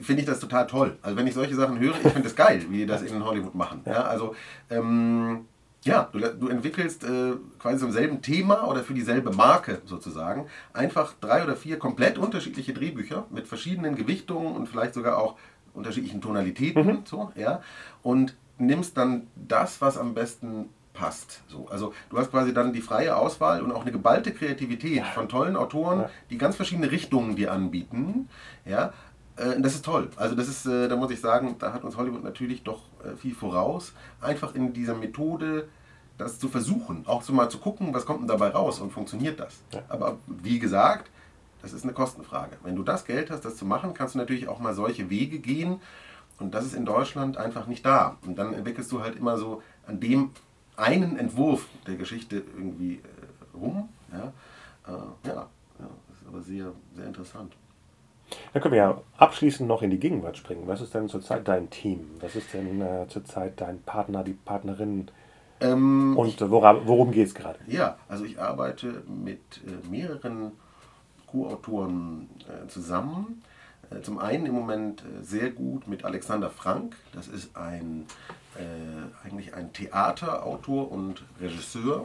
finde 0.00 0.22
ich 0.22 0.26
das 0.26 0.40
total 0.40 0.66
toll. 0.66 0.98
Also 1.02 1.16
wenn 1.16 1.26
ich 1.26 1.34
solche 1.34 1.54
Sachen 1.54 1.78
höre, 1.78 1.92
ich 1.92 2.12
finde 2.12 2.28
es 2.28 2.34
geil, 2.34 2.64
wie 2.70 2.78
die 2.78 2.86
das 2.86 3.02
in 3.02 3.24
Hollywood 3.24 3.54
machen. 3.54 3.82
Ja, 3.86 4.02
also 4.02 4.34
ähm, 4.70 5.46
ja, 5.88 6.08
du, 6.12 6.20
du 6.20 6.48
entwickelst 6.48 7.02
äh, 7.04 7.32
quasi 7.58 7.78
zum 7.78 7.92
selben 7.92 8.20
Thema 8.20 8.68
oder 8.68 8.82
für 8.84 8.94
dieselbe 8.94 9.32
Marke 9.32 9.80
sozusagen 9.86 10.46
einfach 10.72 11.14
drei 11.20 11.42
oder 11.42 11.56
vier 11.56 11.78
komplett 11.78 12.18
unterschiedliche 12.18 12.74
Drehbücher 12.74 13.26
mit 13.30 13.48
verschiedenen 13.48 13.96
Gewichtungen 13.96 14.54
und 14.54 14.68
vielleicht 14.68 14.94
sogar 14.94 15.18
auch 15.18 15.36
unterschiedlichen 15.72 16.20
Tonalitäten 16.20 16.86
mhm. 16.86 16.98
so, 17.04 17.32
ja, 17.36 17.62
und 18.02 18.36
nimmst 18.58 18.96
dann 18.96 19.28
das, 19.34 19.80
was 19.80 19.96
am 19.96 20.14
besten 20.14 20.66
passt. 20.92 21.42
So. 21.48 21.68
Also 21.68 21.94
du 22.10 22.18
hast 22.18 22.30
quasi 22.30 22.52
dann 22.52 22.72
die 22.72 22.82
freie 22.82 23.16
Auswahl 23.16 23.62
und 23.62 23.72
auch 23.72 23.82
eine 23.82 23.92
geballte 23.92 24.32
Kreativität 24.32 25.06
von 25.14 25.28
tollen 25.28 25.56
Autoren, 25.56 26.06
die 26.28 26.38
ganz 26.38 26.56
verschiedene 26.56 26.90
Richtungen 26.90 27.36
dir 27.36 27.52
anbieten. 27.52 28.28
Ja, 28.66 28.92
äh, 29.36 29.60
das 29.60 29.74
ist 29.74 29.84
toll. 29.84 30.10
Also 30.16 30.34
das 30.34 30.48
ist, 30.48 30.66
äh, 30.66 30.88
da 30.88 30.96
muss 30.96 31.10
ich 31.10 31.20
sagen, 31.20 31.56
da 31.58 31.72
hat 31.72 31.84
uns 31.84 31.96
Hollywood 31.96 32.24
natürlich 32.24 32.62
doch 32.62 32.82
äh, 33.04 33.16
viel 33.16 33.34
voraus. 33.34 33.92
Einfach 34.20 34.54
in 34.54 34.72
dieser 34.72 34.94
Methode 34.94 35.68
das 36.18 36.38
zu 36.38 36.48
versuchen, 36.48 37.04
auch 37.06 37.22
so 37.22 37.32
mal 37.32 37.48
zu 37.48 37.58
gucken, 37.58 37.94
was 37.94 38.04
kommt 38.04 38.20
denn 38.20 38.28
dabei 38.28 38.48
raus 38.48 38.80
und 38.80 38.92
funktioniert 38.92 39.40
das. 39.40 39.60
Ja. 39.72 39.82
Aber 39.88 40.18
wie 40.26 40.58
gesagt, 40.58 41.10
das 41.62 41.72
ist 41.72 41.84
eine 41.84 41.92
Kostenfrage. 41.92 42.56
Wenn 42.62 42.76
du 42.76 42.82
das 42.82 43.04
Geld 43.04 43.30
hast, 43.30 43.44
das 43.44 43.56
zu 43.56 43.64
machen, 43.64 43.94
kannst 43.94 44.14
du 44.14 44.18
natürlich 44.18 44.48
auch 44.48 44.58
mal 44.58 44.74
solche 44.74 45.10
Wege 45.10 45.38
gehen. 45.38 45.80
Und 46.38 46.54
das 46.54 46.66
ist 46.66 46.74
in 46.74 46.84
Deutschland 46.84 47.36
einfach 47.36 47.66
nicht 47.66 47.84
da. 47.84 48.16
Und 48.24 48.38
dann 48.38 48.54
entwickelst 48.54 48.92
du 48.92 49.02
halt 49.02 49.16
immer 49.16 49.38
so 49.38 49.62
an 49.86 49.98
dem 50.00 50.30
einen 50.76 51.16
Entwurf 51.18 51.66
der 51.86 51.96
Geschichte 51.96 52.36
irgendwie 52.36 52.96
äh, 52.96 53.56
rum. 53.56 53.88
Ja, 54.12 54.32
äh, 54.86 55.28
ja, 55.28 55.34
ja, 55.34 55.88
das 56.08 56.20
ist 56.20 56.28
aber 56.28 56.42
sehr, 56.42 56.72
sehr 56.94 57.06
interessant. 57.06 57.54
Dann 58.52 58.62
können 58.62 58.72
wir 58.72 58.78
ja 58.78 59.00
abschließend 59.16 59.68
noch 59.68 59.82
in 59.82 59.90
die 59.90 59.98
Gegenwart 59.98 60.36
springen. 60.36 60.64
Was 60.66 60.80
ist 60.80 60.94
denn 60.94 61.08
zurzeit 61.08 61.48
dein 61.48 61.70
Team? 61.70 62.10
Was 62.20 62.36
ist 62.36 62.52
denn 62.52 62.80
äh, 62.82 63.06
zurzeit 63.08 63.60
dein 63.60 63.80
Partner, 63.82 64.22
die 64.22 64.34
Partnerin? 64.34 65.10
Ähm, 65.60 66.16
Und 66.16 66.40
wora, 66.50 66.86
worum 66.86 67.10
geht 67.10 67.28
es 67.28 67.34
gerade? 67.34 67.58
Ja, 67.66 67.96
also 68.08 68.24
ich 68.24 68.40
arbeite 68.40 69.02
mit 69.06 69.40
äh, 69.66 69.88
mehreren 69.88 70.52
Co-Autoren 71.26 72.28
äh, 72.48 72.68
zusammen. 72.68 73.42
Äh, 73.90 74.02
zum 74.02 74.18
einen 74.18 74.46
im 74.46 74.54
Moment 74.54 75.02
äh, 75.02 75.22
sehr 75.22 75.50
gut 75.50 75.88
mit 75.88 76.04
Alexander 76.04 76.50
Frank. 76.50 76.96
Das 77.12 77.28
ist 77.28 77.56
ein, 77.56 78.06
äh, 78.56 79.26
eigentlich 79.26 79.54
ein 79.54 79.72
Theaterautor 79.72 80.90
und 80.90 81.24
Regisseur, 81.40 82.04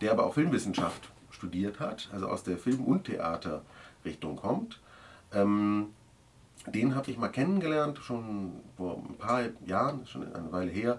der 0.00 0.12
aber 0.12 0.26
auch 0.26 0.34
Filmwissenschaft 0.34 1.10
studiert 1.30 1.80
hat, 1.80 2.08
also 2.12 2.28
aus 2.28 2.44
der 2.44 2.56
Film- 2.56 2.84
und 2.84 3.04
Theaterrichtung 3.04 4.36
kommt. 4.36 4.80
Ähm, 5.32 5.88
den 6.66 6.94
habe 6.94 7.10
ich 7.10 7.18
mal 7.18 7.28
kennengelernt, 7.28 7.98
schon 7.98 8.52
vor 8.76 8.96
ein 8.96 9.16
paar 9.16 9.42
Jahren, 9.66 10.06
schon 10.06 10.32
eine 10.34 10.50
Weile 10.50 10.70
her, 10.70 10.98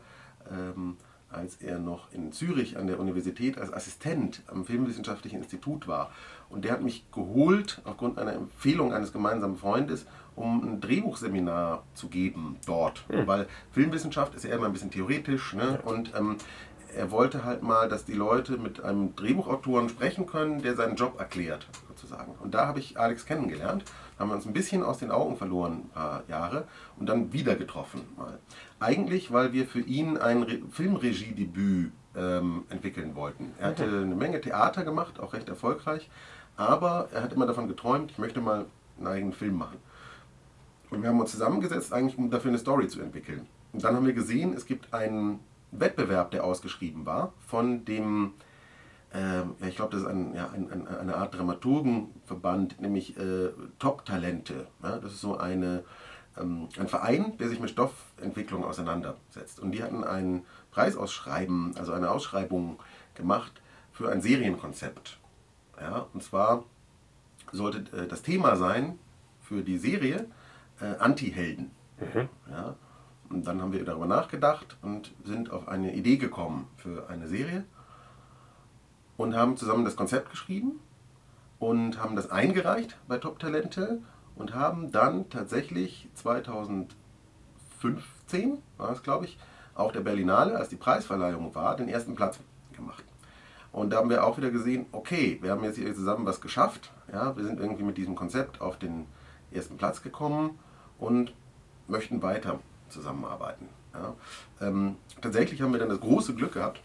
ähm, 0.49 0.95
als 1.29 1.57
er 1.57 1.79
noch 1.79 2.11
in 2.11 2.31
Zürich 2.31 2.77
an 2.77 2.87
der 2.87 2.99
Universität 2.99 3.57
als 3.57 3.73
Assistent 3.73 4.41
am 4.47 4.65
Filmwissenschaftlichen 4.65 5.37
Institut 5.37 5.87
war. 5.87 6.11
Und 6.49 6.63
der 6.63 6.71
hat 6.71 6.81
mich 6.81 7.05
geholt, 7.11 7.81
aufgrund 7.83 8.17
einer 8.17 8.33
Empfehlung 8.33 8.93
eines 8.93 9.11
gemeinsamen 9.11 9.57
Freundes, 9.57 10.05
um 10.35 10.63
ein 10.63 10.81
Drehbuchseminar 10.81 11.83
zu 11.93 12.07
geben 12.07 12.57
dort. 12.65 13.03
Mhm. 13.09 13.27
Weil 13.27 13.47
Filmwissenschaft 13.71 14.35
ist 14.35 14.45
ja 14.45 14.55
immer 14.55 14.67
ein 14.67 14.73
bisschen 14.73 14.91
theoretisch. 14.91 15.53
Ne? 15.53 15.79
Und 15.83 16.13
ähm, 16.15 16.37
er 16.95 17.11
wollte 17.11 17.43
halt 17.43 17.63
mal, 17.63 17.89
dass 17.89 18.05
die 18.05 18.13
Leute 18.13 18.57
mit 18.57 18.81
einem 18.81 19.15
Drehbuchautoren 19.15 19.89
sprechen 19.89 20.25
können, 20.25 20.61
der 20.61 20.75
seinen 20.75 20.95
Job 20.95 21.19
erklärt, 21.19 21.67
sozusagen. 21.89 22.33
Und 22.41 22.53
da 22.53 22.67
habe 22.67 22.79
ich 22.79 22.99
Alex 22.99 23.25
kennengelernt 23.25 23.83
haben 24.17 24.29
wir 24.29 24.35
uns 24.35 24.45
ein 24.45 24.53
bisschen 24.53 24.83
aus 24.83 24.97
den 24.97 25.11
Augen 25.11 25.37
verloren, 25.37 25.73
ein 25.73 25.89
paar 25.89 26.23
Jahre, 26.27 26.65
und 26.97 27.07
dann 27.07 27.33
wieder 27.33 27.55
getroffen. 27.55 28.01
Mal. 28.17 28.39
Eigentlich, 28.79 29.31
weil 29.31 29.53
wir 29.53 29.65
für 29.65 29.79
ihn 29.79 30.17
ein 30.17 30.43
Re 30.43 30.59
Filmregiedebüt 30.71 31.91
ähm, 32.15 32.65
entwickeln 32.69 33.15
wollten. 33.15 33.53
Er 33.59 33.69
hatte 33.69 33.83
eine 33.83 34.15
Menge 34.15 34.41
Theater 34.41 34.83
gemacht, 34.83 35.19
auch 35.19 35.33
recht 35.33 35.49
erfolgreich, 35.49 36.09
aber 36.55 37.09
er 37.13 37.23
hat 37.23 37.33
immer 37.33 37.45
davon 37.45 37.67
geträumt, 37.67 38.11
ich 38.11 38.17
möchte 38.17 38.41
mal 38.41 38.65
einen 38.97 39.07
eigenen 39.07 39.33
Film 39.33 39.57
machen. 39.57 39.77
Und 40.89 41.01
wir 41.01 41.09
haben 41.09 41.19
uns 41.19 41.31
zusammengesetzt, 41.31 41.91
eigentlich 41.93 42.17
um 42.17 42.29
dafür 42.29 42.49
eine 42.49 42.59
Story 42.59 42.87
zu 42.87 43.01
entwickeln. 43.01 43.47
Und 43.73 43.83
dann 43.83 43.95
haben 43.95 44.05
wir 44.05 44.13
gesehen, 44.13 44.53
es 44.53 44.65
gibt 44.65 44.93
einen 44.93 45.39
Wettbewerb, 45.71 46.31
der 46.31 46.43
ausgeschrieben 46.43 47.05
war, 47.05 47.33
von 47.45 47.83
dem 47.85 48.33
ähm, 49.13 49.55
ja, 49.61 49.67
ich 49.67 49.75
glaube, 49.75 49.91
das 49.91 50.01
ist 50.01 50.07
ein, 50.07 50.33
ja, 50.35 50.49
ein, 50.49 50.69
ein, 50.71 50.87
eine 50.87 51.15
Art 51.15 51.35
Dramaturgenverband, 51.35 52.81
nämlich 52.81 53.17
äh, 53.17 53.49
Top-Talente. 53.79 54.67
Ja? 54.83 54.97
Das 54.97 55.13
ist 55.13 55.21
so 55.21 55.37
eine, 55.37 55.83
ein 56.39 56.87
Verein, 56.87 57.37
der 57.37 57.49
sich 57.49 57.59
mit 57.59 57.69
Stoffentwicklung 57.69 58.63
auseinandersetzt. 58.63 59.59
Und 59.59 59.71
die 59.71 59.83
hatten 59.83 60.03
ein 60.03 60.45
Preisausschreiben, 60.71 61.75
also 61.77 61.93
eine 61.93 62.11
Ausschreibung 62.11 62.79
gemacht 63.15 63.61
für 63.91 64.11
ein 64.11 64.21
Serienkonzept. 64.21 65.19
Ja? 65.79 66.07
Und 66.13 66.23
zwar 66.23 66.63
sollte 67.51 67.79
äh, 67.97 68.07
das 68.07 68.21
Thema 68.21 68.55
sein 68.55 68.99
für 69.41 69.63
die 69.63 69.77
Serie 69.77 70.27
äh, 70.81 70.95
Anti-Helden. 70.99 71.71
Mhm. 71.99 72.29
Ja? 72.49 72.75
Und 73.29 73.45
dann 73.45 73.61
haben 73.61 73.73
wir 73.73 73.83
darüber 73.83 74.07
nachgedacht 74.07 74.77
und 74.81 75.13
sind 75.23 75.51
auf 75.51 75.67
eine 75.67 75.93
Idee 75.93 76.17
gekommen 76.17 76.67
für 76.77 77.09
eine 77.09 77.27
Serie 77.27 77.65
und 79.17 79.35
haben 79.35 79.57
zusammen 79.57 79.83
das 79.83 79.95
Konzept 79.95 80.29
geschrieben 80.29 80.79
und 81.59 82.01
haben 82.01 82.15
das 82.15 82.29
eingereicht 82.29 82.97
bei 83.07 83.17
Top 83.17 83.39
Talente 83.39 84.01
und 84.37 84.53
haben 84.53 84.91
dann 84.91 85.29
tatsächlich 85.29 86.09
2015, 86.15 86.89
war 88.77 88.91
es 88.91 89.03
glaube 89.03 89.25
ich, 89.25 89.37
auf 89.75 89.91
der 89.91 90.01
Berlinale, 90.01 90.55
als 90.55 90.69
die 90.69 90.75
Preisverleihung 90.75 91.53
war, 91.53 91.75
den 91.75 91.89
ersten 91.89 92.15
Platz 92.15 92.39
gemacht. 92.75 93.03
Und 93.71 93.91
da 93.91 93.97
haben 93.97 94.09
wir 94.09 94.23
auch 94.23 94.37
wieder 94.37 94.49
gesehen, 94.49 94.87
okay, 94.91 95.37
wir 95.41 95.51
haben 95.51 95.63
jetzt 95.63 95.77
hier 95.77 95.93
zusammen 95.93 96.25
was 96.25 96.41
geschafft. 96.41 96.91
Ja, 97.11 97.35
wir 97.37 97.43
sind 97.43 97.59
irgendwie 97.59 97.83
mit 97.83 97.97
diesem 97.97 98.15
Konzept 98.15 98.59
auf 98.61 98.79
den 98.79 99.05
ersten 99.51 99.77
Platz 99.77 100.01
gekommen 100.01 100.57
und 100.97 101.33
möchten 101.87 102.21
weiter 102.21 102.59
zusammenarbeiten. 102.89 103.69
Ja. 103.93 104.15
Ähm, 104.61 104.95
tatsächlich 105.21 105.61
haben 105.61 105.73
wir 105.73 105.79
dann 105.79 105.89
das 105.89 105.99
große 105.99 106.33
Glück 106.33 106.53
gehabt, 106.53 106.81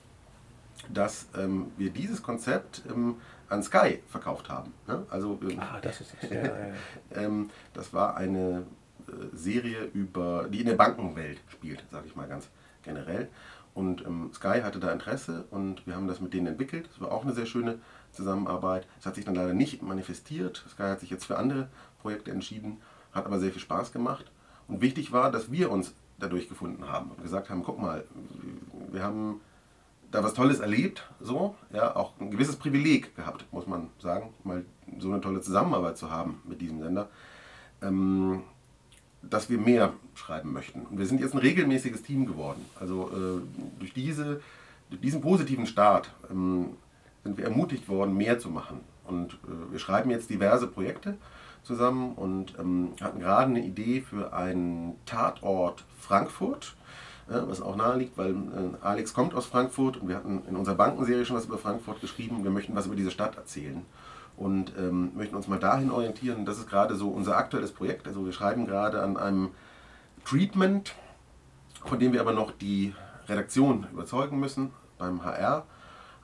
dass 0.93 1.27
ähm, 1.37 1.73
wir 1.77 1.91
dieses 1.91 2.23
Konzept 2.23 2.83
ähm, 2.91 3.17
an 3.53 3.63
Sky 3.63 4.01
verkauft 4.09 4.49
haben. 4.49 4.73
Ne? 4.87 5.05
Also, 5.11 5.39
ähm, 5.43 5.61
ah, 5.61 5.79
das 5.81 6.01
ist 6.01 6.15
das. 6.21 6.31
Ja, 6.31 6.43
ja. 6.43 6.55
Ähm, 7.15 7.51
das 7.75 7.93
war 7.93 8.17
eine 8.17 8.65
äh, 9.07 9.37
Serie 9.37 9.85
über, 9.93 10.49
die 10.49 10.61
in 10.61 10.67
der 10.67 10.75
Bankenwelt 10.75 11.39
spielt, 11.49 11.85
sage 11.91 12.07
ich 12.07 12.17
mal 12.17 12.27
ganz 12.27 12.49
generell. 12.83 13.29
Und 13.75 14.05
ähm, 14.07 14.31
Sky 14.35 14.61
hatte 14.63 14.81
da 14.81 14.93
Interesse 14.93 15.45
und 15.51 15.87
wir 15.87 15.95
haben 15.95 16.09
das 16.09 16.21
mit 16.21 16.35
denen 16.35 16.47
entwickelt. 16.47 16.89
Das 16.91 17.01
war 17.01 17.13
auch 17.13 17.23
eine 17.23 17.33
sehr 17.33 17.47
schöne 17.47 17.79
Zusammenarbeit. 18.11 18.87
Es 18.99 19.07
hat 19.07 19.15
sich 19.15 19.25
dann 19.25 19.35
leider 19.35 19.55
nicht 19.55 19.83
manifestiert. 19.83 20.65
Sky 20.71 20.85
hat 20.85 21.01
sich 21.01 21.11
jetzt 21.11 21.25
für 21.25 21.39
andere 21.39 21.69
Projekte 22.01 22.31
entschieden, 22.31 22.81
hat 23.13 23.25
aber 23.25 23.39
sehr 23.39 23.53
viel 23.53 23.63
Spaß 23.63 23.93
gemacht. 23.93 24.31
Und 24.69 24.81
wichtig 24.81 25.13
war, 25.13 25.31
dass 25.31 25.51
wir 25.51 25.71
uns 25.71 25.95
dadurch 26.19 26.49
gefunden 26.49 26.89
haben 26.89 27.11
und 27.11 27.23
gesagt 27.23 27.51
haben, 27.51 27.63
guck 27.63 27.81
mal, 27.81 28.05
wir 28.91 29.03
haben 29.03 29.41
da 30.13 30.23
was 30.23 30.35
Tolles 30.35 30.61
erlebt, 30.61 31.09
so, 31.21 31.57
ja, 31.73 31.97
auch 31.97 32.13
ein 32.21 32.31
gewisses 32.31 32.57
Privileg 32.57 33.17
gehabt, 33.17 33.45
muss 33.51 33.67
man 33.67 33.89
sagen, 33.99 34.33
mal 34.45 34.65
so 34.99 35.11
eine 35.11 35.21
tolle 35.21 35.41
Zusammenarbeit 35.41 35.97
zu 35.97 36.11
haben 36.11 36.41
mit 36.45 36.61
diesem 36.61 36.81
Sender, 36.81 37.09
ähm, 37.81 38.43
dass 39.23 39.49
wir 39.49 39.59
mehr 39.59 39.95
schreiben 40.15 40.53
möchten. 40.53 40.83
Und 40.83 40.99
wir 40.99 41.07
sind 41.07 41.21
jetzt 41.21 41.33
ein 41.33 41.39
regelmäßiges 41.39 42.03
Team 42.03 42.27
geworden. 42.27 42.65
Also 42.79 43.11
äh, 43.11 43.79
durch, 43.79 43.95
diese, 43.95 44.41
durch 44.91 45.01
diesen 45.01 45.23
positiven 45.23 45.67
Start 45.67 46.13
ähm, 46.31 46.77
sind 47.25 47.39
wir 47.39 47.47
ermutigt 47.47 47.89
worden, 47.89 48.17
mehr 48.17 48.39
zu 48.39 48.51
machen. 48.51 48.81
Und 49.05 49.35
äh, 49.35 49.73
wir 49.73 49.79
schreiben 49.79 50.11
jetzt 50.11 50.29
diverse 50.29 50.67
Projekte 50.67 51.17
zusammen 51.63 52.13
und 52.15 52.59
ähm, 52.59 52.93
hatten 53.01 53.21
gerade 53.21 53.51
eine 53.51 53.65
Idee 53.65 54.03
für 54.03 54.33
einen 54.33 54.97
Tatort 55.07 55.85
Frankfurt, 55.99 56.75
äh, 57.33 57.49
was 57.49 57.63
auch 57.63 57.77
nahe 57.77 57.99
liegt, 57.99 58.19
weil 58.19 58.31
äh, 58.31 58.85
Alex 58.85 59.15
kommt 59.15 59.35
aus 59.35 59.47
Frankfurt 59.47 59.97
und 59.97 60.09
wir 60.09 60.17
hatten 60.17 60.43
in 60.49 60.57
unserer 60.57 60.75
Bankenserie 60.75 61.25
schon 61.25 61.37
was 61.37 61.47
über 61.47 61.59
Frankfurt 61.59 62.01
geschrieben. 62.01 62.45
Wir 62.45 62.51
möchten 62.51 62.75
was 62.75 62.87
über 62.87 62.97
diese 62.97 63.11
Stadt 63.11 63.37
erzählen 63.37 63.85
und 64.37 64.73
ähm, 64.79 65.13
möchten 65.15 65.37
uns 65.37 65.49
mal 65.49 65.59
dahin 65.59 65.91
orientieren. 65.91 66.45
Das 66.45 66.59
ist 66.59 66.69
gerade 66.69 66.95
so 66.95 67.09
unser 67.09 67.37
aktuelles 67.37 67.73
Projekt. 67.73 68.07
Also 68.07 68.25
wir 68.25 68.33
schreiben 68.33 68.67
gerade 68.67 69.03
an 69.03 69.17
einem 69.17 69.51
Treatment, 70.25 70.95
von 71.85 71.99
dem 71.99 72.13
wir 72.13 72.21
aber 72.21 72.33
noch 72.33 72.53
die 72.53 72.95
Redaktion 73.29 73.87
überzeugen 73.93 74.41
müssen 74.41 74.71
beim 74.99 75.25
HR. 75.25 75.65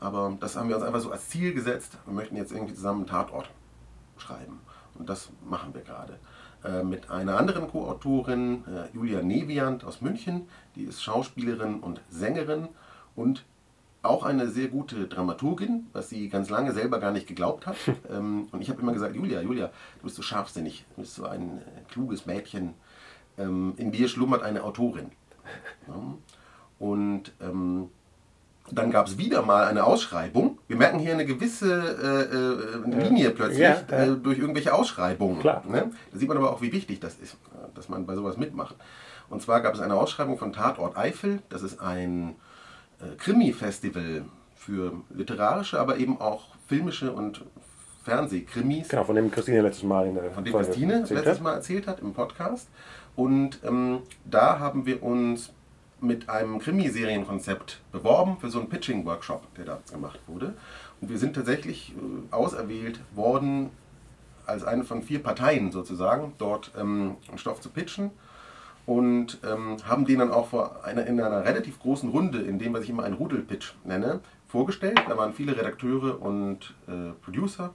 Aber 0.01 0.37
das 0.39 0.57
haben 0.57 0.69
wir 0.69 0.77
uns 0.77 0.85
einfach 0.85 1.01
so 1.01 1.11
als 1.11 1.29
Ziel 1.29 1.53
gesetzt. 1.53 1.99
Wir 2.07 2.15
möchten 2.15 2.37
jetzt 2.37 2.53
irgendwie 2.53 2.75
zusammen 2.75 3.01
einen 3.01 3.09
Tatort 3.09 3.51
schreiben. 4.17 4.61
Und 4.95 5.09
das 5.09 5.31
machen 5.49 5.75
wir 5.75 5.83
gerade. 5.83 6.19
Äh, 6.65 6.83
mit 6.83 7.09
einer 7.09 7.39
anderen 7.39 7.69
Co-Autorin, 7.69 8.65
äh, 8.67 8.95
Julia 8.95 9.23
Neviant 9.23 9.85
aus 9.85 10.01
München. 10.01 10.49
Die 10.75 10.85
ist 10.85 11.03
Schauspielerin 11.03 11.81
und 11.81 12.01
Sängerin 12.11 12.69
und 13.15 13.45
auch 14.03 14.25
eine 14.25 14.49
sehr 14.49 14.69
gute 14.69 15.07
Dramaturgin, 15.07 15.87
was 15.93 16.09
sie 16.09 16.29
ganz 16.29 16.51
lange 16.51 16.73
selber 16.73 16.99
gar 16.99 17.13
nicht 17.13 17.29
geglaubt 17.29 17.67
hat. 17.67 17.77
ähm, 18.11 18.49
und 18.51 18.61
ich 18.61 18.71
habe 18.71 18.83
immer 18.83 18.93
gesagt, 18.93 19.15
Julia, 19.15 19.41
Julia, 19.41 19.67
du 19.99 20.05
bist 20.05 20.17
so 20.17 20.23
scharfsinnig, 20.23 20.85
du 20.97 21.03
bist 21.03 21.15
so 21.15 21.27
ein 21.27 21.59
äh, 21.59 21.63
kluges 21.93 22.27
Mädchen. 22.27 22.75
Ähm, 23.37 23.75
in 23.77 23.93
dir 23.93 24.09
schlummert 24.09 24.43
eine 24.43 24.65
Autorin. 24.65 25.13
Und 26.79 27.33
ähm, 27.41 27.91
dann 28.73 28.91
gab 28.91 29.07
es 29.07 29.19
wieder 29.19 29.43
mal 29.43 29.65
eine 29.65 29.85
Ausschreibung. 29.85 30.59
Wir 30.67 30.77
merken 30.77 30.99
hier 30.99 31.13
eine 31.13 31.27
gewisse 31.27 32.87
äh, 32.87 32.97
äh, 32.97 33.05
Linie 33.05 33.31
plötzlich 33.31 33.61
ja, 33.61 33.83
ja. 33.91 33.97
Äh, 33.97 34.17
durch 34.17 34.39
irgendwelche 34.39 34.75
Ausschreibungen. 34.75 35.39
Ne? 35.39 35.91
Da 36.13 36.19
sieht 36.19 36.29
man 36.29 36.37
aber 36.37 36.53
auch, 36.53 36.63
wie 36.63 36.73
wichtig 36.73 37.01
das 37.01 37.17
ist, 37.17 37.37
dass 37.75 37.89
man 37.89 38.07
bei 38.07 38.15
sowas 38.15 38.37
mitmacht. 38.37 38.77
Und 39.31 39.43
zwar 39.43 39.61
gab 39.61 39.75
es 39.75 39.81
eine 39.81 39.95
Ausschreibung 39.95 40.39
von 40.39 40.53
Tatort 40.53 40.97
Eifel. 40.97 41.41
Das 41.49 41.63
ist 41.63 41.81
ein 41.81 42.37
äh, 43.01 43.17
Krimi-Festival 43.17 44.25
für 44.57 44.93
literarische, 45.11 45.79
aber 45.79 45.99
eben 45.99 46.21
auch 46.21 46.47
filmische 46.67 47.13
und 47.13 47.45
Fernsehkrimis. 48.05 48.89
Genau, 48.89 49.05
von 49.05 49.17
dem 49.17 49.31
Christine 49.31 49.61
letztes 49.63 49.85
Mal 49.85 50.07
in 50.07 50.15
der 50.15 50.31
Von 50.31 50.45
dem 50.45 50.55
Christine 50.55 51.05
letztes 51.09 51.41
Mal 51.41 51.55
erzählt 51.55 51.87
hat 51.87 52.01
im 52.01 52.15
Podcast. 52.15 52.69
Und 53.17 53.61
ähm, 53.65 54.01
da 54.25 54.59
haben 54.59 54.87
wir 54.87 55.03
uns 55.03 55.53
mit 56.01 56.29
einem 56.29 56.59
Krimiserienkonzept 56.59 57.81
beworben 57.93 58.39
für 58.39 58.51
so 58.51 58.61
einen 58.61 58.69
Pitching-Workshop, 58.69 59.55
der 59.55 59.65
da 59.65 59.79
gemacht 59.91 60.21
wurde. 60.27 60.55
Und 61.01 61.11
wir 61.11 61.19
sind 61.19 61.35
tatsächlich 61.35 61.93
äh, 61.93 62.35
auserwählt 62.35 63.01
worden, 63.15 63.71
als 64.47 64.65
eine 64.65 64.85
von 64.85 65.03
vier 65.03 65.23
Parteien 65.23 65.73
sozusagen, 65.73 66.33
dort 66.39 66.73
ähm, 66.79 67.17
einen 67.29 67.39
Stoff 67.39 67.61
zu 67.61 67.69
pitchen 67.69 68.11
und 68.87 69.39
ähm, 69.45 69.77
haben 69.87 70.07
den 70.07 70.21
dann 70.21 70.31
auch 70.31 70.49
vor 70.49 70.85
einer, 70.85 71.07
in 71.07 71.21
einer 71.21 71.45
relativ 71.45 71.79
großen 71.79 72.09
Runde, 72.09 72.41
in 72.41 72.59
dem, 72.59 72.73
was 72.73 72.85
ich 72.85 72.91
immer 72.91 73.05
einen 73.05 73.17
Rudelpitch 73.17 73.75
nenne, 73.85 74.21
vorgestellt. 74.49 74.99
Da 75.07 75.17
waren 75.19 75.35
viele 75.35 75.57
Redakteure 75.57 76.23
und 76.23 76.75
äh, 76.89 77.13
Producer. 77.23 77.75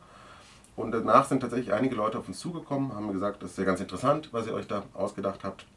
Und 0.76 0.92
danach 0.92 1.26
sind 1.26 1.42
tatsächlich 1.42 1.72
einige 1.72 1.94
Leute 1.94 2.18
auf 2.18 2.28
uns 2.28 2.40
zugekommen, 2.40 2.96
haben 2.96 3.14
gesagt, 3.14 3.44
das 3.44 3.52
ist 3.52 3.58
ja 3.60 3.64
ganz 3.64 3.80
interessant, 3.80 4.30
was 4.32 4.48
ihr 4.48 4.56
euch 4.56 4.68
da 4.68 4.82
ausgedacht 4.96 5.44
habt. 5.44 5.68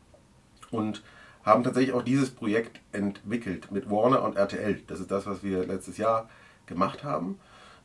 Und 0.71 1.03
haben 1.47 1.63
tatsächlich 1.63 1.95
auch 1.95 2.03
dieses 2.03 2.31
Projekt 2.31 2.81
entwickelt 2.93 3.71
mit 3.71 3.89
Warner 3.89 4.23
und 4.23 4.37
RTL. 4.37 4.83
Das 4.89 4.99
ist 4.99 5.11
das, 5.11 5.27
was 5.27 5.45
wir 5.45 5.65
letztes 5.65 5.97
Jahr 5.97 6.29
gemacht 6.67 7.05
haben. 7.05 7.39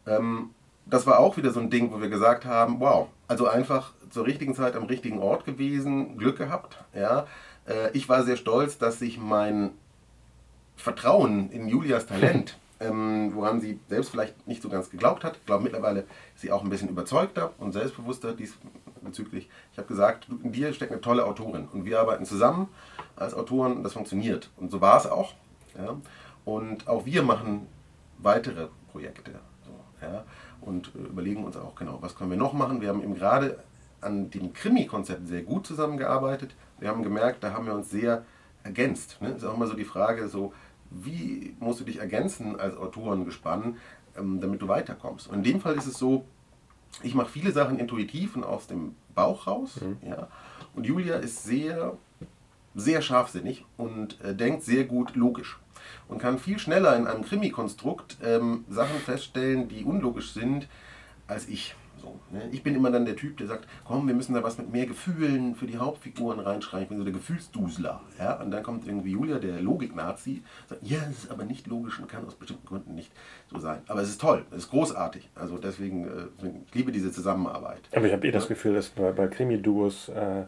Ähm, 0.07 0.49
das 0.88 1.05
war 1.05 1.20
auch 1.20 1.38
wieder 1.38 1.51
so 1.51 1.59
ein 1.59 1.70
Ding, 1.70 1.91
wo 1.91 2.01
wir 2.01 2.09
gesagt 2.09 2.43
haben, 2.43 2.80
wow, 2.80 3.07
also 3.28 3.47
einfach 3.47 3.93
zur 4.09 4.26
richtigen 4.26 4.55
Zeit 4.55 4.76
am 4.76 4.86
richtigen 4.86 5.20
Ort 5.20 5.45
gewesen, 5.45 6.18
Glück 6.18 6.39
gehabt. 6.39 6.84
Ja. 6.95 7.28
Äh, 7.68 7.91
ich 7.93 8.09
war 8.09 8.24
sehr 8.24 8.36
stolz, 8.36 8.80
dass 8.80 8.97
sich 8.97 9.20
mein 9.20 9.70
Vertrauen 10.76 11.51
in 11.51 11.68
Julias 11.68 12.07
Talent, 12.07 12.57
ähm, 12.80 13.32
woran 13.36 13.62
sie 13.62 13.80
selbst 13.89 14.09
vielleicht 14.09 14.47
nicht 14.47 14.64
so 14.64 14.70
ganz 14.70 14.89
geglaubt 14.89 15.24
hat, 15.24 15.38
ich 15.38 15.45
glaube 15.45 15.64
mittlerweile 15.64 16.01
ist 16.34 16.41
sie 16.41 16.51
auch 16.51 16.64
ein 16.64 16.70
bisschen 16.72 16.89
überzeugter 16.89 17.53
und 17.59 17.74
selbstbewusster 17.74 18.34
diesbezüglich. 19.02 19.49
Ich 19.72 19.78
habe 19.78 19.88
gesagt, 19.88 20.28
in 20.43 20.52
dir 20.52 20.74
steckt 20.74 20.91
eine 20.91 21.02
tolle 21.02 21.26
Autorin 21.26 21.68
und 21.72 21.86
wir 21.86 21.99
arbeiten 21.99 22.26
zusammen 22.26 22.70
als 23.16 23.34
Autoren 23.34 23.78
und 23.78 23.84
das 23.84 23.93
funktioniert. 23.93 24.49
Und 24.58 24.72
so 24.72 24.82
war 24.82 24.97
es 24.97 25.08
auch. 25.08 25.34
Ja. 25.78 25.97
Und 26.45 26.88
auch 26.88 27.06
wir 27.06 27.24
machen 27.24 27.68
weitere 28.20 28.68
Projekte. 28.91 29.32
So, 29.66 30.06
ja 30.06 30.24
und 30.62 30.91
äh, 30.95 30.99
überlegen 31.10 31.43
uns 31.43 31.58
auch 31.58 31.76
genau, 31.76 31.97
was 32.02 32.16
können 32.16 32.30
wir 32.30 32.38
noch 32.38 32.54
machen. 32.54 32.82
Wir 32.82 32.89
haben 32.89 33.04
eben 33.04 33.16
gerade 33.16 33.60
an 33.99 34.30
dem 34.30 34.54
Krimi-Konzept 34.54 35.28
sehr 35.28 35.41
gut 35.41 35.68
zusammengearbeitet. 35.68 36.56
Wir 36.80 36.89
haben 36.89 37.04
gemerkt, 37.04 37.43
da 37.43 37.54
haben 37.54 37.66
wir 37.66 37.74
uns 37.74 37.89
sehr 37.89 38.24
ergänzt. 38.64 39.18
Ne? 39.22 39.30
Ist 39.30 39.43
auch 39.43 39.56
immer 39.56 39.68
so 39.68 39.74
die 39.74 39.86
Frage, 39.86 40.28
so 40.28 40.54
wie 40.89 41.56
musst 41.60 41.80
du 41.80 41.84
dich 41.84 41.99
ergänzen 41.99 42.60
als 42.60 42.78
Autorengespann, 42.78 43.78
ähm, 44.18 44.39
damit 44.39 44.62
du 44.62 44.68
weiterkommst. 44.68 45.28
Und 45.28 45.36
in 45.36 45.43
dem 45.43 45.62
Fall 45.62 45.76
ist 45.76 45.88
es 45.88 45.97
so, 45.97 46.26
ich 47.04 47.16
mache 47.16 47.30
viele 47.30 47.52
Sachen 47.52 47.80
intuitiv 47.80 48.36
und 48.36 48.44
aus 48.44 48.68
dem 48.68 48.96
Bauch 49.16 49.48
raus. 49.48 49.80
Mhm. 49.82 49.98
Ja? 50.08 50.28
Und 50.76 50.86
Julia 50.86 51.16
ist 51.16 51.44
sehr, 51.44 51.98
sehr 52.76 53.02
scharfsinnig 53.02 53.66
und 53.78 54.20
äh, 54.22 54.36
denkt 54.36 54.64
sehr 54.64 54.86
gut 54.86 55.16
logisch 55.16 55.60
und 56.08 56.20
kann 56.20 56.39
viel 56.39 56.60
schneller 56.60 56.96
in 56.96 57.08
einem 57.08 57.24
Krimi-Konstrukt 57.24 58.18
ähm, 58.24 58.66
Sachen 58.70 58.98
feststellen, 59.00 59.68
die 59.68 59.84
unlogisch 59.84 60.34
sind, 60.34 60.68
als 61.28 61.48
ich. 61.48 61.76
So, 62.02 62.20
ne? 62.32 62.49
Ich 62.52 62.64
bin 62.64 62.76
immer 62.76 62.89
dann 62.89 63.06
der 63.06 63.16
Typ, 63.16 63.38
der 63.38 63.47
sagt, 63.47 63.68
komm, 63.86 64.08
wir 64.08 64.16
müssen 64.16 64.34
da 64.34 64.43
was 64.43 64.58
mit 64.58 64.72
mehr 64.72 64.86
Gefühlen 64.88 65.56
für 65.56 65.68
die 65.68 65.78
Hauptfiguren 65.78 66.39
reinschreiben. 66.39 66.84
Ich 66.84 66.89
bin 66.89 66.97
so 66.97 67.04
der 67.04 67.14
Gefühlsdusler. 67.14 68.02
Ja? 68.18 68.41
Und 68.41 68.52
dann 68.52 68.64
kommt 68.64 68.88
irgendwie 68.88 69.12
Julia, 69.12 69.38
der 69.38 69.62
Logik-Nazi, 69.62 70.41
sagt, 70.68 70.82
ja, 70.84 70.99
es 71.10 71.26
ist 71.26 71.32
aber 71.32 71.43
nicht 71.43 71.68
logisch 71.68 71.99
und 71.99 72.08
kann 72.08 72.26
aus 72.26 72.36
bestimmten 72.36 72.66
Gründen 72.66 72.95
nicht 72.95 73.12
so 73.52 73.60
sein. 73.60 73.82
Aber 73.88 74.02
es 74.02 74.10
ist 74.10 74.20
toll, 74.20 74.45
es 74.52 74.64
ist 74.64 74.70
großartig. 74.72 75.30
Also 75.36 75.58
deswegen, 75.58 76.06
äh, 76.06 76.49
ich 76.66 76.74
liebe 76.74 76.91
diese 76.91 77.12
Zusammenarbeit. 77.12 77.82
Aber 77.95 78.08
ich 78.08 78.14
habe 78.14 78.28
eh 78.28 78.32
das 78.32 78.47
Gefühl, 78.47 78.74
dass 78.74 78.89
bei, 78.89 79.12
bei 79.12 79.28
Krimi-Duos 79.28 80.10
äh, 80.10 80.45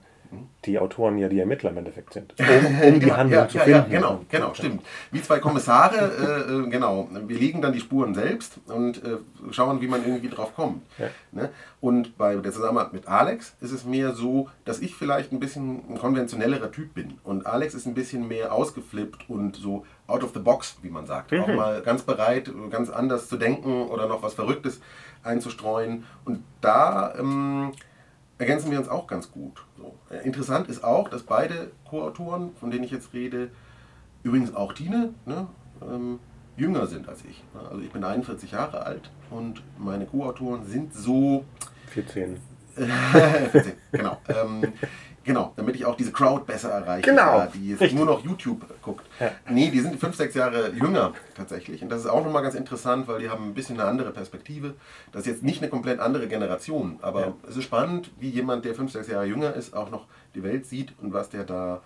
die 0.65 0.79
Autoren 0.79 1.17
ja 1.17 1.27
die 1.27 1.39
Ermittler 1.39 1.71
im 1.71 1.77
Endeffekt 1.77 2.13
sind, 2.13 2.33
um, 2.39 2.81
um 2.93 2.99
die 2.99 3.11
Handlung 3.11 3.41
ja, 3.41 3.47
zu 3.47 3.57
ja, 3.57 3.63
finden. 3.63 3.91
Ja, 3.91 3.99
genau, 3.99 4.21
genau, 4.29 4.53
stimmt. 4.53 4.83
Wie 5.11 5.21
zwei 5.21 5.39
Kommissare, 5.39 6.45
äh, 6.49 6.53
äh, 6.53 6.69
genau. 6.69 7.09
Wir 7.27 7.37
legen 7.37 7.61
dann 7.61 7.73
die 7.73 7.79
Spuren 7.79 8.13
selbst 8.13 8.59
und 8.67 9.03
äh, 9.03 9.17
schauen, 9.51 9.81
wie 9.81 9.87
man 9.87 10.05
irgendwie 10.05 10.29
drauf 10.29 10.55
kommt. 10.55 10.83
Ne? 11.31 11.49
Und 11.81 12.17
bei 12.17 12.35
der 12.35 12.51
Zusammenarbeit 12.51 12.93
mit 12.93 13.07
Alex 13.07 13.55
ist 13.59 13.71
es 13.71 13.85
mehr 13.85 14.13
so, 14.13 14.49
dass 14.65 14.79
ich 14.79 14.95
vielleicht 14.95 15.31
ein 15.31 15.39
bisschen 15.39 15.83
ein 15.89 15.97
konventionellerer 15.97 16.71
Typ 16.71 16.93
bin 16.93 17.19
und 17.23 17.45
Alex 17.45 17.73
ist 17.73 17.85
ein 17.85 17.93
bisschen 17.93 18.27
mehr 18.27 18.53
ausgeflippt 18.53 19.29
und 19.29 19.55
so 19.55 19.85
out 20.07 20.23
of 20.23 20.31
the 20.33 20.39
box, 20.39 20.77
wie 20.81 20.89
man 20.89 21.05
sagt. 21.05 21.31
Mhm. 21.31 21.41
Auch 21.41 21.47
mal 21.47 21.81
ganz 21.81 22.03
bereit, 22.03 22.51
ganz 22.69 22.89
anders 22.89 23.27
zu 23.27 23.37
denken 23.37 23.87
oder 23.87 24.07
noch 24.07 24.23
was 24.23 24.33
Verrücktes 24.33 24.79
einzustreuen. 25.23 26.05
Und 26.25 26.43
da 26.61 27.13
ähm, 27.17 27.71
ergänzen 28.43 28.71
wir 28.71 28.77
uns 28.77 28.89
auch 28.89 29.07
ganz 29.07 29.31
gut. 29.31 29.63
So. 29.77 29.95
Äh, 30.09 30.25
interessant 30.25 30.67
ist 30.67 30.83
auch, 30.83 31.07
dass 31.07 31.23
beide 31.23 31.71
Co-Autoren, 31.89 32.51
von 32.59 32.71
denen 32.71 32.83
ich 32.83 32.91
jetzt 32.91 33.13
rede, 33.13 33.49
übrigens 34.21 34.53
auch 34.53 34.73
Tine, 34.73 35.13
ne, 35.25 35.47
ähm, 35.81 36.19
jünger 36.57 36.87
sind 36.87 37.07
als 37.07 37.23
ich. 37.23 37.41
Ne? 37.53 37.61
Also 37.69 37.81
ich 37.81 37.91
bin 37.91 38.03
41 38.03 38.51
Jahre 38.51 38.85
alt 38.85 39.11
und 39.29 39.63
meine 39.77 40.05
Co-Autoren 40.05 40.65
sind 40.65 40.93
so... 40.93 41.45
14. 41.87 42.37
14, 42.75 43.73
genau. 43.91 44.17
Ähm, 44.27 44.73
Genau, 45.23 45.53
damit 45.55 45.75
ich 45.75 45.85
auch 45.85 45.95
diese 45.95 46.11
Crowd 46.11 46.45
besser 46.45 46.69
erreiche, 46.69 47.09
genau, 47.09 47.47
die 47.53 47.69
jetzt 47.69 47.81
richtig. 47.81 47.97
nur 47.97 48.05
noch 48.05 48.23
YouTube 48.23 48.65
guckt. 48.81 49.05
Ja. 49.19 49.31
Nee, 49.49 49.69
die 49.71 49.79
sind 49.79 49.99
fünf, 49.99 50.15
sechs 50.15 50.35
Jahre 50.35 50.71
jünger 50.71 51.13
tatsächlich. 51.35 51.81
Und 51.81 51.89
das 51.89 52.01
ist 52.01 52.07
auch 52.07 52.23
nochmal 52.23 52.43
ganz 52.43 52.55
interessant, 52.55 53.07
weil 53.07 53.19
die 53.19 53.29
haben 53.29 53.49
ein 53.49 53.53
bisschen 53.53 53.79
eine 53.79 53.89
andere 53.89 54.11
Perspektive. 54.11 54.73
Das 55.11 55.21
ist 55.21 55.27
jetzt 55.27 55.43
nicht 55.43 55.61
eine 55.61 55.69
komplett 55.69 55.99
andere 55.99 56.27
Generation, 56.27 56.99
aber 57.01 57.21
ja. 57.21 57.33
es 57.47 57.55
ist 57.55 57.63
spannend, 57.63 58.11
wie 58.19 58.29
jemand, 58.29 58.65
der 58.65 58.75
fünf, 58.75 58.91
sechs 58.91 59.07
Jahre 59.07 59.25
jünger 59.25 59.53
ist, 59.53 59.73
auch 59.73 59.89
noch 59.89 60.07
die 60.35 60.43
Welt 60.43 60.65
sieht 60.65 60.93
und 61.01 61.13
was 61.13 61.29
der 61.29 61.45
da 61.45 61.81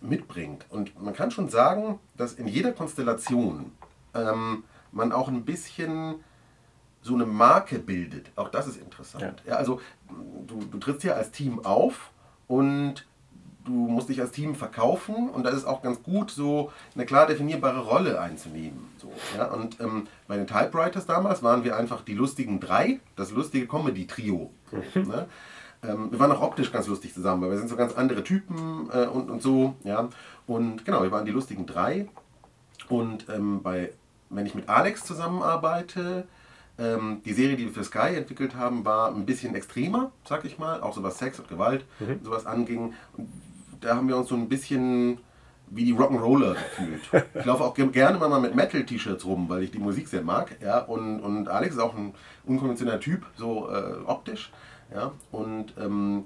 mitbringt. 0.00 0.66
Und 0.70 1.00
man 1.00 1.14
kann 1.14 1.30
schon 1.30 1.48
sagen, 1.48 1.98
dass 2.16 2.34
in 2.34 2.48
jeder 2.48 2.72
Konstellation 2.72 3.72
ähm, 4.14 4.64
man 4.92 5.12
auch 5.12 5.28
ein 5.28 5.44
bisschen 5.44 6.16
so 7.02 7.14
eine 7.14 7.26
Marke 7.26 7.78
bildet. 7.78 8.30
Auch 8.36 8.48
das 8.48 8.66
ist 8.66 8.76
interessant. 8.76 9.42
Ja. 9.44 9.52
ja 9.52 9.56
also 9.56 9.80
du, 10.46 10.60
du 10.70 10.78
trittst 10.78 11.04
ja 11.04 11.14
als 11.14 11.30
Team 11.32 11.64
auf 11.64 12.10
und 12.48 13.06
du 13.64 13.70
musst 13.70 14.08
dich 14.08 14.20
als 14.20 14.32
Team 14.32 14.54
verkaufen 14.54 15.30
und 15.30 15.44
da 15.44 15.50
ist 15.50 15.64
auch 15.64 15.82
ganz 15.82 16.02
gut, 16.02 16.30
so 16.30 16.72
eine 16.94 17.06
klar 17.06 17.26
definierbare 17.26 17.80
Rolle 17.80 18.20
einzunehmen. 18.20 18.88
So, 18.98 19.12
ja? 19.36 19.46
Und 19.46 19.80
ähm, 19.80 20.08
bei 20.26 20.36
den 20.36 20.46
Typewriters 20.46 21.06
damals 21.06 21.42
waren 21.42 21.64
wir 21.64 21.76
einfach 21.76 22.02
die 22.02 22.14
lustigen 22.14 22.60
drei, 22.60 23.00
das 23.16 23.30
lustige 23.30 23.66
Comedy-Trio. 23.66 24.50
Mhm. 24.72 25.02
Ne? 25.08 25.26
Ähm, 25.84 26.10
wir 26.10 26.18
waren 26.18 26.32
auch 26.32 26.42
optisch 26.42 26.72
ganz 26.72 26.86
lustig 26.86 27.14
zusammen, 27.14 27.42
weil 27.42 27.50
wir 27.50 27.58
sind 27.58 27.68
so 27.68 27.76
ganz 27.76 27.94
andere 27.94 28.24
Typen 28.24 28.88
äh, 28.92 29.06
und, 29.06 29.30
und 29.30 29.42
so. 29.42 29.74
Ja? 29.84 30.08
Und 30.46 30.84
genau, 30.84 31.02
wir 31.02 31.10
waren 31.10 31.24
die 31.24 31.32
lustigen 31.32 31.66
drei. 31.66 32.08
Und 32.88 33.28
ähm, 33.28 33.62
bei, 33.62 33.92
wenn 34.30 34.46
ich 34.46 34.54
mit 34.54 34.68
Alex 34.68 35.04
zusammenarbeite, 35.04 36.26
ähm, 36.78 37.20
die 37.24 37.32
Serie, 37.32 37.56
die 37.56 37.66
wir 37.66 37.72
für 37.72 37.84
Sky 37.84 38.16
entwickelt 38.16 38.54
haben, 38.54 38.84
war 38.84 39.14
ein 39.14 39.26
bisschen 39.26 39.54
extremer, 39.54 40.12
sag 40.24 40.44
ich 40.44 40.58
mal, 40.58 40.80
auch 40.80 40.94
so 40.94 41.02
was 41.02 41.18
Sex 41.18 41.38
und 41.38 41.48
Gewalt 41.48 41.84
mhm. 42.00 42.20
sowas 42.22 42.46
anging. 42.46 42.94
Und 43.16 43.28
da 43.80 43.96
haben 43.96 44.08
wir 44.08 44.16
uns 44.16 44.28
so 44.28 44.34
ein 44.34 44.48
bisschen 44.48 45.18
wie 45.74 45.84
die 45.84 45.94
Rock'n'Roller 45.94 46.54
gefühlt. 46.54 47.24
Ich 47.34 47.44
laufe 47.44 47.64
auch 47.64 47.74
gerne 47.74 48.18
mal 48.18 48.40
mit 48.40 48.54
Metal-T-Shirts 48.54 49.24
rum, 49.24 49.48
weil 49.48 49.62
ich 49.62 49.70
die 49.70 49.78
Musik 49.78 50.08
sehr 50.08 50.22
mag. 50.22 50.56
Ja? 50.62 50.80
Und, 50.80 51.20
und 51.20 51.48
Alex 51.48 51.74
ist 51.74 51.80
auch 51.80 51.96
ein 51.96 52.14
unkonventioneller 52.44 53.00
Typ, 53.00 53.24
so 53.36 53.70
äh, 53.70 53.94
optisch. 54.06 54.52
Ja? 54.94 55.12
Und 55.30 55.74
ähm, 55.78 56.24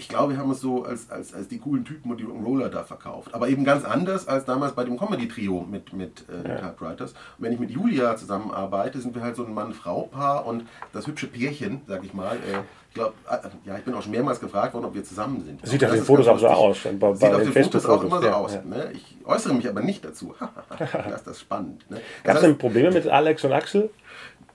ich 0.00 0.08
glaube, 0.08 0.32
wir 0.32 0.40
haben 0.40 0.50
es 0.50 0.60
so 0.60 0.84
als, 0.84 1.10
als, 1.10 1.34
als 1.34 1.46
die 1.48 1.58
coolen 1.58 1.84
Typen 1.84 2.10
und 2.10 2.18
die 2.18 2.24
Roller 2.24 2.70
da 2.70 2.84
verkauft. 2.84 3.34
Aber 3.34 3.48
eben 3.48 3.64
ganz 3.64 3.84
anders 3.84 4.26
als 4.26 4.46
damals 4.46 4.72
bei 4.72 4.82
dem 4.82 4.98
Comedy-Trio 4.98 5.66
mit, 5.70 5.92
mit 5.92 6.24
äh, 6.28 6.48
ja. 6.48 6.56
Typewriters. 6.56 7.12
Und 7.12 7.44
wenn 7.44 7.52
ich 7.52 7.60
mit 7.60 7.70
Julia 7.70 8.16
zusammenarbeite, 8.16 8.98
sind 8.98 9.14
wir 9.14 9.20
halt 9.22 9.36
so 9.36 9.44
ein 9.44 9.52
Mann-Frau-Paar 9.52 10.46
und 10.46 10.64
das 10.94 11.06
hübsche 11.06 11.26
Pärchen, 11.26 11.82
sag 11.86 12.02
ich 12.02 12.14
mal. 12.14 12.36
Äh, 12.36 12.60
ich 12.88 12.94
glaube, 12.94 13.12
äh, 13.30 13.68
ja, 13.68 13.76
ich 13.76 13.84
bin 13.84 13.92
auch 13.92 14.02
schon 14.02 14.12
mehrmals 14.12 14.40
gefragt 14.40 14.72
worden, 14.72 14.86
ob 14.86 14.94
wir 14.94 15.04
zusammen 15.04 15.44
sind. 15.44 15.64
Sieht 15.66 15.84
auf 15.84 15.92
den 15.92 16.02
Fotos 16.02 16.26
auch 16.28 16.38
so 16.38 16.48
aus. 16.48 16.78
Bei, 16.98 17.14
Sieht 17.14 17.34
auf 17.34 17.42
den 17.42 17.52
Fotos 17.52 17.84
auch 17.84 18.02
immer 18.02 18.20
so 18.22 18.26
ja, 18.26 18.34
aus. 18.34 18.54
Ja. 18.54 18.62
Ne? 18.62 18.92
Ich 18.94 19.18
äußere 19.26 19.52
mich 19.52 19.68
aber 19.68 19.82
nicht 19.82 20.02
dazu. 20.02 20.34
das 20.78 21.16
ist 21.16 21.26
das 21.26 21.40
spannend. 21.40 21.88
Ne? 21.90 22.00
Gab 22.24 22.36
es 22.36 22.40
denn 22.40 22.56
Probleme 22.56 22.90
mit 22.90 23.06
Alex 23.06 23.44
und 23.44 23.52
Axel? 23.52 23.90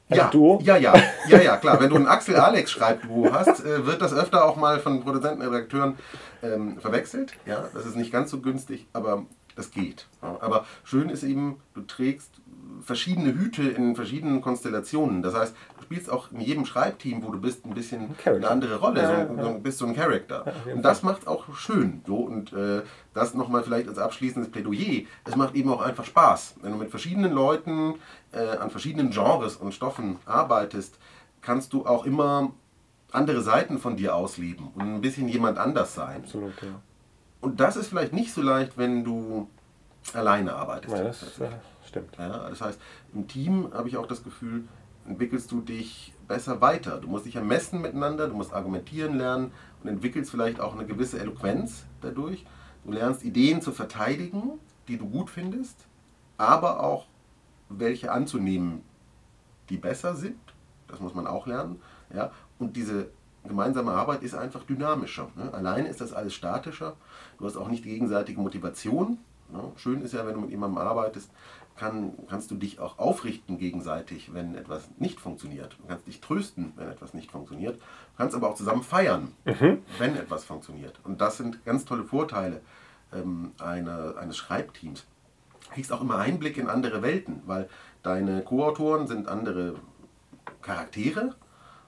Ja, 0.10 0.28
Duo? 0.30 0.60
ja, 0.64 0.78
ja, 0.78 0.94
ja, 1.28 1.42
ja, 1.42 1.58
klar. 1.58 1.80
Wenn 1.80 1.90
du 1.90 1.96
ein 1.96 2.08
Axel 2.08 2.36
Alex 2.36 2.72
schreibt 2.72 3.06
Duo 3.06 3.32
hast, 3.34 3.66
äh, 3.66 3.86
wird 3.86 4.02
das 4.02 4.14
öfter 4.14 4.46
auch 4.46 4.56
mal 4.56 4.80
von 4.80 5.02
Produzenten 5.02 5.42
und 5.42 5.54
Redakteuren 5.54 5.98
ähm, 6.44 6.80
verwechselt. 6.80 7.34
Ja, 7.46 7.66
das 7.74 7.86
ist 7.86 7.96
nicht 7.96 8.12
ganz 8.12 8.30
so 8.30 8.40
günstig, 8.40 8.88
aber 8.94 9.26
das 9.56 9.72
geht. 9.72 10.08
Ja. 10.22 10.38
Aber 10.42 10.66
schön 10.84 11.10
ist 11.10 11.24
eben, 11.24 11.62
du 11.74 11.82
trägst 11.82 12.42
verschiedene 12.82 13.34
Hüte 13.34 13.64
in 13.64 13.96
verschiedenen 13.96 14.42
Konstellationen. 14.42 15.22
Das 15.22 15.34
heißt, 15.34 15.56
du 15.78 15.84
spielst 15.84 16.10
auch 16.10 16.32
in 16.32 16.42
jedem 16.42 16.66
Schreibteam, 16.66 17.24
wo 17.24 17.32
du 17.32 17.40
bist, 17.40 17.66
ein 17.66 17.74
bisschen 17.74 18.16
ein 18.26 18.36
eine 18.36 18.50
andere 18.50 18.80
Rolle. 18.80 19.02
Ja, 19.02 19.28
so, 19.28 19.50
ja. 19.50 19.58
bist 19.58 19.78
so 19.80 19.86
ein 19.86 19.96
Charakter. 19.96 20.46
und 20.74 20.84
das 20.84 21.04
macht 21.04 21.28
auch 21.28 21.56
schön. 21.56 22.02
So, 22.06 22.18
und 22.18 22.54
äh, 22.54 22.82
das 23.14 23.34
nochmal 23.34 23.64
vielleicht 23.64 23.88
als 23.88 23.98
abschließendes 23.98 24.52
Plädoyer. 24.52 25.06
Es 25.24 25.36
macht 25.36 25.56
eben 25.56 25.70
auch 25.70 25.82
einfach 25.82 26.06
Spaß. 26.06 26.56
Wenn 26.62 26.72
du 26.72 26.78
mit 26.78 26.90
verschiedenen 26.90 27.32
Leuten 27.32 27.96
äh, 28.36 28.58
an 28.58 28.70
verschiedenen 28.70 29.10
Genres 29.10 29.56
und 29.56 29.74
Stoffen 29.74 30.18
arbeitest, 30.26 30.98
kannst 31.42 31.74
du 31.74 31.86
auch 31.86 32.06
immer 32.06 32.52
andere 33.12 33.42
Seiten 33.42 33.80
von 33.80 33.96
dir 33.98 34.16
ausleben 34.16 34.68
und 34.76 34.82
ein 34.82 35.02
bisschen 35.02 35.28
jemand 35.30 35.58
anders 35.58 35.96
sein. 35.96 36.22
Absolut, 36.24 36.62
ja. 36.62 36.82
Und 37.42 37.60
das 37.60 37.78
ist 37.78 37.88
vielleicht 37.88 38.14
nicht 38.14 38.34
so 38.34 38.42
leicht, 38.42 38.78
wenn 38.78 39.04
du 39.04 39.50
alleine 40.14 40.54
arbeitest. 40.54 40.96
Ja, 40.96 41.04
das 41.04 41.40
äh, 41.40 41.50
stimmt. 41.86 42.18
Ja, 42.18 42.50
das 42.50 42.62
heißt, 42.62 42.80
im 43.14 43.28
Team 43.28 43.70
habe 43.74 43.88
ich 43.88 43.98
auch 43.98 44.08
das 44.08 44.24
Gefühl, 44.24 44.66
entwickelst 45.08 45.52
du 45.52 45.62
dich 45.62 46.14
besser 46.28 46.62
weiter. 46.62 46.98
Du 46.98 47.08
musst 47.08 47.26
dich 47.26 47.36
ermessen 47.36 47.82
miteinander, 47.82 48.28
du 48.28 48.36
musst 48.36 48.54
argumentieren 48.54 49.18
lernen 49.18 49.52
und 49.84 49.90
entwickelst 49.90 50.32
vielleicht 50.32 50.60
auch 50.60 50.74
eine 50.74 50.86
gewisse 50.86 51.20
Eloquenz 51.20 51.86
dadurch. 52.02 52.46
Du 52.84 52.92
lernst 52.92 53.24
Ideen 53.24 53.62
zu 53.62 53.72
verteidigen, 53.72 54.60
die 54.88 54.98
du 54.98 55.08
gut 55.08 55.30
findest, 55.30 55.78
aber 56.38 56.84
auch 56.84 57.06
welche 57.70 58.12
anzunehmen, 58.12 58.82
die 59.70 59.78
besser 59.78 60.16
sind. 60.16 60.40
Das 60.88 61.00
muss 61.00 61.14
man 61.14 61.28
auch 61.28 61.48
lernen. 61.48 61.82
Ja? 62.14 62.32
Und 62.60 62.76
diese 62.76 63.10
gemeinsame 63.44 63.92
Arbeit 63.92 64.24
ist 64.24 64.36
einfach 64.36 64.64
dynamischer. 64.64 65.30
Ne? 65.36 65.54
Alleine 65.54 65.88
ist 65.88 66.02
das 66.02 66.14
alles 66.14 66.34
statischer. 66.34 66.96
Du 67.38 67.46
hast 67.46 67.58
auch 67.58 67.68
nicht 67.68 67.86
die 67.86 67.90
gegenseitige 67.90 68.40
Motivation. 68.40 69.18
Ne? 69.52 69.72
Schön 69.76 70.02
ist 70.02 70.14
ja, 70.14 70.26
wenn 70.26 70.36
du 70.36 70.42
mit 70.42 70.52
jemandem 70.52 70.78
arbeitest, 70.80 71.30
kann, 71.76 72.14
kannst 72.30 72.52
du 72.52 72.56
dich 72.56 72.80
auch 72.80 73.00
aufrichten 73.00 73.58
gegenseitig, 73.58 74.34
wenn 74.34 74.56
etwas 74.56 74.88
nicht 74.98 75.20
funktioniert. 75.20 75.78
Du 75.82 75.88
kannst 75.88 76.08
dich 76.08 76.22
trösten, 76.22 76.72
wenn 76.78 76.88
etwas 76.88 77.14
nicht 77.14 77.32
funktioniert. 77.32 77.76
Du 77.76 78.18
kannst 78.18 78.36
aber 78.36 78.50
auch 78.50 78.56
zusammen 78.56 78.84
feiern, 78.84 79.34
mhm. 79.44 79.80
wenn 79.98 80.16
etwas 80.16 80.46
funktioniert. 80.46 81.00
Und 81.04 81.20
das 81.20 81.38
sind 81.38 81.66
ganz 81.66 81.84
tolle 81.86 82.06
Vorteile 82.06 82.62
ähm, 83.14 83.52
eine, 83.60 84.16
eines 84.18 84.38
Schreibteams 84.38 85.06
kriegst 85.72 85.92
auch 85.92 86.02
immer 86.02 86.18
Einblick 86.18 86.58
in 86.58 86.70
andere 86.70 87.02
Welten, 87.02 87.42
weil 87.46 87.70
deine 88.04 88.42
Co-Autoren 88.42 89.08
sind 89.08 89.28
andere 89.28 89.76
Charaktere. 90.62 91.36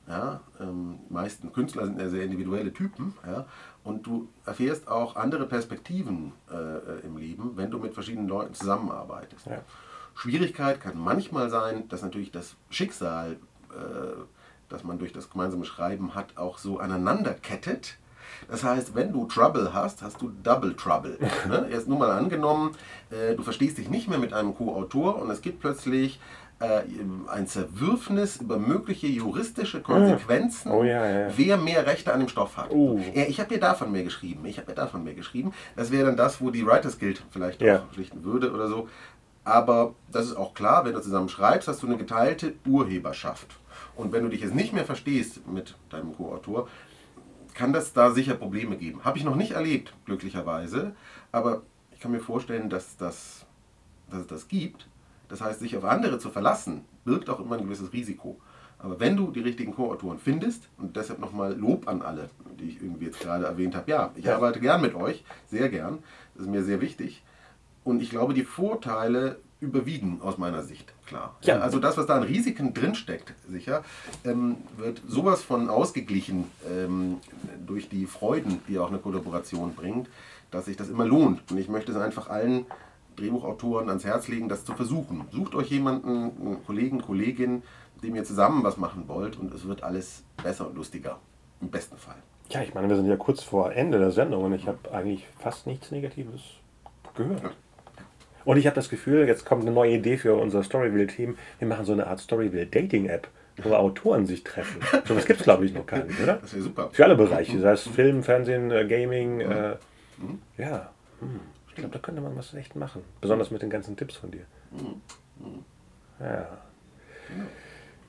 Ja, 0.07 0.39
ähm, 0.61 0.99
die 1.09 1.13
meisten 1.13 1.51
Künstler 1.51 1.85
sind 1.85 1.99
ja 1.99 2.07
sehr 2.07 2.23
individuelle 2.23 2.71
Typen. 2.71 3.13
Ja, 3.25 3.45
und 3.83 4.05
du 4.05 4.29
erfährst 4.45 4.87
auch 4.87 5.17
andere 5.17 5.45
Perspektiven 5.45 6.31
äh, 6.49 7.05
im 7.05 7.17
Leben, 7.17 7.57
wenn 7.57 7.71
du 7.71 7.77
mit 7.77 7.93
verschiedenen 7.93 8.27
Leuten 8.27 8.53
zusammenarbeitest. 8.53 9.47
Ja. 9.47 9.61
Schwierigkeit 10.15 10.81
kann 10.81 10.97
manchmal 10.97 11.49
sein, 11.49 11.87
dass 11.89 12.01
natürlich 12.01 12.31
das 12.31 12.55
Schicksal, 12.69 13.33
äh, 13.71 13.75
das 14.69 14.83
man 14.83 14.97
durch 14.97 15.11
das 15.11 15.29
gemeinsame 15.29 15.65
Schreiben 15.65 16.15
hat, 16.15 16.37
auch 16.37 16.57
so 16.57 16.79
aneinander 16.79 17.33
kettet 17.33 17.97
das 18.49 18.63
heißt, 18.63 18.95
wenn 18.95 19.11
du 19.11 19.25
Trouble 19.25 19.73
hast, 19.73 20.01
hast 20.01 20.21
du 20.21 20.31
Double 20.43 20.75
Trouble. 20.75 21.17
ne? 21.47 21.67
Erst 21.71 21.87
nur 21.87 21.99
mal 21.99 22.11
angenommen, 22.11 22.75
äh, 23.09 23.35
du 23.35 23.43
verstehst 23.43 23.77
dich 23.77 23.89
nicht 23.89 24.09
mehr 24.09 24.19
mit 24.19 24.33
einem 24.33 24.55
Co-Autor 24.55 25.21
und 25.21 25.29
es 25.29 25.41
gibt 25.41 25.59
plötzlich 25.59 26.19
äh, 26.59 26.81
ein 27.27 27.45
Zerwürfnis 27.47 28.37
über 28.37 28.57
mögliche 28.57 29.07
juristische 29.07 29.81
Konsequenzen, 29.81 30.71
oh, 30.71 30.83
ja, 30.83 31.05
ja. 31.05 31.27
wer 31.35 31.57
mehr 31.57 31.85
Rechte 31.85 32.13
an 32.13 32.19
dem 32.19 32.29
Stoff 32.29 32.57
hat. 32.57 32.71
Uh. 32.71 32.99
Ja, 33.13 33.23
ich 33.23 33.39
habe 33.39 33.53
dir 33.53 33.59
davon 33.59 33.91
mehr 33.91 34.03
geschrieben, 34.03 34.45
ich 34.45 34.57
habe 34.57 34.73
davon 34.73 35.03
mehr 35.03 35.13
geschrieben. 35.13 35.53
Das 35.75 35.91
wäre 35.91 36.05
dann 36.05 36.17
das, 36.17 36.41
wo 36.41 36.49
die 36.49 36.65
Writers 36.65 36.97
Guild 36.97 37.21
vielleicht 37.29 37.61
ja. 37.61 37.79
auch 37.79 37.93
schlichten 37.93 38.23
würde 38.23 38.51
oder 38.51 38.67
so. 38.67 38.87
Aber 39.43 39.93
das 40.11 40.25
ist 40.25 40.35
auch 40.35 40.53
klar, 40.53 40.83
wenn 40.83 40.93
du 40.93 41.01
zusammen 41.01 41.29
schreibst, 41.29 41.67
hast 41.67 41.81
du 41.81 41.87
eine 41.87 41.97
geteilte 41.97 42.55
Urheberschaft. 42.65 43.55
Und 43.95 44.11
wenn 44.11 44.23
du 44.23 44.29
dich 44.29 44.41
jetzt 44.41 44.55
nicht 44.55 44.73
mehr 44.73 44.83
verstehst 44.83 45.47
mit 45.47 45.75
deinem 45.89 46.15
Co-Autor, 46.15 46.67
kann 47.57 47.73
das 47.73 47.91
da 47.91 48.11
sicher 48.11 48.35
Probleme 48.35 48.77
geben. 48.77 49.03
Habe 49.03 49.17
ich 49.17 49.23
noch 49.23 49.35
nicht 49.35 49.51
erlebt, 49.51 49.91
glücklicherweise, 50.05 50.95
aber 51.31 51.63
ich 51.91 51.99
kann 51.99 52.11
mir 52.11 52.19
vorstellen, 52.19 52.69
dass, 52.69 52.97
das, 52.97 53.45
dass 54.09 54.21
es 54.21 54.27
das 54.27 54.47
gibt. 54.47 54.87
Das 55.27 55.41
heißt, 55.41 55.59
sich 55.59 55.75
auf 55.75 55.83
andere 55.83 56.19
zu 56.19 56.29
verlassen, 56.29 56.85
birgt 57.03 57.29
auch 57.29 57.39
immer 57.39 57.57
ein 57.57 57.63
gewisses 57.63 57.91
Risiko. 57.91 58.39
Aber 58.77 58.99
wenn 58.99 59.17
du 59.17 59.31
die 59.31 59.39
richtigen 59.39 59.73
Co-Autoren 59.73 60.19
findest, 60.19 60.69
und 60.77 60.95
deshalb 60.95 61.19
nochmal 61.19 61.57
Lob 61.57 61.87
an 61.87 62.03
alle, 62.03 62.29
die 62.59 62.65
ich 62.65 62.81
irgendwie 62.81 63.05
jetzt 63.05 63.19
gerade 63.19 63.45
erwähnt 63.45 63.75
habe, 63.75 63.89
ja, 63.89 64.11
ich 64.15 64.31
arbeite 64.31 64.59
gern 64.59 64.79
mit 64.79 64.93
euch, 64.93 65.25
sehr 65.47 65.69
gern, 65.69 65.97
das 66.35 66.43
ist 66.43 66.51
mir 66.51 66.63
sehr 66.63 66.79
wichtig. 66.79 67.23
Und 67.83 68.03
ich 68.03 68.11
glaube, 68.11 68.35
die 68.35 68.43
Vorteile 68.43 69.39
überwiegen 69.59 70.21
aus 70.21 70.37
meiner 70.37 70.61
Sicht, 70.61 70.93
klar. 71.05 71.35
Ja. 71.41 71.59
Also 71.59 71.79
das, 71.79 71.97
was 71.97 72.05
da 72.05 72.15
an 72.15 72.23
Risiken 72.23 72.73
drinsteckt, 72.73 73.33
sicher, 73.49 73.83
ähm, 74.23 74.57
wird 74.77 75.01
sowas 75.07 75.41
von 75.41 75.69
ausgeglichen 75.69 76.51
ähm, 76.69 77.17
durch 77.65 77.89
die 77.89 78.05
Freuden, 78.05 78.61
die 78.67 78.77
auch 78.77 78.89
eine 78.89 78.99
Kollaboration 78.99 79.73
bringt, 79.73 80.09
dass 80.51 80.65
sich 80.65 80.77
das 80.77 80.89
immer 80.89 81.05
lohnt. 81.05 81.41
Und 81.51 81.57
ich 81.57 81.69
möchte 81.69 81.91
es 81.91 81.97
einfach 81.97 82.29
allen 82.29 82.65
Drehbuchautoren 83.15 83.89
ans 83.89 84.05
Herz 84.05 84.27
legen, 84.27 84.47
das 84.47 84.63
zu 84.63 84.73
versuchen. 84.73 85.25
Sucht 85.31 85.55
euch 85.55 85.69
jemanden, 85.71 86.09
einen 86.39 86.65
Kollegen, 86.65 87.01
Kollegin, 87.01 87.63
mit 87.95 88.03
dem 88.03 88.15
ihr 88.15 88.23
zusammen 88.23 88.63
was 88.63 88.77
machen 88.77 89.07
wollt 89.07 89.37
und 89.39 89.51
es 89.53 89.67
wird 89.67 89.83
alles 89.83 90.23
besser 90.41 90.67
und 90.67 90.75
lustiger. 90.75 91.19
Im 91.59 91.69
besten 91.69 91.97
Fall. 91.97 92.17
Ja, 92.49 92.61
ich 92.61 92.75
meine, 92.75 92.87
wir 92.87 92.95
sind 92.95 93.07
ja 93.07 93.17
kurz 93.17 93.41
vor 93.41 93.73
Ende 93.73 93.97
der 93.97 94.11
Sendung 94.11 94.43
und 94.43 94.53
ich 94.53 94.67
habe 94.67 94.91
eigentlich 94.93 95.27
fast 95.39 95.65
nichts 95.65 95.89
Negatives 95.89 96.41
gehört. 97.15 97.41
Ja. 97.41 97.49
Und 98.47 98.55
ich 98.55 98.65
habe 98.65 98.77
das 98.77 98.87
Gefühl, 98.87 99.27
jetzt 99.27 99.43
kommt 99.43 99.63
eine 99.63 99.71
neue 99.71 99.95
Idee 99.95 100.15
für 100.15 100.35
unser 100.35 100.63
Storyville-Team. 100.63 101.37
Wir 101.59 101.67
machen 101.67 101.83
so 101.83 101.91
eine 101.91 102.07
Art 102.07 102.21
Storyville-Dating-App, 102.21 103.27
wo 103.57 103.73
Autoren 103.73 104.25
sich 104.25 104.45
treffen. 104.45 104.79
So 105.05 105.17
was 105.17 105.25
gibt 105.25 105.41
es, 105.41 105.43
glaube 105.43 105.65
ich, 105.65 105.73
noch 105.73 105.85
gar 105.85 106.05
nicht, 106.05 106.17
oder? 106.21 106.35
Das 106.35 106.53
wäre 106.53 106.63
super. 106.63 106.89
Für 106.93 107.03
alle 107.03 107.17
Bereiche, 107.17 107.59
sei 107.59 107.73
es 107.73 107.81
Film, 107.81 108.23
Fernsehen, 108.23 108.71
äh, 108.71 108.85
Gaming. 108.85 109.41
Äh, 109.41 109.75
mhm. 110.17 110.39
ja, 110.57 110.89
hm. 111.19 111.41
ich 111.67 111.75
glaube, 111.75 111.91
da 111.91 111.99
könnte 111.99 112.21
man 112.21 112.37
was 112.37 112.53
echt 112.53 112.77
machen. 112.77 113.01
Besonders 113.19 113.51
mit 113.51 113.61
den 113.63 113.69
ganzen 113.69 113.97
Tipps 113.97 114.15
von 114.15 114.31
dir. 114.31 114.45
Mhm. 114.71 115.65
Ja. 116.21 116.47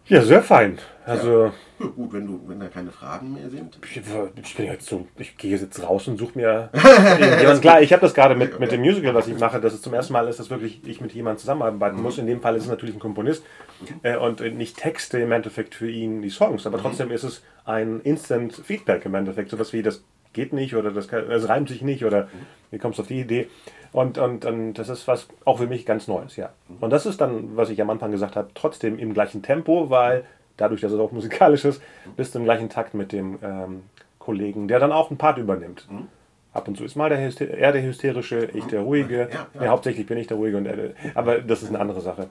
Ja, 0.06 0.22
sehr 0.22 0.42
fein. 0.44 0.78
Also. 1.04 1.46
Ja. 1.46 1.52
Ja, 1.78 1.86
gut, 1.86 2.12
wenn, 2.12 2.26
du, 2.26 2.40
wenn 2.46 2.60
da 2.60 2.68
keine 2.68 2.90
Fragen 2.90 3.34
mehr 3.34 3.48
sind. 3.50 3.78
Ich, 3.84 3.96
ich 3.96 4.56
bin 4.56 4.66
jetzt 4.66 4.86
so, 4.86 5.06
ich 5.16 5.36
gehe 5.36 5.56
jetzt 5.56 5.82
raus 5.82 6.08
und 6.08 6.18
suche 6.18 6.38
mir 6.38 6.70
jemanden. 7.40 7.60
Klar, 7.60 7.82
ich 7.82 7.92
habe 7.92 8.02
das 8.02 8.14
gerade 8.14 8.34
mit, 8.34 8.58
mit 8.58 8.72
dem 8.72 8.80
Musical, 8.80 9.14
was 9.14 9.28
ich 9.28 9.38
mache, 9.38 9.60
dass 9.60 9.74
es 9.74 9.82
zum 9.82 9.94
ersten 9.94 10.12
Mal 10.12 10.26
ist, 10.28 10.40
dass 10.40 10.50
wirklich 10.50 10.80
ich 10.86 11.00
mit 11.00 11.12
jemandem 11.12 11.38
zusammenarbeiten 11.38 11.96
mhm. 11.96 12.02
muss. 12.02 12.18
In 12.18 12.26
dem 12.26 12.40
Fall 12.40 12.56
ist 12.56 12.64
es 12.64 12.68
natürlich 12.68 12.96
ein 12.96 13.00
Komponist 13.00 13.44
äh, 14.02 14.16
und 14.16 14.40
nicht 14.56 14.76
Texte 14.76 15.18
im 15.18 15.32
Endeffekt 15.32 15.74
für 15.74 15.90
ihn 15.90 16.22
die 16.22 16.30
Songs, 16.30 16.66
aber 16.66 16.78
mhm. 16.78 16.82
trotzdem 16.82 17.10
ist 17.10 17.22
es 17.22 17.42
ein 17.64 18.00
Instant 18.00 18.54
Feedback 18.54 19.04
im 19.04 19.14
Endeffekt, 19.14 19.50
sowas 19.50 19.72
wie 19.72 19.82
das 19.82 20.02
geht 20.32 20.52
nicht 20.52 20.74
oder 20.74 20.90
das, 20.90 21.08
kann, 21.08 21.28
das 21.28 21.48
reimt 21.48 21.68
sich 21.68 21.82
nicht 21.82 22.04
oder 22.04 22.28
wie 22.70 22.78
kommst 22.78 22.98
du 22.98 23.02
auf 23.02 23.08
die 23.08 23.20
Idee? 23.20 23.48
Und, 23.92 24.18
und, 24.18 24.44
und 24.44 24.74
das 24.74 24.88
ist 24.88 25.08
was 25.08 25.28
auch 25.44 25.58
für 25.58 25.66
mich 25.66 25.86
ganz 25.86 26.08
Neues, 26.08 26.36
ja. 26.36 26.50
Und 26.80 26.90
das 26.90 27.06
ist 27.06 27.20
dann, 27.20 27.56
was 27.56 27.70
ich 27.70 27.80
am 27.80 27.88
Anfang 27.88 28.10
gesagt 28.10 28.36
habe, 28.36 28.48
trotzdem 28.54 28.98
im 28.98 29.14
gleichen 29.14 29.42
Tempo, 29.42 29.88
weil 29.88 30.24
dadurch, 30.58 30.82
dass 30.82 30.92
es 30.92 31.00
auch 31.00 31.12
musikalisch 31.12 31.64
ist, 31.64 31.80
bist 32.16 32.34
du 32.34 32.40
im 32.40 32.44
gleichen 32.44 32.68
Takt 32.68 32.92
mit 32.92 33.12
dem 33.12 33.38
ähm, 33.42 33.82
Kollegen, 34.18 34.68
der 34.68 34.78
dann 34.78 34.92
auch 34.92 35.08
einen 35.08 35.16
Part 35.16 35.38
übernimmt. 35.38 35.90
Mhm. 35.90 36.08
Ab 36.52 36.68
und 36.68 36.76
zu 36.76 36.84
ist 36.84 36.96
mal 36.96 37.08
der 37.08 37.18
er 37.18 37.72
der 37.72 37.82
hysterische, 37.82 38.46
ich 38.52 38.64
der 38.64 38.80
ruhige. 38.80 39.20
Ja, 39.20 39.28
ja. 39.28 39.46
Nee, 39.60 39.68
hauptsächlich 39.68 40.06
bin 40.06 40.18
ich 40.18 40.26
der 40.26 40.36
ruhige 40.36 40.56
und 40.56 40.66
er, 40.66 40.92
aber 41.14 41.40
das 41.40 41.62
ist 41.62 41.68
eine 41.68 41.80
andere 41.80 42.00
Sache. 42.00 42.28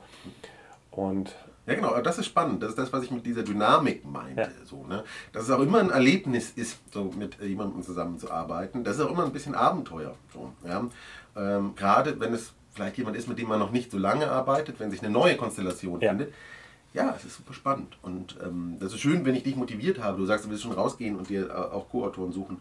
Und 0.92 1.36
ja, 1.68 1.76
genau, 1.76 2.00
das 2.00 2.18
ist 2.18 2.28
spannend. 2.28 2.64
Das 2.64 2.70
ist 2.70 2.78
das, 2.78 2.94
was 2.94 3.04
ich 3.04 3.12
mit 3.12 3.26
dieser 3.26 3.44
Dynamik 3.44 4.06
meinte. 4.06 4.42
Ja. 4.42 4.50
So, 4.64 4.86
ne? 4.86 5.04
Dass 5.34 5.44
es 5.44 5.52
auch 5.52 5.60
immer 5.60 5.80
ein 5.80 5.90
Erlebnis 5.90 6.52
ist, 6.52 6.80
so 6.94 7.12
mit 7.18 7.42
jemandem 7.42 7.84
zusammenzuarbeiten. 7.84 8.86
Das 8.86 8.96
ist 8.96 9.02
auch 9.02 9.12
immer 9.12 9.26
ein 9.26 9.34
bisschen 9.34 9.54
Abenteuer. 9.54 10.16
So, 10.34 10.54
ja? 10.66 10.88
ähm, 11.36 11.76
Gerade 11.76 12.20
wenn 12.22 12.34
es 12.34 12.54
vielleicht 12.74 12.98
jemand 12.98 13.18
ist, 13.18 13.28
mit 13.28 13.38
dem 13.38 13.50
man 13.50 13.60
noch 13.60 13.72
nicht 13.72 13.92
so 13.92 13.98
lange 13.98 14.32
arbeitet, 14.32 14.80
wenn 14.80 14.92
sich 14.92 15.02
eine 15.02 15.12
neue 15.12 15.36
Konstellation 15.36 16.00
ja. 16.00 16.10
findet. 16.10 16.34
Ja, 16.98 17.14
es 17.16 17.26
ist 17.26 17.38
super 17.38 17.54
spannend. 17.54 17.96
Und 18.02 18.38
ähm, 18.44 18.78
das 18.80 18.92
ist 18.92 19.02
schön, 19.02 19.24
wenn 19.24 19.36
ich 19.36 19.44
dich 19.44 19.56
motiviert 19.56 20.00
habe. 20.02 20.18
Du 20.18 20.26
sagst, 20.26 20.46
du 20.46 20.50
willst 20.50 20.64
schon 20.64 20.72
rausgehen 20.72 21.16
und 21.16 21.30
dir 21.30 21.72
auch 21.72 21.90
Co-Autoren 21.90 22.32
suchen. 22.32 22.58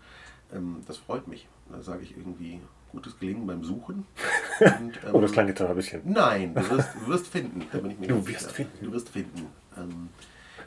Ähm, 0.53 0.83
das 0.87 0.99
freut 0.99 1.27
mich. 1.27 1.49
Da 1.71 1.81
sage 1.83 2.03
ich 2.03 2.15
irgendwie, 2.15 2.61
gutes 2.93 3.19
Gelingen 3.19 3.47
beim 3.47 3.65
Suchen. 3.65 4.07
Und, 4.61 5.01
ähm, 5.05 5.15
oh, 5.15 5.21
das 5.21 5.33
klang 5.33 5.49
jetzt 5.49 5.61
ein 5.61 5.75
bisschen. 5.75 6.03
Nein, 6.05 6.55
du 6.55 6.71
wirst, 6.71 6.89
du 6.95 7.07
wirst 7.09 7.27
finden. 7.29 7.67
Da 7.73 7.79
bin 7.79 7.91
ich 7.93 7.99
mir 7.99 8.09
du 8.09 8.27
wirst 8.27 8.41
sicher. 8.43 8.53
finden. 8.53 8.85
Du 8.85 8.93
wirst 8.93 9.09
finden. 9.09 9.47
Ähm, 9.77 10.11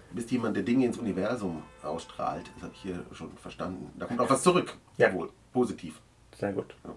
du 0.09 0.15
bist 0.15 0.31
jemand, 0.31 0.55
der 0.55 0.63
Dinge 0.63 0.85
ins 0.87 0.97
Universum 0.97 1.61
ausstrahlt. 1.83 2.49
Das 2.55 2.63
habe 2.63 2.73
ich 2.73 2.81
hier 2.81 3.05
schon 3.13 3.31
verstanden. 3.37 3.91
Da 3.99 4.07
kommt 4.07 4.19
auch 4.19 4.29
was 4.29 4.41
zurück. 4.43 4.75
Ja. 4.97 5.07
Jawohl, 5.07 5.29
positiv. 5.53 6.01
Sehr 6.37 6.53
gut. 6.53 6.75
Ja. 6.83 6.95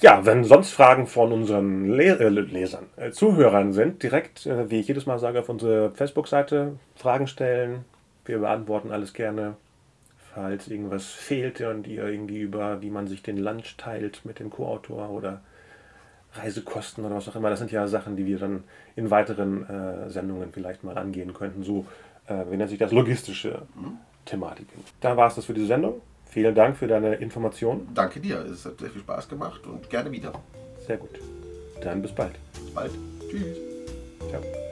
Ja, 0.00 0.24
wenn 0.24 0.44
sonst 0.44 0.70
Fragen 0.70 1.06
von 1.06 1.32
unseren 1.32 1.86
Le 1.86 2.18
äh, 2.18 2.28
Lesern, 2.28 2.86
äh, 2.96 3.10
Zuhörern 3.10 3.72
sind, 3.72 4.02
direkt, 4.02 4.46
äh, 4.46 4.70
wie 4.70 4.80
ich 4.80 4.88
jedes 4.88 5.06
Mal 5.06 5.18
sage, 5.18 5.40
auf 5.40 5.48
unsere 5.48 5.90
Facebook-Seite 5.90 6.78
Fragen 6.94 7.26
stellen. 7.26 7.84
Wir 8.24 8.38
beantworten 8.38 8.90
alles 8.92 9.12
gerne 9.12 9.56
falls 10.38 10.68
irgendwas 10.68 11.06
fehlt 11.06 11.60
und 11.62 11.86
ihr 11.86 12.04
irgendwie 12.04 12.40
über, 12.40 12.80
wie 12.80 12.90
man 12.90 13.08
sich 13.08 13.22
den 13.22 13.38
Lunch 13.38 13.76
teilt 13.76 14.24
mit 14.24 14.38
dem 14.38 14.50
Co-Autor 14.50 15.10
oder 15.10 15.40
Reisekosten 16.34 17.04
oder 17.04 17.16
was 17.16 17.28
auch 17.28 17.36
immer. 17.36 17.50
Das 17.50 17.58
sind 17.58 17.72
ja 17.72 17.88
Sachen, 17.88 18.16
die 18.16 18.26
wir 18.26 18.38
dann 18.38 18.64
in 18.94 19.10
weiteren 19.10 19.68
äh, 19.68 20.10
Sendungen 20.10 20.52
vielleicht 20.52 20.84
mal 20.84 20.96
angehen 20.96 21.34
könnten. 21.34 21.64
So, 21.64 21.86
äh, 22.26 22.44
wie 22.50 22.56
nennt 22.56 22.70
sich 22.70 22.78
das, 22.78 22.92
logistische 22.92 23.62
mhm. 23.74 23.98
Thematiken. 24.24 24.84
Da 25.00 25.16
war 25.16 25.28
es 25.28 25.34
das 25.34 25.46
für 25.46 25.54
diese 25.54 25.66
Sendung. 25.66 26.00
Vielen 26.38 26.54
Dank 26.54 26.76
für 26.76 26.86
deine 26.86 27.16
Informationen. 27.16 27.88
Danke 27.94 28.20
dir. 28.20 28.38
Es 28.38 28.64
hat 28.64 28.78
sehr 28.78 28.90
viel 28.90 29.00
Spaß 29.00 29.28
gemacht 29.28 29.66
und 29.66 29.90
gerne 29.90 30.12
wieder. 30.12 30.32
Sehr 30.86 30.96
gut. 30.96 31.18
Dann 31.82 32.00
bis 32.00 32.12
bald. 32.12 32.34
Bis 32.52 32.72
bald. 32.72 32.92
Tschüss. 33.28 33.58
Ciao. 34.30 34.67